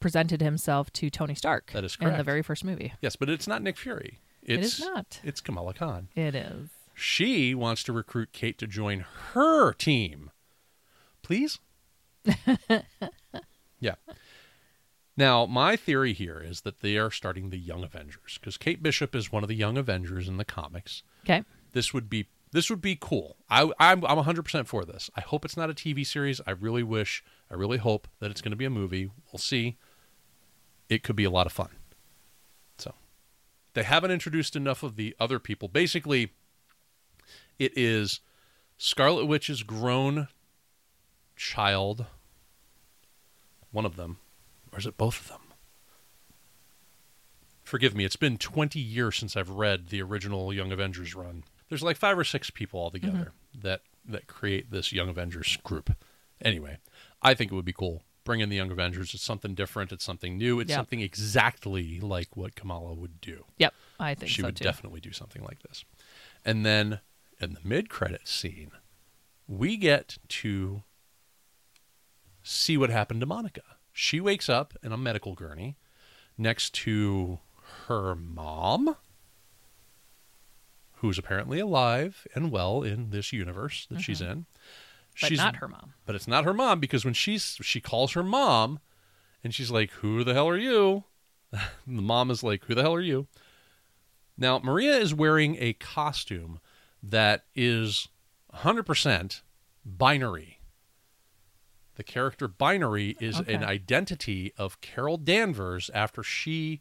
presented 0.00 0.40
himself 0.40 0.92
to 0.92 1.10
Tony 1.10 1.34
Stark 1.34 1.72
That 1.72 1.84
is 1.84 1.96
correct. 1.96 2.12
in 2.12 2.18
the 2.18 2.24
very 2.24 2.42
first 2.42 2.64
movie. 2.64 2.92
Yes, 3.00 3.16
but 3.16 3.28
it's 3.28 3.48
not 3.48 3.62
Nick 3.62 3.76
Fury. 3.76 4.20
It 4.42 4.60
It's 4.60 4.80
not. 4.80 5.20
It's 5.24 5.40
Kamala 5.40 5.74
Khan. 5.74 6.08
It 6.14 6.34
is. 6.34 6.68
She 6.94 7.54
wants 7.54 7.82
to 7.84 7.92
recruit 7.92 8.32
Kate 8.32 8.58
to 8.58 8.66
join 8.66 9.04
her 9.32 9.72
team. 9.72 10.30
Please? 11.22 11.58
yeah. 13.80 13.94
Now, 15.16 15.46
my 15.46 15.74
theory 15.74 16.12
here 16.12 16.40
is 16.40 16.60
that 16.60 16.80
they 16.80 16.96
are 16.96 17.10
starting 17.10 17.50
the 17.50 17.58
Young 17.58 17.82
Avengers 17.82 18.38
because 18.38 18.56
Kate 18.56 18.82
Bishop 18.82 19.14
is 19.16 19.32
one 19.32 19.42
of 19.42 19.48
the 19.48 19.56
Young 19.56 19.76
Avengers 19.76 20.28
in 20.28 20.36
the 20.36 20.44
comics. 20.44 21.02
Okay. 21.24 21.42
This 21.72 21.92
would 21.92 22.08
be 22.08 22.28
this 22.52 22.70
would 22.70 22.80
be 22.80 22.96
cool. 22.98 23.36
I, 23.50 23.70
I'm 23.78 24.04
I'm 24.06 24.18
100% 24.18 24.66
for 24.66 24.84
this. 24.84 25.10
I 25.16 25.20
hope 25.20 25.44
it's 25.44 25.56
not 25.56 25.70
a 25.70 25.74
TV 25.74 26.06
series. 26.06 26.40
I 26.46 26.52
really 26.52 26.82
wish, 26.82 27.24
I 27.50 27.54
really 27.54 27.78
hope 27.78 28.08
that 28.20 28.30
it's 28.30 28.40
going 28.40 28.52
to 28.52 28.56
be 28.56 28.64
a 28.64 28.70
movie. 28.70 29.10
We'll 29.32 29.40
see. 29.40 29.76
It 30.88 31.02
could 31.02 31.16
be 31.16 31.24
a 31.24 31.30
lot 31.30 31.46
of 31.46 31.52
fun. 31.52 31.70
So, 32.78 32.94
they 33.74 33.82
haven't 33.82 34.12
introduced 34.12 34.56
enough 34.56 34.82
of 34.82 34.96
the 34.96 35.14
other 35.20 35.38
people. 35.38 35.68
Basically, 35.68 36.32
it 37.58 37.76
is 37.76 38.20
Scarlet 38.78 39.26
Witch's 39.26 39.62
grown 39.62 40.28
child, 41.36 42.06
one 43.78 43.86
of 43.86 43.94
them, 43.94 44.18
or 44.72 44.80
is 44.80 44.86
it 44.86 44.96
both 44.96 45.20
of 45.20 45.28
them? 45.28 45.40
Forgive 47.62 47.94
me, 47.94 48.04
it's 48.04 48.16
been 48.16 48.36
20 48.36 48.80
years 48.80 49.16
since 49.16 49.36
I've 49.36 49.50
read 49.50 49.90
the 49.90 50.02
original 50.02 50.52
Young 50.52 50.72
Avengers 50.72 51.14
run. 51.14 51.44
There's 51.68 51.84
like 51.84 51.96
five 51.96 52.18
or 52.18 52.24
six 52.24 52.50
people 52.50 52.80
altogether 52.80 53.32
mm-hmm. 53.52 53.60
that 53.60 53.82
that 54.04 54.26
create 54.26 54.72
this 54.72 54.92
Young 54.92 55.08
Avengers 55.08 55.58
group. 55.62 55.94
Anyway, 56.42 56.78
I 57.22 57.34
think 57.34 57.52
it 57.52 57.54
would 57.54 57.64
be 57.64 57.72
cool. 57.72 58.02
Bring 58.24 58.40
in 58.40 58.48
the 58.48 58.56
Young 58.56 58.72
Avengers. 58.72 59.14
It's 59.14 59.22
something 59.22 59.54
different. 59.54 59.92
It's 59.92 60.02
something 60.02 60.36
new. 60.36 60.58
It's 60.58 60.70
Yep. 60.70 60.76
something 60.76 61.00
exactly 61.00 62.00
like 62.00 62.36
what 62.36 62.56
Kamala 62.56 62.94
would 62.94 63.20
do 63.20 63.44
Yep. 63.58 63.74
I 64.00 64.16
think 64.16 64.32
she 64.32 64.40
so 64.40 64.48
would 64.48 64.56
too. 64.56 64.64
definitely 64.64 65.00
do 65.00 65.12
something 65.12 65.44
like 65.44 65.62
this. 65.62 65.84
And 66.44 66.66
then 66.66 66.98
in 67.40 67.52
the 67.52 67.60
mid 67.62 67.88
credit 67.88 68.26
scene, 68.26 68.72
we 69.46 69.76
get 69.76 70.18
to 70.40 70.82
see 72.48 72.76
what 72.76 72.90
happened 72.90 73.20
to 73.20 73.26
Monica. 73.26 73.62
She 73.92 74.20
wakes 74.20 74.48
up 74.48 74.74
in 74.82 74.92
a 74.92 74.96
medical 74.96 75.34
gurney 75.34 75.76
next 76.36 76.72
to 76.74 77.40
her 77.86 78.14
mom, 78.14 78.96
who's 80.96 81.18
apparently 81.18 81.58
alive 81.58 82.26
and 82.34 82.50
well 82.50 82.82
in 82.82 83.10
this 83.10 83.32
universe 83.32 83.86
that 83.90 84.00
she's 84.00 84.20
mm-hmm. 84.20 84.32
in. 84.32 84.46
but 85.20 85.32
not 85.36 85.56
her 85.56 85.68
mom. 85.68 85.94
But 86.06 86.14
it's 86.14 86.28
not 86.28 86.44
her 86.44 86.54
mom 86.54 86.80
because 86.80 87.04
when 87.04 87.14
she's 87.14 87.58
she 87.62 87.80
calls 87.80 88.12
her 88.12 88.22
mom 88.22 88.78
and 89.42 89.54
she's 89.54 89.70
like, 89.70 89.90
Who 89.92 90.22
the 90.24 90.34
hell 90.34 90.48
are 90.48 90.56
you? 90.56 91.04
the 91.52 91.58
mom 91.86 92.30
is 92.30 92.42
like, 92.42 92.64
Who 92.64 92.74
the 92.74 92.82
hell 92.82 92.94
are 92.94 93.00
you? 93.00 93.26
Now, 94.36 94.60
Maria 94.60 94.96
is 94.96 95.12
wearing 95.12 95.56
a 95.58 95.72
costume 95.72 96.60
that 97.02 97.44
is 97.56 98.08
100% 98.54 99.40
binary. 99.84 100.57
The 101.98 102.04
character 102.04 102.46
binary 102.46 103.16
is 103.18 103.40
an 103.40 103.64
identity 103.64 104.52
of 104.56 104.80
Carol 104.80 105.16
Danvers 105.16 105.90
after 105.92 106.22
she 106.22 106.80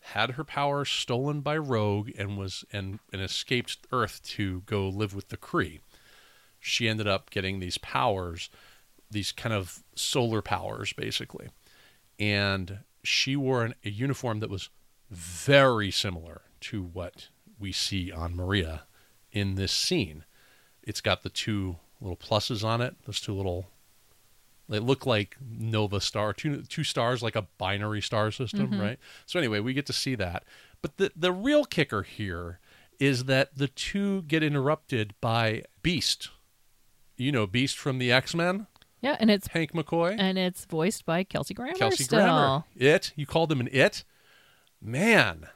had 0.00 0.32
her 0.32 0.42
power 0.42 0.84
stolen 0.84 1.40
by 1.40 1.56
Rogue 1.56 2.10
and 2.18 2.36
was 2.36 2.64
and, 2.72 2.98
and 3.12 3.22
escaped 3.22 3.78
Earth 3.92 4.20
to 4.24 4.62
go 4.62 4.88
live 4.88 5.14
with 5.14 5.28
the 5.28 5.36
Kree. 5.36 5.78
She 6.58 6.88
ended 6.88 7.06
up 7.06 7.30
getting 7.30 7.60
these 7.60 7.78
powers, 7.78 8.50
these 9.08 9.30
kind 9.30 9.54
of 9.54 9.84
solar 9.94 10.42
powers, 10.42 10.92
basically. 10.94 11.50
And 12.18 12.80
she 13.04 13.36
wore 13.36 13.64
an, 13.64 13.76
a 13.84 13.90
uniform 13.90 14.40
that 14.40 14.50
was 14.50 14.68
very 15.08 15.92
similar 15.92 16.42
to 16.62 16.82
what 16.82 17.28
we 17.56 17.70
see 17.70 18.10
on 18.10 18.34
Maria 18.34 18.82
in 19.30 19.54
this 19.54 19.70
scene. 19.70 20.24
It's 20.82 21.00
got 21.00 21.22
the 21.22 21.30
two 21.30 21.76
little 22.00 22.16
pluses 22.16 22.64
on 22.64 22.80
it, 22.80 22.96
those 23.06 23.20
two 23.20 23.32
little 23.32 23.68
they 24.70 24.78
look 24.78 25.04
like 25.04 25.36
Nova 25.40 26.00
star, 26.00 26.32
two 26.32 26.62
two 26.62 26.84
stars 26.84 27.22
like 27.22 27.36
a 27.36 27.42
binary 27.58 28.00
star 28.00 28.30
system, 28.30 28.70
mm-hmm. 28.70 28.80
right? 28.80 28.98
So 29.26 29.38
anyway, 29.38 29.60
we 29.60 29.74
get 29.74 29.86
to 29.86 29.92
see 29.92 30.14
that. 30.14 30.44
But 30.80 30.96
the 30.96 31.10
the 31.16 31.32
real 31.32 31.64
kicker 31.64 32.02
here 32.02 32.60
is 32.98 33.24
that 33.24 33.56
the 33.56 33.68
two 33.68 34.22
get 34.22 34.42
interrupted 34.42 35.14
by 35.20 35.64
Beast. 35.82 36.30
You 37.16 37.32
know 37.32 37.46
Beast 37.46 37.76
from 37.76 37.98
the 37.98 38.12
X-Men, 38.12 38.66
Yeah, 39.02 39.16
and 39.20 39.30
it's 39.30 39.48
Hank 39.48 39.72
McCoy. 39.72 40.16
and 40.18 40.38
it's 40.38 40.64
voiced 40.64 41.04
by 41.04 41.24
Kelsey 41.24 41.52
Grammer. 41.52 41.76
Kelsey 41.76 42.04
still. 42.04 42.20
Grammer. 42.20 42.64
It. 42.76 43.12
You 43.16 43.26
called 43.26 43.50
him 43.50 43.60
an 43.60 43.68
it? 43.72 44.04
Man. 44.80 45.48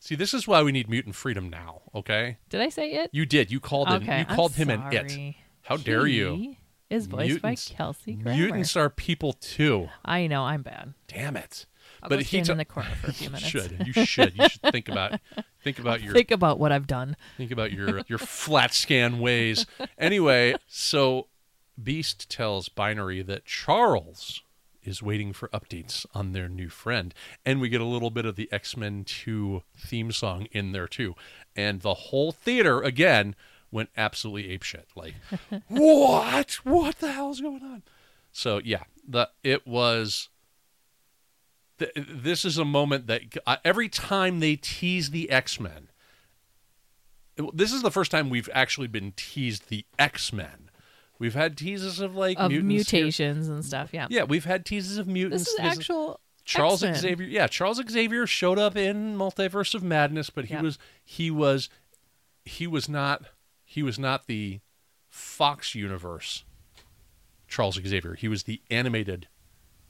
See, 0.00 0.14
this 0.14 0.34
is 0.34 0.46
why 0.46 0.62
we 0.62 0.72
need 0.72 0.88
mutant 0.88 1.14
freedom 1.14 1.48
now, 1.48 1.82
okay? 1.94 2.38
Did 2.50 2.60
I 2.60 2.68
say 2.68 2.92
it? 2.92 3.10
You 3.12 3.26
did. 3.26 3.50
You 3.50 3.58
called 3.60 3.88
him 3.88 4.02
okay, 4.02 4.20
you 4.20 4.26
I'm 4.28 4.36
called 4.36 4.54
him 4.54 4.70
an 4.70 4.82
it. 4.92 5.10
sorry. 5.10 5.38
How 5.62 5.76
dare 5.76 6.06
you? 6.06 6.56
Is 6.90 7.06
voiced 7.06 7.42
Mutants- 7.42 7.68
by 7.70 7.74
Kelsey 7.76 8.14
Grammer. 8.14 8.38
Mutants 8.38 8.76
are 8.76 8.88
people 8.88 9.34
too. 9.34 9.88
I 10.04 10.26
know 10.26 10.44
I'm 10.44 10.62
bad. 10.62 10.94
Damn 11.06 11.36
it. 11.36 11.66
I'll 12.02 12.08
but 12.08 12.16
go 12.16 12.24
he 12.24 12.24
stand 12.24 12.48
in 12.50 12.56
the 12.58 12.64
corner 12.64 12.88
for 13.00 13.08
a 13.08 13.12
few 13.12 13.28
minutes. 13.30 13.52
You 13.52 13.60
should. 13.60 13.86
You 13.86 14.04
should. 14.06 14.38
You 14.38 14.48
should 14.48 14.62
think 14.62 14.88
about 14.88 15.20
think 15.64 15.78
about 15.78 16.00
your 16.02 16.14
Think 16.14 16.30
about 16.30 16.58
what 16.58 16.72
I've 16.72 16.86
done. 16.86 17.16
Think 17.36 17.50
about 17.50 17.72
your 17.72 18.02
your 18.08 18.18
flatscan 18.18 19.18
ways. 19.20 19.66
Anyway, 19.98 20.54
so 20.66 21.26
Beast 21.82 22.28
tells 22.30 22.68
Binary 22.68 23.22
that 23.22 23.44
Charles 23.44 24.42
is 24.82 25.02
waiting 25.02 25.32
for 25.32 25.48
updates 25.48 26.06
on 26.14 26.32
their 26.32 26.48
new 26.48 26.68
friend, 26.68 27.12
and 27.44 27.60
we 27.60 27.68
get 27.68 27.80
a 27.80 27.84
little 27.84 28.10
bit 28.10 28.24
of 28.24 28.36
the 28.36 28.48
X 28.52 28.76
Men 28.76 29.04
Two 29.04 29.62
theme 29.76 30.10
song 30.12 30.46
in 30.52 30.72
there 30.72 30.86
too, 30.88 31.14
and 31.56 31.80
the 31.82 31.94
whole 31.94 32.32
theater 32.32 32.80
again 32.80 33.34
went 33.70 33.90
absolutely 33.96 34.56
apeshit. 34.56 34.84
Like, 34.96 35.14
what? 35.68 36.52
What 36.64 36.98
the 36.98 37.12
hell's 37.12 37.40
going 37.40 37.62
on? 37.62 37.82
So 38.32 38.60
yeah, 38.64 38.84
the 39.06 39.30
it 39.42 39.66
was 39.66 40.28
th- 41.78 41.92
this 41.96 42.44
is 42.44 42.58
a 42.58 42.64
moment 42.64 43.06
that 43.06 43.22
uh, 43.46 43.56
every 43.64 43.88
time 43.88 44.40
they 44.40 44.56
tease 44.56 45.10
the 45.10 45.30
X 45.30 45.58
Men, 45.60 45.88
this 47.52 47.72
is 47.72 47.82
the 47.82 47.90
first 47.90 48.10
time 48.10 48.30
we've 48.30 48.50
actually 48.52 48.88
been 48.88 49.12
teased 49.16 49.68
the 49.68 49.84
X 49.98 50.32
Men. 50.32 50.70
We've 51.20 51.34
had 51.34 51.56
teases 51.56 52.00
of 52.00 52.14
like 52.14 52.38
Of 52.38 52.50
mutants 52.50 52.90
here. 52.90 53.00
mutations 53.02 53.48
and 53.48 53.64
stuff. 53.64 53.90
Yeah. 53.92 54.06
Yeah, 54.08 54.22
we've 54.24 54.44
had 54.44 54.64
teases 54.64 54.98
of 54.98 55.08
mutants. 55.08 55.44
This 55.44 55.48
is 55.48 55.56
There's- 55.56 55.78
actual 55.78 56.20
Charles 56.44 56.82
X-Men. 56.82 57.00
Xavier. 57.02 57.26
Yeah, 57.26 57.46
Charles 57.46 57.78
Xavier 57.90 58.26
showed 58.26 58.58
up 58.58 58.74
in 58.76 59.16
Multiverse 59.18 59.74
of 59.74 59.82
Madness, 59.82 60.30
but 60.30 60.46
he 60.46 60.56
was 60.56 60.78
he 61.04 61.30
was 61.30 61.68
he 62.44 62.66
was 62.66 62.88
not 62.88 63.24
he 63.68 63.82
was 63.82 63.98
not 63.98 64.26
the 64.26 64.60
Fox 65.10 65.74
universe 65.74 66.44
Charles 67.48 67.74
Xavier. 67.74 68.14
He 68.14 68.26
was 68.26 68.44
the 68.44 68.62
animated 68.70 69.28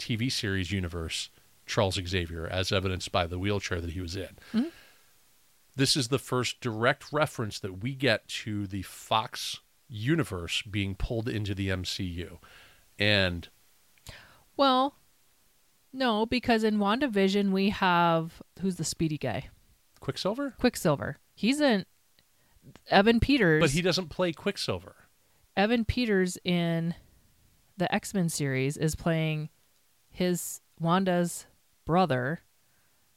TV 0.00 0.32
series 0.32 0.72
universe 0.72 1.30
Charles 1.64 1.94
Xavier, 1.94 2.48
as 2.48 2.72
evidenced 2.72 3.12
by 3.12 3.28
the 3.28 3.38
wheelchair 3.38 3.80
that 3.80 3.90
he 3.90 4.00
was 4.00 4.16
in. 4.16 4.36
Mm-hmm. 4.52 4.68
This 5.76 5.96
is 5.96 6.08
the 6.08 6.18
first 6.18 6.60
direct 6.60 7.12
reference 7.12 7.60
that 7.60 7.80
we 7.80 7.94
get 7.94 8.26
to 8.28 8.66
the 8.66 8.82
Fox 8.82 9.60
universe 9.88 10.60
being 10.62 10.96
pulled 10.96 11.28
into 11.28 11.54
the 11.54 11.68
MCU. 11.68 12.38
And 12.98 13.48
Well, 14.56 14.96
no, 15.92 16.26
because 16.26 16.64
in 16.64 16.78
WandaVision 16.78 17.52
we 17.52 17.70
have 17.70 18.42
who's 18.60 18.74
the 18.74 18.84
speedy 18.84 19.18
guy? 19.18 19.50
Quicksilver? 20.00 20.54
Quicksilver. 20.58 21.18
He's 21.36 21.60
in 21.60 21.86
Evan 22.90 23.20
Peters. 23.20 23.60
But 23.60 23.70
he 23.70 23.82
doesn't 23.82 24.08
play 24.08 24.32
Quicksilver. 24.32 24.96
Evan 25.56 25.84
Peters 25.84 26.38
in 26.44 26.94
the 27.76 27.92
X 27.94 28.14
Men 28.14 28.28
series 28.28 28.76
is 28.76 28.94
playing 28.94 29.48
his 30.10 30.60
Wanda's 30.80 31.46
brother, 31.84 32.42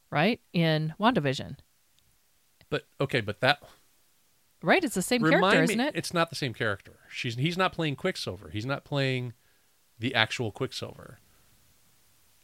right? 0.10 0.40
In 0.54 0.94
WandaVision. 1.00 1.58
But 2.70 2.86
okay, 3.00 3.22
but 3.22 3.42
that 3.42 3.62
Right? 4.64 4.84
It's 4.84 4.96
the 4.96 5.02
same 5.02 5.24
remind 5.24 5.42
character, 5.42 5.60
me, 5.60 5.64
isn't 5.64 5.80
it? 5.80 5.96
It's 5.98 6.14
not 6.14 6.30
the 6.30 6.36
same 6.36 6.54
character. 6.54 7.00
She's 7.10 7.36
he's 7.36 7.58
not 7.58 7.74
playing 7.74 7.96
Quicksilver. 7.96 8.50
He's 8.50 8.66
not 8.66 8.84
playing 8.84 9.34
the 9.98 10.14
actual 10.14 10.52
Quicksilver. 10.52 11.20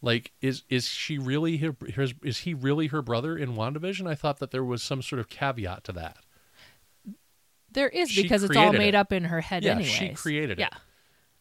Like 0.01 0.31
is 0.41 0.63
is 0.69 0.88
she 0.88 1.17
really 1.17 1.57
her, 1.57 1.75
his, 1.88 2.13
is 2.23 2.39
he 2.39 2.53
really 2.53 2.88
her 2.88 3.01
brother 3.01 3.38
in 3.38 3.55
WandaVision? 3.55 4.07
I 4.07 4.15
thought 4.15 4.39
that 4.39 4.51
there 4.51 4.63
was 4.63 4.81
some 4.81 5.01
sort 5.01 5.19
of 5.19 5.29
caveat 5.29 5.84
to 5.85 5.91
that. 5.93 6.17
There 7.72 7.89
is 7.89 8.10
she 8.10 8.23
because 8.23 8.44
it's 8.44 8.56
all 8.56 8.73
made 8.73 8.89
it. 8.89 8.95
up 8.95 9.11
in 9.11 9.26
her 9.26 9.41
head 9.41 9.64
Yeah, 9.64 9.73
anyways. 9.73 9.91
she 9.91 10.10
created 10.10 10.52
it. 10.52 10.60
Yeah. 10.60 10.69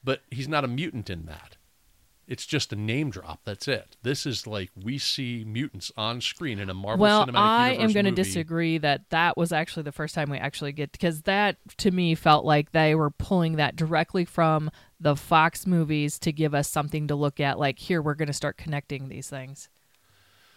But 0.03 0.23
he's 0.31 0.49
not 0.49 0.65
a 0.65 0.69
mutant 0.69 1.11
in 1.11 1.27
that. 1.27 1.57
It's 2.29 2.45
just 2.45 2.73
a 2.73 2.77
name 2.77 3.11
drop. 3.11 3.41
That's 3.45 3.69
it. 3.69 3.97
This 4.03 4.27
is 4.27 4.49
like 4.49 4.71
we 4.77 4.99
see 4.99 5.45
mutants 5.47 5.93
on 5.97 6.21
screen 6.21 6.59
in 6.59 6.69
a 6.69 6.75
Marvel 6.75 7.03
well, 7.03 7.25
Cinematic 7.25 7.37
I 7.37 7.71
am 7.75 7.93
going 7.93 8.05
to 8.05 8.11
disagree 8.11 8.79
that 8.79 9.09
that 9.11 9.37
was 9.37 9.53
actually 9.53 9.85
the 9.85 9.93
first 9.93 10.15
time 10.15 10.29
we 10.29 10.39
actually 10.39 10.73
get 10.73 10.91
because 10.91 11.23
that 11.23 11.57
to 11.79 11.91
me 11.93 12.17
felt 12.17 12.45
like 12.45 12.73
they 12.73 12.97
were 12.97 13.11
pulling 13.11 13.57
that 13.57 13.77
directly 13.77 14.25
from 14.25 14.73
the 14.99 15.15
Fox 15.15 15.67
movies 15.69 16.19
to 16.21 16.33
give 16.33 16.53
us 16.53 16.69
something 16.69 17.07
to 17.07 17.15
look 17.15 17.39
at. 17.39 17.61
Like 17.61 17.79
here, 17.79 18.03
we're 18.03 18.15
going 18.15 18.27
to 18.27 18.33
start 18.33 18.57
connecting 18.57 19.09
these 19.09 19.31
things. 19.31 19.69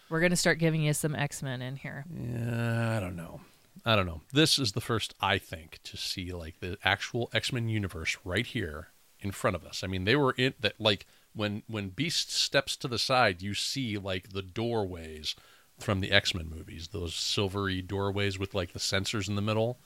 We're 0.08 0.20
going 0.20 0.30
to 0.30 0.36
start 0.36 0.58
giving 0.58 0.82
you 0.82 0.92
some 0.92 1.14
X 1.14 1.40
Men 1.40 1.62
in 1.62 1.76
here. 1.76 2.04
Yeah, 2.12 2.96
I 2.96 3.00
don't 3.00 3.14
know. 3.14 3.40
I 3.84 3.96
don't 3.96 4.06
know. 4.06 4.20
This 4.32 4.58
is 4.58 4.72
the 4.72 4.80
first 4.80 5.14
I 5.20 5.38
think 5.38 5.80
to 5.84 5.96
see 5.96 6.32
like 6.32 6.60
the 6.60 6.76
actual 6.84 7.30
X 7.32 7.52
Men 7.52 7.68
universe 7.68 8.16
right 8.24 8.46
here 8.46 8.88
in 9.20 9.32
front 9.32 9.56
of 9.56 9.64
us. 9.64 9.82
I 9.82 9.86
mean, 9.86 10.04
they 10.04 10.16
were 10.16 10.34
in 10.36 10.54
that 10.60 10.80
like 10.80 11.06
when 11.34 11.62
when 11.66 11.88
Beast 11.90 12.30
steps 12.32 12.76
to 12.76 12.88
the 12.88 12.98
side, 12.98 13.42
you 13.42 13.54
see 13.54 13.96
like 13.98 14.32
the 14.32 14.42
doorways 14.42 15.34
from 15.78 16.00
the 16.00 16.10
X 16.12 16.34
Men 16.34 16.48
movies, 16.50 16.88
those 16.88 17.14
silvery 17.14 17.80
doorways 17.82 18.38
with 18.38 18.54
like 18.54 18.72
the 18.72 18.78
sensors 18.78 19.28
in 19.28 19.34
the 19.36 19.42
middle. 19.42 19.78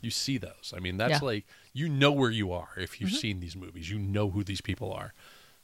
You 0.00 0.10
see 0.10 0.36
those. 0.38 0.74
I 0.76 0.80
mean, 0.80 0.96
that's 0.96 1.10
Yeah. 1.10 1.16
Mm-hmm. 1.18 1.26
like 1.26 1.46
you 1.72 1.88
know 1.88 2.12
where 2.12 2.30
you 2.30 2.52
are 2.52 2.70
if 2.76 3.00
you've 3.00 3.12
seen 3.12 3.40
these 3.40 3.56
movies. 3.56 3.90
You 3.90 3.98
know 3.98 4.30
who 4.30 4.42
these 4.44 4.60
people 4.60 4.92
are. 4.92 5.14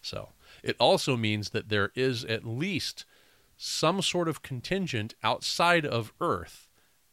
So 0.01 0.31
it 0.63 0.77
also 0.79 1.17
means 1.17 1.51
that 1.51 1.69
there 1.69 1.91
is 1.95 2.25
at 2.25 2.45
least 2.47 3.05
some 3.57 4.01
sort 4.01 4.29
of 4.29 4.43
contingent 4.43 5.15
outside 5.25 5.85
of 5.85 6.13
Earth 6.21 6.68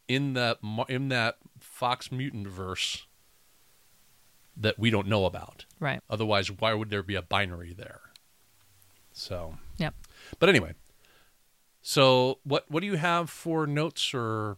in 0.07 0.33
that 0.33 0.59
in 0.89 1.09
that 1.09 1.37
Fox 1.59 2.11
mutant 2.11 2.47
verse 2.47 3.05
that 4.57 4.79
we 4.79 4.89
don't 4.89 5.07
know 5.07 5.25
about. 5.25 5.65
Right. 5.79 6.01
Otherwise, 6.09 6.49
why 6.51 6.73
would 6.73 6.89
there 6.89 7.03
be 7.03 7.15
a 7.15 7.21
binary 7.21 7.73
there? 7.73 7.99
So, 9.11 9.57
Yep. 9.77 9.93
but 10.39 10.49
anyway, 10.49 10.73
so 11.81 12.39
what 12.43 12.65
what 12.69 12.81
do 12.81 12.87
you 12.87 12.95
have 12.97 13.29
for 13.29 13.65
notes 13.67 14.13
or 14.13 14.57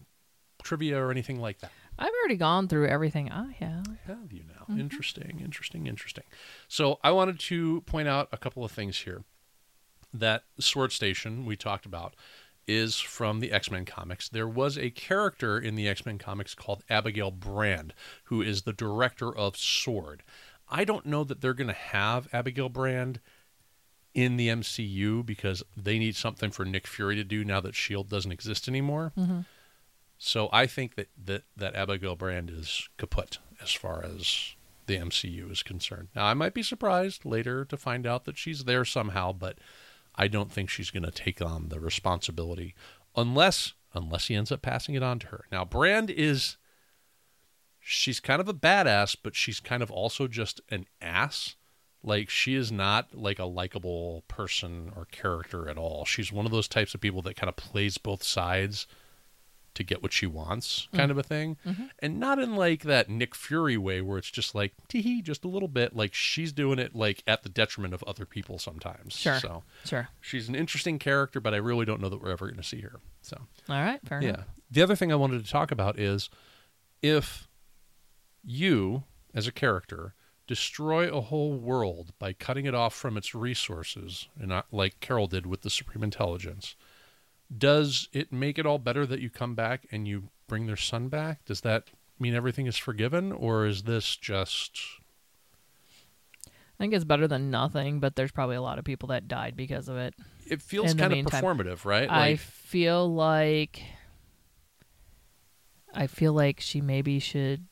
trivia 0.64 0.98
or 1.00 1.12
anything 1.12 1.40
like 1.40 1.60
that? 1.60 1.72
I've 2.00 2.14
already 2.22 2.38
gone 2.38 2.68
through 2.68 2.88
everything 2.88 3.32
I 3.32 3.54
have. 3.54 3.86
have 4.06 4.32
you 4.32 4.44
now. 4.48 4.66
Mm-hmm. 4.70 4.80
Interesting, 4.80 5.40
interesting, 5.44 5.88
interesting. 5.88 6.26
So 6.68 7.00
I 7.04 7.10
wanted 7.12 7.40
to 7.40 7.82
point 7.82 8.08
out 8.08 8.30
a 8.32 8.38
couple 8.38 8.64
of 8.64 8.72
things 8.72 9.00
here. 9.00 9.24
That 10.14 10.44
Sword 10.60 10.92
Station 10.92 11.46
we 11.46 11.56
talked 11.56 11.86
about 11.86 12.16
is 12.68 13.00
from 13.00 13.40
the 13.40 13.52
X 13.52 13.72
Men 13.72 13.86
comics. 13.86 14.28
There 14.28 14.48
was 14.48 14.78
a 14.78 14.90
character 14.90 15.58
in 15.58 15.76
the 15.76 15.88
X 15.88 16.06
Men 16.06 16.18
comics 16.18 16.54
called 16.54 16.84
Abigail 16.90 17.32
Brand, 17.32 17.94
who 18.26 18.42
is 18.42 18.64
the 18.64 18.74
director 18.74 19.36
of 19.36 19.58
Sword. 19.58 20.24
I 20.70 20.84
don't 20.84 21.06
know 21.06 21.24
that 21.24 21.40
they're 21.42 21.54
going 21.54 21.68
to 21.68 21.74
have 21.74 22.28
Abigail 22.34 22.70
Brand 22.70 23.22
in 24.14 24.36
the 24.36 24.50
MCU 24.50 25.26
because 25.26 25.64
they 25.78 25.98
need 25.98 26.16
something 26.16 26.52
for 26.52 26.66
Nick 26.66 26.88
Fury 26.88 27.16
to 27.16 27.24
do 27.24 27.46
now 27.46 27.62
that 27.62 27.76
Shield 27.76 28.10
doesn't 28.10 28.32
exist 28.32 28.68
anymore. 28.68 29.14
Mm-hmm. 29.18 29.42
So 30.18 30.50
I 30.52 30.66
think 30.66 30.96
that, 30.96 31.10
that 31.26 31.44
that 31.56 31.76
Abigail 31.76 32.16
Brand 32.16 32.50
is 32.50 32.90
kaput 32.98 33.38
as 33.62 33.72
far 33.72 34.04
as 34.04 34.56
the 34.88 34.98
MCU 34.98 35.52
is 35.52 35.64
concerned. 35.64 36.08
Now 36.16 36.26
I 36.26 36.34
might 36.34 36.54
be 36.54 36.64
surprised 36.64 37.26
later 37.26 37.64
to 37.66 37.78
find 37.78 38.08
out 38.08 38.26
that 38.26 38.38
she's 38.38 38.64
there 38.64 38.84
somehow, 38.84 39.32
but 39.34 39.60
I 40.18 40.28
don't 40.28 40.52
think 40.52 40.70
she's 40.70 40.92
going 40.92 41.04
to 41.04 41.12
take 41.12 41.42
on 41.42 41.70
the 41.70 41.80
responsibility 41.80 42.76
unless 43.16 43.74
unless 43.94 44.28
he 44.28 44.36
ends 44.36 44.52
up 44.52 44.62
passing 44.62 44.96
it 44.96 45.04
on 45.04 45.20
to 45.20 45.28
her. 45.28 45.46
Now 45.52 45.66
Brand 45.66 46.10
is 46.10 46.58
she's 47.80 48.20
kind 48.20 48.42
of 48.42 48.48
a 48.48 48.54
badass, 48.54 49.16
but 49.22 49.36
she's 49.36 49.60
kind 49.60 49.82
of 49.82 49.90
also 49.90 50.28
just 50.28 50.62
an 50.70 50.86
ass. 51.02 51.56
Like 52.04 52.30
she 52.30 52.56
is 52.56 52.72
not 52.72 53.16
like 53.16 53.40
a 53.40 53.46
likable 53.46 54.24
person 54.28 54.92
or 54.96 55.06
character 55.06 55.70
at 55.70 55.78
all. 55.78 56.06
She's 56.06 56.32
one 56.32 56.46
of 56.46 56.52
those 56.52 56.68
types 56.68 56.94
of 56.94 57.02
people 57.02 57.22
that 57.24 57.36
kind 57.36 57.50
of 57.50 57.56
plays 57.56 57.98
both 57.98 58.24
sides 58.24 58.88
to 59.78 59.84
get 59.84 60.04
what 60.04 60.12
she 60.12 60.26
wants, 60.26 60.88
mm-hmm. 60.88 60.98
kind 60.98 61.12
of 61.12 61.18
a 61.18 61.24
thing. 61.24 61.58
Mm-hmm. 61.66 61.86
And 62.00 62.20
not 62.20 62.40
in 62.40 62.56
like 62.56 62.84
that 62.84 63.10
Nick 63.10 63.34
Fury 63.34 63.78
way 63.78 64.02
where 64.02 64.18
it's 64.18 64.30
just 64.30 64.54
like 64.54 64.74
tee 64.88 65.02
hee, 65.02 65.22
just 65.22 65.46
a 65.46 65.48
little 65.48 65.68
bit. 65.68 65.96
Like 65.96 66.14
she's 66.14 66.52
doing 66.52 66.80
it 66.80 66.96
like 66.96 67.24
at 67.26 67.44
the 67.44 67.50
detriment 67.50 67.94
of 67.94 68.04
other 68.04 68.26
people 68.26 68.60
sometimes. 68.60 69.16
Sure. 69.16 69.40
So 69.40 69.64
Sure. 69.86 70.10
she's 70.20 70.50
an 70.50 70.56
interesting 70.56 71.00
character, 71.00 71.40
but 71.40 71.54
I 71.54 71.58
really 71.58 71.86
don't 71.86 72.02
know 72.02 72.10
that 72.10 72.22
we're 72.22 72.32
ever 72.32 72.48
going 72.48 72.58
to 72.58 72.64
see 72.64 72.82
her. 72.82 73.00
So 73.22 73.38
All 73.70 73.82
right. 73.82 74.00
Fair 74.06 74.22
yeah. 74.22 74.30
enough. 74.30 74.46
The 74.70 74.82
other 74.82 74.96
thing 74.96 75.12
I 75.12 75.16
wanted 75.16 75.46
to 75.46 75.50
talk 75.50 75.72
about 75.72 75.98
is 76.00 76.30
if 77.02 77.48
you, 78.44 79.04
as 79.34 79.48
a 79.48 79.52
character, 79.52 80.14
destroy 80.48 81.10
a 81.10 81.22
whole 81.22 81.54
world 81.54 82.14
by 82.20 82.34
cutting 82.34 82.66
it 82.66 82.74
off 82.74 82.96
from 82.96 83.18
its 83.18 83.36
resources, 83.36 84.28
and 84.40 84.50
not 84.50 84.66
like 84.72 85.00
Carol 85.00 85.28
did 85.28 85.46
with 85.46 85.62
the 85.62 85.70
Supreme 85.70 86.04
Intelligence, 86.04 86.76
does 87.56 88.10
it 88.14 88.32
make 88.34 88.58
it 88.60 88.66
all 88.66 88.78
better 88.80 89.06
that 89.06 89.20
you 89.20 89.30
come 89.30 89.56
back 89.56 89.86
and 89.92 90.08
you 90.08 90.30
bring 90.48 90.66
their 90.66 90.76
sun 90.78 91.08
back? 91.08 91.46
Does 91.46 91.62
that 91.62 91.86
mean 92.20 92.34
everything 92.34 92.68
is 92.68 92.78
forgiven, 92.78 93.32
or 93.32 93.66
is 93.66 93.84
this 93.84 94.16
just 94.16 94.80
I 96.46 96.84
think 96.84 96.94
it's 96.94 97.06
better 97.06 97.28
than 97.28 97.50
nothing, 97.50 98.00
but 98.00 98.16
there's 98.16 98.32
probably 98.32 98.56
a 98.56 98.62
lot 98.62 98.78
of 98.78 98.86
people 98.86 99.08
that 99.10 99.28
died 99.28 99.56
because 99.56 99.88
of 99.88 99.98
it. 99.98 100.14
it 100.46 100.62
feels 100.62 100.94
kind 100.94 101.12
of 101.14 101.26
performative, 101.26 101.86
right? 101.86 102.10
I 102.10 102.36
feel 102.36 103.12
like 103.12 103.82
I 105.94 106.06
feel 106.08 106.34
like 106.34 106.60
she 106.60 106.82
maybe 106.82 107.20
should 107.20 107.66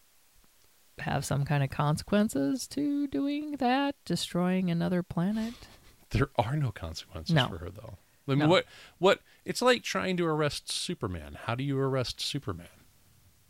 have 1.00 1.26
some 1.26 1.44
kind 1.46 1.64
of 1.64 1.70
consequences 1.70 2.68
to 2.70 3.06
doing 3.08 3.58
that, 3.58 3.96
destroying 4.06 4.72
another 4.72 5.04
planet. 5.04 5.54
There 6.12 6.30
are 6.38 6.56
no 6.56 6.72
consequences 6.72 7.36
No. 7.36 7.48
for 7.50 7.58
her 7.58 7.70
though. 7.70 7.98
I 8.28 8.32
mean, 8.32 8.40
No. 8.40 8.48
what 8.48 8.66
what 8.98 9.20
it's 9.44 9.62
like 9.62 9.84
trying 9.84 10.18
to 10.18 10.26
arrest 10.26 10.72
Superman. 10.72 11.38
How 11.44 11.56
do 11.56 11.64
you 11.64 11.78
arrest 11.80 12.20
Superman? 12.22 12.68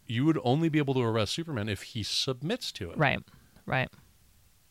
You 0.05 0.25
would 0.25 0.39
only 0.43 0.69
be 0.69 0.77
able 0.79 0.93
to 0.95 1.01
arrest 1.01 1.33
Superman 1.33 1.67
if 1.69 1.81
he 1.83 2.03
submits 2.03 2.71
to 2.73 2.91
it. 2.91 2.97
Right. 2.97 3.19
Right. 3.65 3.89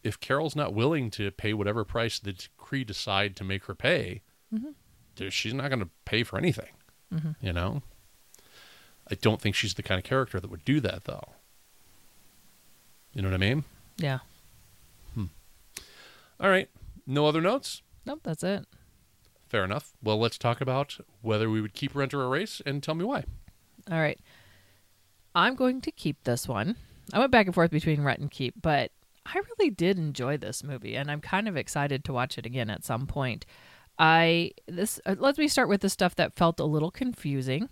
If 0.03 0.21
Carol's 0.21 0.55
not 0.55 0.75
willing 0.75 1.11
to 1.13 1.31
pay 1.31 1.55
whatever 1.55 1.85
price 1.85 2.19
the 2.19 2.35
Kree 2.59 2.87
decide 2.87 3.35
to 3.37 3.45
make 3.45 3.65
her 3.65 3.75
pay, 3.75 4.23
Mm-hmm. 4.55 5.29
she's 5.31 5.55
not 5.55 5.69
going 5.69 5.81
to 5.81 5.89
pay 6.05 6.23
for 6.23 6.39
anything. 6.39 6.71
Mhm. 7.13 7.35
You 7.41 7.53
know. 7.53 7.83
I 9.11 9.15
don't 9.17 9.41
think 9.41 9.55
she's 9.57 9.75
the 9.75 9.83
kind 9.83 9.99
of 9.99 10.05
character 10.05 10.39
that 10.41 10.51
would 10.51 10.65
do 10.65 10.81
that, 10.81 11.05
though. 11.05 11.31
You 13.15 13.23
know 13.23 13.29
what 13.29 13.35
I 13.35 13.39
mean? 13.39 13.65
Yeah. 13.97 14.21
All 16.41 16.51
right. 16.51 16.69
No 17.07 17.27
other 17.27 17.41
notes? 17.41 17.81
Nope, 18.05 18.21
that's 18.25 18.43
it. 18.43 18.67
Fair 19.55 19.63
enough. 19.65 19.93
Well, 20.03 20.19
let's 20.19 20.37
talk 20.37 20.61
about 20.61 20.99
whether 21.23 21.49
we 21.49 21.61
would 21.61 21.75
keep, 21.75 21.95
rent, 21.95 22.13
or 22.13 22.29
Raze 22.29 22.61
and 22.67 22.83
tell 22.83 22.97
me 22.97 23.05
why. 23.05 23.23
All 23.89 24.01
right. 24.01 24.19
I'm 25.33 25.55
going 25.55 25.81
to 25.83 25.93
keep 25.93 26.25
this 26.25 26.49
one. 26.49 26.75
I 27.13 27.21
went 27.21 27.31
back 27.31 27.47
and 27.47 27.55
forth 27.55 27.71
between 27.71 28.03
rent 28.03 28.19
and 28.19 28.29
keep, 28.29 28.55
but 28.61 28.91
I 29.25 29.39
really 29.39 29.71
did 29.71 29.97
enjoy 29.97 30.39
this 30.39 30.65
movie, 30.65 30.97
and 30.97 31.09
I'm 31.09 31.21
kind 31.21 31.47
of 31.47 31.57
excited 31.57 32.05
to 32.05 32.13
watch 32.13 32.37
it 32.37 32.47
again 32.47 32.69
at 32.69 32.85
some 32.85 33.07
point. 33.07 33.47
I 33.97 34.51
this 34.67 34.99
uh, 35.07 35.15
let 35.21 35.39
me 35.39 35.47
start 35.47 35.69
with 35.69 35.83
the 35.83 35.89
stuff 35.89 36.17
that 36.17 36.35
felt 36.35 36.59
a 36.59 36.65
little 36.65 36.91
confusing. 36.91 37.69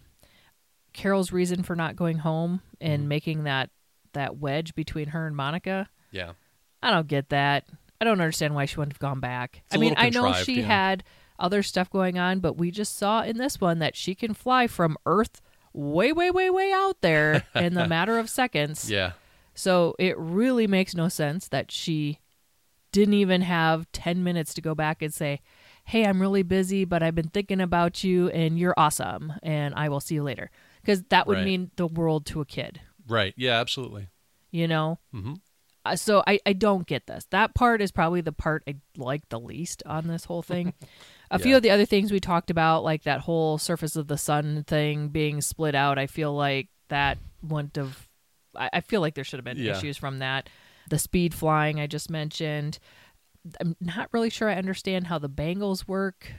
Carol's 0.92 1.32
reason 1.32 1.64
for 1.64 1.74
not 1.74 1.96
going 1.96 2.18
home 2.18 2.62
and 2.80 3.02
Mhm. 3.02 3.08
making 3.08 3.42
that 3.42 3.70
that 4.12 4.36
wedge 4.36 4.76
between 4.76 5.08
her 5.08 5.26
and 5.26 5.34
Monica. 5.34 5.88
Yeah. 6.12 6.34
I 6.80 6.92
don't 6.92 7.08
get 7.08 7.30
that. 7.30 7.64
I 8.00 8.04
don't 8.04 8.20
understand 8.20 8.54
why 8.54 8.66
she 8.66 8.76
wouldn't 8.76 8.92
have 8.92 9.00
gone 9.00 9.18
back. 9.18 9.62
It's 9.66 9.74
a 9.74 9.78
I 9.78 9.80
mean, 9.80 9.94
I 9.96 10.10
know 10.10 10.32
she 10.32 10.60
yeah. 10.60 10.66
had 10.66 11.04
other 11.38 11.62
stuff 11.62 11.90
going 11.90 12.18
on, 12.18 12.40
but 12.40 12.56
we 12.56 12.70
just 12.70 12.96
saw 12.96 13.22
in 13.22 13.38
this 13.38 13.60
one 13.60 13.78
that 13.80 13.96
she 13.96 14.14
can 14.14 14.34
fly 14.34 14.66
from 14.66 14.96
Earth 15.06 15.40
way, 15.72 16.12
way, 16.12 16.30
way, 16.30 16.50
way 16.50 16.72
out 16.72 17.00
there 17.00 17.44
in 17.54 17.74
the 17.74 17.86
matter 17.88 18.18
of 18.18 18.28
seconds. 18.30 18.90
Yeah. 18.90 19.12
So 19.54 19.94
it 19.98 20.16
really 20.18 20.66
makes 20.66 20.94
no 20.94 21.08
sense 21.08 21.48
that 21.48 21.70
she 21.70 22.18
didn't 22.90 23.14
even 23.14 23.42
have 23.42 23.90
10 23.92 24.22
minutes 24.22 24.54
to 24.54 24.60
go 24.60 24.74
back 24.74 25.02
and 25.02 25.12
say, 25.12 25.40
Hey, 25.84 26.04
I'm 26.04 26.20
really 26.20 26.42
busy, 26.42 26.84
but 26.84 27.02
I've 27.02 27.14
been 27.14 27.28
thinking 27.28 27.60
about 27.60 28.04
you 28.04 28.28
and 28.30 28.58
you're 28.58 28.74
awesome 28.76 29.32
and 29.42 29.74
I 29.74 29.88
will 29.88 29.98
see 30.00 30.14
you 30.16 30.22
later. 30.22 30.50
Because 30.80 31.02
that 31.10 31.26
would 31.26 31.38
Right. 31.38 31.44
mean 31.44 31.70
the 31.76 31.86
world 31.86 32.26
to 32.26 32.40
a 32.40 32.44
kid, 32.44 32.80
Right. 33.08 33.34
Yeah, 33.36 33.58
absolutely. 33.60 34.08
you 34.50 34.68
know? 34.68 34.98
hmm 35.10 35.34
Uh, 35.84 35.96
so 35.96 36.22
I, 36.26 36.38
I 36.46 36.52
don't 36.52 36.86
get 36.86 37.06
this. 37.08 37.26
That 37.30 37.54
part 37.54 37.82
is 37.82 37.90
probably 37.90 38.20
the 38.20 38.30
part 38.32 38.62
I 38.68 38.76
like 38.96 39.28
the 39.30 39.40
least 39.40 39.82
on 39.86 40.06
this 40.06 40.26
whole 40.26 40.42
thing. 40.42 40.74
A 41.32 41.38
few 41.38 41.56
of 41.56 41.62
the 41.62 41.70
other 41.70 41.86
things 41.86 42.12
we 42.12 42.20
talked 42.20 42.50
about, 42.50 42.84
like 42.84 43.04
that 43.04 43.20
whole 43.20 43.58
surface 43.58 43.96
of 43.96 44.06
the 44.06 44.18
sun 44.18 44.64
thing 44.64 45.08
being 45.08 45.40
split 45.40 45.74
out, 45.74 45.98
I 45.98 46.06
feel 46.06 46.32
like 46.34 46.68
that 46.88 47.18
wouldn't 47.42 47.76
have. 47.76 48.08
I, 48.54 48.68
I 48.74 48.80
feel 48.80 49.00
like 49.00 49.14
there 49.14 49.24
should 49.24 49.38
have 49.38 49.44
been 49.44 49.56
Yeah. 49.56 49.72
issues 49.76 49.96
from 49.96 50.18
that. 50.18 50.48
The 50.88 50.98
speed 50.98 51.34
flying 51.34 51.80
I 51.80 51.86
just 51.86 52.10
mentioned. 52.10 52.78
I'm 53.60 53.76
not 53.80 54.08
really 54.12 54.30
sure 54.30 54.48
I 54.48 54.54
understand 54.56 55.06
how 55.06 55.18
the 55.18 55.28
bangles 55.28 55.88
work 55.88 56.32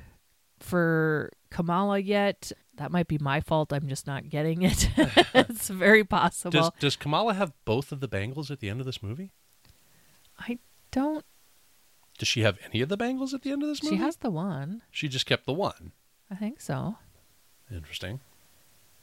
for 0.59 1.31
Kamala 1.49 1.99
yet. 1.99 2.51
That 2.75 2.91
might 2.91 3.07
be 3.07 3.17
my 3.17 3.41
fault. 3.41 3.73
I'm 3.73 3.87
just 3.87 4.07
not 4.07 4.29
getting 4.29 4.61
it. 4.61 4.89
it's 5.33 5.69
very 5.69 6.03
possible. 6.03 6.51
Does 6.51 6.71
does 6.79 6.95
Kamala 6.95 7.33
have 7.33 7.51
both 7.65 7.91
of 7.91 7.99
the 7.99 8.07
bangles 8.07 8.49
at 8.51 8.59
the 8.59 8.69
end 8.69 8.79
of 8.79 8.85
this 8.85 9.01
movie? 9.03 9.31
I 10.39 10.59
don't. 10.91 11.25
Does 12.17 12.27
she 12.27 12.41
have 12.41 12.57
any 12.71 12.81
of 12.81 12.89
the 12.89 12.97
bangles 12.97 13.33
at 13.33 13.41
the 13.41 13.51
end 13.51 13.63
of 13.63 13.69
this 13.69 13.83
movie? 13.83 13.95
She 13.95 14.01
has 14.01 14.17
the 14.17 14.29
one. 14.29 14.81
She 14.91 15.07
just 15.07 15.25
kept 15.25 15.45
the 15.45 15.53
one. 15.53 15.91
I 16.29 16.35
think 16.35 16.61
so. 16.61 16.97
Interesting. 17.71 18.19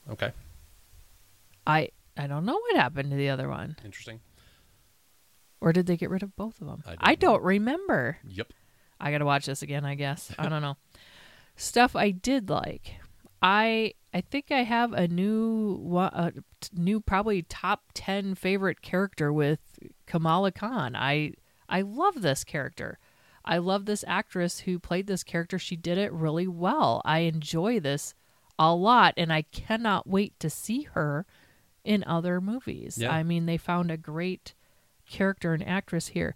Okay. 0.09 0.31
I 1.67 1.89
I 2.17 2.27
don't 2.27 2.45
know 2.45 2.57
what 2.57 2.75
happened 2.75 3.11
to 3.11 3.17
the 3.17 3.29
other 3.29 3.49
one. 3.49 3.75
Interesting. 3.83 4.21
Or 5.59 5.73
did 5.73 5.85
they 5.85 5.97
get 5.97 6.09
rid 6.09 6.23
of 6.23 6.35
both 6.35 6.59
of 6.61 6.67
them? 6.67 6.83
I 6.85 6.89
don't 6.89 6.99
I 7.01 7.15
don't 7.15 7.43
remember. 7.43 8.17
Yep. 8.27 8.53
I 8.99 9.11
got 9.11 9.19
to 9.19 9.25
watch 9.25 9.45
this 9.45 9.61
again, 9.61 9.85
I 9.85 9.95
guess. 9.95 10.33
I 10.37 10.43
don't 10.49 10.61
know. 10.61 10.77
Stuff 11.55 11.95
I 11.95 12.11
did 12.11 12.49
like. 12.49 12.95
I 13.41 13.93
I 14.13 14.21
think 14.21 14.51
I 14.51 14.63
have 14.63 14.93
a 14.93 15.07
new 15.07 15.97
a 15.97 16.33
new 16.73 16.99
probably 16.99 17.43
top 17.43 17.83
10 17.93 18.35
favorite 18.35 18.81
character 18.81 19.31
with 19.31 19.59
Kamala 20.05 20.51
Khan. 20.51 20.95
I 20.95 21.33
I 21.71 21.81
love 21.81 22.21
this 22.21 22.43
character. 22.43 22.99
I 23.43 23.57
love 23.57 23.85
this 23.85 24.03
actress 24.07 24.59
who 24.59 24.77
played 24.77 25.07
this 25.07 25.23
character. 25.23 25.57
She 25.57 25.75
did 25.75 25.97
it 25.97 26.13
really 26.13 26.47
well. 26.47 27.01
I 27.05 27.19
enjoy 27.19 27.79
this 27.79 28.13
a 28.59 28.75
lot 28.75 29.15
and 29.17 29.33
I 29.33 29.43
cannot 29.43 30.07
wait 30.07 30.39
to 30.39 30.49
see 30.49 30.83
her 30.93 31.25
in 31.83 32.03
other 32.05 32.39
movies. 32.39 32.97
Yeah. 32.99 33.11
I 33.11 33.23
mean, 33.23 33.45
they 33.47 33.57
found 33.57 33.89
a 33.89 33.97
great 33.97 34.53
character 35.09 35.53
and 35.53 35.67
actress 35.67 36.09
here. 36.09 36.35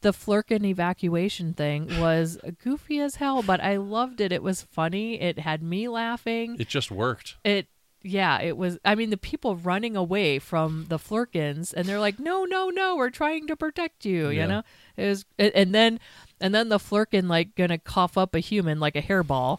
The 0.00 0.12
Flerken 0.12 0.64
evacuation 0.64 1.52
thing 1.52 1.88
was 2.00 2.38
goofy 2.62 3.00
as 3.00 3.16
hell, 3.16 3.42
but 3.42 3.60
I 3.60 3.76
loved 3.76 4.20
it. 4.20 4.32
It 4.32 4.42
was 4.42 4.62
funny. 4.62 5.20
It 5.20 5.40
had 5.40 5.62
me 5.62 5.88
laughing. 5.88 6.56
It 6.58 6.68
just 6.68 6.90
worked. 6.90 7.36
It 7.44 7.68
yeah, 8.06 8.40
it 8.40 8.56
was 8.56 8.78
I 8.84 8.94
mean 8.94 9.10
the 9.10 9.16
people 9.16 9.56
running 9.56 9.96
away 9.96 10.38
from 10.38 10.86
the 10.88 10.98
Flerkens 10.98 11.72
and 11.72 11.86
they're 11.88 11.98
like, 12.00 12.18
"No, 12.18 12.44
no, 12.44 12.70
no, 12.70 12.96
we're 12.96 13.10
trying 13.10 13.46
to 13.48 13.56
protect 13.56 14.04
you," 14.04 14.28
Yeah. 14.30 14.42
you 14.42 14.48
know? 14.48 14.62
It 14.96 15.08
was 15.08 15.24
and- 15.38 15.52
then 15.74 16.00
and 16.40 16.54
then 16.54 16.68
the 16.68 16.78
Flerken 16.78 17.28
like 17.28 17.54
to 17.70 17.78
cough 17.78 18.16
up 18.16 18.34
a 18.34 18.38
human 18.40 18.78
like 18.80 18.96
a 18.96 19.02
hairball 19.02 19.58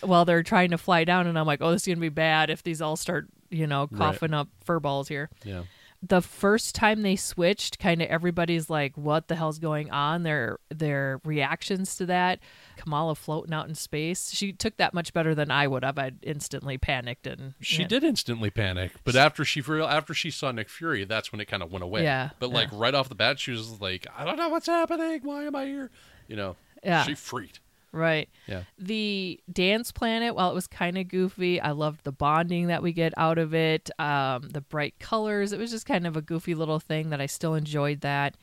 while 0.00 0.24
they're 0.24 0.42
trying 0.42 0.70
to 0.70 0.78
fly 0.78 1.04
down 1.04 1.26
and 1.26 1.38
I'm 1.38 1.46
like, 1.46 1.60
"Oh, 1.62 1.70
this 1.70 1.82
is 1.82 1.84
to 1.96 2.00
be 2.00 2.08
bad 2.08 2.50
if 2.50 2.62
these 2.62 2.82
all 2.82 2.96
start, 2.96 3.28
you 3.50 3.66
know, 3.66 3.88
Right. 3.90 3.98
coughing 3.98 4.34
up 4.34 4.48
fur 4.64 4.80
balls 4.80 5.08
here." 5.08 5.30
Yeah. 5.44 5.62
The 6.08 6.20
first 6.20 6.74
time 6.74 7.02
they 7.02 7.16
switched, 7.16 7.78
kind 7.78 8.02
of 8.02 8.08
everybody's 8.08 8.68
like, 8.68 8.96
"What 8.96 9.28
the 9.28 9.36
hell's 9.36 9.58
going 9.58 9.90
on?" 9.90 10.22
Their 10.22 10.58
their 10.68 11.20
reactions 11.24 11.96
to 11.96 12.06
that. 12.06 12.40
Kamala 12.76 13.14
floating 13.14 13.54
out 13.54 13.68
in 13.68 13.74
space. 13.74 14.32
She 14.32 14.52
took 14.52 14.76
that 14.76 14.94
much 14.94 15.12
better 15.12 15.34
than 15.34 15.50
I 15.50 15.66
would 15.66 15.84
have. 15.84 15.98
I'd 15.98 16.18
instantly 16.22 16.78
panicked 16.78 17.26
and 17.26 17.54
She 17.60 17.84
did 17.84 18.04
instantly 18.04 18.50
panic, 18.50 18.92
but 19.04 19.16
after 19.16 19.44
she 19.44 19.62
after 19.68 20.14
she 20.14 20.30
saw 20.30 20.50
Nick 20.52 20.68
Fury, 20.68 21.04
that's 21.04 21.32
when 21.32 21.40
it 21.40 21.46
kind 21.46 21.62
of 21.62 21.72
went 21.72 21.84
away. 21.84 22.02
Yeah, 22.02 22.30
But 22.38 22.50
like 22.50 22.70
yeah. 22.72 22.78
right 22.80 22.94
off 22.94 23.08
the 23.08 23.14
bat, 23.14 23.38
she 23.38 23.52
was 23.52 23.80
like, 23.80 24.06
"I 24.16 24.24
don't 24.24 24.36
know 24.36 24.48
what's 24.48 24.66
happening. 24.66 25.20
Why 25.22 25.44
am 25.44 25.56
I 25.56 25.66
here?" 25.66 25.90
You 26.28 26.36
know. 26.36 26.56
Yeah. 26.82 27.04
She 27.04 27.14
freaked. 27.14 27.60
Right. 27.94 28.28
Yeah. 28.48 28.64
The 28.76 29.40
dance 29.52 29.92
planet, 29.92 30.34
while 30.34 30.50
it 30.50 30.54
was 30.54 30.66
kind 30.66 30.98
of 30.98 31.06
goofy, 31.06 31.60
I 31.60 31.70
loved 31.70 32.02
the 32.02 32.10
bonding 32.12 32.66
that 32.66 32.82
we 32.82 32.92
get 32.92 33.14
out 33.16 33.38
of 33.38 33.54
it. 33.54 33.88
Um, 34.00 34.48
the 34.50 34.60
bright 34.60 34.98
colors. 34.98 35.52
It 35.52 35.60
was 35.60 35.70
just 35.70 35.86
kind 35.86 36.04
of 36.06 36.16
a 36.16 36.20
goofy 36.22 36.54
little 36.56 36.80
thing 36.80 37.10
that 37.10 37.20
I 37.20 37.26
still 37.26 37.54
enjoyed 37.54 38.00
that. 38.00 38.36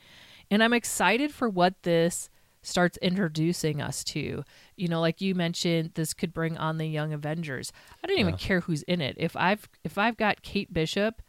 And 0.50 0.62
I'm 0.62 0.72
excited 0.72 1.32
for 1.34 1.48
what 1.50 1.82
this 1.82 2.30
starts 2.62 2.96
introducing 3.02 3.82
us 3.82 4.02
to. 4.04 4.42
You 4.76 4.88
know, 4.88 5.00
like 5.02 5.20
you 5.20 5.34
mentioned, 5.34 5.90
this 5.96 6.14
could 6.14 6.32
bring 6.32 6.56
on 6.56 6.78
the 6.78 6.86
young 6.86 7.12
Avengers. 7.12 7.72
I 8.02 8.06
don't 8.06 8.18
even 8.20 8.34
Yeah. 8.34 8.38
care 8.38 8.60
who's 8.60 8.82
in 8.84 9.00
it. 9.02 9.16
If 9.18 9.36
I've 9.36 9.68
if 9.84 9.98
I've 9.98 10.16
got 10.16 10.42
Kate 10.42 10.72
Bishop 10.72 11.20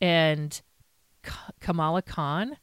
and 0.00 0.60
K- 1.24 1.32
Kamala 1.60 2.02
Khan, 2.02 2.56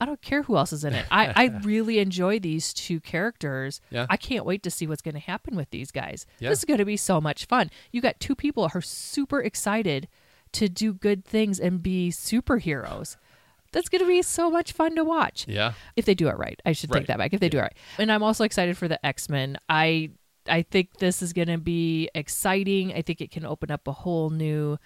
I 0.00 0.04
don't 0.04 0.20
care 0.20 0.42
who 0.42 0.56
else 0.56 0.72
is 0.72 0.84
in 0.84 0.92
it. 0.92 1.06
I, 1.10 1.32
I 1.44 1.58
really 1.62 1.98
enjoy 2.00 2.38
these 2.38 2.74
two 2.74 3.00
characters. 3.00 3.80
Yeah. 3.90 4.06
I 4.10 4.16
can't 4.18 4.44
wait 4.44 4.62
to 4.64 4.70
see 4.70 4.86
what's 4.86 5.00
going 5.02 5.14
to 5.14 5.20
happen 5.20 5.56
with 5.56 5.70
these 5.70 5.90
guys. 5.90 6.26
Yeah. 6.38 6.50
This 6.50 6.58
is 6.58 6.64
going 6.66 6.78
to 6.78 6.84
be 6.84 6.96
so 6.98 7.20
much 7.20 7.46
fun. 7.46 7.70
You 7.92 8.00
got 8.02 8.20
two 8.20 8.34
people 8.34 8.68
who 8.68 8.78
are 8.78 8.82
super 8.82 9.40
excited 9.40 10.06
to 10.52 10.68
do 10.68 10.92
good 10.92 11.24
things 11.24 11.58
and 11.58 11.82
be 11.82 12.10
superheroes. 12.10 13.16
That's 13.72 13.88
going 13.88 14.00
to 14.02 14.08
be 14.08 14.22
so 14.22 14.50
much 14.50 14.72
fun 14.72 14.94
to 14.96 15.04
watch 15.04 15.46
Yeah. 15.48 15.72
if 15.96 16.04
they 16.04 16.14
do 16.14 16.28
it 16.28 16.36
right. 16.38 16.60
I 16.64 16.72
should 16.72 16.90
Right. 16.90 17.00
take 17.00 17.08
that 17.08 17.18
back. 17.18 17.32
If 17.34 17.40
they 17.40 17.48
do 17.48 17.58
it 17.58 17.62
right. 17.62 17.76
And 17.98 18.10
I'm 18.12 18.22
also 18.22 18.44
excited 18.44 18.76
for 18.78 18.88
the 18.88 19.04
X-Men. 19.04 19.58
I 19.68 20.10
I 20.48 20.62
think 20.62 20.98
this 20.98 21.22
is 21.22 21.32
going 21.32 21.48
to 21.48 21.58
be 21.58 22.08
exciting. 22.14 22.92
I 22.94 23.02
think 23.02 23.20
it 23.20 23.32
can 23.32 23.44
open 23.44 23.72
up 23.72 23.88
a 23.88 23.92
whole 23.92 24.30
new 24.30 24.78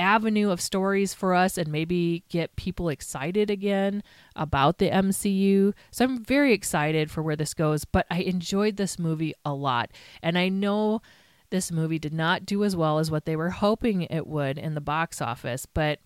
avenue 0.00 0.50
of 0.50 0.60
stories 0.60 1.14
for 1.14 1.34
us 1.34 1.58
and 1.58 1.68
maybe 1.70 2.24
get 2.28 2.56
people 2.56 2.88
excited 2.88 3.50
again 3.50 4.02
about 4.36 4.78
the 4.78 4.90
MCU. 4.90 5.72
So 5.90 6.04
I'm 6.04 6.24
very 6.24 6.52
excited 6.52 7.10
for 7.10 7.22
where 7.22 7.36
this 7.36 7.54
goes, 7.54 7.84
but 7.84 8.06
I 8.10 8.20
enjoyed 8.20 8.76
this 8.76 8.98
movie 8.98 9.34
a 9.44 9.54
lot. 9.54 9.90
And 10.22 10.38
I 10.38 10.48
know 10.48 11.02
this 11.50 11.72
movie 11.72 11.98
did 11.98 12.12
not 12.12 12.46
do 12.46 12.64
as 12.64 12.76
well 12.76 12.98
as 12.98 13.10
what 13.10 13.24
they 13.24 13.36
were 13.36 13.50
hoping 13.50 14.02
it 14.02 14.26
would 14.26 14.58
in 14.58 14.74
the 14.74 14.80
box 14.80 15.20
office, 15.20 15.66
but 15.66 15.98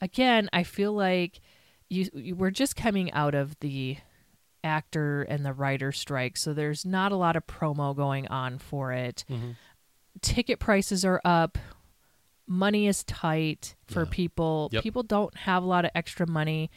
again, 0.00 0.48
I 0.52 0.62
feel 0.62 0.92
like 0.92 1.40
you, 1.88 2.08
you 2.14 2.36
we're 2.36 2.50
just 2.50 2.76
coming 2.76 3.12
out 3.12 3.34
of 3.34 3.58
the 3.60 3.96
actor 4.62 5.22
and 5.22 5.44
the 5.44 5.52
writer 5.52 5.92
strike, 5.92 6.36
so 6.36 6.52
there's 6.52 6.84
not 6.84 7.12
a 7.12 7.16
lot 7.16 7.36
of 7.36 7.46
promo 7.46 7.96
going 7.96 8.28
on 8.28 8.58
for 8.58 8.92
it. 8.92 9.24
Mm-hmm. 9.30 9.52
Ticket 10.20 10.58
prices 10.58 11.04
are 11.04 11.20
up. 11.24 11.58
Money 12.50 12.88
is 12.88 13.04
tight 13.04 13.76
for 13.86 14.02
Yeah. 14.02 14.08
people. 14.10 14.68
Yep. 14.72 14.82
People 14.82 15.02
don't 15.04 15.34
have 15.36 15.62
a 15.62 15.66
lot 15.66 15.84
of 15.84 15.92
extra 15.94 16.26
money. 16.26 16.68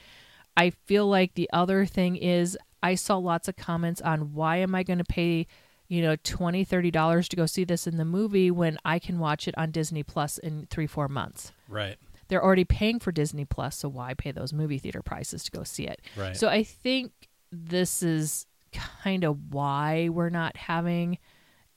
I 0.55 0.69
feel 0.69 1.07
like 1.07 1.33
the 1.33 1.49
other 1.51 1.85
thing 1.87 2.15
is 2.15 2.55
I 2.83 2.93
saw 2.93 3.17
lots 3.17 3.47
of 3.47 3.55
comments 3.55 3.99
on 4.01 4.33
why 4.33 4.57
am 4.57 4.75
I 4.75 4.83
going 4.83 4.99
to 4.99 5.03
pay, 5.03 5.47
you 5.87 6.03
know, 6.03 6.15
20 6.23 6.63
30 6.63 6.91
dollars 6.91 7.27
to 7.29 7.35
go 7.35 7.47
see 7.47 7.63
this 7.63 7.87
in 7.87 7.97
the 7.97 8.05
movie 8.05 8.51
when 8.51 8.77
I 8.85 8.99
can 8.99 9.17
watch 9.17 9.47
it 9.47 9.55
on 9.57 9.71
Disney 9.71 10.03
Plus 10.03 10.37
in 10.37 10.67
3 10.69 10.85
4 10.85 11.07
months. 11.07 11.51
Right. 11.67 11.97
They're 12.27 12.43
already 12.43 12.65
paying 12.65 12.99
for 12.99 13.11
Disney 13.11 13.45
Plus, 13.45 13.75
so 13.77 13.89
why 13.89 14.13
pay 14.13 14.31
those 14.31 14.53
movie 14.53 14.77
theater 14.77 15.01
prices 15.01 15.43
to 15.45 15.51
go 15.51 15.63
see 15.63 15.87
it? 15.87 16.01
Right. 16.15 16.37
So 16.37 16.49
I 16.49 16.63
think 16.63 17.11
this 17.51 18.03
is 18.03 18.45
kind 18.71 19.23
of 19.23 19.51
why 19.53 20.09
we're 20.09 20.29
not 20.29 20.55
having 20.55 21.17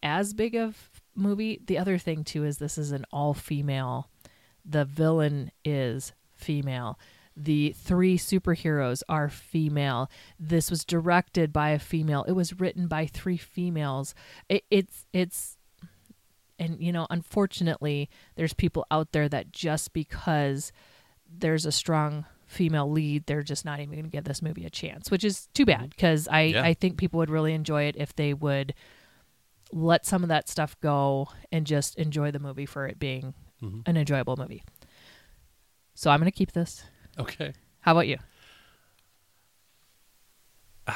as 0.02 0.34
big 0.34 0.54
of 0.54 0.95
movie. 1.16 1.60
The 1.66 1.78
other 1.78 1.98
thing 1.98 2.24
too 2.24 2.44
is 2.44 2.58
this 2.58 2.78
is 2.78 2.92
an 2.92 3.04
all 3.12 3.34
female. 3.34 4.10
The 4.64 4.84
villain 4.84 5.50
is 5.64 6.12
female. 6.34 6.98
The 7.36 7.74
three 7.76 8.16
superheroes 8.16 9.02
are 9.08 9.28
female. 9.28 10.10
This 10.40 10.70
was 10.70 10.84
directed 10.84 11.52
by 11.52 11.70
a 11.70 11.78
female. 11.78 12.24
It 12.26 12.32
was 12.32 12.58
written 12.58 12.88
by 12.88 13.06
three 13.06 13.36
females. 13.36 14.14
It, 14.48 14.64
it's 14.70 15.06
it's 15.12 15.58
and 16.58 16.80
you 16.80 16.92
know 16.92 17.06
unfortunately 17.10 18.08
there's 18.36 18.54
people 18.54 18.86
out 18.90 19.12
there 19.12 19.28
that 19.28 19.52
just 19.52 19.92
because 19.92 20.72
there's 21.28 21.66
a 21.66 21.72
strong 21.72 22.24
female 22.46 22.90
lead 22.90 23.26
they're 23.26 23.42
just 23.42 23.64
not 23.64 23.80
even 23.80 23.92
going 23.92 24.04
to 24.04 24.10
give 24.10 24.24
this 24.24 24.40
movie 24.40 24.64
a 24.64 24.70
chance 24.70 25.10
which 25.10 25.24
is 25.24 25.48
too 25.52 25.66
bad 25.66 25.80
mm-hmm. 25.80 25.88
because 25.88 26.28
i 26.28 26.42
Yeah. 26.42 26.62
i 26.62 26.74
think 26.74 26.96
people 26.96 27.18
would 27.18 27.28
really 27.28 27.52
enjoy 27.52 27.82
it 27.82 27.96
if 27.98 28.14
they 28.14 28.32
would 28.32 28.72
let 29.72 30.06
some 30.06 30.22
of 30.22 30.28
that 30.28 30.48
stuff 30.48 30.78
go 30.80 31.28
and 31.50 31.66
just 31.66 31.96
enjoy 31.96 32.30
the 32.30 32.38
movie 32.38 32.66
for 32.66 32.86
it 32.86 32.98
being 32.98 33.34
Mhm. 33.62 33.82
an 33.86 33.96
enjoyable 33.96 34.36
movie 34.36 34.62
so 35.94 36.10
i'm 36.10 36.20
going 36.20 36.30
to 36.30 36.36
keep 36.36 36.52
this 36.52 36.84
Okay. 37.18 37.52
how 37.80 37.92
about 37.92 38.06
you 38.06 38.18
I'm 40.86 40.94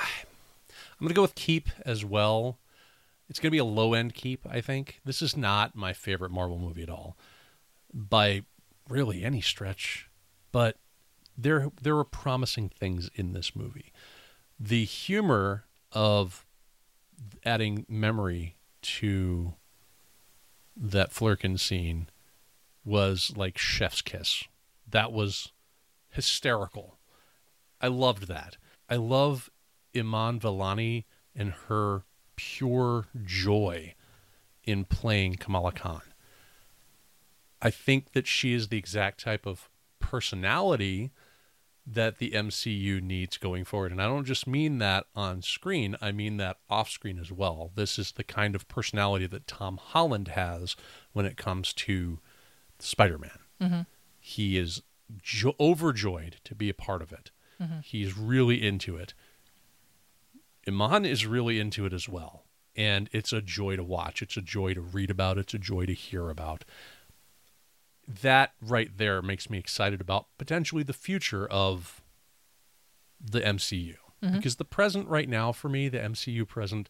gonna 1.06 1.14
go 1.14 1.22
with 1.22 1.34
keep 1.34 1.68
as 1.86 2.04
well. 2.04 2.58
It's 3.28 3.38
gonna 3.40 3.50
be 3.50 3.58
a 3.58 3.64
low 3.64 3.94
end 3.94 4.14
keep. 4.14 4.46
I 4.48 4.60
think 4.60 5.00
this 5.04 5.22
is 5.22 5.36
not 5.36 5.74
my 5.74 5.92
favorite 5.92 6.30
Marvel 6.30 6.58
movie 6.58 6.82
at 6.82 6.90
all, 6.90 7.16
by 7.92 8.42
really 8.88 9.24
any 9.24 9.40
stretch. 9.40 10.08
But 10.52 10.76
there 11.38 11.70
there 11.80 11.96
were 11.96 12.04
promising 12.04 12.68
things 12.68 13.08
in 13.14 13.32
this 13.32 13.56
movie. 13.56 13.92
The 14.58 14.84
humor 14.84 15.64
of 15.92 16.44
adding 17.44 17.86
memory 17.88 18.56
to 18.82 19.54
that 20.76 21.10
Flerken 21.10 21.58
scene 21.58 22.08
was 22.84 23.32
like 23.36 23.58
chef's 23.58 24.02
kiss. 24.02 24.44
That 24.88 25.12
was 25.12 25.52
hysterical. 26.08 26.98
I 27.80 27.88
loved 27.88 28.28
that. 28.28 28.56
I 28.88 28.96
love 28.96 29.50
Iman 29.94 30.40
Vellani 30.40 31.04
and 31.34 31.52
her 31.68 32.04
pure 32.36 33.06
joy 33.24 33.94
in 34.64 34.84
playing 34.84 35.36
Kamala 35.36 35.72
Khan. 35.72 36.02
I 37.62 37.70
think 37.70 38.12
that 38.12 38.26
she 38.26 38.52
is 38.52 38.68
the 38.68 38.78
exact 38.78 39.20
type 39.20 39.46
of 39.46 39.68
personality 39.98 41.10
that 41.86 42.18
the 42.18 42.30
MCU 42.32 43.00
needs 43.02 43.36
going 43.36 43.64
forward. 43.64 43.90
And 43.92 44.00
I 44.00 44.06
don't 44.06 44.24
just 44.26 44.46
mean 44.46 44.78
that 44.78 45.06
on 45.16 45.42
screen, 45.42 45.96
I 46.00 46.12
mean 46.12 46.36
that 46.36 46.58
off 46.68 46.88
screen 46.90 47.18
as 47.18 47.32
well. 47.32 47.70
This 47.74 47.98
is 47.98 48.12
the 48.12 48.22
kind 48.24 48.54
of 48.54 48.68
personality 48.68 49.26
that 49.26 49.46
Tom 49.46 49.78
Holland 49.82 50.28
has 50.28 50.76
when 51.12 51.26
it 51.26 51.36
comes 51.36 51.72
to 51.74 52.18
Spider 52.78 53.18
Man. 53.18 53.38
Mm-hmm. 53.60 53.80
He 54.20 54.56
is 54.58 54.82
jo- 55.22 55.56
overjoyed 55.58 56.36
to 56.44 56.54
be 56.54 56.68
a 56.68 56.74
part 56.74 57.02
of 57.02 57.12
it, 57.12 57.30
Mm-hmm. 57.60 57.80
he's 57.82 58.16
really 58.16 58.66
into 58.66 58.96
it. 58.96 59.12
Iman 60.68 61.04
is 61.04 61.26
really 61.26 61.58
into 61.58 61.84
it 61.86 61.92
as 61.92 62.08
well. 62.08 62.44
And 62.76 63.08
it's 63.12 63.32
a 63.32 63.42
joy 63.42 63.76
to 63.76 63.82
watch. 63.84 64.22
It's 64.22 64.36
a 64.36 64.42
joy 64.42 64.74
to 64.74 64.80
read 64.80 65.10
about. 65.10 65.38
It's 65.38 65.54
a 65.54 65.58
joy 65.58 65.86
to 65.86 65.92
hear 65.92 66.30
about 66.30 66.64
that 68.22 68.52
right 68.60 68.90
there 68.96 69.22
makes 69.22 69.48
me 69.48 69.58
excited 69.58 70.00
about 70.00 70.26
potentially 70.38 70.82
the 70.82 70.92
future 70.92 71.46
of 71.46 72.02
the 73.20 73.40
MCU. 73.40 73.96
Mm-hmm. 74.22 74.36
Because 74.36 74.56
the 74.56 74.64
present 74.64 75.08
right 75.08 75.28
now 75.28 75.52
for 75.52 75.68
me, 75.68 75.88
the 75.88 75.98
MCU 75.98 76.46
present 76.46 76.88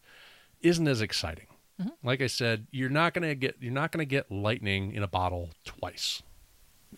isn't 0.61 0.87
as 0.87 1.01
exciting. 1.01 1.47
Mm-hmm. 1.81 2.07
Like 2.07 2.21
I 2.21 2.27
said, 2.27 2.67
you're 2.71 2.89
not 2.89 3.13
going 3.13 3.27
to 3.27 3.35
get 3.35 3.57
you're 3.59 3.71
not 3.71 3.91
going 3.91 4.05
to 4.05 4.09
get 4.09 4.31
lightning 4.31 4.93
in 4.93 5.03
a 5.03 5.07
bottle 5.07 5.51
twice 5.65 6.21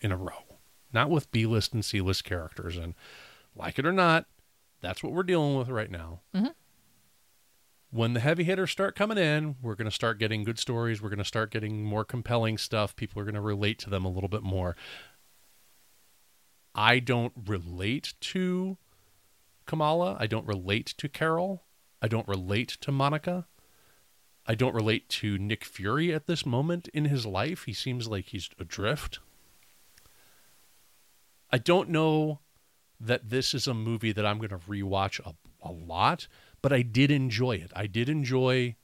in 0.00 0.10
a 0.12 0.16
row. 0.16 0.58
Not 0.92 1.10
with 1.10 1.30
B-list 1.30 1.72
and 1.72 1.84
C-list 1.84 2.24
characters 2.24 2.76
and 2.76 2.94
like 3.56 3.78
it 3.78 3.86
or 3.86 3.92
not, 3.92 4.26
that's 4.80 5.02
what 5.02 5.12
we're 5.12 5.22
dealing 5.22 5.56
with 5.56 5.68
right 5.68 5.90
now. 5.90 6.20
Mm-hmm. 6.34 6.48
When 7.94 8.12
the 8.12 8.18
heavy 8.18 8.42
hitters 8.42 8.72
start 8.72 8.96
coming 8.96 9.18
in, 9.18 9.54
we're 9.62 9.76
going 9.76 9.88
to 9.88 9.94
start 9.94 10.18
getting 10.18 10.42
good 10.42 10.58
stories. 10.58 11.00
We're 11.00 11.10
going 11.10 11.18
to 11.20 11.24
start 11.24 11.52
getting 11.52 11.84
more 11.84 12.04
compelling 12.04 12.58
stuff. 12.58 12.96
People 12.96 13.22
are 13.22 13.24
going 13.24 13.36
to 13.36 13.40
relate 13.40 13.78
to 13.78 13.88
them 13.88 14.04
a 14.04 14.10
little 14.10 14.28
bit 14.28 14.42
more. 14.42 14.74
I 16.74 16.98
don't 16.98 17.32
relate 17.46 18.14
to 18.20 18.78
Kamala. 19.64 20.16
I 20.18 20.26
don't 20.26 20.44
relate 20.44 20.86
to 20.98 21.08
Carol. 21.08 21.62
I 22.02 22.08
don't 22.08 22.26
relate 22.26 22.70
to 22.80 22.90
Monica. 22.90 23.46
I 24.44 24.56
don't 24.56 24.74
relate 24.74 25.08
to 25.10 25.38
Nick 25.38 25.64
Fury 25.64 26.12
at 26.12 26.26
this 26.26 26.44
moment 26.44 26.88
in 26.88 27.04
his 27.04 27.24
life. 27.24 27.62
He 27.62 27.72
seems 27.72 28.08
like 28.08 28.24
he's 28.24 28.50
adrift. 28.58 29.20
I 31.52 31.58
don't 31.58 31.90
know 31.90 32.40
that 32.98 33.30
this 33.30 33.54
is 33.54 33.68
a 33.68 33.72
movie 33.72 34.10
that 34.10 34.26
I'm 34.26 34.38
going 34.38 34.48
to 34.48 34.58
rewatch 34.58 35.20
a, 35.24 35.36
a 35.62 35.70
lot, 35.70 36.26
but 36.64 36.72
I 36.72 36.80
did 36.80 37.10
enjoy 37.10 37.56
it. 37.56 37.70
I 37.76 37.86
did 37.86 38.08
enjoy 38.08 38.76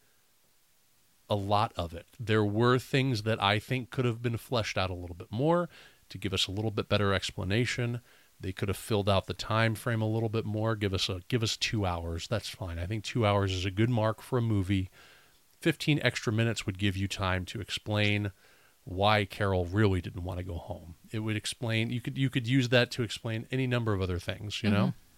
a 1.30 1.34
lot 1.34 1.72
of 1.78 1.94
it. 1.94 2.08
There 2.20 2.44
were 2.44 2.78
things 2.78 3.22
that 3.22 3.42
I 3.42 3.58
think 3.58 3.88
could 3.88 4.04
have 4.04 4.20
been 4.20 4.36
fleshed 4.36 4.76
out 4.76 4.90
a 4.90 4.94
little 4.94 5.16
bit 5.16 5.28
more 5.30 5.70
to 6.10 6.18
give 6.18 6.34
us 6.34 6.46
a 6.46 6.50
little 6.50 6.70
bit 6.70 6.90
better 6.90 7.14
explanation. 7.14 8.02
They 8.38 8.52
could 8.52 8.68
have 8.68 8.76
filled 8.76 9.08
out 9.08 9.28
the 9.28 9.32
time 9.32 9.74
frame 9.74 10.02
a 10.02 10.06
little 10.06 10.28
bit 10.28 10.44
more. 10.44 10.76
Give 10.76 10.92
us 10.92 11.08
a 11.08 11.22
give 11.28 11.42
us 11.42 11.56
two 11.56 11.86
hours. 11.86 12.28
That's 12.28 12.50
fine. 12.50 12.78
I 12.78 12.84
think 12.84 13.02
two 13.02 13.24
hours 13.24 13.50
is 13.50 13.64
a 13.64 13.70
good 13.70 13.88
mark 13.88 14.20
for 14.20 14.36
a 14.36 14.42
movie. 14.42 14.90
Fifteen 15.62 16.00
extra 16.02 16.34
minutes 16.34 16.66
would 16.66 16.78
give 16.78 16.98
you 16.98 17.08
time 17.08 17.46
to 17.46 17.62
explain 17.62 18.30
why 18.84 19.24
Carol 19.24 19.64
really 19.64 20.02
didn't 20.02 20.24
want 20.24 20.36
to 20.36 20.44
go 20.44 20.56
home. 20.56 20.96
It 21.10 21.20
would 21.20 21.36
explain 21.36 21.88
you 21.88 22.02
could 22.02 22.18
you 22.18 22.28
could 22.28 22.46
use 22.46 22.68
that 22.68 22.90
to 22.90 23.02
explain 23.02 23.46
any 23.50 23.66
number 23.66 23.94
of 23.94 24.02
other 24.02 24.18
things, 24.18 24.62
you 24.62 24.68
know? 24.68 24.88
Mm-hmm. 24.88 25.09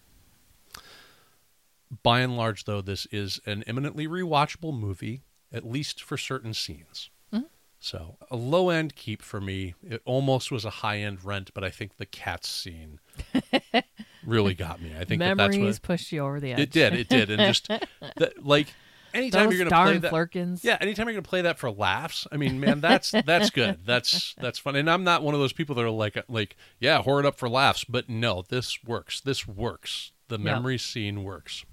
By 2.01 2.21
and 2.21 2.37
large 2.37 2.65
though, 2.65 2.81
this 2.81 3.05
is 3.11 3.39
an 3.45 3.63
eminently 3.67 4.07
rewatchable 4.07 4.77
movie, 4.77 5.23
at 5.51 5.65
least 5.65 6.01
for 6.01 6.17
certain 6.17 6.53
scenes. 6.53 7.09
Mm-hmm. 7.33 7.45
So 7.79 8.17
a 8.31 8.35
low 8.35 8.69
end 8.69 8.95
keep 8.95 9.21
for 9.21 9.41
me. 9.41 9.75
It 9.83 10.01
almost 10.05 10.51
was 10.51 10.65
a 10.65 10.69
high 10.69 10.99
end 10.99 11.23
rent, 11.23 11.51
but 11.53 11.63
I 11.63 11.69
think 11.69 11.97
the 11.97 12.05
cat 12.05 12.45
scene 12.45 12.99
really 14.25 14.53
got 14.53 14.81
me. 14.81 14.93
I 14.97 15.03
think 15.03 15.19
that 15.19 15.37
that's 15.37 15.55
Memories 15.55 15.75
what 15.75 15.81
pushed 15.81 16.11
you 16.11 16.21
over 16.21 16.39
the 16.39 16.53
edge. 16.53 16.59
it 16.59 16.71
did. 16.71 16.93
It 16.93 17.09
did, 17.09 17.29
and 17.29 17.41
just 17.41 17.67
that, 17.67 18.43
like 18.43 18.67
anytime 19.13 19.45
Those 19.45 19.57
you're 19.57 19.65
going 19.65 19.69
to 19.69 19.91
play 19.91 19.97
that, 19.99 20.11
Flerkens. 20.11 20.63
yeah, 20.63 20.77
anytime 20.81 21.07
you're 21.07 21.13
gonna 21.13 21.21
play 21.23 21.41
that 21.41 21.59
for 21.59 21.69
laughs, 21.71 22.27
I 22.31 22.37
mean, 22.37 22.59
man, 22.59 22.81
that's 22.81 23.11
that's 23.25 23.49
good. 23.49 23.79
That's 23.85 24.33
that's 24.35 24.59
fun. 24.59 24.75
And 24.75 24.89
I'm 24.89 25.03
not 25.03 25.23
one 25.23 25.33
of 25.33 25.39
those 25.39 25.53
people 25.53 25.75
that 25.75 25.83
are 25.83 25.89
like 25.89 26.17
like, 26.27 26.55
yeah, 26.79 27.01
whore 27.01 27.19
it 27.19 27.25
up 27.25 27.37
for 27.37 27.49
laughs. 27.49 27.83
But 27.83 28.09
no, 28.09 28.43
this 28.47 28.83
works. 28.83 29.21
This 29.21 29.47
works. 29.47 30.11
The 30.29 30.37
memory 30.37 30.77
scene 30.77 31.23
works. 31.23 31.65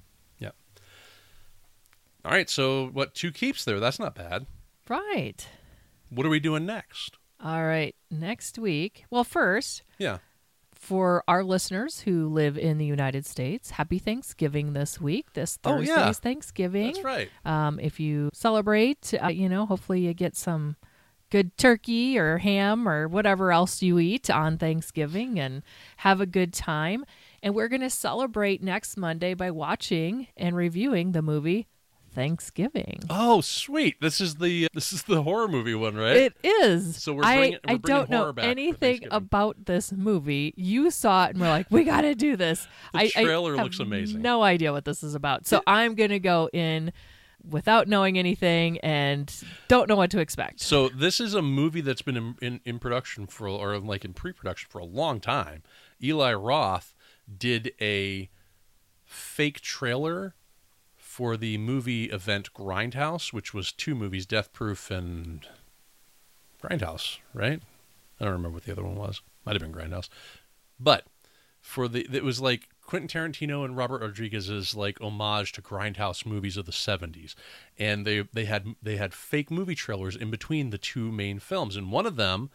All 2.25 2.31
right. 2.33 2.49
So 2.51 2.89
what? 2.89 3.15
Two 3.15 3.33
keeps 3.33 3.65
there. 3.65 3.81
That's 3.81 3.99
not 3.99 4.15
bad. 4.15 4.47
Right. 4.89 5.47
What 6.11 6.27
are 6.27 6.31
we 6.31 6.41
doing 6.41 6.67
next? 6.67 7.17
All 7.43 7.65
right. 7.65 7.95
Next 8.11 8.59
week. 8.59 9.05
Well, 9.11 9.25
first, 9.25 9.83
Yeah. 9.99 10.19
for 10.75 11.23
our 11.29 11.43
listeners 11.45 12.01
who 12.01 12.29
live 12.29 12.59
in 12.59 12.79
the 12.79 12.85
United 12.85 13.25
States, 13.27 13.71
happy 13.71 13.99
Thanksgiving 13.99 14.73
this 14.73 15.01
week. 15.01 15.33
This 15.35 15.59
Oh, 15.65 15.81
yeah. 15.81 16.09
is 16.11 16.19
Thanksgiving. 16.19 16.93
That's 16.95 17.05
right. 17.05 17.31
Um, 17.45 17.79
if 17.81 18.01
you 18.01 18.31
celebrate, 18.33 19.15
uh, 19.23 19.29
you 19.29 19.49
know, 19.49 19.67
hopefully 19.67 20.01
you 20.01 20.13
get 20.15 20.37
some 20.37 20.77
good 21.31 21.57
turkey 21.57 22.19
or 22.19 22.39
ham 22.39 22.89
or 22.89 23.07
whatever 23.07 23.53
else 23.53 23.83
you 23.83 23.99
eat 24.01 24.29
on 24.29 24.59
Thanksgiving 24.59 25.39
and 25.39 25.63
have 25.99 26.21
a 26.21 26.27
good 26.27 26.53
time. 26.53 27.05
And 27.43 27.55
we're 27.55 27.69
going 27.69 27.83
to 27.83 27.91
celebrate 27.91 28.63
next 28.63 28.97
Monday 28.97 29.35
by 29.35 29.51
watching 29.53 30.27
and 30.37 30.57
reviewing 30.57 31.13
the 31.13 31.23
movie 31.23 31.69
Thanksgiving. 32.15 33.01
Oh, 33.09 33.41
sweet. 33.41 34.01
This 34.01 34.21
is 34.21 34.37
the 34.37 34.69
this 34.75 34.93
is 34.93 35.03
the 35.05 35.23
horror 35.23 35.49
movie 35.49 35.75
one, 35.75 35.95
right? 35.97 36.17
It 36.17 36.37
is. 36.45 37.03
So 37.03 37.13
we're 37.15 37.25
I, 37.25 37.37
bringing- 37.37 37.59
we're 37.69 37.75
I 37.75 37.77
don't 37.77 38.11
know 38.11 38.33
anything 38.39 39.07
about 39.11 39.65
this 39.67 39.93
movie. 39.93 40.55
You 40.57 40.91
saw 40.91 41.27
it 41.27 41.31
and 41.31 41.41
we're 41.41 41.49
like, 41.49 41.71
we 41.71 41.85
got 41.85 42.03
to 42.03 42.15
do 42.15 42.37
this. 42.37 42.67
The 42.93 42.99
I, 42.99 43.11
I 43.17 43.25
trailer 43.25 43.57
have 43.57 43.65
looks 43.65 43.81
amazing. 43.81 44.23
No 44.23 44.43
idea 44.43 44.73
what 44.73 44.85
this 44.85 45.03
is 45.03 45.15
about. 45.15 45.47
So 45.47 45.63
I'm 45.67 45.95
going 45.95 46.11
to 46.11 46.19
go 46.21 46.49
in 46.53 46.93
without 47.49 47.89
knowing 47.89 48.19
anything 48.19 48.79
and 48.81 49.35
don't 49.69 49.89
know 49.89 49.97
what 49.97 50.11
to 50.11 50.19
expect. 50.19 50.61
So 50.61 50.89
this 50.89 51.21
is 51.21 51.35
a 51.35 51.43
movie 51.43 51.81
that's 51.81 52.03
been 52.03 52.17
in, 52.17 52.35
in, 52.43 52.61
in 52.65 52.79
production 52.79 53.27
for, 53.27 53.49
or 53.49 53.79
like 53.79 54.05
in 54.05 54.13
pre-production 54.13 54.69
for 54.71 54.79
a 54.79 54.85
long 54.85 55.21
time. 55.21 55.63
Eli 56.03 56.35
Roth 56.35 56.95
did 57.39 57.73
a 57.81 58.29
fake 59.05 59.61
trailer 59.61 60.35
for 61.21 61.37
the 61.37 61.59
movie 61.59 62.05
event 62.05 62.55
Grindhouse, 62.55 63.31
which 63.31 63.53
was 63.53 63.73
two 63.73 63.95
movies, 63.95 64.25
Death 64.25 64.55
Proof 64.55 64.91
and 64.91 65.47
Grindhouse, 66.63 67.19
right? 67.35 67.61
I 68.19 68.25
don't 68.25 68.33
remember 68.33 68.55
what 68.55 68.65
the 68.65 68.73
other 68.73 68.85
one 68.85 68.95
was. 68.95 69.21
Might 69.45 69.53
have 69.53 69.61
been 69.61 69.71
Grindhouse. 69.71 70.09
But 70.79 71.05
for 71.61 71.89
the 71.89 72.09
it 72.11 72.25
was 72.25 72.41
like 72.41 72.71
Quentin 72.81 73.07
Tarantino 73.07 73.67
and 73.67 73.77
Robert 73.77 74.01
Rodriguez's 74.01 74.75
like 74.75 74.99
homage 74.99 75.53
to 75.53 75.61
Grindhouse 75.61 76.25
movies 76.25 76.57
of 76.57 76.65
the 76.65 76.73
70s. 76.73 77.35
And 77.79 78.07
they 78.07 78.23
they 78.33 78.47
had 78.47 78.69
they 78.83 78.97
had 78.97 79.13
fake 79.13 79.51
movie 79.51 79.75
trailers 79.75 80.17
in 80.17 80.31
between 80.31 80.71
the 80.71 80.79
two 80.79 81.13
main 81.13 81.39
films 81.39 81.77
and 81.77 81.93
one 81.93 82.07
of 82.07 82.17
them 82.17 82.49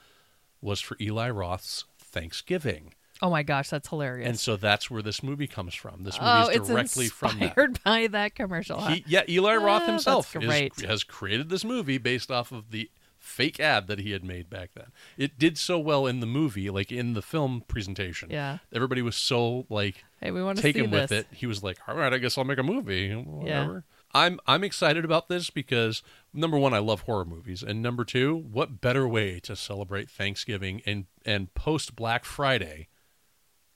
was 0.60 0.82
for 0.82 0.98
Eli 1.00 1.30
Roth's 1.30 1.86
Thanksgiving. 2.00 2.96
Oh 3.22 3.30
my 3.30 3.44
gosh, 3.44 3.70
that's 3.70 3.88
hilarious. 3.88 4.28
And 4.28 4.40
so 4.40 4.58
that's 4.58 4.92
where 4.92 5.02
this 5.02 5.24
movie 5.24 5.48
comes 5.48 5.74
from. 5.74 6.04
This 6.04 6.20
movie 6.20 6.32
oh, 6.32 6.48
is 6.50 6.68
directly 6.68 7.08
from 7.08 7.40
that. 7.40 7.46
inspired 7.58 7.84
by 7.86 8.08
that 8.08 8.36
commercial. 8.36 8.80
huh? 8.80 8.92
He, 8.96 9.04
yeah, 9.08 9.22
Eli 9.30 9.56
Roth 9.56 9.84
Ah, 9.84 9.88
himself 9.88 10.36
is- 10.36 10.82
has 10.84 11.04
created 11.04 11.50
this 11.50 11.64
movie 11.64 11.98
based 11.98 12.30
off 12.30 12.52
of 12.52 12.72
the 12.72 12.90
fake 13.18 13.60
ad 13.60 13.88
that 13.88 14.00
he 14.00 14.12
had 14.12 14.24
made 14.24 14.50
back 14.50 14.72
then. 14.76 14.88
It 15.18 15.40
did 15.40 15.58
so 15.58 15.80
well 15.80 16.06
in 16.06 16.20
the 16.20 16.28
movie, 16.28 16.70
like 16.70 16.92
in 16.92 17.14
the 17.14 17.22
film 17.22 17.64
presentation. 17.68 18.30
Yeah. 18.30 18.60
Everybody 18.74 19.02
was 19.02 19.16
so 19.16 19.66
like 19.70 20.04
Hey, 20.22 20.32
we 20.32 20.44
want 20.44 20.58
to 20.58 20.62
see 20.62 20.74
taken 20.74 20.92
this. 20.92 21.10
with 21.10 21.12
it. 21.12 21.28
He 21.32 21.48
was 21.48 21.64
like, 21.64 21.78
"All 21.88 21.96
right, 21.96 22.14
I 22.14 22.18
guess 22.20 22.38
I'll 22.38 22.44
make 22.44 22.60
a 22.60 22.64
movie." 22.64 23.14
Whatever. 23.14 23.84
I'm 24.14 24.40
I'm 24.46 24.64
excited 24.64 25.04
about 25.04 25.28
this 25.28 25.50
because 25.50 26.04
number 26.34 26.58
one, 26.58 26.74
I 26.74 26.78
love 26.80 27.02
horror 27.02 27.26
movies, 27.26 27.64
and 27.64 27.82
number 27.82 28.06
two, 28.06 28.36
what 28.36 28.80
better 28.80 29.08
way 29.08 29.40
to 29.42 29.56
celebrate 29.56 30.10
Thanksgiving 30.10 30.82
and 30.86 31.06
and 31.26 31.54
post 31.56 31.96
Black 31.96 32.26
Friday 32.26 32.88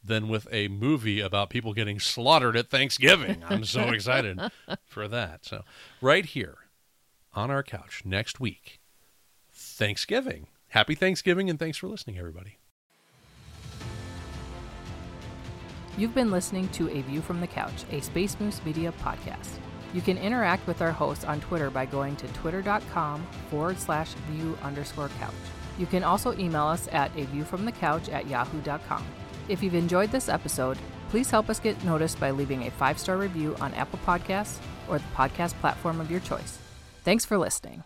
than 0.10 0.28
with 0.28 0.48
a 0.52 0.68
movie 0.68 1.22
about 1.22 1.50
people 1.50 1.74
getting 1.74 2.00
slaughtered 2.00 2.58
at 2.58 2.70
Thanksgiving? 2.70 3.44
I'm 3.50 3.64
so 3.64 3.90
excited 3.90 4.40
for 4.86 5.08
that. 5.08 5.46
So, 5.46 5.64
right 6.02 6.26
here 6.26 6.58
on 7.34 7.50
our 7.50 7.64
couch 7.64 8.02
next 8.04 8.42
week, 8.42 8.82
Thanksgiving. 9.54 10.48
Happy 10.70 10.96
Thanksgiving, 10.96 11.50
and 11.50 11.58
thanks 11.58 11.78
for 11.78 11.88
listening, 11.88 12.18
everybody. 12.20 12.58
You've 15.98 16.16
been 16.16 16.32
listening 16.32 16.70
to 16.70 16.90
A 16.90 17.02
View 17.02 17.22
from 17.22 17.42
the 17.42 17.48
Couch, 17.48 17.84
a 17.92 18.02
Space 18.02 18.40
Moose 18.40 18.64
Media 18.64 18.94
podcast. 19.04 19.58
You 19.94 20.02
can 20.02 20.18
interact 20.18 20.68
with 20.68 20.82
our 20.82 20.92
hosts 20.92 21.26
on 21.26 21.42
Twitter 21.42 21.70
by 21.70 21.86
going 21.86 22.16
to 22.18 22.28
twitter.com 22.30 23.26
forward 23.50 23.80
slash 23.80 24.14
view 24.30 24.58
underscore 24.62 25.10
couch. 25.20 25.34
You 25.78 25.88
can 25.88 26.04
also 26.04 26.38
email 26.38 26.66
us 26.66 26.88
at 26.92 27.12
a 27.18 27.26
view 27.26 27.44
from 27.44 27.66
the 27.66 27.72
couch 27.72 28.10
at 28.10 28.28
yahoo.com. 28.28 29.06
If 29.50 29.62
you've 29.62 29.76
enjoyed 29.76 30.12
this 30.12 30.30
episode, 30.30 30.78
Please 31.10 31.32
help 31.32 31.50
us 31.50 31.60
get 31.60 31.84
noticed 31.84 32.20
by 32.20 32.32
leaving 32.32 32.68
a 32.68 32.72
five 32.72 33.00
star 33.00 33.18
review 33.18 33.56
on 33.60 33.74
Apple 33.74 34.00
Podcasts 34.06 34.58
or 34.88 35.00
the 35.00 35.06
podcast 35.16 35.54
platform 35.56 36.00
of 36.00 36.10
your 36.10 36.20
choice. 36.20 36.60
Thanks 37.04 37.26
for 37.26 37.38
listening. 37.38 37.84